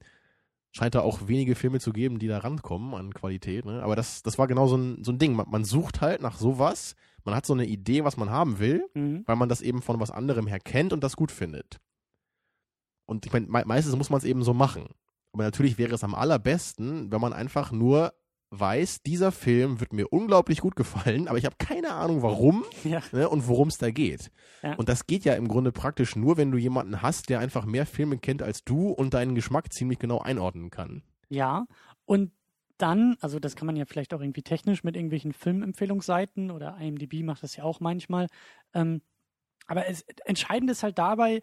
Scheint 0.71 0.95
da 0.95 1.01
auch 1.01 1.27
wenige 1.27 1.55
Filme 1.55 1.79
zu 1.79 1.91
geben, 1.91 2.19
die 2.19 2.27
da 2.27 2.37
rankommen 2.37 2.93
an 2.93 3.13
Qualität. 3.13 3.65
Ne? 3.65 3.81
Aber 3.83 3.95
das, 3.95 4.21
das 4.23 4.37
war 4.37 4.47
genau 4.47 4.67
so 4.67 4.77
ein, 4.77 5.03
so 5.03 5.11
ein 5.11 5.17
Ding. 5.19 5.33
Man, 5.33 5.49
man 5.49 5.65
sucht 5.65 5.99
halt 5.99 6.21
nach 6.21 6.37
sowas. 6.37 6.95
Man 7.25 7.35
hat 7.35 7.45
so 7.45 7.53
eine 7.53 7.65
Idee, 7.65 8.03
was 8.03 8.17
man 8.17 8.29
haben 8.29 8.59
will, 8.59 8.85
Mhm. 8.93 9.23
weil 9.25 9.35
man 9.35 9.49
das 9.49 9.61
eben 9.61 9.81
von 9.81 9.99
was 9.99 10.11
anderem 10.11 10.47
her 10.47 10.59
kennt 10.59 10.93
und 10.93 11.03
das 11.03 11.15
gut 11.15 11.31
findet. 11.31 11.79
Und 13.05 13.25
ich 13.25 13.33
meine, 13.33 13.47
me 13.47 13.63
meistens 13.65 13.95
muss 13.95 14.09
man 14.09 14.19
es 14.19 14.23
eben 14.23 14.43
so 14.43 14.53
machen. 14.53 14.85
Aber 15.33 15.43
natürlich 15.43 15.77
wäre 15.77 15.93
es 15.95 16.03
am 16.03 16.15
allerbesten, 16.15 17.11
wenn 17.11 17.21
man 17.21 17.33
einfach 17.33 17.71
nur 17.71 18.13
weiß, 18.51 19.01
dieser 19.03 19.31
Film 19.31 19.79
wird 19.79 19.93
mir 19.93 20.11
unglaublich 20.11 20.59
gut 20.59 20.75
gefallen, 20.75 21.27
aber 21.27 21.37
ich 21.37 21.45
habe 21.45 21.55
keine 21.57 21.93
Ahnung 21.93 22.21
warum 22.21 22.63
Ja. 22.83 23.01
ne, 23.11 23.29
und 23.29 23.47
worum 23.47 23.69
es 23.69 23.77
da 23.77 23.91
geht. 23.91 24.29
Ja. 24.61 24.75
Und 24.75 24.89
das 24.89 25.07
geht 25.07 25.23
ja 25.25 25.33
im 25.33 25.47
Grunde 25.47 25.71
praktisch 25.71 26.15
nur, 26.15 26.37
wenn 26.37 26.51
du 26.51 26.57
jemanden 26.57 27.01
hast, 27.01 27.29
der 27.29 27.39
einfach 27.39 27.65
mehr 27.65 27.85
Filme 27.85 28.17
kennt 28.17 28.43
als 28.43 28.63
du 28.63 28.89
und 28.89 29.13
deinen 29.13 29.35
Geschmack 29.35 29.71
ziemlich 29.73 29.99
genau 29.99 30.19
einordnen 30.19 30.69
kann. 30.69 31.01
Ja, 31.29 31.65
und 32.05 32.31
dann, 32.77 33.15
also 33.21 33.39
das 33.39 33.55
kann 33.55 33.67
man 33.67 33.75
ja 33.75 33.85
vielleicht 33.85 34.13
auch 34.13 34.21
irgendwie 34.21 34.41
technisch 34.41 34.83
mit 34.83 34.95
irgendwelchen 34.95 35.33
Filmempfehlungsseiten 35.33 36.51
oder 36.51 36.77
IMDb 36.79 37.23
macht 37.23 37.43
das 37.43 37.55
ja 37.55 37.63
auch 37.63 37.79
manchmal. 37.79 38.27
Ähm, 38.73 39.01
aber 39.67 39.87
es, 39.87 40.03
entscheidend 40.25 40.69
ist 40.71 40.83
halt 40.83 40.97
dabei, 40.97 41.41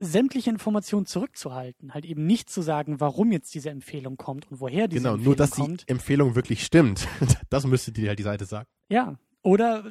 sämtliche 0.00 0.50
Informationen 0.50 1.06
zurückzuhalten. 1.06 1.94
Halt 1.94 2.04
eben 2.04 2.26
nicht 2.26 2.50
zu 2.50 2.62
sagen, 2.62 3.00
warum 3.00 3.32
jetzt 3.32 3.54
diese 3.54 3.70
Empfehlung 3.70 4.16
kommt 4.16 4.50
und 4.50 4.60
woher 4.60 4.88
diese 4.88 5.00
genau, 5.00 5.14
Empfehlung 5.14 5.24
nur 5.24 5.36
dass 5.36 5.50
kommt. 5.52 5.82
die 5.82 5.88
Empfehlung 5.92 6.34
wirklich 6.34 6.64
stimmt. 6.64 7.08
Das 7.50 7.66
müsste 7.66 7.92
dir 7.92 8.08
halt 8.08 8.18
die 8.18 8.24
Seite 8.24 8.46
sagen. 8.46 8.66
Ja, 8.88 9.16
oder 9.42 9.84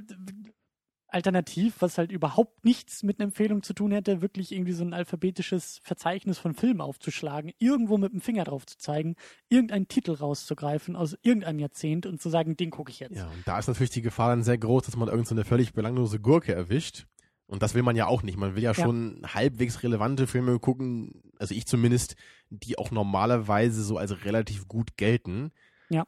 alternativ, 1.14 1.76
was 1.80 1.98
halt 1.98 2.12
überhaupt 2.12 2.66
nichts 2.66 3.04
mit 3.04 3.20
einer 3.20 3.26
Empfehlung 3.26 3.62
zu 3.62 3.74
tun 3.74 3.92
hätte, 3.92 4.22
wirklich 4.22 4.52
irgendwie 4.52 4.72
so 4.72 4.84
ein 4.84 4.94
alphabetisches 4.94 5.80
Verzeichnis 5.84 6.40
von 6.40 6.56
Filmen 6.56 6.82
aufzuschlagen, 6.82 7.52
irgendwo 7.60 7.98
mit 7.98 8.12
dem 8.12 8.20
Finger 8.22 8.44
drauf 8.44 8.66
zu 8.66 8.78
zeigen, 8.78 9.16
irgendeinen 9.48 9.88
Titel 9.88 10.12
rauszugreifen 10.12 10.96
aus 10.96 11.16
irgendeinem 11.22 11.60
Jahrzehnt 11.60 12.06
und 12.06 12.22
zu 12.22 12.30
sagen, 12.30 12.58
den 12.58 12.72
gucke 12.72 12.92
ich 12.92 13.00
jetzt. 13.00 13.16
Ja, 13.16 13.28
und 13.28 13.48
da 13.48 13.60
ist 13.60 13.68
natürlich 13.68 13.92
die 13.92 14.02
Gefahr 14.02 14.30
dann 14.30 14.44
sehr 14.44 14.58
groß, 14.58 14.84
dass 14.84 14.96
man 14.96 15.08
irgend 15.08 15.28
so 15.28 15.36
eine 15.36 15.46
völlig 15.46 15.74
belanglose 15.74 16.20
Gurke 16.20 16.54
erwischt. 16.54 17.06
Und 17.54 17.62
das 17.62 17.76
will 17.76 17.84
man 17.84 17.96
ja 17.96 18.08
auch 18.08 18.24
nicht. 18.24 18.36
Man 18.36 18.56
will 18.56 18.64
ja, 18.64 18.72
Ja. 18.72 18.84
schon 18.84 19.22
halbwegs 19.32 19.84
relevante 19.84 20.26
Filme 20.26 20.58
gucken, 20.58 21.22
also 21.38 21.54
ich 21.54 21.68
zumindest, 21.68 22.16
die 22.50 22.80
auch 22.80 22.90
normalerweise 22.90 23.84
so 23.84 24.00
als 24.00 24.26
relativ 24.26 24.68
gut 24.68 24.98
gelten. 24.98 25.52
Ja. 25.88 26.08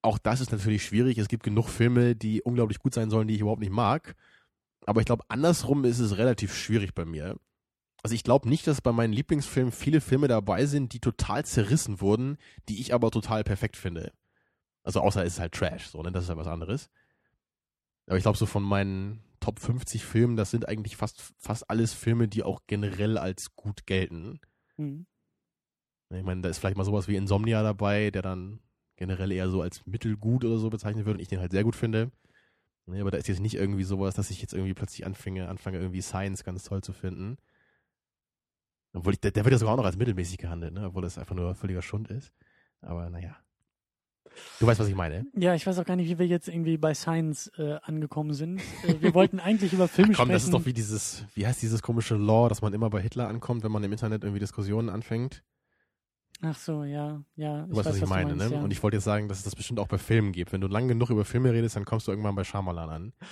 Auch 0.00 0.16
das 0.16 0.40
ist 0.40 0.50
natürlich 0.50 0.82
schwierig. 0.82 1.18
Es 1.18 1.28
gibt 1.28 1.42
genug 1.42 1.68
Filme, 1.68 2.16
die 2.16 2.40
unglaublich 2.40 2.78
gut 2.78 2.94
sein 2.94 3.10
sollen, 3.10 3.28
die 3.28 3.34
ich 3.34 3.42
überhaupt 3.42 3.60
nicht 3.60 3.70
mag. 3.70 4.16
Aber 4.86 5.00
ich 5.00 5.04
glaube, 5.04 5.24
andersrum 5.28 5.84
ist 5.84 5.98
es 5.98 6.16
relativ 6.16 6.56
schwierig 6.56 6.94
bei 6.94 7.04
mir. 7.04 7.36
Also 8.02 8.14
ich 8.14 8.24
glaube 8.24 8.48
nicht, 8.48 8.66
dass 8.66 8.80
bei 8.80 8.92
meinen 8.92 9.12
Lieblingsfilmen 9.12 9.72
viele 9.72 10.00
Filme 10.00 10.26
dabei 10.26 10.64
sind, 10.64 10.94
die 10.94 11.00
total 11.00 11.44
zerrissen 11.44 12.00
wurden, 12.00 12.38
die 12.70 12.80
ich 12.80 12.94
aber 12.94 13.10
total 13.10 13.44
perfekt 13.44 13.76
finde. 13.76 14.14
Also 14.84 15.02
außer 15.02 15.22
es 15.22 15.34
ist 15.34 15.40
halt 15.40 15.52
Trash, 15.52 15.88
so, 15.88 16.02
ne? 16.02 16.12
Das 16.12 16.22
ist 16.24 16.30
ja 16.30 16.36
was 16.38 16.46
anderes. 16.46 16.88
Aber 18.06 18.16
ich 18.16 18.22
glaube, 18.22 18.38
so 18.38 18.46
von 18.46 18.62
meinen 18.62 19.22
Top 19.48 19.60
50 19.60 20.04
Filmen, 20.04 20.36
das 20.36 20.50
sind 20.50 20.68
eigentlich 20.68 20.98
fast, 20.98 21.32
fast 21.38 21.70
alles 21.70 21.94
Filme, 21.94 22.28
die 22.28 22.42
auch 22.42 22.60
generell 22.66 23.16
als 23.16 23.56
gut 23.56 23.86
gelten. 23.86 24.40
Mhm. 24.76 25.06
Ich 26.10 26.22
meine, 26.22 26.42
da 26.42 26.50
ist 26.50 26.58
vielleicht 26.58 26.76
mal 26.76 26.84
sowas 26.84 27.08
wie 27.08 27.16
Insomnia 27.16 27.62
dabei, 27.62 28.10
der 28.10 28.20
dann 28.20 28.60
generell 28.96 29.32
eher 29.32 29.48
so 29.48 29.62
als 29.62 29.86
mittelgut 29.86 30.44
oder 30.44 30.58
so 30.58 30.68
bezeichnet 30.68 31.06
wird 31.06 31.16
und 31.16 31.22
ich 31.22 31.28
den 31.28 31.40
halt 31.40 31.52
sehr 31.52 31.64
gut 31.64 31.76
finde. 31.76 32.12
Nee, 32.84 33.00
aber 33.00 33.10
da 33.10 33.16
ist 33.16 33.26
jetzt 33.26 33.40
nicht 33.40 33.54
irgendwie 33.54 33.84
sowas, 33.84 34.14
dass 34.14 34.28
ich 34.28 34.42
jetzt 34.42 34.52
irgendwie 34.52 34.74
plötzlich 34.74 35.06
anfange, 35.06 35.48
anfange 35.48 35.78
irgendwie 35.78 36.02
Science 36.02 36.44
ganz 36.44 36.64
toll 36.64 36.82
zu 36.82 36.92
finden. 36.92 37.38
Obwohl 38.92 39.14
ich, 39.14 39.20
der, 39.20 39.30
der 39.30 39.46
wird 39.46 39.52
ja 39.52 39.58
sogar 39.58 39.72
auch 39.72 39.78
noch 39.78 39.86
als 39.86 39.96
mittelmäßig 39.96 40.36
gehandelt, 40.36 40.74
ne? 40.74 40.88
obwohl 40.88 41.00
das 41.00 41.16
einfach 41.16 41.34
nur 41.34 41.54
völliger 41.54 41.80
Schund 41.80 42.10
ist. 42.10 42.34
Aber 42.82 43.08
naja. 43.08 43.34
Du 44.60 44.66
weißt, 44.66 44.80
was 44.80 44.88
ich 44.88 44.94
meine. 44.94 45.26
Ja, 45.36 45.54
ich 45.54 45.66
weiß 45.66 45.78
auch 45.78 45.84
gar 45.84 45.96
nicht, 45.96 46.08
wie 46.08 46.18
wir 46.18 46.26
jetzt 46.26 46.48
irgendwie 46.48 46.76
bei 46.78 46.94
Science 46.94 47.50
äh, 47.58 47.76
angekommen 47.82 48.34
sind. 48.34 48.60
Äh, 48.86 49.00
wir 49.00 49.14
wollten 49.14 49.40
eigentlich 49.40 49.72
über 49.72 49.88
Filme 49.88 50.12
Ach 50.12 50.16
komm, 50.16 50.26
sprechen. 50.26 50.32
das 50.32 50.44
ist 50.44 50.52
doch 50.54 50.66
wie 50.66 50.72
dieses, 50.72 51.24
wie 51.34 51.46
heißt 51.46 51.62
dieses 51.62 51.82
komische 51.82 52.16
Law, 52.16 52.48
dass 52.48 52.62
man 52.62 52.72
immer 52.74 52.90
bei 52.90 53.00
Hitler 53.00 53.28
ankommt, 53.28 53.62
wenn 53.62 53.72
man 53.72 53.84
im 53.84 53.92
Internet 53.92 54.24
irgendwie 54.24 54.40
Diskussionen 54.40 54.88
anfängt. 54.88 55.42
Ach 56.40 56.54
so, 56.56 56.84
ja, 56.84 57.20
ja. 57.34 57.62
Du 57.66 57.74
weißt, 57.76 57.88
was 57.88 57.96
ich 57.96 58.06
meine, 58.06 58.36
meinst, 58.36 58.50
ne? 58.50 58.56
ja. 58.58 58.62
Und 58.62 58.70
ich 58.70 58.80
wollte 58.84 58.96
jetzt 58.98 59.04
sagen, 59.04 59.28
dass 59.28 59.38
es 59.38 59.44
das 59.44 59.56
bestimmt 59.56 59.80
auch 59.80 59.88
bei 59.88 59.98
Filmen 59.98 60.30
gibt. 60.30 60.52
Wenn 60.52 60.60
du 60.60 60.68
lang 60.68 60.86
genug 60.86 61.10
über 61.10 61.24
Filme 61.24 61.52
redest, 61.52 61.74
dann 61.74 61.84
kommst 61.84 62.06
du 62.06 62.12
irgendwann 62.12 62.36
bei 62.36 62.44
Shyamalan 62.44 62.88
an. 62.90 63.12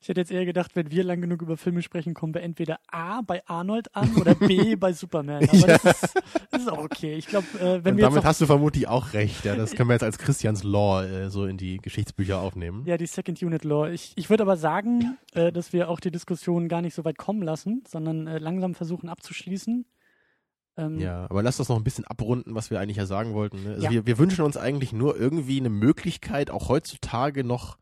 Ich 0.00 0.08
hätte 0.08 0.20
jetzt 0.22 0.30
eher 0.30 0.46
gedacht, 0.46 0.70
wenn 0.74 0.90
wir 0.90 1.04
lang 1.04 1.20
genug 1.20 1.42
über 1.42 1.58
Filme 1.58 1.82
sprechen, 1.82 2.14
kommen 2.14 2.32
wir 2.32 2.40
entweder 2.42 2.78
A 2.90 3.20
bei 3.20 3.46
Arnold 3.46 3.94
an 3.94 4.14
oder 4.16 4.34
B 4.34 4.74
bei 4.76 4.94
Superman. 4.94 5.44
Aber 5.48 5.54
Ja. 5.54 5.66
das, 5.76 5.84
ist, 6.02 6.14
das 6.50 6.60
ist 6.62 6.68
auch 6.70 6.78
okay. 6.78 7.12
Ich 7.16 7.26
glaube, 7.26 7.46
äh, 7.60 7.84
wenn 7.84 7.92
Und 7.92 7.98
wir 7.98 8.04
damit 8.04 8.24
hast 8.24 8.40
du 8.40 8.46
vermutlich 8.46 8.88
auch 8.88 9.12
recht. 9.12 9.44
Ja, 9.44 9.54
das 9.54 9.74
können 9.74 9.90
wir 9.90 9.92
jetzt 9.92 10.02
als 10.02 10.16
Christians 10.16 10.62
Law 10.62 11.04
äh, 11.04 11.28
so 11.28 11.44
in 11.44 11.58
die 11.58 11.76
Geschichtsbücher 11.76 12.40
aufnehmen. 12.40 12.84
ja, 12.86 12.96
die 12.96 13.04
Second 13.06 13.42
Unit 13.42 13.64
Law. 13.64 13.90
Ich, 13.90 14.14
ich 14.16 14.30
würde 14.30 14.44
aber 14.44 14.56
sagen, 14.56 15.18
äh, 15.34 15.52
dass 15.52 15.74
wir 15.74 15.90
auch 15.90 16.00
die 16.00 16.10
Diskussion 16.10 16.68
gar 16.68 16.80
nicht 16.80 16.94
so 16.94 17.04
weit 17.04 17.18
kommen 17.18 17.42
lassen, 17.42 17.84
sondern 17.86 18.26
äh, 18.26 18.38
langsam 18.38 18.74
versuchen 18.74 19.10
abzuschließen. 19.10 19.84
Ähm, 20.76 20.98
Ja, 20.98 21.24
aber 21.30 21.42
lass 21.42 21.56
das 21.56 21.68
noch 21.68 21.76
ein 21.76 21.84
bisschen 21.84 22.04
abrunden, 22.04 22.54
was 22.54 22.70
wir 22.70 22.80
eigentlich 22.80 22.96
ja 22.98 23.06
sagen 23.06 23.32
wollten. 23.34 23.62
Ne? 23.64 23.70
Also 23.74 23.82
Ja. 23.84 23.90
wir, 23.90 24.06
wir 24.06 24.18
wünschen 24.18 24.44
uns 24.44 24.56
eigentlich 24.56 24.92
nur 24.92 25.16
irgendwie 25.16 25.58
eine 25.58 25.70
Möglichkeit, 25.70 26.50
auch 26.50 26.68
heutzutage 26.68 27.44
noch, 27.44 27.78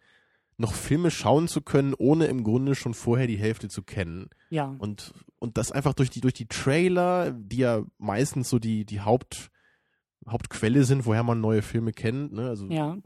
noch 0.56 0.72
Filme 0.72 1.10
schauen 1.10 1.48
zu 1.48 1.60
können, 1.62 1.94
ohne 1.96 2.26
im 2.26 2.44
Grunde 2.44 2.74
schon 2.74 2.94
vorher 2.94 3.26
die 3.26 3.36
Hälfte 3.38 3.68
zu 3.68 3.82
kennen. 3.82 4.30
ja. 4.50 4.74
Und, 4.78 5.12
und 5.40 5.58
das 5.58 5.72
einfach 5.72 5.92
durch 5.94 6.10
die, 6.10 6.20
durch 6.20 6.34
die 6.34 6.46
Trailer, 6.46 7.32
die 7.32 7.58
ja 7.58 7.82
meistens 7.98 8.48
so 8.48 8.58
die, 8.58 8.84
die 8.86 9.00
Haupt, 9.00 9.50
Hauptquelle 10.28 10.84
sind, 10.84 11.04
woher 11.04 11.22
man 11.22 11.40
neue 11.40 11.60
Filme 11.62 11.92
kennt. 11.92 12.32
Ne? 12.32 12.48
Also 12.48 12.68
Ja. 12.68 12.96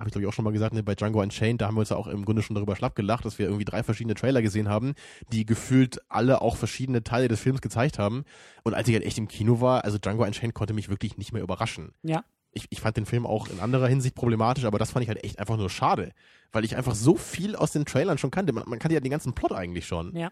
Habe 0.00 0.08
ich 0.08 0.12
glaube 0.12 0.24
ich 0.24 0.28
auch 0.28 0.32
schon 0.32 0.44
mal 0.44 0.52
gesagt, 0.52 0.74
ne, 0.74 0.82
bei 0.82 0.94
Django 0.94 1.20
Unchained, 1.20 1.60
da 1.60 1.66
haben 1.66 1.76
wir 1.76 1.80
uns 1.80 1.90
ja 1.90 1.96
auch 1.96 2.06
im 2.06 2.24
Grunde 2.24 2.42
schon 2.42 2.54
darüber 2.54 2.74
schlapp 2.74 2.94
gelacht, 2.94 3.24
dass 3.24 3.38
wir 3.38 3.46
irgendwie 3.46 3.64
drei 3.64 3.82
verschiedene 3.82 4.14
Trailer 4.14 4.42
gesehen 4.42 4.68
haben, 4.68 4.94
die 5.32 5.46
gefühlt 5.46 6.00
alle 6.08 6.42
auch 6.42 6.56
verschiedene 6.56 7.04
Teile 7.04 7.28
des 7.28 7.40
Films 7.40 7.60
gezeigt 7.60 7.98
haben. 7.98 8.24
Und 8.64 8.74
als 8.74 8.88
ich 8.88 8.94
halt 8.94 9.04
echt 9.04 9.18
im 9.18 9.28
Kino 9.28 9.60
war, 9.60 9.84
also 9.84 9.98
Django 9.98 10.24
Unchained 10.24 10.54
konnte 10.54 10.74
mich 10.74 10.88
wirklich 10.88 11.18
nicht 11.18 11.32
mehr 11.32 11.42
überraschen. 11.42 11.92
Ja. 12.02 12.24
Ich, 12.52 12.66
ich 12.70 12.80
fand 12.80 12.96
den 12.96 13.06
Film 13.06 13.26
auch 13.26 13.48
in 13.48 13.60
anderer 13.60 13.86
Hinsicht 13.86 14.16
problematisch, 14.16 14.64
aber 14.64 14.78
das 14.78 14.90
fand 14.90 15.04
ich 15.04 15.08
halt 15.08 15.22
echt 15.22 15.38
einfach 15.38 15.56
nur 15.56 15.70
schade, 15.70 16.12
weil 16.50 16.64
ich 16.64 16.76
einfach 16.76 16.96
so 16.96 17.14
viel 17.14 17.54
aus 17.54 17.70
den 17.70 17.84
Trailern 17.84 18.18
schon 18.18 18.32
kannte. 18.32 18.52
Man, 18.52 18.64
man 18.66 18.78
kannte 18.80 18.94
ja 18.94 19.00
den 19.00 19.12
ganzen 19.12 19.34
Plot 19.34 19.52
eigentlich 19.52 19.86
schon. 19.86 20.16
Ja. 20.16 20.30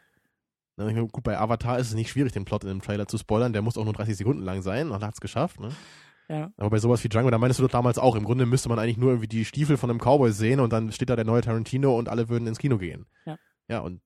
Meine, 0.77 1.07
Gut, 1.09 1.25
bei 1.25 1.39
Avatar 1.39 1.79
ist 1.79 1.89
es 1.89 1.95
nicht 1.95 2.11
schwierig, 2.11 2.33
den 2.33 2.45
Plot 2.45 2.65
in 2.65 2.71
einem 2.71 2.83
Trailer 2.83 3.07
zu 3.07 3.19
spoilern. 3.19 3.53
Der 3.53 3.63
muss 3.63 3.77
auch 3.77 3.85
nur 3.85 3.93
30 3.93 4.17
Sekunden 4.17 4.43
lang 4.43 4.63
sein 4.63 4.91
und 4.91 5.03
hat 5.03 5.15
es 5.15 5.21
geschafft. 5.21 5.61
Ne? 5.61 5.71
Ja. 6.29 6.53
Aber 6.57 6.71
bei 6.71 6.79
sowas 6.79 7.03
wie 7.05 7.09
Django, 7.09 7.31
da 7.31 7.39
meinst 7.39 7.59
du 7.59 7.63
doch 7.63 7.71
damals 7.71 7.99
auch, 7.99 8.15
im 8.15 8.25
Grunde 8.25 8.45
müsste 8.45 8.69
man 8.69 8.79
eigentlich 8.79 8.99
nur 8.99 9.11
irgendwie 9.11 9.29
die 9.29 9.45
Stiefel 9.45 9.77
von 9.77 9.91
einem 9.91 9.99
Cowboy 9.99 10.31
sehen 10.33 10.61
und 10.61 10.73
dann 10.73 10.93
steht 10.93 11.09
da 11.09 11.17
der 11.17 11.25
neue 11.25 11.41
Tarantino 11.41 11.97
und 11.97 12.09
alle 12.09 12.29
würden 12.29 12.47
ins 12.47 12.59
Kino 12.59 12.77
gehen. 12.79 13.07
Ja. 13.25 13.39
Ja, 13.69 13.81
und, 13.81 14.01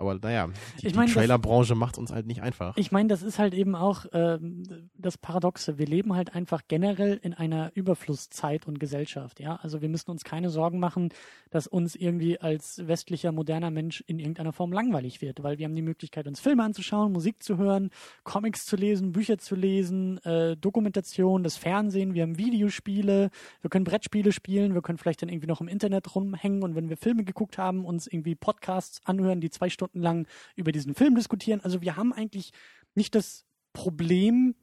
aber 0.00 0.14
naja, 0.14 0.48
die, 0.80 0.88
Ich 0.88 0.94
meine, 0.94 1.08
die 1.08 1.14
Trailerbranche 1.14 1.74
macht 1.74 1.98
uns 1.98 2.10
halt 2.10 2.26
nicht 2.26 2.42
einfach. 2.42 2.76
Ich 2.76 2.90
meine, 2.90 3.08
das 3.08 3.22
ist 3.22 3.38
halt 3.38 3.54
eben 3.54 3.74
auch 3.74 4.06
ähm, 4.12 4.62
das 4.96 5.18
Paradoxe. 5.18 5.78
Wir 5.78 5.86
leben 5.86 6.14
halt 6.14 6.34
einfach 6.34 6.62
generell 6.66 7.20
in 7.22 7.34
einer 7.34 7.70
Überflusszeit 7.74 8.66
und 8.66 8.80
Gesellschaft, 8.80 9.40
ja. 9.40 9.56
Also 9.62 9.82
wir 9.82 9.88
müssen 9.88 10.10
uns 10.10 10.24
keine 10.24 10.50
Sorgen 10.50 10.78
machen, 10.78 11.10
dass 11.50 11.66
uns 11.66 11.94
irgendwie 11.94 12.40
als 12.40 12.82
westlicher 12.86 13.32
moderner 13.32 13.70
Mensch 13.70 14.02
in 14.06 14.18
irgendeiner 14.18 14.52
Form 14.52 14.72
langweilig 14.72 15.20
wird, 15.20 15.42
weil 15.42 15.58
wir 15.58 15.66
haben 15.66 15.74
die 15.74 15.82
Möglichkeit, 15.82 16.26
uns 16.26 16.40
Filme 16.40 16.64
anzuschauen, 16.64 17.12
Musik 17.12 17.42
zu 17.42 17.58
hören, 17.58 17.90
Comics 18.24 18.64
zu 18.64 18.76
lesen, 18.76 19.12
Bücher 19.12 19.38
zu 19.38 19.54
lesen, 19.54 20.18
äh, 20.24 20.56
Dokumentation, 20.56 21.42
das 21.42 21.56
Fernsehen, 21.56 22.14
wir 22.14 22.22
haben 22.22 22.38
Videospiele, 22.38 23.30
wir 23.60 23.70
können 23.70 23.84
Brettspiele 23.84 24.32
spielen, 24.32 24.74
wir 24.74 24.82
können 24.82 24.98
vielleicht 24.98 25.22
dann 25.22 25.28
irgendwie 25.28 25.48
noch 25.48 25.60
im 25.60 25.68
Internet 25.68 26.14
rumhängen 26.14 26.62
und 26.62 26.74
wenn 26.74 26.88
wir 26.88 26.96
Filme 26.96 27.24
geguckt 27.24 27.58
haben, 27.58 27.84
uns 27.84 28.06
irgendwie 28.06 28.34
Podcasts 28.34 29.00
anhören, 29.04 29.40
die 29.40 29.50
zwei 29.50 29.68
Stunden 29.68 29.89
lang 29.92 30.26
über 30.56 30.72
diesen 30.72 30.94
Film 30.94 31.14
diskutieren. 31.14 31.60
Also 31.62 31.80
wir 31.82 31.96
haben 31.96 32.12
eigentlich 32.12 32.52
nicht 32.94 33.14
das 33.14 33.44
Problem, 33.72 34.54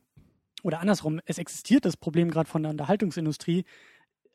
oder 0.63 0.79
andersrum, 0.79 1.21
es 1.25 1.37
existiert 1.37 1.85
das 1.85 1.97
Problem 1.97 2.29
gerade 2.29 2.49
von 2.49 2.63
der 2.63 2.71
Unterhaltungsindustrie, 2.71 3.65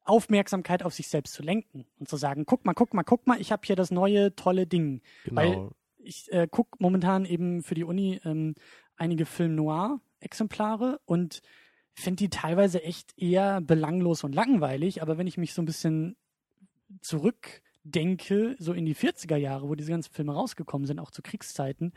Aufmerksamkeit 0.04 0.82
auf 0.82 0.94
sich 0.94 1.08
selbst 1.08 1.34
zu 1.34 1.42
lenken 1.42 1.86
und 1.98 2.08
zu 2.08 2.16
sagen, 2.16 2.44
guck 2.46 2.64
mal, 2.64 2.74
guck 2.74 2.92
mal, 2.94 3.04
guck 3.04 3.26
mal, 3.26 3.40
ich 3.40 3.52
habe 3.52 3.62
hier 3.64 3.76
das 3.76 3.90
neue 3.90 4.34
tolle 4.34 4.66
Ding. 4.66 5.00
Genau. 5.24 5.36
Weil 5.40 5.70
ich 5.98 6.32
äh, 6.32 6.48
gucke 6.50 6.76
momentan 6.80 7.24
eben 7.24 7.62
für 7.62 7.74
die 7.74 7.84
Uni 7.84 8.20
ähm, 8.24 8.54
einige 8.96 9.26
Film 9.26 9.54
Noir-Exemplare 9.54 11.00
und 11.04 11.40
finde 11.94 12.24
die 12.24 12.30
teilweise 12.30 12.82
echt 12.82 13.16
eher 13.16 13.60
belanglos 13.60 14.24
und 14.24 14.34
langweilig. 14.34 15.02
Aber 15.02 15.18
wenn 15.18 15.26
ich 15.26 15.38
mich 15.38 15.54
so 15.54 15.62
ein 15.62 15.66
bisschen 15.66 16.16
zurückdenke, 17.82 18.56
so 18.58 18.72
in 18.72 18.86
die 18.86 18.94
40er 18.94 19.36
Jahre, 19.36 19.68
wo 19.68 19.74
diese 19.74 19.90
ganzen 19.90 20.12
Filme 20.12 20.32
rausgekommen 20.32 20.86
sind, 20.86 20.98
auch 20.98 21.10
zu 21.10 21.22
Kriegszeiten, 21.22 21.92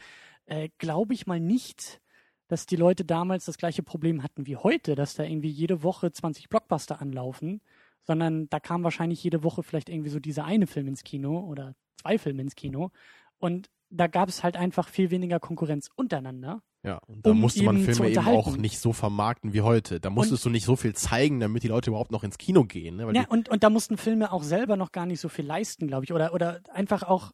äh, 0.45 0.69
glaube 0.77 1.13
ich 1.13 1.27
mal 1.27 1.39
nicht, 1.39 2.01
dass 2.47 2.65
die 2.65 2.75
Leute 2.75 3.05
damals 3.05 3.45
das 3.45 3.57
gleiche 3.57 3.83
Problem 3.83 4.21
hatten 4.21 4.45
wie 4.45 4.57
heute, 4.57 4.95
dass 4.95 5.15
da 5.15 5.23
irgendwie 5.23 5.49
jede 5.49 5.83
Woche 5.83 6.11
20 6.11 6.49
Blockbuster 6.49 7.01
anlaufen, 7.01 7.61
sondern 8.03 8.47
da 8.49 8.59
kam 8.59 8.83
wahrscheinlich 8.83 9.23
jede 9.23 9.43
Woche 9.43 9.63
vielleicht 9.63 9.89
irgendwie 9.89 10.11
so 10.11 10.19
dieser 10.19 10.45
eine 10.45 10.67
Film 10.67 10.88
ins 10.88 11.03
Kino 11.03 11.39
oder 11.39 11.75
zwei 11.99 12.19
Filme 12.19 12.43
ins 12.43 12.55
Kino. 12.55 12.91
Und 13.39 13.69
da 13.89 14.07
gab 14.07 14.29
es 14.29 14.43
halt 14.43 14.57
einfach 14.57 14.89
viel 14.89 15.09
weniger 15.09 15.39
Konkurrenz 15.39 15.89
untereinander. 15.95 16.61
Ja, 16.86 16.99
und 17.07 17.25
da 17.25 17.31
um 17.31 17.39
musste 17.39 17.63
man 17.63 17.79
Filme 17.79 18.09
eben 18.09 18.27
auch 18.27 18.57
nicht 18.57 18.79
so 18.79 18.93
vermarkten 18.93 19.53
wie 19.53 19.61
heute. 19.61 19.99
Da 19.99 20.09
musstest 20.09 20.45
und, 20.45 20.51
du 20.51 20.53
nicht 20.53 20.65
so 20.65 20.75
viel 20.75 20.93
zeigen, 20.93 21.39
damit 21.39 21.63
die 21.63 21.67
Leute 21.67 21.89
überhaupt 21.89 22.11
noch 22.11 22.23
ins 22.23 22.38
Kino 22.38 22.63
gehen. 22.63 22.97
Ne? 22.97 23.11
ja, 23.13 23.25
und, 23.27 23.49
und 23.49 23.63
da 23.63 23.69
mussten 23.69 23.97
Filme 23.97 24.31
auch 24.31 24.43
selber 24.43 24.77
noch 24.77 24.91
gar 24.91 25.05
nicht 25.05 25.19
so 25.19 25.27
viel 25.27 25.45
leisten, 25.45 25.88
glaube 25.88 26.05
ich. 26.05 26.13
Oder, 26.13 26.33
oder 26.33 26.61
einfach 26.71 27.03
auch, 27.03 27.31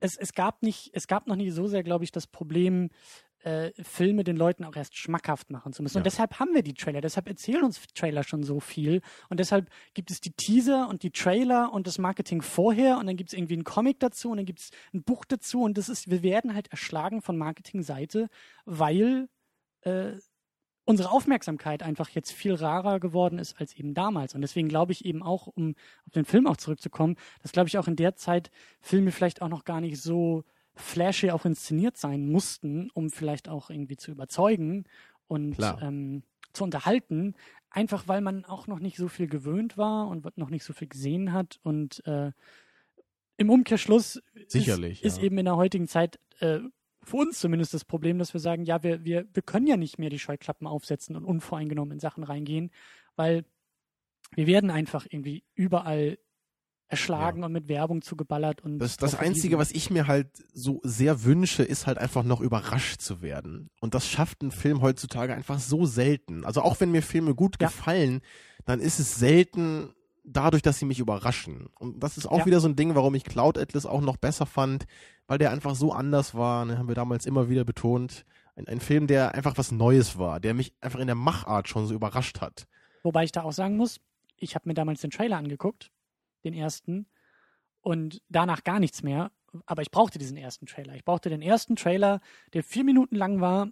es, 0.00 0.16
es 0.16 0.34
gab 0.34 0.62
nicht, 0.62 0.90
es 0.92 1.06
gab 1.06 1.26
noch 1.26 1.36
nie 1.36 1.50
so 1.50 1.66
sehr, 1.68 1.82
glaube 1.82 2.04
ich, 2.04 2.12
das 2.12 2.26
Problem, 2.26 2.90
äh, 3.42 3.72
Filme 3.82 4.24
den 4.24 4.36
Leuten 4.36 4.64
auch 4.64 4.76
erst 4.76 4.96
schmackhaft 4.96 5.50
machen 5.50 5.72
zu 5.72 5.82
müssen. 5.82 5.96
Ja. 5.96 6.00
Und 6.00 6.06
deshalb 6.06 6.38
haben 6.38 6.54
wir 6.54 6.62
die 6.62 6.74
Trailer, 6.74 7.00
deshalb 7.00 7.28
erzählen 7.28 7.64
uns 7.64 7.80
Trailer 7.94 8.22
schon 8.22 8.42
so 8.42 8.60
viel. 8.60 9.02
Und 9.28 9.40
deshalb 9.40 9.68
gibt 9.94 10.10
es 10.10 10.20
die 10.20 10.32
Teaser 10.32 10.88
und 10.88 11.02
die 11.02 11.10
Trailer 11.10 11.72
und 11.72 11.86
das 11.86 11.98
Marketing 11.98 12.42
vorher 12.42 12.98
und 12.98 13.06
dann 13.06 13.16
gibt 13.16 13.30
es 13.30 13.38
irgendwie 13.38 13.54
einen 13.54 13.64
Comic 13.64 14.00
dazu 14.00 14.30
und 14.30 14.38
dann 14.38 14.46
gibt 14.46 14.60
es 14.60 14.70
ein 14.94 15.02
Buch 15.02 15.24
dazu 15.24 15.62
und 15.62 15.76
das 15.76 15.88
ist, 15.88 16.10
wir 16.10 16.22
werden 16.22 16.54
halt 16.54 16.68
erschlagen 16.68 17.22
von 17.22 17.36
Marketingseite, 17.36 18.28
weil 18.64 19.28
äh, 19.82 20.12
unsere 20.84 21.10
Aufmerksamkeit 21.10 21.82
einfach 21.82 22.08
jetzt 22.10 22.32
viel 22.32 22.54
rarer 22.54 23.00
geworden 23.00 23.38
ist 23.38 23.60
als 23.60 23.74
eben 23.74 23.94
damals. 23.94 24.34
Und 24.34 24.40
deswegen 24.42 24.68
glaube 24.68 24.92
ich 24.92 25.04
eben 25.04 25.22
auch, 25.22 25.46
um 25.46 25.74
auf 26.06 26.12
den 26.12 26.24
Film 26.24 26.46
auch 26.46 26.56
zurückzukommen, 26.56 27.16
dass 27.42 27.52
glaube 27.52 27.68
ich 27.68 27.78
auch 27.78 27.88
in 27.88 27.96
der 27.96 28.16
Zeit 28.16 28.50
Filme 28.80 29.12
vielleicht 29.12 29.42
auch 29.42 29.48
noch 29.48 29.64
gar 29.64 29.80
nicht 29.80 30.00
so 30.00 30.44
flashy 30.74 31.30
auch 31.30 31.44
inszeniert 31.44 31.96
sein 31.96 32.28
mussten, 32.28 32.90
um 32.94 33.10
vielleicht 33.10 33.48
auch 33.48 33.70
irgendwie 33.70 33.96
zu 33.96 34.10
überzeugen 34.10 34.84
und 35.28 35.56
ähm, 35.80 36.22
zu 36.52 36.64
unterhalten, 36.64 37.34
einfach 37.70 38.08
weil 38.08 38.20
man 38.20 38.44
auch 38.44 38.66
noch 38.66 38.78
nicht 38.78 38.96
so 38.96 39.08
viel 39.08 39.28
gewöhnt 39.28 39.76
war 39.76 40.08
und 40.08 40.36
noch 40.36 40.50
nicht 40.50 40.64
so 40.64 40.72
viel 40.72 40.88
gesehen 40.88 41.32
hat 41.32 41.58
und 41.62 42.04
äh, 42.06 42.32
im 43.36 43.50
Umkehrschluss 43.50 44.22
Sicherlich, 44.46 45.02
ist, 45.02 45.16
ja. 45.16 45.22
ist, 45.22 45.24
eben 45.24 45.38
in 45.38 45.46
der 45.46 45.56
heutigen 45.56 45.88
Zeit 45.88 46.18
äh, 46.40 46.60
für 47.02 47.16
uns 47.16 47.40
zumindest 47.40 47.74
das 47.74 47.84
Problem, 47.84 48.18
dass 48.18 48.32
wir 48.32 48.40
sagen, 48.40 48.64
ja, 48.64 48.82
wir, 48.82 49.04
wir, 49.04 49.26
wir 49.32 49.42
können 49.42 49.66
ja 49.66 49.76
nicht 49.76 49.98
mehr 49.98 50.10
die 50.10 50.18
Scheuklappen 50.18 50.66
aufsetzen 50.66 51.16
und 51.16 51.24
unvoreingenommen 51.24 51.92
in 51.92 52.00
Sachen 52.00 52.22
reingehen, 52.22 52.70
weil 53.16 53.44
wir 54.34 54.46
werden 54.46 54.70
einfach 54.70 55.06
irgendwie 55.10 55.42
überall 55.54 56.18
erschlagen 56.92 57.40
ja. 57.40 57.46
und 57.46 57.52
mit 57.52 57.68
Werbung 57.68 58.02
zugeballert 58.02 58.60
und. 58.60 58.78
Das, 58.78 58.98
das 58.98 59.14
Einzige, 59.14 59.58
was 59.58 59.72
ich 59.72 59.90
mir 59.90 60.06
halt 60.06 60.28
so 60.52 60.80
sehr 60.84 61.24
wünsche, 61.24 61.62
ist 61.62 61.86
halt 61.86 61.98
einfach 61.98 62.22
noch 62.22 62.40
überrascht 62.40 63.00
zu 63.00 63.22
werden. 63.22 63.70
Und 63.80 63.94
das 63.94 64.06
schafft 64.06 64.42
ein 64.42 64.52
Film 64.52 64.82
heutzutage 64.82 65.34
einfach 65.34 65.58
so 65.58 65.86
selten. 65.86 66.44
Also 66.44 66.62
auch 66.62 66.78
wenn 66.80 66.92
mir 66.92 67.02
Filme 67.02 67.34
gut 67.34 67.56
ja. 67.60 67.68
gefallen, 67.68 68.20
dann 68.66 68.78
ist 68.78 69.00
es 69.00 69.16
selten 69.16 69.88
dadurch, 70.22 70.62
dass 70.62 70.78
sie 70.78 70.84
mich 70.84 71.00
überraschen. 71.00 71.66
Und 71.78 72.00
das 72.00 72.18
ist 72.18 72.26
auch 72.26 72.40
ja. 72.40 72.46
wieder 72.46 72.60
so 72.60 72.68
ein 72.68 72.76
Ding, 72.76 72.94
warum 72.94 73.14
ich 73.14 73.24
Cloud 73.24 73.58
Atlas 73.58 73.86
auch 73.86 74.02
noch 74.02 74.18
besser 74.18 74.46
fand, 74.46 74.84
weil 75.26 75.38
der 75.38 75.50
einfach 75.50 75.74
so 75.74 75.92
anders 75.92 76.34
war, 76.34 76.64
ne, 76.66 76.78
haben 76.78 76.88
wir 76.88 76.94
damals 76.94 77.26
immer 77.26 77.48
wieder 77.48 77.64
betont. 77.64 78.24
Ein, 78.54 78.68
ein 78.68 78.80
Film, 78.80 79.06
der 79.06 79.34
einfach 79.34 79.56
was 79.56 79.72
Neues 79.72 80.18
war, 80.18 80.40
der 80.40 80.52
mich 80.52 80.74
einfach 80.82 81.00
in 81.00 81.06
der 81.06 81.16
Machart 81.16 81.68
schon 81.68 81.86
so 81.86 81.94
überrascht 81.94 82.42
hat. 82.42 82.66
Wobei 83.02 83.24
ich 83.24 83.32
da 83.32 83.42
auch 83.42 83.52
sagen 83.52 83.78
muss, 83.78 83.98
ich 84.36 84.54
habe 84.54 84.68
mir 84.68 84.74
damals 84.74 85.00
den 85.00 85.10
Trailer 85.10 85.38
angeguckt 85.38 85.90
den 86.44 86.54
ersten, 86.54 87.06
und 87.82 88.22
danach 88.28 88.64
gar 88.64 88.80
nichts 88.80 89.02
mehr. 89.02 89.30
Aber 89.66 89.82
ich 89.82 89.90
brauchte 89.90 90.18
diesen 90.18 90.38
ersten 90.38 90.66
Trailer. 90.66 90.94
Ich 90.94 91.04
brauchte 91.04 91.28
den 91.28 91.42
ersten 91.42 91.76
Trailer, 91.76 92.20
der 92.54 92.62
vier 92.62 92.84
Minuten 92.84 93.16
lang 93.16 93.40
war, 93.40 93.68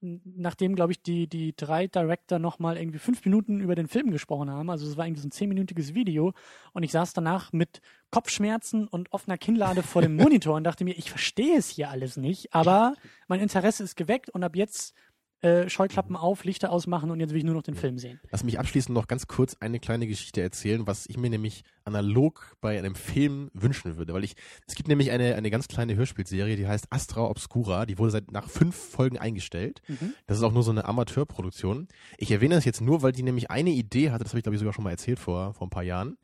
nachdem, 0.00 0.76
glaube 0.76 0.92
ich, 0.92 1.02
die, 1.02 1.26
die 1.26 1.54
drei 1.54 1.86
Director 1.86 2.38
nochmal 2.38 2.78
irgendwie 2.78 2.98
fünf 2.98 3.22
Minuten 3.22 3.60
über 3.60 3.74
den 3.74 3.86
Film 3.86 4.10
gesprochen 4.10 4.48
haben. 4.48 4.70
Also 4.70 4.86
es 4.86 4.96
war 4.96 5.06
irgendwie 5.06 5.20
so 5.20 5.28
ein 5.28 5.32
zehnminütiges 5.32 5.92
Video. 5.92 6.32
Und 6.72 6.84
ich 6.84 6.92
saß 6.92 7.12
danach 7.12 7.52
mit 7.52 7.82
Kopfschmerzen 8.10 8.88
und 8.88 9.12
offener 9.12 9.36
Kinnlade 9.36 9.82
vor 9.82 10.00
dem 10.00 10.16
Monitor 10.16 10.56
und 10.56 10.64
dachte 10.64 10.84
mir, 10.84 10.96
ich 10.96 11.10
verstehe 11.10 11.58
es 11.58 11.68
hier 11.68 11.90
alles 11.90 12.16
nicht, 12.16 12.54
aber 12.54 12.94
mein 13.28 13.40
Interesse 13.40 13.82
ist 13.82 13.96
geweckt 13.96 14.30
und 14.30 14.42
ab 14.42 14.56
jetzt 14.56 14.94
äh, 15.42 15.68
Scheuklappen 15.68 16.16
auf, 16.16 16.44
Lichter 16.44 16.70
ausmachen 16.70 17.10
und 17.10 17.20
jetzt 17.20 17.30
will 17.30 17.38
ich 17.38 17.44
nur 17.44 17.54
noch 17.54 17.62
den 17.62 17.74
Film 17.74 17.98
sehen. 17.98 18.20
Lass 18.30 18.44
mich 18.44 18.58
abschließend 18.58 18.94
noch 18.94 19.08
ganz 19.08 19.26
kurz 19.26 19.56
eine 19.60 19.80
kleine 19.80 20.06
Geschichte 20.06 20.42
erzählen, 20.42 20.86
was 20.86 21.06
ich 21.06 21.16
mir 21.16 21.30
nämlich 21.30 21.64
analog 21.84 22.56
bei 22.60 22.78
einem 22.78 22.94
Film 22.94 23.50
wünschen 23.54 23.96
würde, 23.96 24.12
weil 24.12 24.24
ich, 24.24 24.34
es 24.66 24.74
gibt 24.74 24.88
nämlich 24.88 25.10
eine, 25.10 25.34
eine 25.34 25.50
ganz 25.50 25.66
kleine 25.68 25.96
Hörspielserie, 25.96 26.56
die 26.56 26.68
heißt 26.68 26.88
Astra 26.90 27.24
Obscura, 27.24 27.86
die 27.86 27.98
wurde 27.98 28.10
seit 28.10 28.30
nach 28.32 28.48
fünf 28.48 28.76
Folgen 28.76 29.18
eingestellt. 29.18 29.80
Mhm. 29.88 30.14
Das 30.26 30.36
ist 30.36 30.42
auch 30.42 30.52
nur 30.52 30.62
so 30.62 30.70
eine 30.70 30.84
Amateurproduktion. 30.84 31.88
Ich 32.18 32.30
erwähne 32.30 32.54
das 32.54 32.64
jetzt 32.64 32.80
nur, 32.80 33.02
weil 33.02 33.12
die 33.12 33.22
nämlich 33.22 33.50
eine 33.50 33.70
Idee 33.70 34.10
hatte, 34.10 34.24
das 34.24 34.32
habe 34.32 34.40
ich 34.40 34.44
glaube 34.44 34.56
ich 34.56 34.60
sogar 34.60 34.74
schon 34.74 34.84
mal 34.84 34.90
erzählt 34.90 35.18
vor, 35.18 35.54
vor 35.54 35.66
ein 35.66 35.70
paar 35.70 35.82
Jahren. 35.82 36.18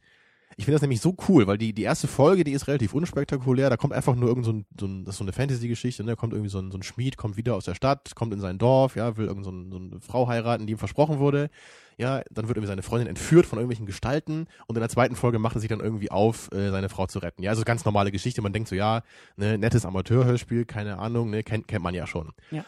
Ich 0.58 0.64
finde 0.64 0.76
das 0.76 0.82
nämlich 0.82 1.02
so 1.02 1.14
cool, 1.28 1.46
weil 1.46 1.58
die, 1.58 1.74
die 1.74 1.82
erste 1.82 2.08
Folge, 2.08 2.42
die 2.42 2.52
ist 2.52 2.66
relativ 2.66 2.94
unspektakulär. 2.94 3.68
Da 3.68 3.76
kommt 3.76 3.92
einfach 3.92 4.16
nur 4.16 4.30
irgend 4.30 4.46
so 4.46 4.52
ein, 4.52 4.66
so 4.80 4.86
ein 4.86 5.04
das 5.04 5.14
ist 5.14 5.18
so 5.18 5.24
eine 5.24 5.34
Fantasy-Geschichte, 5.34 6.02
ne? 6.02 6.12
Da 6.12 6.16
kommt 6.16 6.32
irgendwie 6.32 6.48
so 6.48 6.58
ein, 6.58 6.70
so 6.70 6.78
ein 6.78 6.82
Schmied, 6.82 7.18
kommt 7.18 7.36
wieder 7.36 7.54
aus 7.54 7.66
der 7.66 7.74
Stadt, 7.74 8.14
kommt 8.14 8.32
in 8.32 8.40
sein 8.40 8.56
Dorf, 8.56 8.96
ja, 8.96 9.18
will 9.18 9.26
irgend 9.26 9.44
so, 9.44 9.50
ein, 9.50 9.70
so 9.70 9.76
eine 9.76 10.00
Frau 10.00 10.28
heiraten, 10.28 10.66
die 10.66 10.72
ihm 10.72 10.78
versprochen 10.78 11.18
wurde. 11.18 11.50
Ja, 11.98 12.22
dann 12.30 12.48
wird 12.48 12.56
irgendwie 12.56 12.68
seine 12.68 12.82
Freundin 12.82 13.08
entführt 13.08 13.44
von 13.44 13.58
irgendwelchen 13.58 13.84
Gestalten 13.84 14.46
und 14.66 14.76
in 14.76 14.80
der 14.80 14.88
zweiten 14.88 15.14
Folge 15.14 15.38
macht 15.38 15.56
er 15.56 15.60
sich 15.60 15.68
dann 15.68 15.80
irgendwie 15.80 16.10
auf, 16.10 16.50
äh, 16.52 16.70
seine 16.70 16.88
Frau 16.88 17.06
zu 17.06 17.18
retten. 17.18 17.42
Ja, 17.42 17.50
also 17.50 17.62
ganz 17.62 17.84
normale 17.84 18.10
Geschichte. 18.10 18.40
Man 18.40 18.54
denkt 18.54 18.68
so, 18.70 18.74
ja, 18.74 19.02
ne, 19.36 19.58
nettes 19.58 19.84
Amateurhörspiel, 19.84 20.64
keine 20.64 20.98
Ahnung, 20.98 21.28
ne, 21.30 21.42
kennt, 21.42 21.68
kennt 21.68 21.82
man 21.82 21.94
ja 21.94 22.06
schon. 22.06 22.32
Ja. 22.50 22.64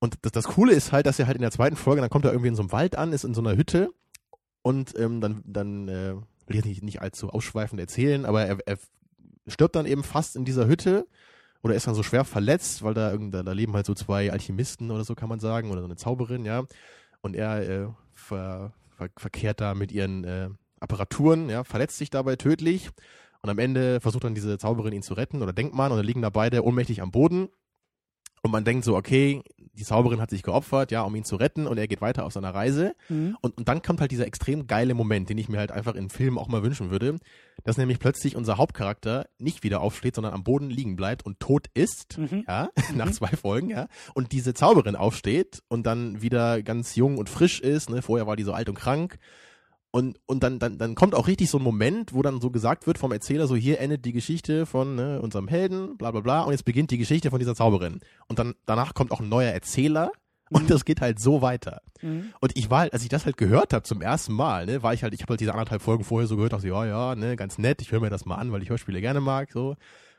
Und 0.00 0.16
das, 0.22 0.32
das 0.32 0.44
Coole 0.44 0.72
ist 0.72 0.90
halt, 0.90 1.06
dass 1.06 1.18
er 1.20 1.26
halt 1.26 1.36
in 1.36 1.42
der 1.42 1.50
zweiten 1.52 1.76
Folge, 1.76 2.00
dann 2.00 2.10
kommt 2.10 2.24
er 2.24 2.32
irgendwie 2.32 2.48
in 2.48 2.56
so 2.56 2.62
einem 2.62 2.72
Wald 2.72 2.96
an, 2.96 3.12
ist 3.12 3.24
in 3.24 3.34
so 3.34 3.40
einer 3.40 3.56
Hütte 3.56 3.90
und 4.62 4.98
ähm, 4.98 5.20
dann, 5.20 5.42
dann 5.44 5.88
äh, 5.88 6.14
will 6.48 6.56
jetzt 6.56 6.66
nicht, 6.66 6.82
nicht 6.82 7.02
allzu 7.02 7.30
ausschweifend 7.30 7.80
erzählen, 7.80 8.24
aber 8.24 8.44
er, 8.44 8.58
er 8.66 8.78
stirbt 9.46 9.76
dann 9.76 9.86
eben 9.86 10.02
fast 10.02 10.36
in 10.36 10.44
dieser 10.44 10.66
Hütte 10.66 11.06
oder 11.62 11.74
ist 11.74 11.86
dann 11.86 11.94
so 11.94 12.02
schwer 12.02 12.24
verletzt, 12.24 12.82
weil 12.82 12.94
da, 12.94 13.16
da, 13.16 13.42
da 13.42 13.52
leben 13.52 13.74
halt 13.74 13.86
so 13.86 13.94
zwei 13.94 14.30
Alchemisten 14.32 14.90
oder 14.90 15.04
so 15.04 15.14
kann 15.14 15.28
man 15.28 15.40
sagen 15.40 15.70
oder 15.70 15.80
so 15.80 15.86
eine 15.86 15.96
Zauberin, 15.96 16.44
ja. 16.44 16.64
Und 17.20 17.34
er 17.34 17.68
äh, 17.68 17.88
ver, 18.14 18.72
ver, 18.96 19.08
verkehrt 19.16 19.60
da 19.60 19.74
mit 19.74 19.90
ihren 19.90 20.24
äh, 20.24 20.50
Apparaturen, 20.80 21.48
ja, 21.48 21.64
verletzt 21.64 21.98
sich 21.98 22.10
dabei 22.10 22.36
tödlich 22.36 22.90
und 23.42 23.50
am 23.50 23.58
Ende 23.58 24.00
versucht 24.00 24.24
dann 24.24 24.34
diese 24.34 24.58
Zauberin 24.58 24.92
ihn 24.92 25.02
zu 25.02 25.14
retten 25.14 25.42
oder 25.42 25.52
denkt 25.52 25.74
man 25.74 25.90
und 25.90 25.98
dann 25.98 26.06
liegen 26.06 26.22
da 26.22 26.30
beide 26.30 26.64
ohnmächtig 26.64 27.02
am 27.02 27.10
Boden 27.10 27.48
und 28.42 28.50
man 28.50 28.64
denkt 28.64 28.84
so, 28.84 28.96
okay, 28.96 29.42
die 29.78 29.84
Zauberin 29.84 30.20
hat 30.20 30.30
sich 30.30 30.42
geopfert, 30.42 30.90
ja, 30.90 31.02
um 31.02 31.14
ihn 31.14 31.24
zu 31.24 31.36
retten 31.36 31.66
und 31.66 31.78
er 31.78 31.86
geht 31.86 32.00
weiter 32.00 32.24
auf 32.26 32.32
seiner 32.32 32.52
Reise. 32.52 32.94
Mhm. 33.08 33.36
Und, 33.40 33.56
und 33.56 33.68
dann 33.68 33.80
kommt 33.80 34.00
halt 34.00 34.10
dieser 34.10 34.26
extrem 34.26 34.66
geile 34.66 34.94
Moment, 34.94 35.30
den 35.30 35.38
ich 35.38 35.48
mir 35.48 35.58
halt 35.58 35.70
einfach 35.70 35.94
in 35.94 36.10
Filmen 36.10 36.36
auch 36.36 36.48
mal 36.48 36.62
wünschen 36.64 36.90
würde, 36.90 37.18
dass 37.64 37.76
nämlich 37.76 38.00
plötzlich 38.00 38.34
unser 38.34 38.58
Hauptcharakter 38.58 39.28
nicht 39.38 39.62
wieder 39.62 39.80
aufsteht, 39.80 40.16
sondern 40.16 40.34
am 40.34 40.42
Boden 40.42 40.68
liegen 40.68 40.96
bleibt 40.96 41.24
und 41.24 41.38
tot 41.38 41.68
ist, 41.74 42.18
mhm. 42.18 42.44
ja, 42.48 42.70
nach 42.94 43.06
mhm. 43.06 43.12
zwei 43.12 43.28
Folgen, 43.28 43.70
ja. 43.70 43.86
Und 44.14 44.32
diese 44.32 44.52
Zauberin 44.52 44.96
aufsteht 44.96 45.62
und 45.68 45.86
dann 45.86 46.20
wieder 46.22 46.62
ganz 46.62 46.96
jung 46.96 47.16
und 47.16 47.28
frisch 47.28 47.60
ist, 47.60 47.88
ne, 47.88 48.02
vorher 48.02 48.26
war 48.26 48.36
die 48.36 48.44
so 48.44 48.52
alt 48.52 48.68
und 48.68 48.74
krank 48.74 49.18
und, 49.98 50.20
und 50.26 50.44
dann, 50.44 50.60
dann, 50.60 50.78
dann 50.78 50.94
kommt 50.94 51.16
auch 51.16 51.26
richtig 51.26 51.50
so 51.50 51.58
ein 51.58 51.64
Moment, 51.64 52.14
wo 52.14 52.22
dann 52.22 52.40
so 52.40 52.50
gesagt 52.50 52.86
wird 52.86 52.98
vom 52.98 53.10
Erzähler, 53.10 53.48
so 53.48 53.56
hier 53.56 53.80
endet 53.80 54.04
die 54.04 54.12
Geschichte 54.12 54.64
von 54.64 54.94
ne, 54.94 55.20
unserem 55.20 55.48
Helden, 55.48 55.96
bla 55.96 56.12
bla 56.12 56.20
bla, 56.20 56.42
und 56.42 56.52
jetzt 56.52 56.64
beginnt 56.64 56.92
die 56.92 56.98
Geschichte 56.98 57.30
von 57.30 57.40
dieser 57.40 57.56
Zauberin. 57.56 57.98
Und 58.28 58.38
dann 58.38 58.54
danach 58.64 58.94
kommt 58.94 59.10
auch 59.10 59.18
ein 59.18 59.28
neuer 59.28 59.50
Erzähler 59.50 60.12
und 60.50 60.62
mhm. 60.62 60.66
das 60.68 60.84
geht 60.84 61.00
halt 61.00 61.18
so 61.18 61.42
weiter. 61.42 61.82
Mhm. 62.00 62.32
Und 62.40 62.56
ich 62.56 62.70
war 62.70 62.80
halt, 62.80 62.92
als 62.92 63.02
ich 63.02 63.08
das 63.08 63.26
halt 63.26 63.36
gehört 63.36 63.72
habe 63.72 63.82
zum 63.82 64.00
ersten 64.00 64.34
Mal, 64.34 64.66
ne, 64.66 64.84
war 64.84 64.94
ich 64.94 65.02
halt, 65.02 65.14
ich 65.14 65.22
habe 65.22 65.32
halt 65.32 65.40
diese 65.40 65.50
anderthalb 65.50 65.82
Folgen 65.82 66.04
vorher 66.04 66.28
so 66.28 66.36
gehört, 66.36 66.52
dachte, 66.52 66.68
ja, 66.68 66.86
ja, 66.86 67.16
ne, 67.16 67.34
ganz 67.34 67.58
nett, 67.58 67.82
ich 67.82 67.90
höre 67.90 68.00
mir 68.00 68.10
das 68.10 68.24
mal 68.24 68.36
an, 68.36 68.52
weil 68.52 68.62
ich 68.62 68.70
Hörspiele 68.70 69.00
gerne 69.00 69.20
mag, 69.20 69.50
so. 69.50 69.74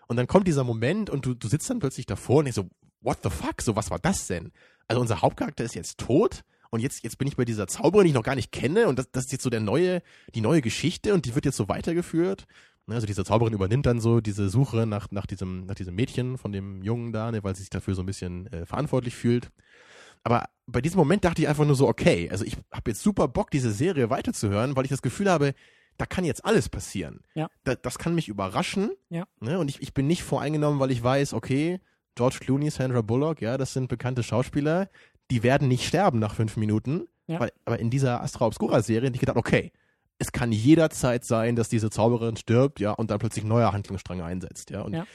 Und 0.07 0.17
dann 0.17 0.27
kommt 0.27 0.45
dieser 0.45 0.65
Moment 0.65 1.09
und 1.09 1.25
du, 1.25 1.35
du 1.35 1.47
sitzt 1.47 1.69
dann 1.69 1.79
plötzlich 1.79 2.05
davor 2.05 2.39
und 2.39 2.47
ich 2.47 2.55
so, 2.55 2.65
what 2.99 3.19
the 3.23 3.29
fuck, 3.29 3.61
so, 3.61 3.77
was 3.77 3.91
war 3.91 3.99
das 3.99 4.27
denn? 4.27 4.51
Also 4.89 4.99
unser 4.99 5.21
Hauptcharakter 5.21 5.63
ist 5.63 5.75
jetzt 5.75 5.99
tot 5.99 6.43
und 6.69 6.81
jetzt, 6.81 7.03
jetzt 7.03 7.17
bin 7.17 7.27
ich 7.27 7.35
bei 7.35 7.45
dieser 7.45 7.67
Zauberin, 7.67 8.05
die 8.05 8.09
ich 8.09 8.15
noch 8.15 8.23
gar 8.23 8.35
nicht 8.35 8.51
kenne 8.51 8.87
und 8.87 8.99
das, 8.99 9.11
das 9.11 9.25
ist 9.25 9.31
jetzt 9.31 9.43
so 9.43 9.49
der 9.49 9.59
neue, 9.59 10.01
die 10.35 10.41
neue 10.41 10.61
Geschichte 10.61 11.13
und 11.13 11.25
die 11.25 11.35
wird 11.35 11.45
jetzt 11.45 11.57
so 11.57 11.67
weitergeführt. 11.67 12.45
Ne, 12.87 12.95
also 12.95 13.07
diese 13.07 13.23
Zauberin 13.23 13.53
übernimmt 13.53 13.85
dann 13.85 13.99
so 13.99 14.19
diese 14.19 14.49
Suche 14.49 14.85
nach, 14.85 15.11
nach, 15.11 15.25
diesem, 15.25 15.65
nach 15.65 15.75
diesem 15.75 15.95
Mädchen 15.95 16.37
von 16.37 16.51
dem 16.51 16.81
Jungen 16.81 17.11
da, 17.11 17.31
ne, 17.31 17.43
weil 17.43 17.55
sie 17.55 17.61
sich 17.61 17.69
dafür 17.69 17.95
so 17.95 18.01
ein 18.01 18.07
bisschen 18.07 18.47
äh, 18.47 18.65
verantwortlich 18.65 19.15
fühlt. 19.15 19.51
Aber 20.23 20.45
bei 20.67 20.81
diesem 20.81 20.97
Moment 20.97 21.23
dachte 21.23 21.41
ich 21.41 21.47
einfach 21.47 21.65
nur 21.65 21.75
so, 21.75 21.87
okay, 21.87 22.29
also 22.29 22.43
ich 22.45 22.57
habe 22.71 22.91
jetzt 22.91 23.01
super 23.01 23.27
Bock, 23.27 23.51
diese 23.51 23.71
Serie 23.71 24.09
weiterzuhören, 24.09 24.75
weil 24.75 24.85
ich 24.85 24.89
das 24.89 25.01
Gefühl 25.01 25.29
habe, 25.29 25.53
da 25.97 26.05
kann 26.05 26.25
jetzt 26.25 26.45
alles 26.45 26.69
passieren. 26.69 27.21
Ja. 27.35 27.49
Da, 27.63 27.75
das 27.75 27.99
kann 27.99 28.15
mich 28.15 28.27
überraschen. 28.27 28.91
Ja. 29.09 29.25
Ne? 29.39 29.59
Und 29.59 29.69
ich, 29.69 29.81
ich 29.81 29.93
bin 29.93 30.07
nicht 30.07 30.23
voreingenommen, 30.23 30.79
weil 30.79 30.91
ich 30.91 31.03
weiß, 31.03 31.33
okay, 31.33 31.79
George 32.15 32.39
Clooney, 32.41 32.69
Sandra 32.69 33.01
Bullock, 33.01 33.39
ja, 33.41 33.57
das 33.57 33.73
sind 33.73 33.87
bekannte 33.87 34.23
Schauspieler, 34.23 34.89
die 35.31 35.43
werden 35.43 35.67
nicht 35.67 35.85
sterben 35.87 36.19
nach 36.19 36.33
fünf 36.35 36.57
Minuten. 36.57 37.07
Ja. 37.27 37.39
Weil, 37.39 37.51
aber 37.65 37.79
in 37.79 37.89
dieser 37.89 38.21
Astra 38.21 38.45
Obscura-Serie 38.47 39.07
hätte 39.07 39.15
ich 39.15 39.19
gedacht, 39.19 39.37
okay, 39.37 39.71
es 40.17 40.31
kann 40.31 40.51
jederzeit 40.51 41.23
sein, 41.23 41.55
dass 41.55 41.69
diese 41.69 41.89
Zauberin 41.89 42.35
stirbt, 42.35 42.79
ja, 42.79 42.91
und 42.91 43.11
dann 43.11 43.19
plötzlich 43.19 43.45
neuer 43.45 43.71
Handlungsstrang 43.71 44.21
einsetzt, 44.21 44.69
ja. 44.71 44.81
Und 44.81 44.93
Ja. 44.93 45.05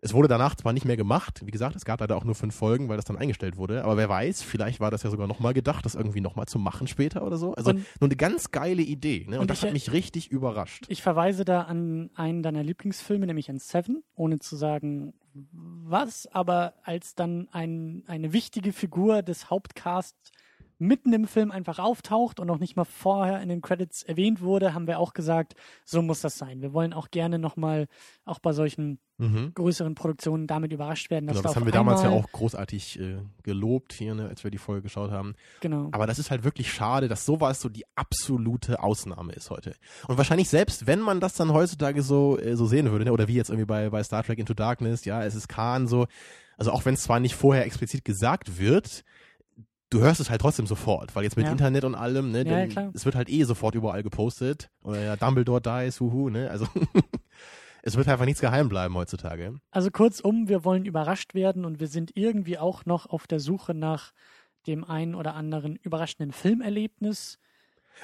es 0.00 0.14
wurde 0.14 0.26
danach 0.28 0.54
zwar 0.56 0.72
nicht 0.72 0.84
mehr 0.86 0.96
gemacht, 0.96 1.42
wie 1.44 1.50
gesagt, 1.50 1.76
es 1.76 1.84
gab 1.84 2.00
leider 2.00 2.16
auch 2.16 2.24
nur 2.24 2.34
fünf 2.34 2.54
Folgen, 2.54 2.88
weil 2.88 2.96
das 2.96 3.04
dann 3.04 3.16
eingestellt 3.18 3.56
wurde, 3.58 3.84
aber 3.84 3.96
wer 3.98 4.08
weiß, 4.08 4.42
vielleicht 4.42 4.80
war 4.80 4.90
das 4.90 5.02
ja 5.02 5.10
sogar 5.10 5.26
nochmal 5.28 5.52
gedacht, 5.54 5.84
das 5.84 5.94
irgendwie 5.94 6.20
nochmal 6.22 6.46
zu 6.46 6.58
machen 6.58 6.86
später 6.88 7.22
oder 7.24 7.36
so. 7.36 7.54
Also 7.54 7.70
Und- 7.70 7.84
nur 8.00 8.08
eine 8.08 8.16
ganz 8.16 8.50
geile 8.50 8.82
Idee, 8.82 9.26
ne? 9.28 9.36
Und, 9.36 9.42
Und 9.42 9.50
das 9.50 9.58
ich- 9.58 9.64
hat 9.64 9.72
mich 9.74 9.92
richtig 9.92 10.30
überrascht. 10.30 10.86
Ich 10.88 11.02
verweise 11.02 11.44
da 11.44 11.62
an 11.62 12.10
einen 12.14 12.42
deiner 12.42 12.64
Lieblingsfilme, 12.64 13.26
nämlich 13.26 13.50
an 13.50 13.58
Seven, 13.58 14.02
ohne 14.14 14.38
zu 14.38 14.56
sagen 14.56 15.12
was, 15.52 16.26
aber 16.32 16.74
als 16.82 17.14
dann 17.14 17.48
ein, 17.52 18.02
eine 18.06 18.32
wichtige 18.32 18.72
Figur 18.72 19.22
des 19.22 19.50
Hauptcasts 19.50 20.32
mitten 20.78 21.12
im 21.12 21.26
Film 21.26 21.50
einfach 21.50 21.78
auftaucht 21.78 22.40
und 22.40 22.46
noch 22.46 22.58
nicht 22.58 22.76
mal 22.76 22.84
vorher 22.84 23.40
in 23.40 23.48
den 23.48 23.60
Credits 23.60 24.02
erwähnt 24.02 24.40
wurde, 24.40 24.74
haben 24.74 24.86
wir 24.86 24.98
auch 24.98 25.12
gesagt, 25.12 25.54
so 25.84 26.02
muss 26.02 26.20
das 26.20 26.38
sein. 26.38 26.62
Wir 26.62 26.72
wollen 26.72 26.92
auch 26.92 27.10
gerne 27.10 27.38
nochmal, 27.38 27.86
auch 28.24 28.38
bei 28.38 28.52
solchen 28.52 28.98
Mhm. 29.20 29.50
größeren 29.52 29.96
Produktionen 29.96 30.46
damit 30.46 30.72
überrascht 30.72 31.10
werden, 31.10 31.26
dass 31.26 31.34
Genau, 31.34 31.42
da 31.42 31.48
das 31.48 31.56
haben 31.56 31.64
wir 31.64 31.72
damals 31.72 32.04
ja 32.04 32.10
auch 32.10 32.30
großartig 32.30 33.00
äh, 33.00 33.16
gelobt 33.42 33.92
hier, 33.92 34.14
ne, 34.14 34.28
als 34.28 34.44
wir 34.44 34.52
die 34.52 34.58
Folge 34.58 34.82
geschaut 34.82 35.10
haben. 35.10 35.34
Genau. 35.60 35.88
Aber 35.90 36.06
das 36.06 36.20
ist 36.20 36.30
halt 36.30 36.44
wirklich 36.44 36.72
schade, 36.72 37.08
dass 37.08 37.26
sowas 37.26 37.60
so 37.60 37.68
die 37.68 37.84
absolute 37.96 38.80
Ausnahme 38.80 39.32
ist 39.32 39.50
heute. 39.50 39.74
Und 40.06 40.18
wahrscheinlich 40.18 40.48
selbst, 40.48 40.86
wenn 40.86 41.00
man 41.00 41.18
das 41.18 41.34
dann 41.34 41.52
heutzutage 41.52 42.02
so, 42.02 42.38
äh, 42.38 42.56
so 42.56 42.66
sehen 42.66 42.92
würde, 42.92 43.06
ne, 43.06 43.12
oder 43.12 43.26
wie 43.26 43.34
jetzt 43.34 43.50
irgendwie 43.50 43.66
bei, 43.66 43.90
bei 43.90 44.04
Star 44.04 44.22
Trek 44.22 44.38
Into 44.38 44.54
Darkness, 44.54 45.04
ja, 45.04 45.24
es 45.24 45.34
ist 45.34 45.48
Khan 45.48 45.88
so, 45.88 46.06
also 46.56 46.70
auch 46.70 46.84
wenn 46.84 46.94
es 46.94 47.02
zwar 47.02 47.18
nicht 47.18 47.34
vorher 47.34 47.66
explizit 47.66 48.04
gesagt 48.04 48.58
wird, 48.60 49.02
du 49.90 50.00
hörst 50.00 50.20
es 50.20 50.30
halt 50.30 50.40
trotzdem 50.40 50.66
sofort, 50.66 51.14
weil 51.16 51.24
jetzt 51.24 51.36
mit 51.36 51.46
Ja. 51.46 51.52
Internet 51.52 51.84
und 51.84 51.94
allem, 51.94 52.30
ne, 52.30 52.44
Ja, 52.44 52.64
ja, 52.64 52.90
es 52.94 53.04
wird 53.04 53.14
halt 53.14 53.28
eh 53.28 53.44
sofort 53.44 53.74
überall 53.74 54.02
gepostet. 54.02 54.70
Oder 54.82 55.02
ja, 55.02 55.16
Dumbledore 55.16 55.60
dies, 55.60 56.00
huhu, 56.00 56.28
ne, 56.30 56.50
also 56.50 56.66
es 57.82 57.96
wird 57.96 58.08
einfach 58.08 58.24
nichts 58.24 58.40
geheim 58.40 58.68
bleiben 58.68 58.94
heutzutage. 58.94 59.54
Also 59.70 59.90
kurzum, 59.90 60.48
wir 60.48 60.64
wollen 60.64 60.84
überrascht 60.84 61.34
werden 61.34 61.64
und 61.64 61.80
wir 61.80 61.88
sind 61.88 62.12
irgendwie 62.14 62.58
auch 62.58 62.84
noch 62.86 63.06
auf 63.06 63.26
der 63.26 63.40
Suche 63.40 63.74
nach 63.74 64.12
dem 64.66 64.84
einen 64.84 65.14
oder 65.14 65.34
anderen 65.34 65.76
überraschenden 65.76 66.32
Filmerlebnis. 66.32 67.38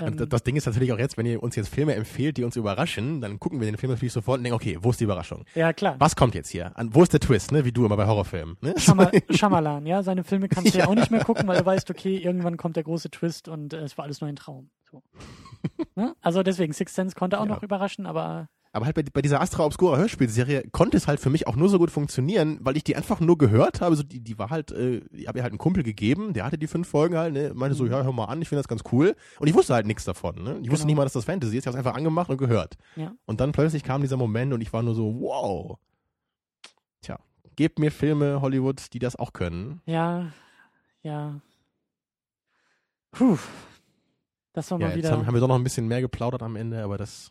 Ähm, 0.01 0.07
Und 0.19 0.33
das 0.33 0.43
Ding 0.43 0.57
ist 0.57 0.67
natürlich 0.67 0.93
auch 0.93 0.99
jetzt, 0.99 1.17
wenn 1.17 1.27
ihr 1.27 1.43
uns 1.43 1.57
jetzt 1.57 1.69
Filme 1.69 1.95
empfehlt, 1.95 2.37
die 2.37 2.45
uns 2.45 2.57
überraschen, 2.57 3.21
dann 3.21 3.39
gucken 3.39 3.61
wir 3.61 3.67
den 3.67 3.77
Film 3.77 3.93
natürlich 3.93 4.13
sofort 4.13 4.39
und 4.39 4.45
denken, 4.45 4.57
okay, 4.57 4.79
wo 4.81 4.91
ist 4.91 5.01
die 5.01 5.05
Überraschung? 5.05 5.45
ja, 5.55 5.73
klar. 5.73 5.97
Was 5.99 6.17
kommt 6.17 6.35
jetzt 6.35 6.51
hier? 6.51 6.77
An, 6.77 6.95
wo 6.95 7.03
ist 7.03 7.13
der 7.13 7.21
Twist, 7.21 7.53
ne? 7.53 7.65
Wie 7.65 7.73
du 7.73 7.85
immer 7.87 7.97
bei 7.97 8.07
Horrorfilmen. 8.07 8.57
Ne? 8.61 8.75
Schama 8.77 9.11
Schamalan, 9.31 9.87
ja, 9.87 10.03
seine 10.03 10.25
Filme 10.25 10.49
kannst 10.49 10.75
du 10.75 10.79
ja. 10.81 10.87
auch 10.89 10.95
nicht 10.95 11.11
mehr 11.11 11.23
gucken, 11.25 11.47
weil 11.47 11.59
du 11.59 11.67
weißt, 11.67 11.91
okay, 11.91 12.17
irgendwann 12.17 12.57
kommt 12.57 12.77
der 12.77 12.83
große 12.85 13.11
Twist 13.11 13.49
und 13.49 13.73
äh, 13.73 13.79
es 13.79 13.97
war 13.99 14.05
alles 14.05 14.21
nur 14.21 14.29
ein 14.29 14.37
Traum. 14.37 14.71
So. 14.91 15.03
ne? 15.97 16.15
Also 16.21 16.43
deswegen, 16.43 16.73
Sixth 16.73 16.95
Sense 16.95 17.15
konnte 17.15 17.39
auch 17.39 17.45
Ja. 17.47 17.49
noch 17.55 17.63
überraschen, 17.63 18.07
aber 18.07 18.49
Aber 18.75 18.87
halt 18.87 18.97
bei, 18.97 19.03
bei 19.05 19.23
dieser 19.23 19.41
Astra 19.41 19.65
Obscura 19.65 19.97
Hörspielserie 19.97 20.65
konnte 20.73 20.97
es 20.97 21.07
halt 21.07 21.21
für 21.21 21.31
mich 21.31 21.47
auch 21.47 21.55
nur 21.55 21.69
so 21.69 21.79
gut 21.79 21.91
funktionieren, 21.93 22.59
weil 22.61 22.77
ich 22.77 22.83
die 22.85 22.97
einfach 22.97 23.21
nur 23.21 23.39
gehört 23.39 23.81
habe. 23.81 23.95
So 23.95 24.03
die, 24.03 24.21
die 24.21 24.37
war 24.39 24.51
halt, 24.51 24.73
äh, 24.73 24.97
ich 25.13 25.29
habe 25.29 25.39
ihr 25.39 25.43
halt 25.45 25.53
einen 25.53 25.59
Kumpel 25.59 25.83
gegeben, 25.85 26.33
der 26.33 26.45
hatte 26.45 26.59
die 26.59 26.67
fünf 26.67 26.89
Folgen 26.89 27.17
halt, 27.17 27.33
ne? 27.35 27.53
meinte 27.55 27.77
so, 27.77 27.85
Mhm. 27.85 27.91
ja, 27.93 28.03
hör 28.03 28.13
mal 28.13 28.25
an, 28.25 28.43
ich 28.43 28.49
finde 28.49 28.59
das 28.61 28.69
ganz 28.69 28.83
cool. 28.93 29.15
Und 29.39 29.47
ich 29.49 29.55
wusste 29.55 29.75
halt 29.75 29.87
nichts 29.87 30.05
davon. 30.05 30.43
Ne? 30.43 30.59
Ich 30.63 30.71
wusste 30.71 30.83
Genau. 30.83 30.87
nicht 30.87 30.97
mal, 30.97 31.05
dass 31.05 31.13
das 31.13 31.25
Fantasy 31.25 31.57
ist. 31.57 31.63
Ich 31.63 31.67
habe 31.69 31.79
es 31.79 31.87
einfach 31.87 31.97
angemacht 31.97 32.29
und 32.31 32.37
gehört. 32.37 32.75
Ja. 32.97 33.13
Und 33.27 33.41
dann 33.41 33.53
plötzlich 33.53 33.85
kam 33.85 34.01
dieser 34.03 34.17
Moment 34.17 34.53
und 34.53 34.61
ich 34.61 34.73
war 34.73 34.83
nur 34.83 34.95
so, 34.97 35.21
wow. 35.21 35.79
Tja, 37.01 37.19
gebt 37.57 37.79
mir 37.79 37.93
Filme 37.93 38.41
Hollywood, 38.41 38.93
die 38.93 38.99
das 38.99 39.15
auch 39.17 39.33
können. 39.33 39.81
ja, 39.87 40.33
ja. 41.03 41.41
Puh. 43.13 43.39
Das 44.53 44.71
war 44.71 44.81
Ja, 44.81 44.87
mal 44.87 44.97
jetzt 44.97 44.99
wieder. 45.05 45.11
haben, 45.13 45.27
haben 45.27 45.35
wir 45.35 45.41
doch 45.41 45.49
noch 45.49 45.55
ein 45.55 45.65
bisschen 45.65 45.87
mehr 45.87 46.01
geplaudert 46.01 46.43
am 46.43 46.57
Ende, 46.57 46.83
aber 46.83 46.97
das. 46.99 47.31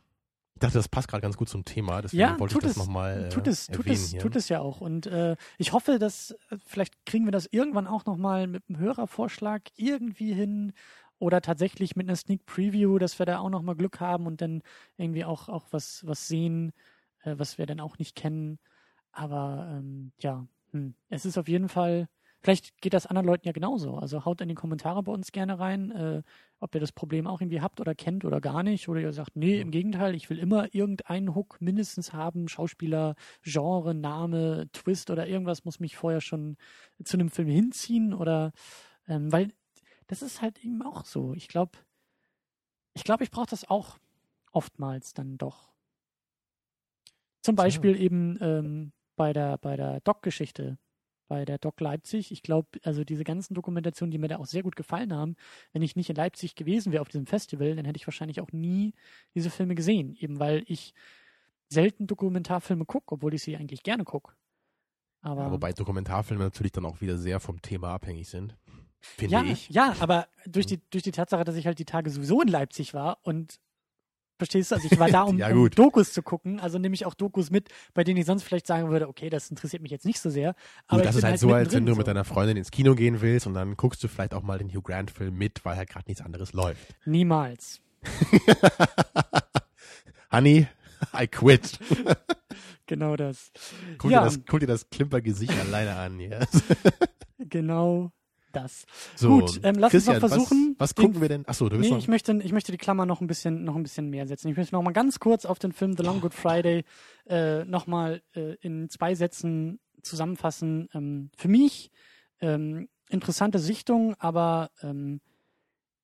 Ich 0.55 0.59
dachte, 0.59 0.77
das 0.77 0.87
passt 0.87 1.07
gerade 1.07 1.21
ganz 1.21 1.35
gut 1.35 1.49
zum 1.49 1.65
Thema, 1.65 2.01
deswegen 2.01 2.21
Ja, 2.21 2.39
wollte 2.39 2.55
ich 2.55 2.61
das 2.63 2.77
nochmal 2.77 3.25
äh, 3.25 3.29
tut 3.29 3.47
es, 3.47 3.67
tut 3.67 3.87
es, 3.87 4.11
hier. 4.11 4.19
tut 4.19 4.35
es 4.35 4.49
ja 4.49 4.59
auch. 4.59 4.81
Und 4.81 5.07
äh, 5.07 5.35
ich 5.57 5.73
hoffe, 5.73 5.99
dass 5.99 6.31
äh, 6.49 6.57
vielleicht 6.65 7.05
kriegen 7.05 7.25
wir 7.25 7.31
das 7.31 7.47
irgendwann 7.51 7.87
auch 7.87 8.05
nochmal 8.05 8.47
mit 8.47 8.63
einem 8.69 8.79
Hörervorschlag 8.79 9.63
irgendwie 9.75 10.33
hin 10.33 10.73
oder 11.17 11.41
tatsächlich 11.41 11.95
mit 11.95 12.07
einer 12.07 12.15
Sneak 12.15 12.45
Preview, 12.45 12.99
dass 12.99 13.17
wir 13.17 13.25
da 13.25 13.39
auch 13.39 13.49
nochmal 13.49 13.75
Glück 13.75 13.99
haben 13.99 14.27
und 14.27 14.41
dann 14.41 14.61
irgendwie 14.97 15.25
auch, 15.25 15.49
auch 15.49 15.67
was, 15.71 16.05
was 16.05 16.27
sehen, 16.27 16.71
äh, 17.23 17.35
was 17.37 17.57
wir 17.57 17.65
dann 17.65 17.79
auch 17.79 17.97
nicht 17.97 18.15
kennen. 18.15 18.59
Aber 19.11 19.67
ähm, 19.71 20.11
ja, 20.19 20.45
hm. 20.71 20.95
es 21.09 21.25
ist 21.25 21.37
auf 21.37 21.47
jeden 21.47 21.69
Fall, 21.69 22.09
vielleicht 22.43 22.81
geht 22.81 22.93
das 22.93 23.05
anderen 23.05 23.25
Leuten 23.25 23.47
ja 23.47 23.53
genauso. 23.53 23.95
Also 23.95 24.25
haut 24.25 24.41
in 24.41 24.49
die 24.49 24.55
Kommentare 24.55 25.01
bei 25.01 25.11
uns 25.11 25.31
gerne 25.31 25.59
rein, 25.59 25.91
äh, 25.91 26.21
ob 26.59 26.75
ihr 26.75 26.81
das 26.81 26.91
Problem 26.91 27.25
auch 27.25 27.41
irgendwie 27.41 27.61
habt 27.61 27.79
oder 27.79 27.95
kennt 27.95 28.25
oder 28.25 28.41
gar 28.41 28.63
nicht. 28.63 28.89
Oder 28.89 28.99
ihr 28.99 29.13
sagt, 29.13 29.35
nee, 29.35 29.59
im 29.59 29.71
Gegenteil, 29.71 30.13
ich 30.13 30.29
will 30.29 30.37
immer 30.37 30.73
irgendeinen 30.75 31.33
Hook 31.35 31.61
mindestens 31.61 32.13
haben, 32.13 32.47
Schauspieler, 32.49 33.15
Genre, 33.43 33.93
Name, 33.93 34.67
Twist 34.73 35.09
oder 35.09 35.27
irgendwas 35.27 35.63
muss 35.63 35.79
mich 35.79 35.95
vorher 35.95 36.21
schon 36.21 36.57
zu 37.03 37.17
einem 37.17 37.29
Film 37.29 37.47
hinziehen 37.47 38.13
oder 38.13 38.51
ähm, 39.07 39.31
weil 39.31 39.49
das 40.07 40.21
ist 40.21 40.41
halt 40.41 40.63
eben 40.63 40.81
auch 40.81 41.05
so. 41.05 41.33
Ich 41.33 41.47
glaube, 41.47 41.77
ich 42.93 43.03
glaube, 43.03 43.23
ich 43.23 43.31
brauche 43.31 43.49
das 43.49 43.69
auch 43.69 43.97
oftmals 44.51 45.13
dann 45.13 45.37
doch. 45.37 45.71
Zum. 47.41 47.55
Beispiel 47.55 47.99
eben 47.99 48.37
ähm, 48.41 48.91
bei 49.15 49.33
der 49.33 49.57
bei 49.57 49.75
der 49.75 50.01
Doc-Geschichte, 50.01 50.77
bei 51.27 51.45
der 51.45 51.57
Doc 51.57 51.79
Leipzig. 51.79 52.31
Ich 52.31 52.43
glaube, 52.43 52.67
also 52.83 53.03
diese 53.03 53.23
ganzen 53.23 53.53
Dokumentationen, 53.53 54.11
die 54.11 54.17
mir 54.17 54.27
da 54.27 54.37
auch 54.37 54.45
sehr 54.45 54.63
gut 54.63 54.75
gefallen 54.75 55.13
haben, 55.13 55.35
wenn 55.71 55.81
ich 55.81 55.95
nicht 55.95 56.09
in 56.09 56.15
Leipzig 56.15 56.55
gewesen 56.55 56.91
wäre 56.91 57.01
auf 57.01 57.09
diesem 57.09 57.25
Festival, 57.25 57.75
dann 57.75 57.85
hätte 57.85 57.97
ich 57.97 58.07
wahrscheinlich 58.07 58.41
auch 58.41 58.51
nie 58.51 58.93
diese 59.35 59.49
Filme 59.49 59.75
gesehen, 59.75 60.15
eben 60.19 60.39
weil 60.39 60.63
ich 60.67 60.93
selten 61.69 62.07
Dokumentarfilme 62.07 62.85
gucke, 62.85 63.15
obwohl 63.15 63.33
ich 63.33 63.43
sie 63.43 63.55
eigentlich 63.57 63.83
gerne 63.83 64.03
gucke. 64.03 64.33
Aber 65.21 65.43
Ja, 65.43 65.51
wobei 65.51 65.73
Dokumentarfilme 65.73 66.43
natürlich 66.43 66.73
dann 66.73 66.85
auch 66.85 67.01
wieder 67.01 67.17
sehr 67.17 67.39
vom 67.39 67.61
Thema 67.61 67.93
abhängig 67.93 68.29
sind. 68.29 68.55
Finde 68.99 69.35
ja, 69.35 69.43
ich. 69.43 69.69
ja, 69.69 69.95
aber 69.99 70.27
durch 70.45 70.65
die, 70.65 70.79
durch 70.89 71.03
die 71.03 71.11
Tatsache, 71.11 71.43
dass 71.43 71.55
ich 71.55 71.65
halt 71.65 71.79
die 71.79 71.85
Tage 71.85 72.09
sowieso 72.09 72.41
in 72.41 72.47
Leipzig 72.47 72.93
war 72.93 73.19
und 73.23 73.59
verstehst 74.37 74.71
du, 74.71 74.75
also 74.75 74.87
ich 74.91 74.99
war 74.99 75.09
da, 75.09 75.23
um, 75.23 75.37
Ja, 75.37 75.49
um. 75.51 75.69
Dokus 75.69 76.13
zu 76.13 76.21
gucken, 76.23 76.59
also 76.59 76.79
nehme 76.79 76.95
ich 76.95 77.05
auch 77.05 77.13
Dokus 77.13 77.51
mit, 77.51 77.69
bei 77.93 78.03
denen 78.03 78.17
ich 78.17 78.25
sonst 78.25 78.43
vielleicht 78.43 78.67
sagen 78.67 78.89
würde, 78.89 79.07
okay, 79.07 79.29
das 79.29 79.49
interessiert 79.49 79.81
mich 79.81 79.91
jetzt 79.91 80.05
nicht 80.05 80.19
so 80.19 80.29
sehr. 80.29 80.55
Aber 80.87 80.99
Gut, 80.99 81.07
das 81.07 81.15
ist 81.15 81.21
bin 81.21 81.29
halt 81.31 81.39
so, 81.39 81.53
als 81.53 81.73
wenn 81.73 81.85
du 81.85 81.91
mit 81.91 81.97
so. 82.01 82.03
deiner 82.03 82.23
Freundin 82.23 82.57
ins 82.57 82.71
Kino 82.71 82.95
gehen 82.95 83.21
willst 83.21 83.47
und 83.47 83.53
dann 83.53 83.75
guckst 83.77 84.03
du 84.03 84.07
vielleicht 84.07 84.33
auch 84.33 84.43
mal 84.43 84.57
den 84.57 84.69
Hugh 84.69 84.81
Grant-Film 84.83 85.35
mit, 85.37 85.63
weil 85.65 85.77
halt 85.77 85.89
gerade 85.89 86.05
nichts 86.07 86.23
anderes 86.23 86.53
läuft. 86.53 86.95
Niemals. 87.05 87.81
Honey, 90.31 90.67
I 91.19 91.27
quit. 91.27 91.79
Genau 92.85 93.15
das. 93.15 93.51
Guck, 93.97 94.11
Ja. 94.11 94.19
dir, 94.19 94.25
das, 94.25 94.39
guck 94.45 94.59
dir 94.59 94.67
das 94.67 94.89
Klimpergesicht 94.89 95.57
alleine 95.57 95.95
an. 95.95 96.19
Ja. 96.19 96.39
Genau 97.39 98.11
das. 98.55 98.85
So, 99.15 99.39
Gut, 99.39 99.59
ähm, 99.63 99.75
lass 99.75 99.93
uns 99.93 100.05
Christian, 100.05 100.21
noch 100.21 100.29
versuchen, 100.29 100.75
Was, 100.77 100.89
was 100.91 100.95
gucken 100.95 101.21
wir 101.21 101.29
denn? 101.29 101.47
Achso, 101.47 101.69
du 101.69 101.77
bist 101.77 101.89
Nee, 101.89 101.95
noch. 101.95 102.01
ich 102.01 102.07
möchte, 102.07 102.39
ich 102.43 102.51
möchte 102.51 102.71
die 102.71 102.77
Klammer 102.77 103.05
noch 103.05 103.21
ein 103.21 103.27
bisschen, 103.27 103.63
noch 103.63 103.75
ein 103.75 103.83
bisschen 103.83 104.09
mehr 104.09 104.27
setzen. 104.27 104.49
Ich 104.49 104.57
möchte 104.57 104.75
noch 104.75 104.81
mal 104.81 104.91
ganz 104.91 105.19
kurz 105.19 105.45
auf 105.45 105.59
den 105.59 105.71
Film 105.71 105.95
The 105.97 106.03
Long 106.03 106.21
Good 106.21 106.33
Friday 106.33 106.83
äh, 107.27 107.65
noch 107.65 107.87
mal 107.87 108.21
äh, 108.35 108.55
in 108.61 108.89
zwei 108.89 109.15
Sätzen 109.15 109.79
zusammenfassen. 110.01 110.89
Ähm, 110.93 111.29
für 111.37 111.47
mich 111.47 111.91
ähm, 112.41 112.89
interessante 113.09 113.59
Sichtung, 113.59 114.15
aber 114.19 114.71
ähm, 114.81 115.21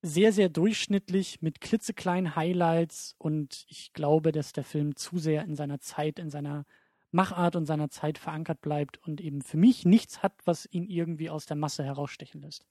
sehr, 0.02 0.32
sehr 0.32 0.50
durchschnittlich 0.50 1.42
mit 1.42 1.60
klitzekleinen 1.60 2.36
Highlights 2.36 3.16
und 3.18 3.66
ich 3.68 3.92
glaube, 3.94 4.32
dass 4.32 4.54
der 4.54 4.64
Film 4.64 4.96
zu 4.96 5.20
sehr 5.20 5.44
in 5.44 5.56
seiner 5.56 5.80
Zeit, 5.80 6.20
in 6.20 6.30
seiner 6.30 6.66
Machart 7.12 7.56
und 7.56 7.66
seiner 7.66 7.90
Zeit 7.90 8.18
verankert 8.18 8.62
bleibt 8.62 8.98
und 9.06 9.22
eben 9.22 9.42
für 9.42 9.58
mich 9.58 9.86
nichts 9.86 10.22
hat, 10.22 10.34
was 10.46 10.68
ihn 10.72 10.86
irgendwie 10.86 11.30
aus 11.30 11.46
der 11.46 11.58
Masse 11.58 11.84
herausstechen 11.84 12.42
lässt. 12.42 12.66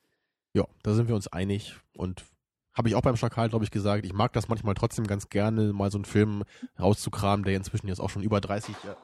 Ja, 0.54 0.66
da 0.82 0.94
sind 0.94 1.08
wir 1.08 1.14
uns 1.14 1.28
einig 1.28 1.76
und 1.94 2.24
habe 2.72 2.88
ich 2.88 2.94
auch 2.94 3.02
beim 3.02 3.16
Schakal, 3.16 3.48
glaube 3.48 3.64
ich, 3.64 3.70
gesagt, 3.70 4.04
ich 4.04 4.12
mag 4.12 4.32
das 4.32 4.48
manchmal 4.48 4.74
trotzdem 4.74 5.06
ganz 5.06 5.28
gerne, 5.28 5.72
mal 5.72 5.90
so 5.90 5.98
einen 5.98 6.04
Film 6.04 6.44
rauszukramen, 6.78 7.44
der 7.44 7.56
inzwischen 7.56 7.88
jetzt 7.88 8.00
auch 8.00 8.10
schon 8.10 8.22
über 8.22 8.40
30 8.40 8.74
Jahre 8.84 8.96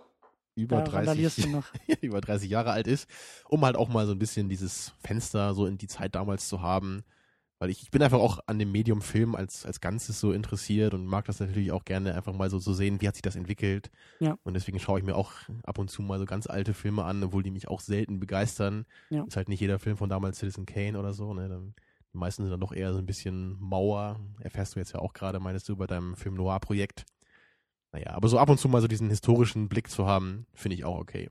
über 0.56 0.76
Da 0.76 0.82
30, 0.84 0.94
randalierst 0.94 1.44
du 1.44 1.48
noch. 1.48 1.66
über 2.00 2.20
30 2.20 2.48
Jahre 2.48 2.70
alt 2.70 2.86
ist, 2.86 3.08
um 3.48 3.64
halt 3.64 3.76
auch 3.76 3.88
mal 3.88 4.06
so 4.06 4.12
ein 4.12 4.18
bisschen 4.18 4.48
dieses 4.48 4.92
Fenster 4.98 5.54
so 5.54 5.66
in 5.66 5.78
die 5.78 5.88
Zeit 5.88 6.14
damals 6.14 6.48
zu 6.48 6.60
haben. 6.62 7.04
Weil 7.58 7.70
ich, 7.70 7.82
ich 7.82 7.90
bin 7.90 8.02
einfach 8.02 8.18
auch 8.18 8.40
an 8.46 8.58
dem 8.58 8.72
Medium 8.72 9.00
Film 9.00 9.34
als, 9.34 9.64
als 9.64 9.80
Ganzes 9.80 10.18
so 10.18 10.32
interessiert 10.32 10.92
und 10.92 11.06
mag 11.06 11.24
das 11.26 11.40
natürlich 11.40 11.72
auch 11.72 11.84
gerne 11.84 12.14
einfach 12.14 12.32
mal 12.32 12.50
so 12.50 12.58
zu 12.58 12.74
sehen, 12.74 13.00
wie 13.00 13.08
hat 13.08 13.14
sich 13.14 13.22
das 13.22 13.36
entwickelt. 13.36 13.90
Ja. 14.18 14.36
Und 14.42 14.54
deswegen 14.54 14.80
schaue 14.80 14.98
ich 14.98 15.04
mir 15.04 15.14
auch 15.14 15.32
ab 15.62 15.78
und 15.78 15.88
zu 15.88 16.02
mal 16.02 16.18
so 16.18 16.26
ganz 16.26 16.46
alte 16.46 16.74
Filme 16.74 17.04
an, 17.04 17.22
obwohl 17.22 17.42
die 17.42 17.52
mich 17.52 17.68
auch 17.68 17.80
selten 17.80 18.18
begeistern. 18.18 18.86
Ja. 19.10 19.24
Ist 19.24 19.36
halt 19.36 19.48
nicht 19.48 19.60
jeder 19.60 19.78
Film 19.78 19.96
von 19.96 20.08
damals 20.08 20.38
Citizen 20.38 20.66
Kane 20.66 20.98
oder 20.98 21.12
so, 21.12 21.32
ne? 21.32 21.48
Dann, 21.48 21.74
die 22.12 22.18
meisten 22.18 22.42
sind 22.42 22.50
dann 22.50 22.60
doch 22.60 22.72
eher 22.72 22.92
so 22.92 22.98
ein 22.98 23.06
bisschen 23.06 23.56
Mauer. 23.60 24.20
Erfährst 24.40 24.74
du 24.74 24.80
jetzt 24.80 24.92
ja 24.92 25.00
auch 25.00 25.12
gerade, 25.12 25.40
meinst 25.40 25.68
du, 25.68 25.76
bei 25.76 25.86
deinem 25.86 26.16
Film 26.16 26.34
Noir-Projekt. 26.34 27.04
Naja, 27.92 28.10
aber 28.10 28.28
so 28.28 28.38
ab 28.38 28.50
und 28.50 28.58
zu 28.58 28.68
mal 28.68 28.82
so 28.82 28.88
diesen 28.88 29.08
historischen 29.08 29.68
Blick 29.68 29.88
zu 29.88 30.06
haben, 30.06 30.46
finde 30.52 30.76
ich 30.76 30.84
auch 30.84 30.98
okay. 30.98 31.30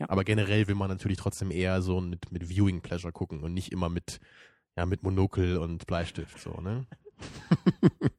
Ja. 0.00 0.08
Aber 0.08 0.24
generell 0.24 0.66
will 0.66 0.74
man 0.74 0.88
natürlich 0.88 1.18
trotzdem 1.18 1.50
eher 1.50 1.82
so 1.82 2.00
mit, 2.00 2.32
mit 2.32 2.48
Viewing 2.48 2.80
Pleasure 2.80 3.12
gucken 3.12 3.40
und 3.42 3.54
nicht 3.54 3.70
immer 3.70 3.88
mit, 3.88 4.18
ja, 4.76 4.86
mit 4.86 5.02
Monokel 5.02 5.58
und 5.58 5.86
Bleistift, 5.86 6.38
so, 6.38 6.60
ne? 6.60 6.86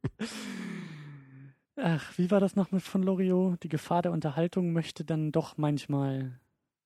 Ach, 1.76 2.18
wie 2.18 2.30
war 2.30 2.40
das 2.40 2.56
noch 2.56 2.72
mit 2.72 2.84
von 2.84 3.02
Loriot? 3.02 3.64
Die 3.64 3.70
Gefahr 3.70 4.04
der 4.04 4.12
Unterhaltung 4.12 4.72
möchte 4.72 5.04
dann 5.04 5.32
doch 5.32 5.58
manchmal 5.58 6.40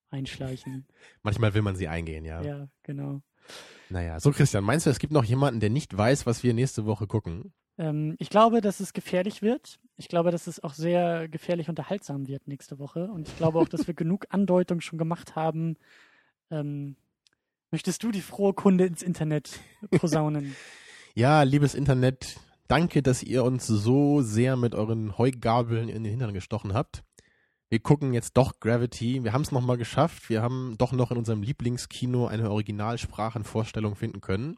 einschleichen. 0.10 0.86
Manchmal 1.24 1.54
will 1.54 1.62
man 1.62 1.76
sie 1.76 1.90
eingehen, 1.90 2.24
ja. 2.24 2.42
ja, 2.42 2.70
genau. 2.84 3.22
Naja, 3.90 4.20
so 4.20 4.32
Christian, 4.32 4.64
meinst 4.64 4.86
du, 4.86 4.90
es 4.90 5.00
gibt 5.00 5.12
noch 5.12 5.26
jemanden, 5.26 5.60
der 5.60 5.70
nicht 5.70 5.96
weiß, 5.96 6.26
was 6.26 6.44
wir 6.44 6.54
nächste 6.54 6.86
Woche 6.86 7.08
gucken? 7.08 7.54
Ähm, 7.78 8.16
ich 8.20 8.30
glaube, 8.30 8.62
dass 8.62 8.80
es 8.80 8.94
gefährlich 8.94 9.42
wird. 9.42 9.80
Ich 9.98 10.08
glaube, 10.08 10.32
dass 10.32 10.48
es 10.48 10.64
auch 10.64 10.74
sehr 10.74 11.28
gefährlich 11.28 11.70
unterhaltsam 11.70 12.28
wird 12.28 12.48
nächste 12.48 12.80
Woche. 12.80 13.06
Und 13.12 13.28
ich 13.28 13.38
glaube 13.38 13.60
auch, 13.60 13.68
dass 13.68 13.88
wir 13.88 13.94
genug 13.94 14.26
Andeutung 14.30 14.82
schon 14.82 14.98
gemacht 14.98 15.36
haben. 15.36 15.78
Ähm, 16.50 16.96
möchtest 17.76 18.04
du 18.04 18.12
die 18.12 18.22
frohe 18.22 18.54
Kunde 18.54 18.86
ins 18.86 19.04
Internet 19.04 19.60
posaunen? 19.92 20.56
Ja, 21.18 21.44
liebes 21.44 21.76
Internet, 21.76 22.42
danke, 22.68 23.02
dass 23.02 23.24
ihr 23.24 23.46
uns 23.46 23.66
so 23.68 24.22
sehr 24.22 24.58
mit 24.58 24.76
euren 24.76 25.18
Heugabeln 25.18 25.88
in 25.88 26.04
den 26.04 26.12
Hintern 26.12 26.34
gestochen 26.34 26.74
habt. 26.74 27.04
Wir 27.70 27.80
gucken 27.80 28.14
jetzt 28.14 28.36
doch 28.36 28.60
Gravity. 28.60 29.24
Wir 29.24 29.32
haben 29.32 29.44
es 29.44 29.54
nochmal 29.54 29.78
geschafft. 29.78 30.30
Wir 30.30 30.42
haben 30.42 30.76
doch 30.78 30.92
noch 30.92 31.12
in 31.12 31.18
unserem 31.18 31.42
Lieblingskino 31.42 32.28
eine 32.28 32.52
Originalsprachenvorstellung 32.52 33.96
finden 33.96 34.20
können. 34.20 34.58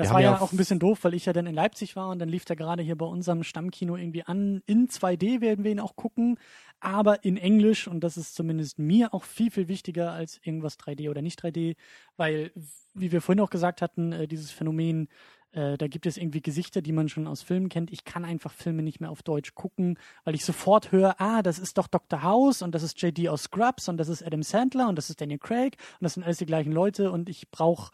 Das 0.00 0.08
Wir 0.08 0.14
war 0.14 0.20
ja 0.22 0.32
ja 0.32 0.40
auch 0.40 0.52
ein 0.52 0.56
bisschen 0.56 0.78
doof, 0.78 1.00
weil 1.02 1.14
ich 1.14 1.26
ja 1.26 1.32
dann 1.32 1.46
in 1.46 1.54
Leipzig 1.54 1.94
war 1.94 2.08
und 2.08 2.18
dann 2.18 2.28
lief 2.28 2.44
der 2.46 2.56
gerade 2.56 2.82
hier 2.82 2.96
bei 2.96 3.04
unserem 3.04 3.42
Stammkino 3.42 3.96
irgendwie 3.96 4.22
an. 4.24 4.62
In 4.64 4.88
2D 4.88 5.40
werden 5.42 5.62
wir 5.62 5.70
ihn 5.70 5.80
auch 5.80 5.94
gucken, 5.94 6.38
aber 6.80 7.22
in 7.24 7.36
Englisch 7.36 7.86
und 7.86 8.00
das 8.00 8.16
ist 8.16 8.34
zumindest 8.34 8.78
mir 8.78 9.12
auch 9.12 9.24
viel, 9.24 9.50
viel 9.50 9.68
wichtiger 9.68 10.12
als 10.12 10.40
irgendwas 10.42 10.78
3D 10.78 11.10
oder 11.10 11.20
nicht 11.20 11.44
3D, 11.44 11.76
weil, 12.16 12.50
wie 12.94 13.12
wir 13.12 13.20
vorhin 13.20 13.40
auch 13.40 13.50
gesagt 13.50 13.82
hatten, 13.82 14.12
äh, 14.12 14.26
dieses 14.26 14.50
Phänomen, 14.50 15.08
äh, 15.52 15.76
da 15.76 15.86
gibt 15.86 16.06
es 16.06 16.16
irgendwie 16.16 16.40
Gesichter, 16.40 16.80
die 16.80 16.92
man 16.92 17.10
schon 17.10 17.26
aus 17.26 17.42
Filmen 17.42 17.68
kennt. 17.68 17.92
Ich 17.92 18.04
kann 18.04 18.24
einfach 18.24 18.52
Filme 18.52 18.82
nicht 18.82 19.00
mehr 19.00 19.10
auf 19.10 19.22
Deutsch 19.22 19.54
gucken, 19.54 19.98
weil 20.24 20.34
ich 20.34 20.44
sofort 20.44 20.92
höre, 20.92 21.20
ah, 21.20 21.42
das 21.42 21.58
ist 21.58 21.76
doch 21.76 21.88
Dr. 21.88 22.22
House 22.22 22.62
und 22.62 22.74
das 22.74 22.82
ist 22.82 23.00
JD 23.02 23.28
aus 23.28 23.42
Scrubs 23.42 23.88
und 23.88 23.98
das 23.98 24.08
ist 24.08 24.22
Adam 24.22 24.42
Sandler 24.42 24.88
und 24.88 24.96
das 24.96 25.10
ist 25.10 25.20
Daniel 25.20 25.38
Craig 25.38 25.76
und 26.00 26.04
das 26.04 26.14
sind 26.14 26.22
alles 26.22 26.38
die 26.38 26.46
gleichen 26.46 26.72
Leute 26.72 27.10
und 27.10 27.28
ich 27.28 27.50
brauche 27.50 27.90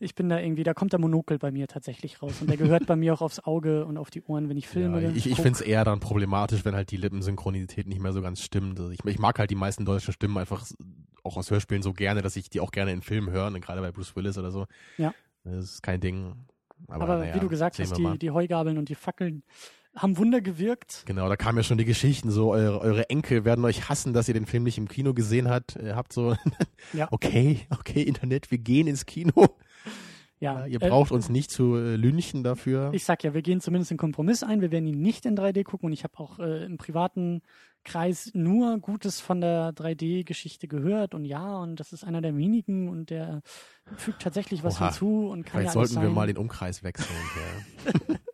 ich 0.00 0.14
bin 0.14 0.28
da 0.28 0.38
irgendwie, 0.38 0.62
da 0.62 0.74
kommt 0.74 0.92
der 0.92 1.00
Monokel 1.00 1.38
bei 1.38 1.50
mir 1.50 1.66
tatsächlich 1.66 2.22
raus. 2.22 2.40
Und 2.40 2.48
der 2.48 2.56
gehört 2.56 2.86
bei 2.86 2.94
mir 2.94 3.14
auch 3.14 3.20
aufs 3.20 3.40
Auge 3.40 3.84
und 3.84 3.98
auf 3.98 4.10
die 4.10 4.22
Ohren, 4.22 4.48
wenn 4.48 4.56
ich 4.56 4.68
filme. 4.68 5.02
Ja, 5.02 5.10
ich 5.10 5.26
ich 5.26 5.36
finde 5.36 5.50
es 5.50 5.60
eher 5.60 5.84
dann 5.84 5.98
problematisch, 5.98 6.64
wenn 6.64 6.74
halt 6.74 6.90
die 6.90 6.96
Lippensynchronität 6.96 7.86
nicht 7.86 8.00
mehr 8.00 8.12
so 8.12 8.22
ganz 8.22 8.42
stimmt. 8.42 8.78
Also 8.78 8.92
ich, 8.92 9.04
ich 9.04 9.18
mag 9.18 9.38
halt 9.38 9.50
die 9.50 9.56
meisten 9.56 9.84
deutschen 9.84 10.12
Stimmen 10.12 10.38
einfach 10.38 10.64
auch 11.24 11.36
aus 11.36 11.50
Hörspielen 11.50 11.82
so 11.82 11.92
gerne, 11.92 12.22
dass 12.22 12.36
ich 12.36 12.48
die 12.48 12.60
auch 12.60 12.70
gerne 12.70 12.92
in 12.92 13.02
Filmen 13.02 13.30
höre, 13.30 13.50
ne, 13.50 13.60
gerade 13.60 13.80
bei 13.80 13.90
Bruce 13.90 14.14
Willis 14.14 14.38
oder 14.38 14.52
so. 14.52 14.66
Ja. 14.98 15.12
Das 15.44 15.64
ist 15.64 15.82
kein 15.82 16.00
Ding. 16.00 16.34
Aber, 16.86 17.04
Aber 17.04 17.18
naja, 17.18 17.34
wie 17.34 17.40
du 17.40 17.48
gesagt 17.48 17.78
hast, 17.78 17.96
die, 17.96 18.18
die 18.18 18.30
Heugabeln 18.30 18.78
und 18.78 18.88
die 18.88 18.94
Fackeln 18.94 19.42
haben 19.96 20.16
Wunder 20.16 20.40
gewirkt. 20.40 21.02
Genau, 21.06 21.28
da 21.28 21.36
kamen 21.36 21.58
ja 21.58 21.64
schon 21.64 21.78
die 21.78 21.84
Geschichten, 21.84 22.30
so 22.30 22.52
eure, 22.52 22.80
eure 22.80 23.10
Enkel 23.10 23.44
werden 23.44 23.64
euch 23.64 23.88
hassen, 23.88 24.12
dass 24.12 24.28
ihr 24.28 24.34
den 24.34 24.46
Film 24.46 24.62
nicht 24.62 24.78
im 24.78 24.86
Kino 24.86 25.12
gesehen 25.12 25.48
habt. 25.48 25.76
Ihr 25.76 25.96
habt 25.96 26.12
so, 26.12 26.36
Ja. 26.92 27.08
okay, 27.10 27.66
okay, 27.70 28.02
Internet, 28.02 28.50
wir 28.50 28.58
gehen 28.58 28.86
ins 28.86 29.06
Kino. 29.06 29.48
Ja, 30.40 30.60
Ja, 30.60 30.66
ihr 30.66 30.82
äh, 30.82 30.88
braucht 30.88 31.12
uns 31.12 31.28
nicht 31.28 31.50
zu 31.50 31.76
äh, 31.76 31.96
lynchen 31.96 32.42
dafür. 32.44 32.90
Ich 32.92 33.04
sag 33.04 33.24
ja, 33.24 33.34
wir 33.34 33.42
gehen 33.42 33.60
zumindest 33.60 33.90
einen 33.90 33.98
Kompromiss 33.98 34.42
ein. 34.42 34.60
Wir 34.60 34.70
werden 34.70 34.86
ihn 34.86 35.00
nicht 35.00 35.26
in 35.26 35.36
3D 35.36 35.64
gucken 35.64 35.86
und 35.86 35.92
ich 35.92 36.04
habe 36.04 36.18
auch 36.18 36.38
äh, 36.38 36.64
im 36.64 36.78
privaten 36.78 37.42
Kreis 37.84 38.30
nur 38.34 38.78
Gutes 38.78 39.20
von 39.20 39.40
der 39.40 39.70
3D-Geschichte 39.72 40.68
gehört 40.68 41.14
und 41.14 41.24
ja, 41.24 41.56
und 41.58 41.80
das 41.80 41.92
ist 41.92 42.04
einer 42.04 42.20
der 42.20 42.36
wenigen 42.36 42.88
und 42.88 43.10
der 43.10 43.40
fügt 43.96 44.20
tatsächlich 44.22 44.62
was 44.62 44.76
Oha. 44.76 44.88
hinzu 44.90 45.28
und 45.28 45.44
kann 45.44 45.60
Vielleicht 45.60 45.66
ja 45.68 45.72
sollten 45.72 45.94
wir 45.96 46.08
sein. 46.08 46.14
mal 46.14 46.26
den 46.26 46.36
Umkreis 46.36 46.82
wechseln. 46.82 47.16
Ja. 48.08 48.16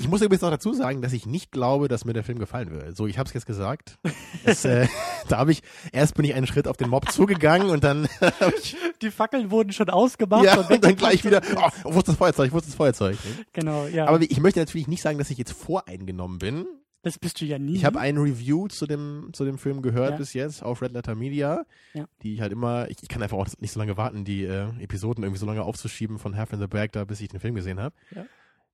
ich 0.00 0.08
muss 0.08 0.20
übrigens 0.22 0.42
noch 0.42 0.50
dazu 0.50 0.72
sagen, 0.72 1.02
dass 1.02 1.12
ich 1.12 1.26
nicht 1.26 1.52
glaube, 1.52 1.88
dass 1.88 2.04
mir 2.04 2.12
der 2.12 2.24
Film 2.24 2.38
gefallen 2.38 2.70
würde. 2.70 2.92
So, 2.94 3.06
ich 3.06 3.18
habe 3.18 3.26
es 3.28 3.34
jetzt 3.34 3.46
gesagt. 3.46 3.98
Es, 4.44 4.64
äh, 4.64 4.86
da 5.28 5.38
habe 5.38 5.52
ich 5.52 5.62
erst 5.92 6.14
bin 6.14 6.24
ich 6.24 6.34
einen 6.34 6.46
Schritt 6.46 6.66
auf 6.68 6.76
den 6.76 6.88
Mob 6.90 7.10
zugegangen 7.10 7.70
und 7.70 7.84
dann 7.84 8.08
habe 8.40 8.54
ich 8.58 8.76
Die 9.00 9.10
Fackeln 9.10 9.50
wurden 9.50 9.72
schon 9.72 9.90
ausgemacht 9.90 10.44
ja, 10.44 10.58
und, 10.60 10.70
und 10.70 10.84
dann 10.84 10.96
gleich 10.96 11.24
wieder. 11.24 11.40
Oh, 11.84 11.92
wo 11.94 11.98
ist 11.98 12.08
das 12.08 12.16
Feuerzeug? 12.16 12.52
Wo 12.52 12.58
ist 12.58 12.68
das 12.68 12.74
Feuerzeug? 12.74 13.16
ne? 13.24 13.44
Genau, 13.52 13.86
ja. 13.86 14.06
Aber 14.06 14.20
ich 14.20 14.40
möchte 14.40 14.60
natürlich 14.60 14.88
nicht 14.88 15.02
sagen, 15.02 15.18
dass 15.18 15.30
ich 15.30 15.38
jetzt 15.38 15.52
voreingenommen 15.52 16.38
bin. 16.38 16.66
das 17.02 17.18
bist 17.18 17.40
du 17.40 17.44
ja 17.44 17.58
nie. 17.58 17.74
Ich 17.74 17.84
habe 17.84 17.98
ein 17.98 18.16
Review 18.16 18.68
zu 18.68 18.86
dem, 18.86 19.30
zu 19.32 19.44
dem 19.44 19.58
Film 19.58 19.82
gehört 19.82 20.12
Ja. 20.12 20.16
bis 20.18 20.34
jetzt 20.34 20.62
auf 20.62 20.82
Red 20.82 20.92
Letter 20.92 21.14
Media, 21.16 21.64
Ja. 21.94 22.04
die 22.22 22.34
ich 22.34 22.40
halt 22.40 22.52
immer, 22.52 22.88
ich, 22.90 22.96
ich 23.02 23.08
kann 23.08 23.22
einfach 23.22 23.36
auch 23.38 23.48
nicht 23.58 23.72
so 23.72 23.80
lange 23.80 23.96
warten, 23.96 24.24
die 24.24 24.44
äh, 24.44 24.68
Episoden 24.80 25.24
irgendwie 25.24 25.40
so 25.40 25.46
lange 25.46 25.62
aufzuschieben 25.64 26.18
von 26.20 26.36
Half 26.36 26.52
in 26.52 26.60
the 26.60 26.66
Bag 26.68 26.92
da, 26.92 27.04
bis 27.04 27.20
ich 27.20 27.28
den 27.28 27.40
Film 27.40 27.54
gesehen 27.56 27.80
habe. 27.80 27.94
Ja. 28.14 28.24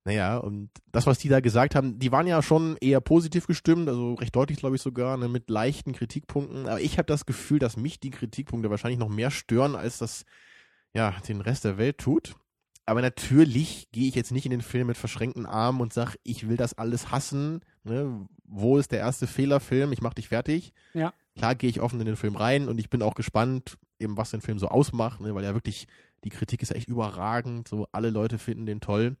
Naja, 0.05 0.37
und 0.37 0.69
das, 0.91 1.05
was 1.05 1.19
die 1.19 1.29
da 1.29 1.39
gesagt 1.39 1.75
haben, 1.75 1.99
die 1.99 2.11
waren 2.11 2.25
ja 2.25 2.41
schon 2.41 2.77
eher 2.77 3.01
positiv 3.01 3.47
gestimmt, 3.47 3.89
also 3.89 4.13
recht 4.15 4.35
deutlich, 4.35 4.59
glaube 4.59 4.75
ich 4.75 4.81
sogar, 4.81 5.17
ne, 5.17 5.27
mit 5.27 5.49
leichten 5.49 5.93
Kritikpunkten. 5.93 6.67
Aber 6.67 6.79
ich 6.79 6.97
habe 6.97 7.05
das 7.05 7.25
Gefühl, 7.25 7.59
dass 7.59 7.77
mich 7.77 7.99
die 7.99 8.11
Kritikpunkte 8.11 8.69
wahrscheinlich 8.69 8.99
noch 8.99 9.09
mehr 9.09 9.29
stören, 9.29 9.75
als 9.75 9.97
das 9.97 10.25
ja 10.93 11.13
den 11.27 11.41
Rest 11.41 11.65
der 11.65 11.77
Welt 11.77 11.97
tut. 11.97 12.35
Aber 12.89 13.03
natürlich 13.03 13.89
gehe 13.91 14.07
ich 14.07 14.15
jetzt 14.15 14.31
nicht 14.31 14.45
in 14.45 14.51
den 14.51 14.63
Film 14.63 14.87
mit 14.87 14.97
verschränkten 14.97 15.45
Armen 15.45 15.79
und 15.79 15.93
sag, 15.93 16.15
ich 16.23 16.49
will 16.49 16.57
das 16.57 16.75
alles 16.75 17.11
hassen. 17.11 17.61
Ne? 17.83 18.27
Wo 18.45 18.79
ist 18.79 18.91
der 18.91 18.97
erste 18.97 19.27
Fehlerfilm? 19.27 19.91
Ich 19.91 20.01
mach 20.01 20.15
dich 20.15 20.29
fertig. 20.29 20.73
Ja. 20.95 21.13
Klar 21.35 21.53
gehe 21.53 21.69
ich 21.69 21.81
offen 21.81 21.99
in 21.99 22.07
den 22.07 22.15
Film 22.15 22.35
rein 22.35 22.67
und 22.67 22.79
ich 22.79 22.89
bin 22.89 23.03
auch 23.03 23.13
gespannt, 23.13 23.77
eben 23.99 24.17
was 24.17 24.31
den 24.31 24.41
Film 24.41 24.57
so 24.57 24.69
ausmacht, 24.69 25.21
ne? 25.21 25.35
weil 25.35 25.43
ja 25.43 25.53
wirklich, 25.53 25.87
die 26.23 26.31
Kritik 26.31 26.63
ist 26.63 26.69
ja 26.69 26.77
echt 26.77 26.89
überragend. 26.89 27.67
So 27.67 27.87
alle 27.91 28.09
Leute 28.09 28.39
finden 28.39 28.65
den 28.65 28.81
toll. 28.81 29.17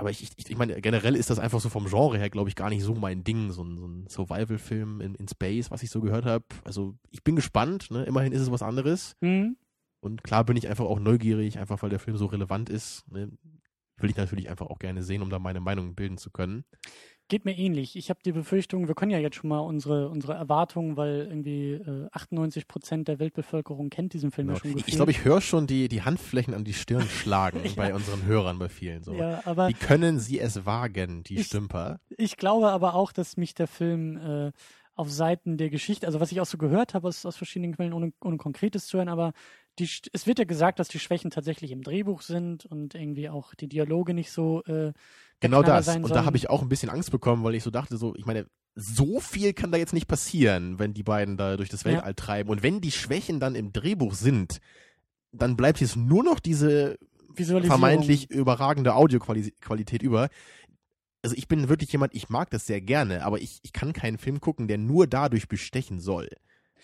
Aber 0.00 0.10
ich, 0.10 0.22
ich, 0.36 0.48
ich 0.48 0.56
meine, 0.56 0.80
generell 0.80 1.16
ist 1.16 1.28
das 1.28 1.40
einfach 1.40 1.60
so 1.60 1.68
vom 1.68 1.86
Genre 1.86 2.18
her, 2.18 2.30
glaube 2.30 2.48
ich, 2.48 2.54
gar 2.54 2.70
nicht 2.70 2.84
so 2.84 2.94
mein 2.94 3.24
Ding, 3.24 3.50
so 3.50 3.64
ein, 3.64 3.76
so 3.76 3.86
ein 3.86 4.06
Survival-Film 4.08 5.00
in, 5.00 5.16
in 5.16 5.26
Space, 5.26 5.72
was 5.72 5.82
ich 5.82 5.90
so 5.90 6.00
gehört 6.00 6.24
habe. 6.24 6.44
Also 6.64 6.94
ich 7.10 7.24
bin 7.24 7.34
gespannt, 7.34 7.90
ne? 7.90 8.04
immerhin 8.04 8.32
ist 8.32 8.42
es 8.42 8.50
was 8.52 8.62
anderes. 8.62 9.16
Hm? 9.20 9.56
Und 10.00 10.22
klar 10.22 10.44
bin 10.44 10.56
ich 10.56 10.68
einfach 10.68 10.84
auch 10.84 11.00
neugierig, 11.00 11.58
einfach 11.58 11.82
weil 11.82 11.90
der 11.90 11.98
Film 11.98 12.16
so 12.16 12.26
relevant 12.26 12.70
ist. 12.70 13.10
Ne? 13.10 13.32
Will 13.96 14.10
ich 14.10 14.16
natürlich 14.16 14.48
einfach 14.48 14.66
auch 14.66 14.78
gerne 14.78 15.02
sehen, 15.02 15.22
um 15.22 15.30
da 15.30 15.40
meine 15.40 15.58
Meinung 15.58 15.96
bilden 15.96 16.16
zu 16.16 16.30
können. 16.30 16.64
Geht 17.28 17.44
mir 17.44 17.56
ähnlich. 17.56 17.94
Ich 17.94 18.08
habe 18.08 18.20
die 18.24 18.32
Befürchtung, 18.32 18.88
wir 18.88 18.94
können 18.94 19.10
ja 19.10 19.18
jetzt 19.18 19.36
schon 19.36 19.48
mal 19.50 19.58
unsere, 19.58 20.08
unsere 20.08 20.32
Erwartungen, 20.32 20.96
weil 20.96 21.26
irgendwie 21.28 21.72
äh, 21.74 22.08
98 22.12 22.66
Prozent 22.66 23.06
der 23.06 23.18
Weltbevölkerung 23.18 23.90
kennt 23.90 24.14
diesen 24.14 24.30
Film 24.30 24.48
ja 24.48 24.56
schon 24.56 24.70
Genau. 24.70 24.84
Ich, 24.86 24.94
glaube, 24.94 25.10
ich 25.10 25.24
höre 25.24 25.42
schon 25.42 25.66
die, 25.66 25.88
die 25.88 26.02
Handflächen 26.02 26.54
an 26.54 26.64
die 26.64 26.72
Stirn 26.72 27.02
schlagen 27.08 27.60
bei 27.76 27.94
unseren 27.94 28.24
Hörern, 28.24 28.58
bei 28.58 28.70
vielen 28.70 29.04
so. 29.04 29.12
Ja, 29.12 29.42
aber 29.44 29.68
Wie 29.68 29.74
können 29.74 30.18
sie 30.18 30.40
es 30.40 30.64
wagen, 30.64 31.22
die 31.22 31.36
Ich- 31.36 31.46
Stümper? 31.48 32.00
ich 32.16 32.38
glaube 32.38 32.70
aber 32.70 32.94
auch, 32.94 33.12
dass 33.12 33.36
mich 33.36 33.54
der 33.54 33.66
Film 33.66 34.16
äh, 34.16 34.52
auf 34.94 35.10
Seiten 35.10 35.58
der 35.58 35.68
Geschichte, 35.68 36.06
also 36.06 36.20
was 36.20 36.32
ich 36.32 36.40
auch 36.40 36.46
so 36.46 36.56
gehört 36.56 36.94
habe 36.94 37.08
aus, 37.08 37.26
aus 37.26 37.36
verschiedenen 37.36 37.74
Quellen, 37.74 37.92
ohne, 37.92 38.12
ohne 38.22 38.38
Konkretes 38.38 38.86
zu 38.86 38.96
hören, 38.96 39.08
aber 39.08 39.32
die, 39.78 39.88
es 40.12 40.26
wird 40.26 40.38
ja 40.38 40.44
gesagt, 40.44 40.78
dass 40.78 40.88
die 40.88 40.98
Schwächen 40.98 41.30
tatsächlich 41.30 41.70
im 41.70 41.82
Drehbuch 41.82 42.22
sind 42.22 42.66
und 42.66 42.94
irgendwie 42.94 43.28
auch 43.28 43.54
die 43.54 43.68
Dialoge 43.68 44.14
nicht 44.14 44.32
so 44.32 44.62
äh, 44.64 44.92
Genau 45.40 45.62
das. 45.62 45.86
sein 45.86 46.02
Und 46.02 46.10
da 46.10 46.24
habe 46.24 46.36
ich 46.36 46.50
auch 46.50 46.62
ein 46.62 46.68
bisschen 46.68 46.90
Angst 46.90 47.10
bekommen, 47.10 47.44
weil 47.44 47.54
ich 47.54 47.62
so 47.62 47.70
dachte, 47.70 47.96
so, 47.96 48.14
ich 48.16 48.26
meine, 48.26 48.46
so 48.74 49.20
viel 49.20 49.52
kann 49.52 49.70
da 49.72 49.78
jetzt 49.78 49.92
nicht 49.92 50.08
passieren, 50.08 50.78
wenn 50.78 50.94
die 50.94 51.02
beiden 51.02 51.36
da 51.36 51.56
durch 51.56 51.68
das 51.68 51.84
Ja. 51.84 51.92
Weltall 51.92 52.14
treiben. 52.14 52.50
Und 52.50 52.62
wenn 52.62 52.80
die 52.80 52.90
Schwächen 52.92 53.40
dann 53.40 53.54
im 53.54 53.72
Drehbuch 53.72 54.14
sind, 54.14 54.60
dann 55.32 55.56
bleibt 55.56 55.80
jetzt 55.80 55.96
nur 55.96 56.24
noch 56.24 56.40
diese 56.40 56.98
vermeintlich 57.34 58.30
überragende 58.30 58.94
Audioqualität 58.94 60.02
über. 60.02 60.28
Also 61.22 61.36
ich 61.36 61.46
bin 61.48 61.68
wirklich 61.68 61.92
jemand, 61.92 62.14
ich 62.14 62.28
mag 62.28 62.50
das 62.50 62.66
sehr 62.66 62.80
gerne, 62.80 63.24
aber 63.24 63.40
ich, 63.40 63.60
ich 63.62 63.72
kann 63.72 63.92
keinen 63.92 64.18
Film 64.18 64.40
gucken, 64.40 64.66
der 64.66 64.78
nur 64.78 65.06
dadurch 65.06 65.48
bestechen 65.48 66.00
soll. 66.00 66.28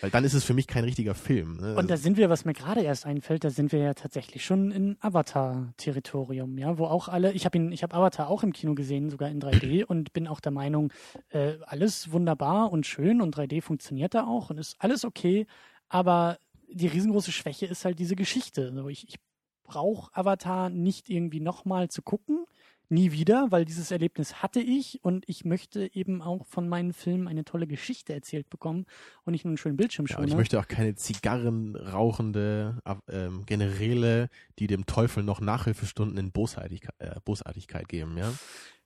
Weil 0.00 0.10
dann 0.10 0.24
ist 0.24 0.34
es 0.34 0.44
für 0.44 0.54
mich 0.54 0.66
kein 0.66 0.84
richtiger 0.84 1.14
Film. 1.14 1.58
Ne? 1.60 1.76
Und 1.76 1.90
da 1.90 1.96
sind 1.96 2.16
wir, 2.16 2.30
was 2.30 2.44
mir 2.44 2.52
gerade 2.52 2.82
erst 2.82 3.06
einfällt, 3.06 3.44
da 3.44 3.50
sind 3.50 3.72
wir 3.72 3.78
ja 3.78 3.94
tatsächlich 3.94 4.44
schon 4.44 4.70
in 4.70 4.96
Avatar-Territorium, 5.00 6.58
ja, 6.58 6.78
wo 6.78 6.86
auch 6.86 7.08
alle, 7.08 7.32
ich 7.32 7.44
habe 7.44 7.58
ihn, 7.58 7.72
ich 7.72 7.82
habe 7.82 7.94
Avatar 7.94 8.28
auch 8.28 8.42
im 8.42 8.52
Kino 8.52 8.74
gesehen, 8.74 9.10
sogar 9.10 9.28
in 9.28 9.40
3D 9.40 9.84
und 9.86 10.12
bin 10.12 10.26
auch 10.28 10.40
der 10.40 10.52
Meinung, 10.52 10.92
äh, 11.30 11.54
alles 11.62 12.12
wunderbar 12.12 12.72
und 12.72 12.86
schön 12.86 13.20
und 13.20 13.36
3D 13.36 13.62
funktioniert 13.62 14.14
da 14.14 14.26
auch 14.26 14.50
und 14.50 14.58
ist 14.58 14.76
alles 14.78 15.04
okay, 15.04 15.46
aber 15.88 16.38
die 16.68 16.88
riesengroße 16.88 17.32
Schwäche 17.32 17.66
ist 17.66 17.84
halt 17.84 17.98
diese 17.98 18.16
Geschichte. 18.16 18.72
Also 18.74 18.88
ich, 18.88 19.08
ich 19.08 19.16
brauche 19.62 20.10
Avatar 20.14 20.70
nicht 20.70 21.08
irgendwie 21.08 21.40
nochmal 21.40 21.88
zu 21.88 22.02
gucken, 22.02 22.44
nie 22.88 23.12
wieder, 23.12 23.50
weil 23.50 23.64
dieses 23.64 23.90
Erlebnis 23.90 24.42
hatte 24.42 24.60
ich 24.60 25.00
und 25.02 25.24
ich 25.28 25.44
möchte 25.44 25.94
eben 25.94 26.22
auch 26.22 26.46
von 26.46 26.68
meinen 26.68 26.92
Filmen 26.92 27.28
eine 27.28 27.44
tolle 27.44 27.66
Geschichte 27.66 28.12
erzählt 28.12 28.50
bekommen 28.50 28.86
und 29.24 29.32
nicht 29.32 29.44
nur 29.44 29.50
einen 29.50 29.58
schönen 29.58 29.78
ja, 29.78 30.18
und 30.18 30.28
ich 30.28 30.36
möchte 30.36 30.58
auch 30.58 30.68
keine 30.68 30.94
Zigarren 30.94 31.76
rauchende 31.76 32.78
ähm, 33.08 33.44
Generäle, 33.46 34.28
die 34.58 34.66
dem 34.66 34.86
Teufel 34.86 35.22
noch 35.22 35.40
Nachhilfestunden 35.40 36.18
in 36.18 36.32
Bosartigkeit, 36.32 36.94
äh, 36.98 37.20
Bosartigkeit 37.24 37.88
geben, 37.88 38.16
ja. 38.16 38.32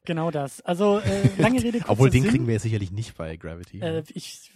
Genau 0.04 0.30
das. 0.30 0.60
Also 0.62 0.98
äh, 1.00 1.28
lange 1.40 1.58
Rede, 1.62 1.78
kurzer 1.78 1.90
Obwohl 1.92 2.08
den 2.10 2.22
Sinn. 2.22 2.30
kriegen 2.30 2.46
wir 2.46 2.54
jetzt 2.54 2.62
sicherlich 2.62 2.90
nicht 2.92 3.16
bei 3.16 3.36
Gravity. 3.36 3.80
Äh, 3.80 4.04
ich 4.14 4.50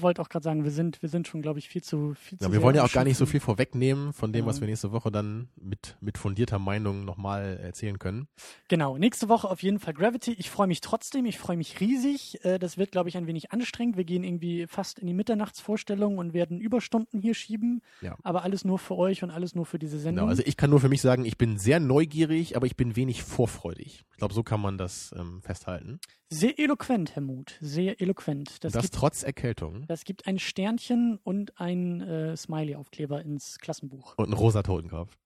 wollte 0.00 0.20
auch 0.20 0.28
gerade 0.28 0.42
sagen, 0.42 0.64
wir 0.64 0.70
sind, 0.72 1.00
wir 1.02 1.08
sind 1.08 1.28
schon, 1.28 1.40
glaube 1.40 1.58
ich, 1.60 1.68
viel 1.68 1.82
zu 1.82 2.14
viel 2.18 2.38
ja, 2.40 2.46
zu 2.48 2.52
wir 2.52 2.62
wollen 2.62 2.74
ja 2.74 2.84
auch 2.84 2.92
gar 2.92 3.04
nicht 3.04 3.16
so 3.16 3.26
viel 3.26 3.40
vorwegnehmen 3.40 4.12
von 4.12 4.32
dem, 4.32 4.46
was 4.46 4.56
Genau. 4.56 4.66
wir 4.66 4.70
nächste 4.70 4.90
Woche 4.92 5.12
dann 5.12 5.48
mit, 5.56 5.96
mit 6.00 6.18
fundierter 6.18 6.58
Meinung 6.58 7.04
nochmal 7.04 7.58
erzählen 7.62 7.98
können. 7.98 8.26
Genau, 8.68 8.98
nächste 8.98 9.28
Woche 9.28 9.48
auf 9.48 9.62
jeden 9.62 9.78
Fall 9.78 9.94
Gravity. 9.94 10.32
Ich 10.32 10.50
freue 10.50 10.66
mich 10.66 10.80
trotzdem, 10.80 11.26
ich 11.26 11.38
freue 11.38 11.56
mich 11.56 11.78
riesig. 11.80 12.44
Äh, 12.44 12.58
das 12.58 12.76
wird, 12.76 12.90
glaube 12.90 13.08
ich, 13.08 13.16
ein 13.16 13.26
wenig 13.28 13.52
anstrengend. 13.52 13.96
Wir 13.96 14.04
gehen 14.04 14.24
irgendwie 14.24 14.66
fast 14.66 14.98
in 14.98 15.06
die 15.06 15.14
Mitternachtsvorstellung 15.14 16.18
und 16.18 16.32
werden 16.34 16.60
Überstunden 16.60 17.20
hier 17.20 17.34
schieben. 17.34 17.82
Ja. 18.00 18.16
Aber 18.24 18.42
alles 18.42 18.64
nur 18.64 18.78
für 18.78 18.96
euch 18.96 19.22
und 19.22 19.30
alles 19.30 19.54
nur 19.54 19.66
für 19.66 19.78
diese 19.78 19.98
Sendung. 19.98 20.22
Genau, 20.24 20.30
also 20.30 20.42
ich 20.44 20.56
kann 20.56 20.70
nur 20.70 20.80
für 20.80 20.88
mich 20.88 21.02
sagen, 21.02 21.24
ich 21.24 21.38
bin 21.38 21.58
sehr 21.58 21.78
neugierig, 21.78 22.56
aber 22.56 22.66
ich 22.66 22.76
bin 22.76 22.96
wenig 22.96 23.22
vorfreudig. 23.22 24.04
Ich 24.10 24.16
glaube, 24.16 24.34
so 24.34 24.42
kann 24.42 24.60
man 24.60 24.77
das 24.78 25.14
ähm, 25.18 25.42
festhalten. 25.42 26.00
sehr 26.30 26.58
eloquent, 26.58 27.14
Herr 27.14 27.22
Muth. 27.22 27.56
Sehr 27.60 28.00
eloquent. 28.00 28.64
Das, 28.64 28.72
Das, 28.72 28.82
gibt, 28.82 28.94
trotz 28.94 29.22
Erkältung 29.22 29.86
das 29.86 30.04
gibt 30.04 30.26
ein 30.26 30.38
Sternchen 30.38 31.18
und 31.22 31.60
ein 31.60 32.00
äh, 32.00 32.36
Smiley-Aufkleber 32.36 33.20
ins 33.22 33.58
Klassenbuch. 33.58 34.14
und 34.16 34.26
einen 34.26 34.34
rosa 34.34 34.62
Totenkopf. 34.62 35.16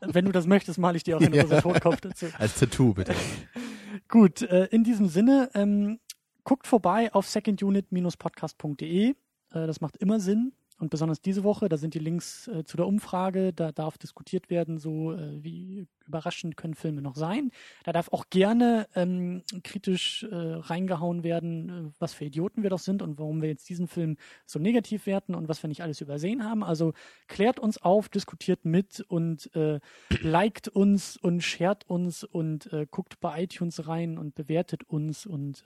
Wenn 0.00 0.26
du 0.26 0.30
das 0.32 0.46
möchtest, 0.46 0.78
male 0.78 0.96
ich 0.96 1.02
dir 1.02 1.16
auch 1.16 1.20
einen 1.20 1.34
Ja. 1.34 1.42
rosa 1.42 1.60
Totenkopf 1.60 2.00
dazu. 2.00 2.26
Als 2.38 2.56
Tattoo, 2.58 2.94
bitte. 2.94 3.14
Gut, 4.08 4.42
äh, 4.42 4.66
in 4.66 4.84
diesem 4.84 5.08
Sinne, 5.08 5.50
ähm, 5.54 5.98
guckt 6.44 6.68
vorbei 6.68 7.12
auf 7.12 7.26
secondunit-podcast.de. 7.26 9.08
Äh, 9.10 9.14
das 9.50 9.80
macht 9.80 9.96
immer 9.96 10.20
Sinn. 10.20 10.52
Und 10.78 10.90
besonders 10.90 11.20
diese 11.20 11.42
Woche, 11.42 11.68
da 11.68 11.76
sind 11.76 11.94
die 11.94 11.98
Links 11.98 12.46
äh, 12.48 12.64
zu 12.64 12.76
der 12.76 12.86
Umfrage, 12.86 13.52
da 13.52 13.72
darf 13.72 13.98
diskutiert 13.98 14.48
werden, 14.48 14.78
so 14.78 15.12
äh, 15.12 15.42
wie 15.42 15.86
überraschend 16.06 16.56
können 16.56 16.74
Filme 16.74 17.02
noch 17.02 17.16
sein. 17.16 17.50
Da 17.84 17.92
darf 17.92 18.12
auch 18.12 18.26
gerne 18.30 18.86
ähm, 18.94 19.42
kritisch 19.64 20.22
äh, 20.24 20.34
reingehauen 20.34 21.24
werden, 21.24 21.68
äh, 21.68 21.90
was 21.98 22.14
für 22.14 22.24
Idioten 22.24 22.62
wir 22.62 22.70
doch 22.70 22.78
sind 22.78 23.02
und 23.02 23.18
warum 23.18 23.42
wir 23.42 23.48
jetzt 23.48 23.68
diesen 23.68 23.88
Film 23.88 24.16
so 24.46 24.58
negativ 24.58 25.06
werten 25.06 25.34
und 25.34 25.48
was 25.48 25.62
wir 25.62 25.68
nicht 25.68 25.82
alles 25.82 26.00
übersehen 26.00 26.44
haben. 26.44 26.62
Also 26.62 26.92
klärt 27.26 27.58
uns 27.58 27.82
auf, 27.82 28.08
diskutiert 28.08 28.64
mit 28.64 29.00
und 29.08 29.54
äh, 29.56 29.80
liked 30.22 30.68
uns 30.68 31.16
und 31.16 31.42
shared 31.42 31.88
uns 31.88 32.22
und 32.22 32.72
äh, 32.72 32.86
guckt 32.90 33.20
bei 33.20 33.42
iTunes 33.42 33.88
rein 33.88 34.16
und 34.16 34.34
bewertet 34.34 34.84
uns 34.84 35.26
und 35.26 35.64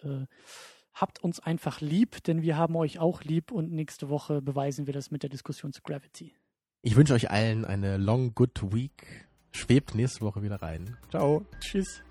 habt 0.94 1.22
uns 1.22 1.40
einfach 1.40 1.80
lieb, 1.80 2.22
denn 2.24 2.42
wir 2.42 2.56
haben 2.56 2.76
euch 2.76 2.98
auch 2.98 3.22
lieb 3.24 3.50
und 3.50 3.72
nächste 3.72 4.08
Woche 4.08 4.42
beweisen 4.42 4.86
wir 4.86 4.94
das 4.94 5.10
mit 5.10 5.22
der 5.22 5.30
Diskussion 5.30 5.72
zu 5.72 5.82
Gravity. 5.82 6.34
Ich 6.82 6.96
wünsche 6.96 7.14
euch 7.14 7.30
allen 7.30 7.64
eine 7.64 7.96
long 7.96 8.34
good 8.34 8.72
week. 8.72 9.26
Schwebt 9.52 9.94
nächste 9.94 10.22
Woche 10.22 10.42
wieder 10.42 10.62
rein. 10.62 10.96
Ciao. 11.10 11.44
Tschüss. 11.60 12.02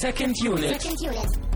Second 0.00 0.36
Unit. 0.44 0.80
Second 0.80 1.00
unit. 1.02 1.47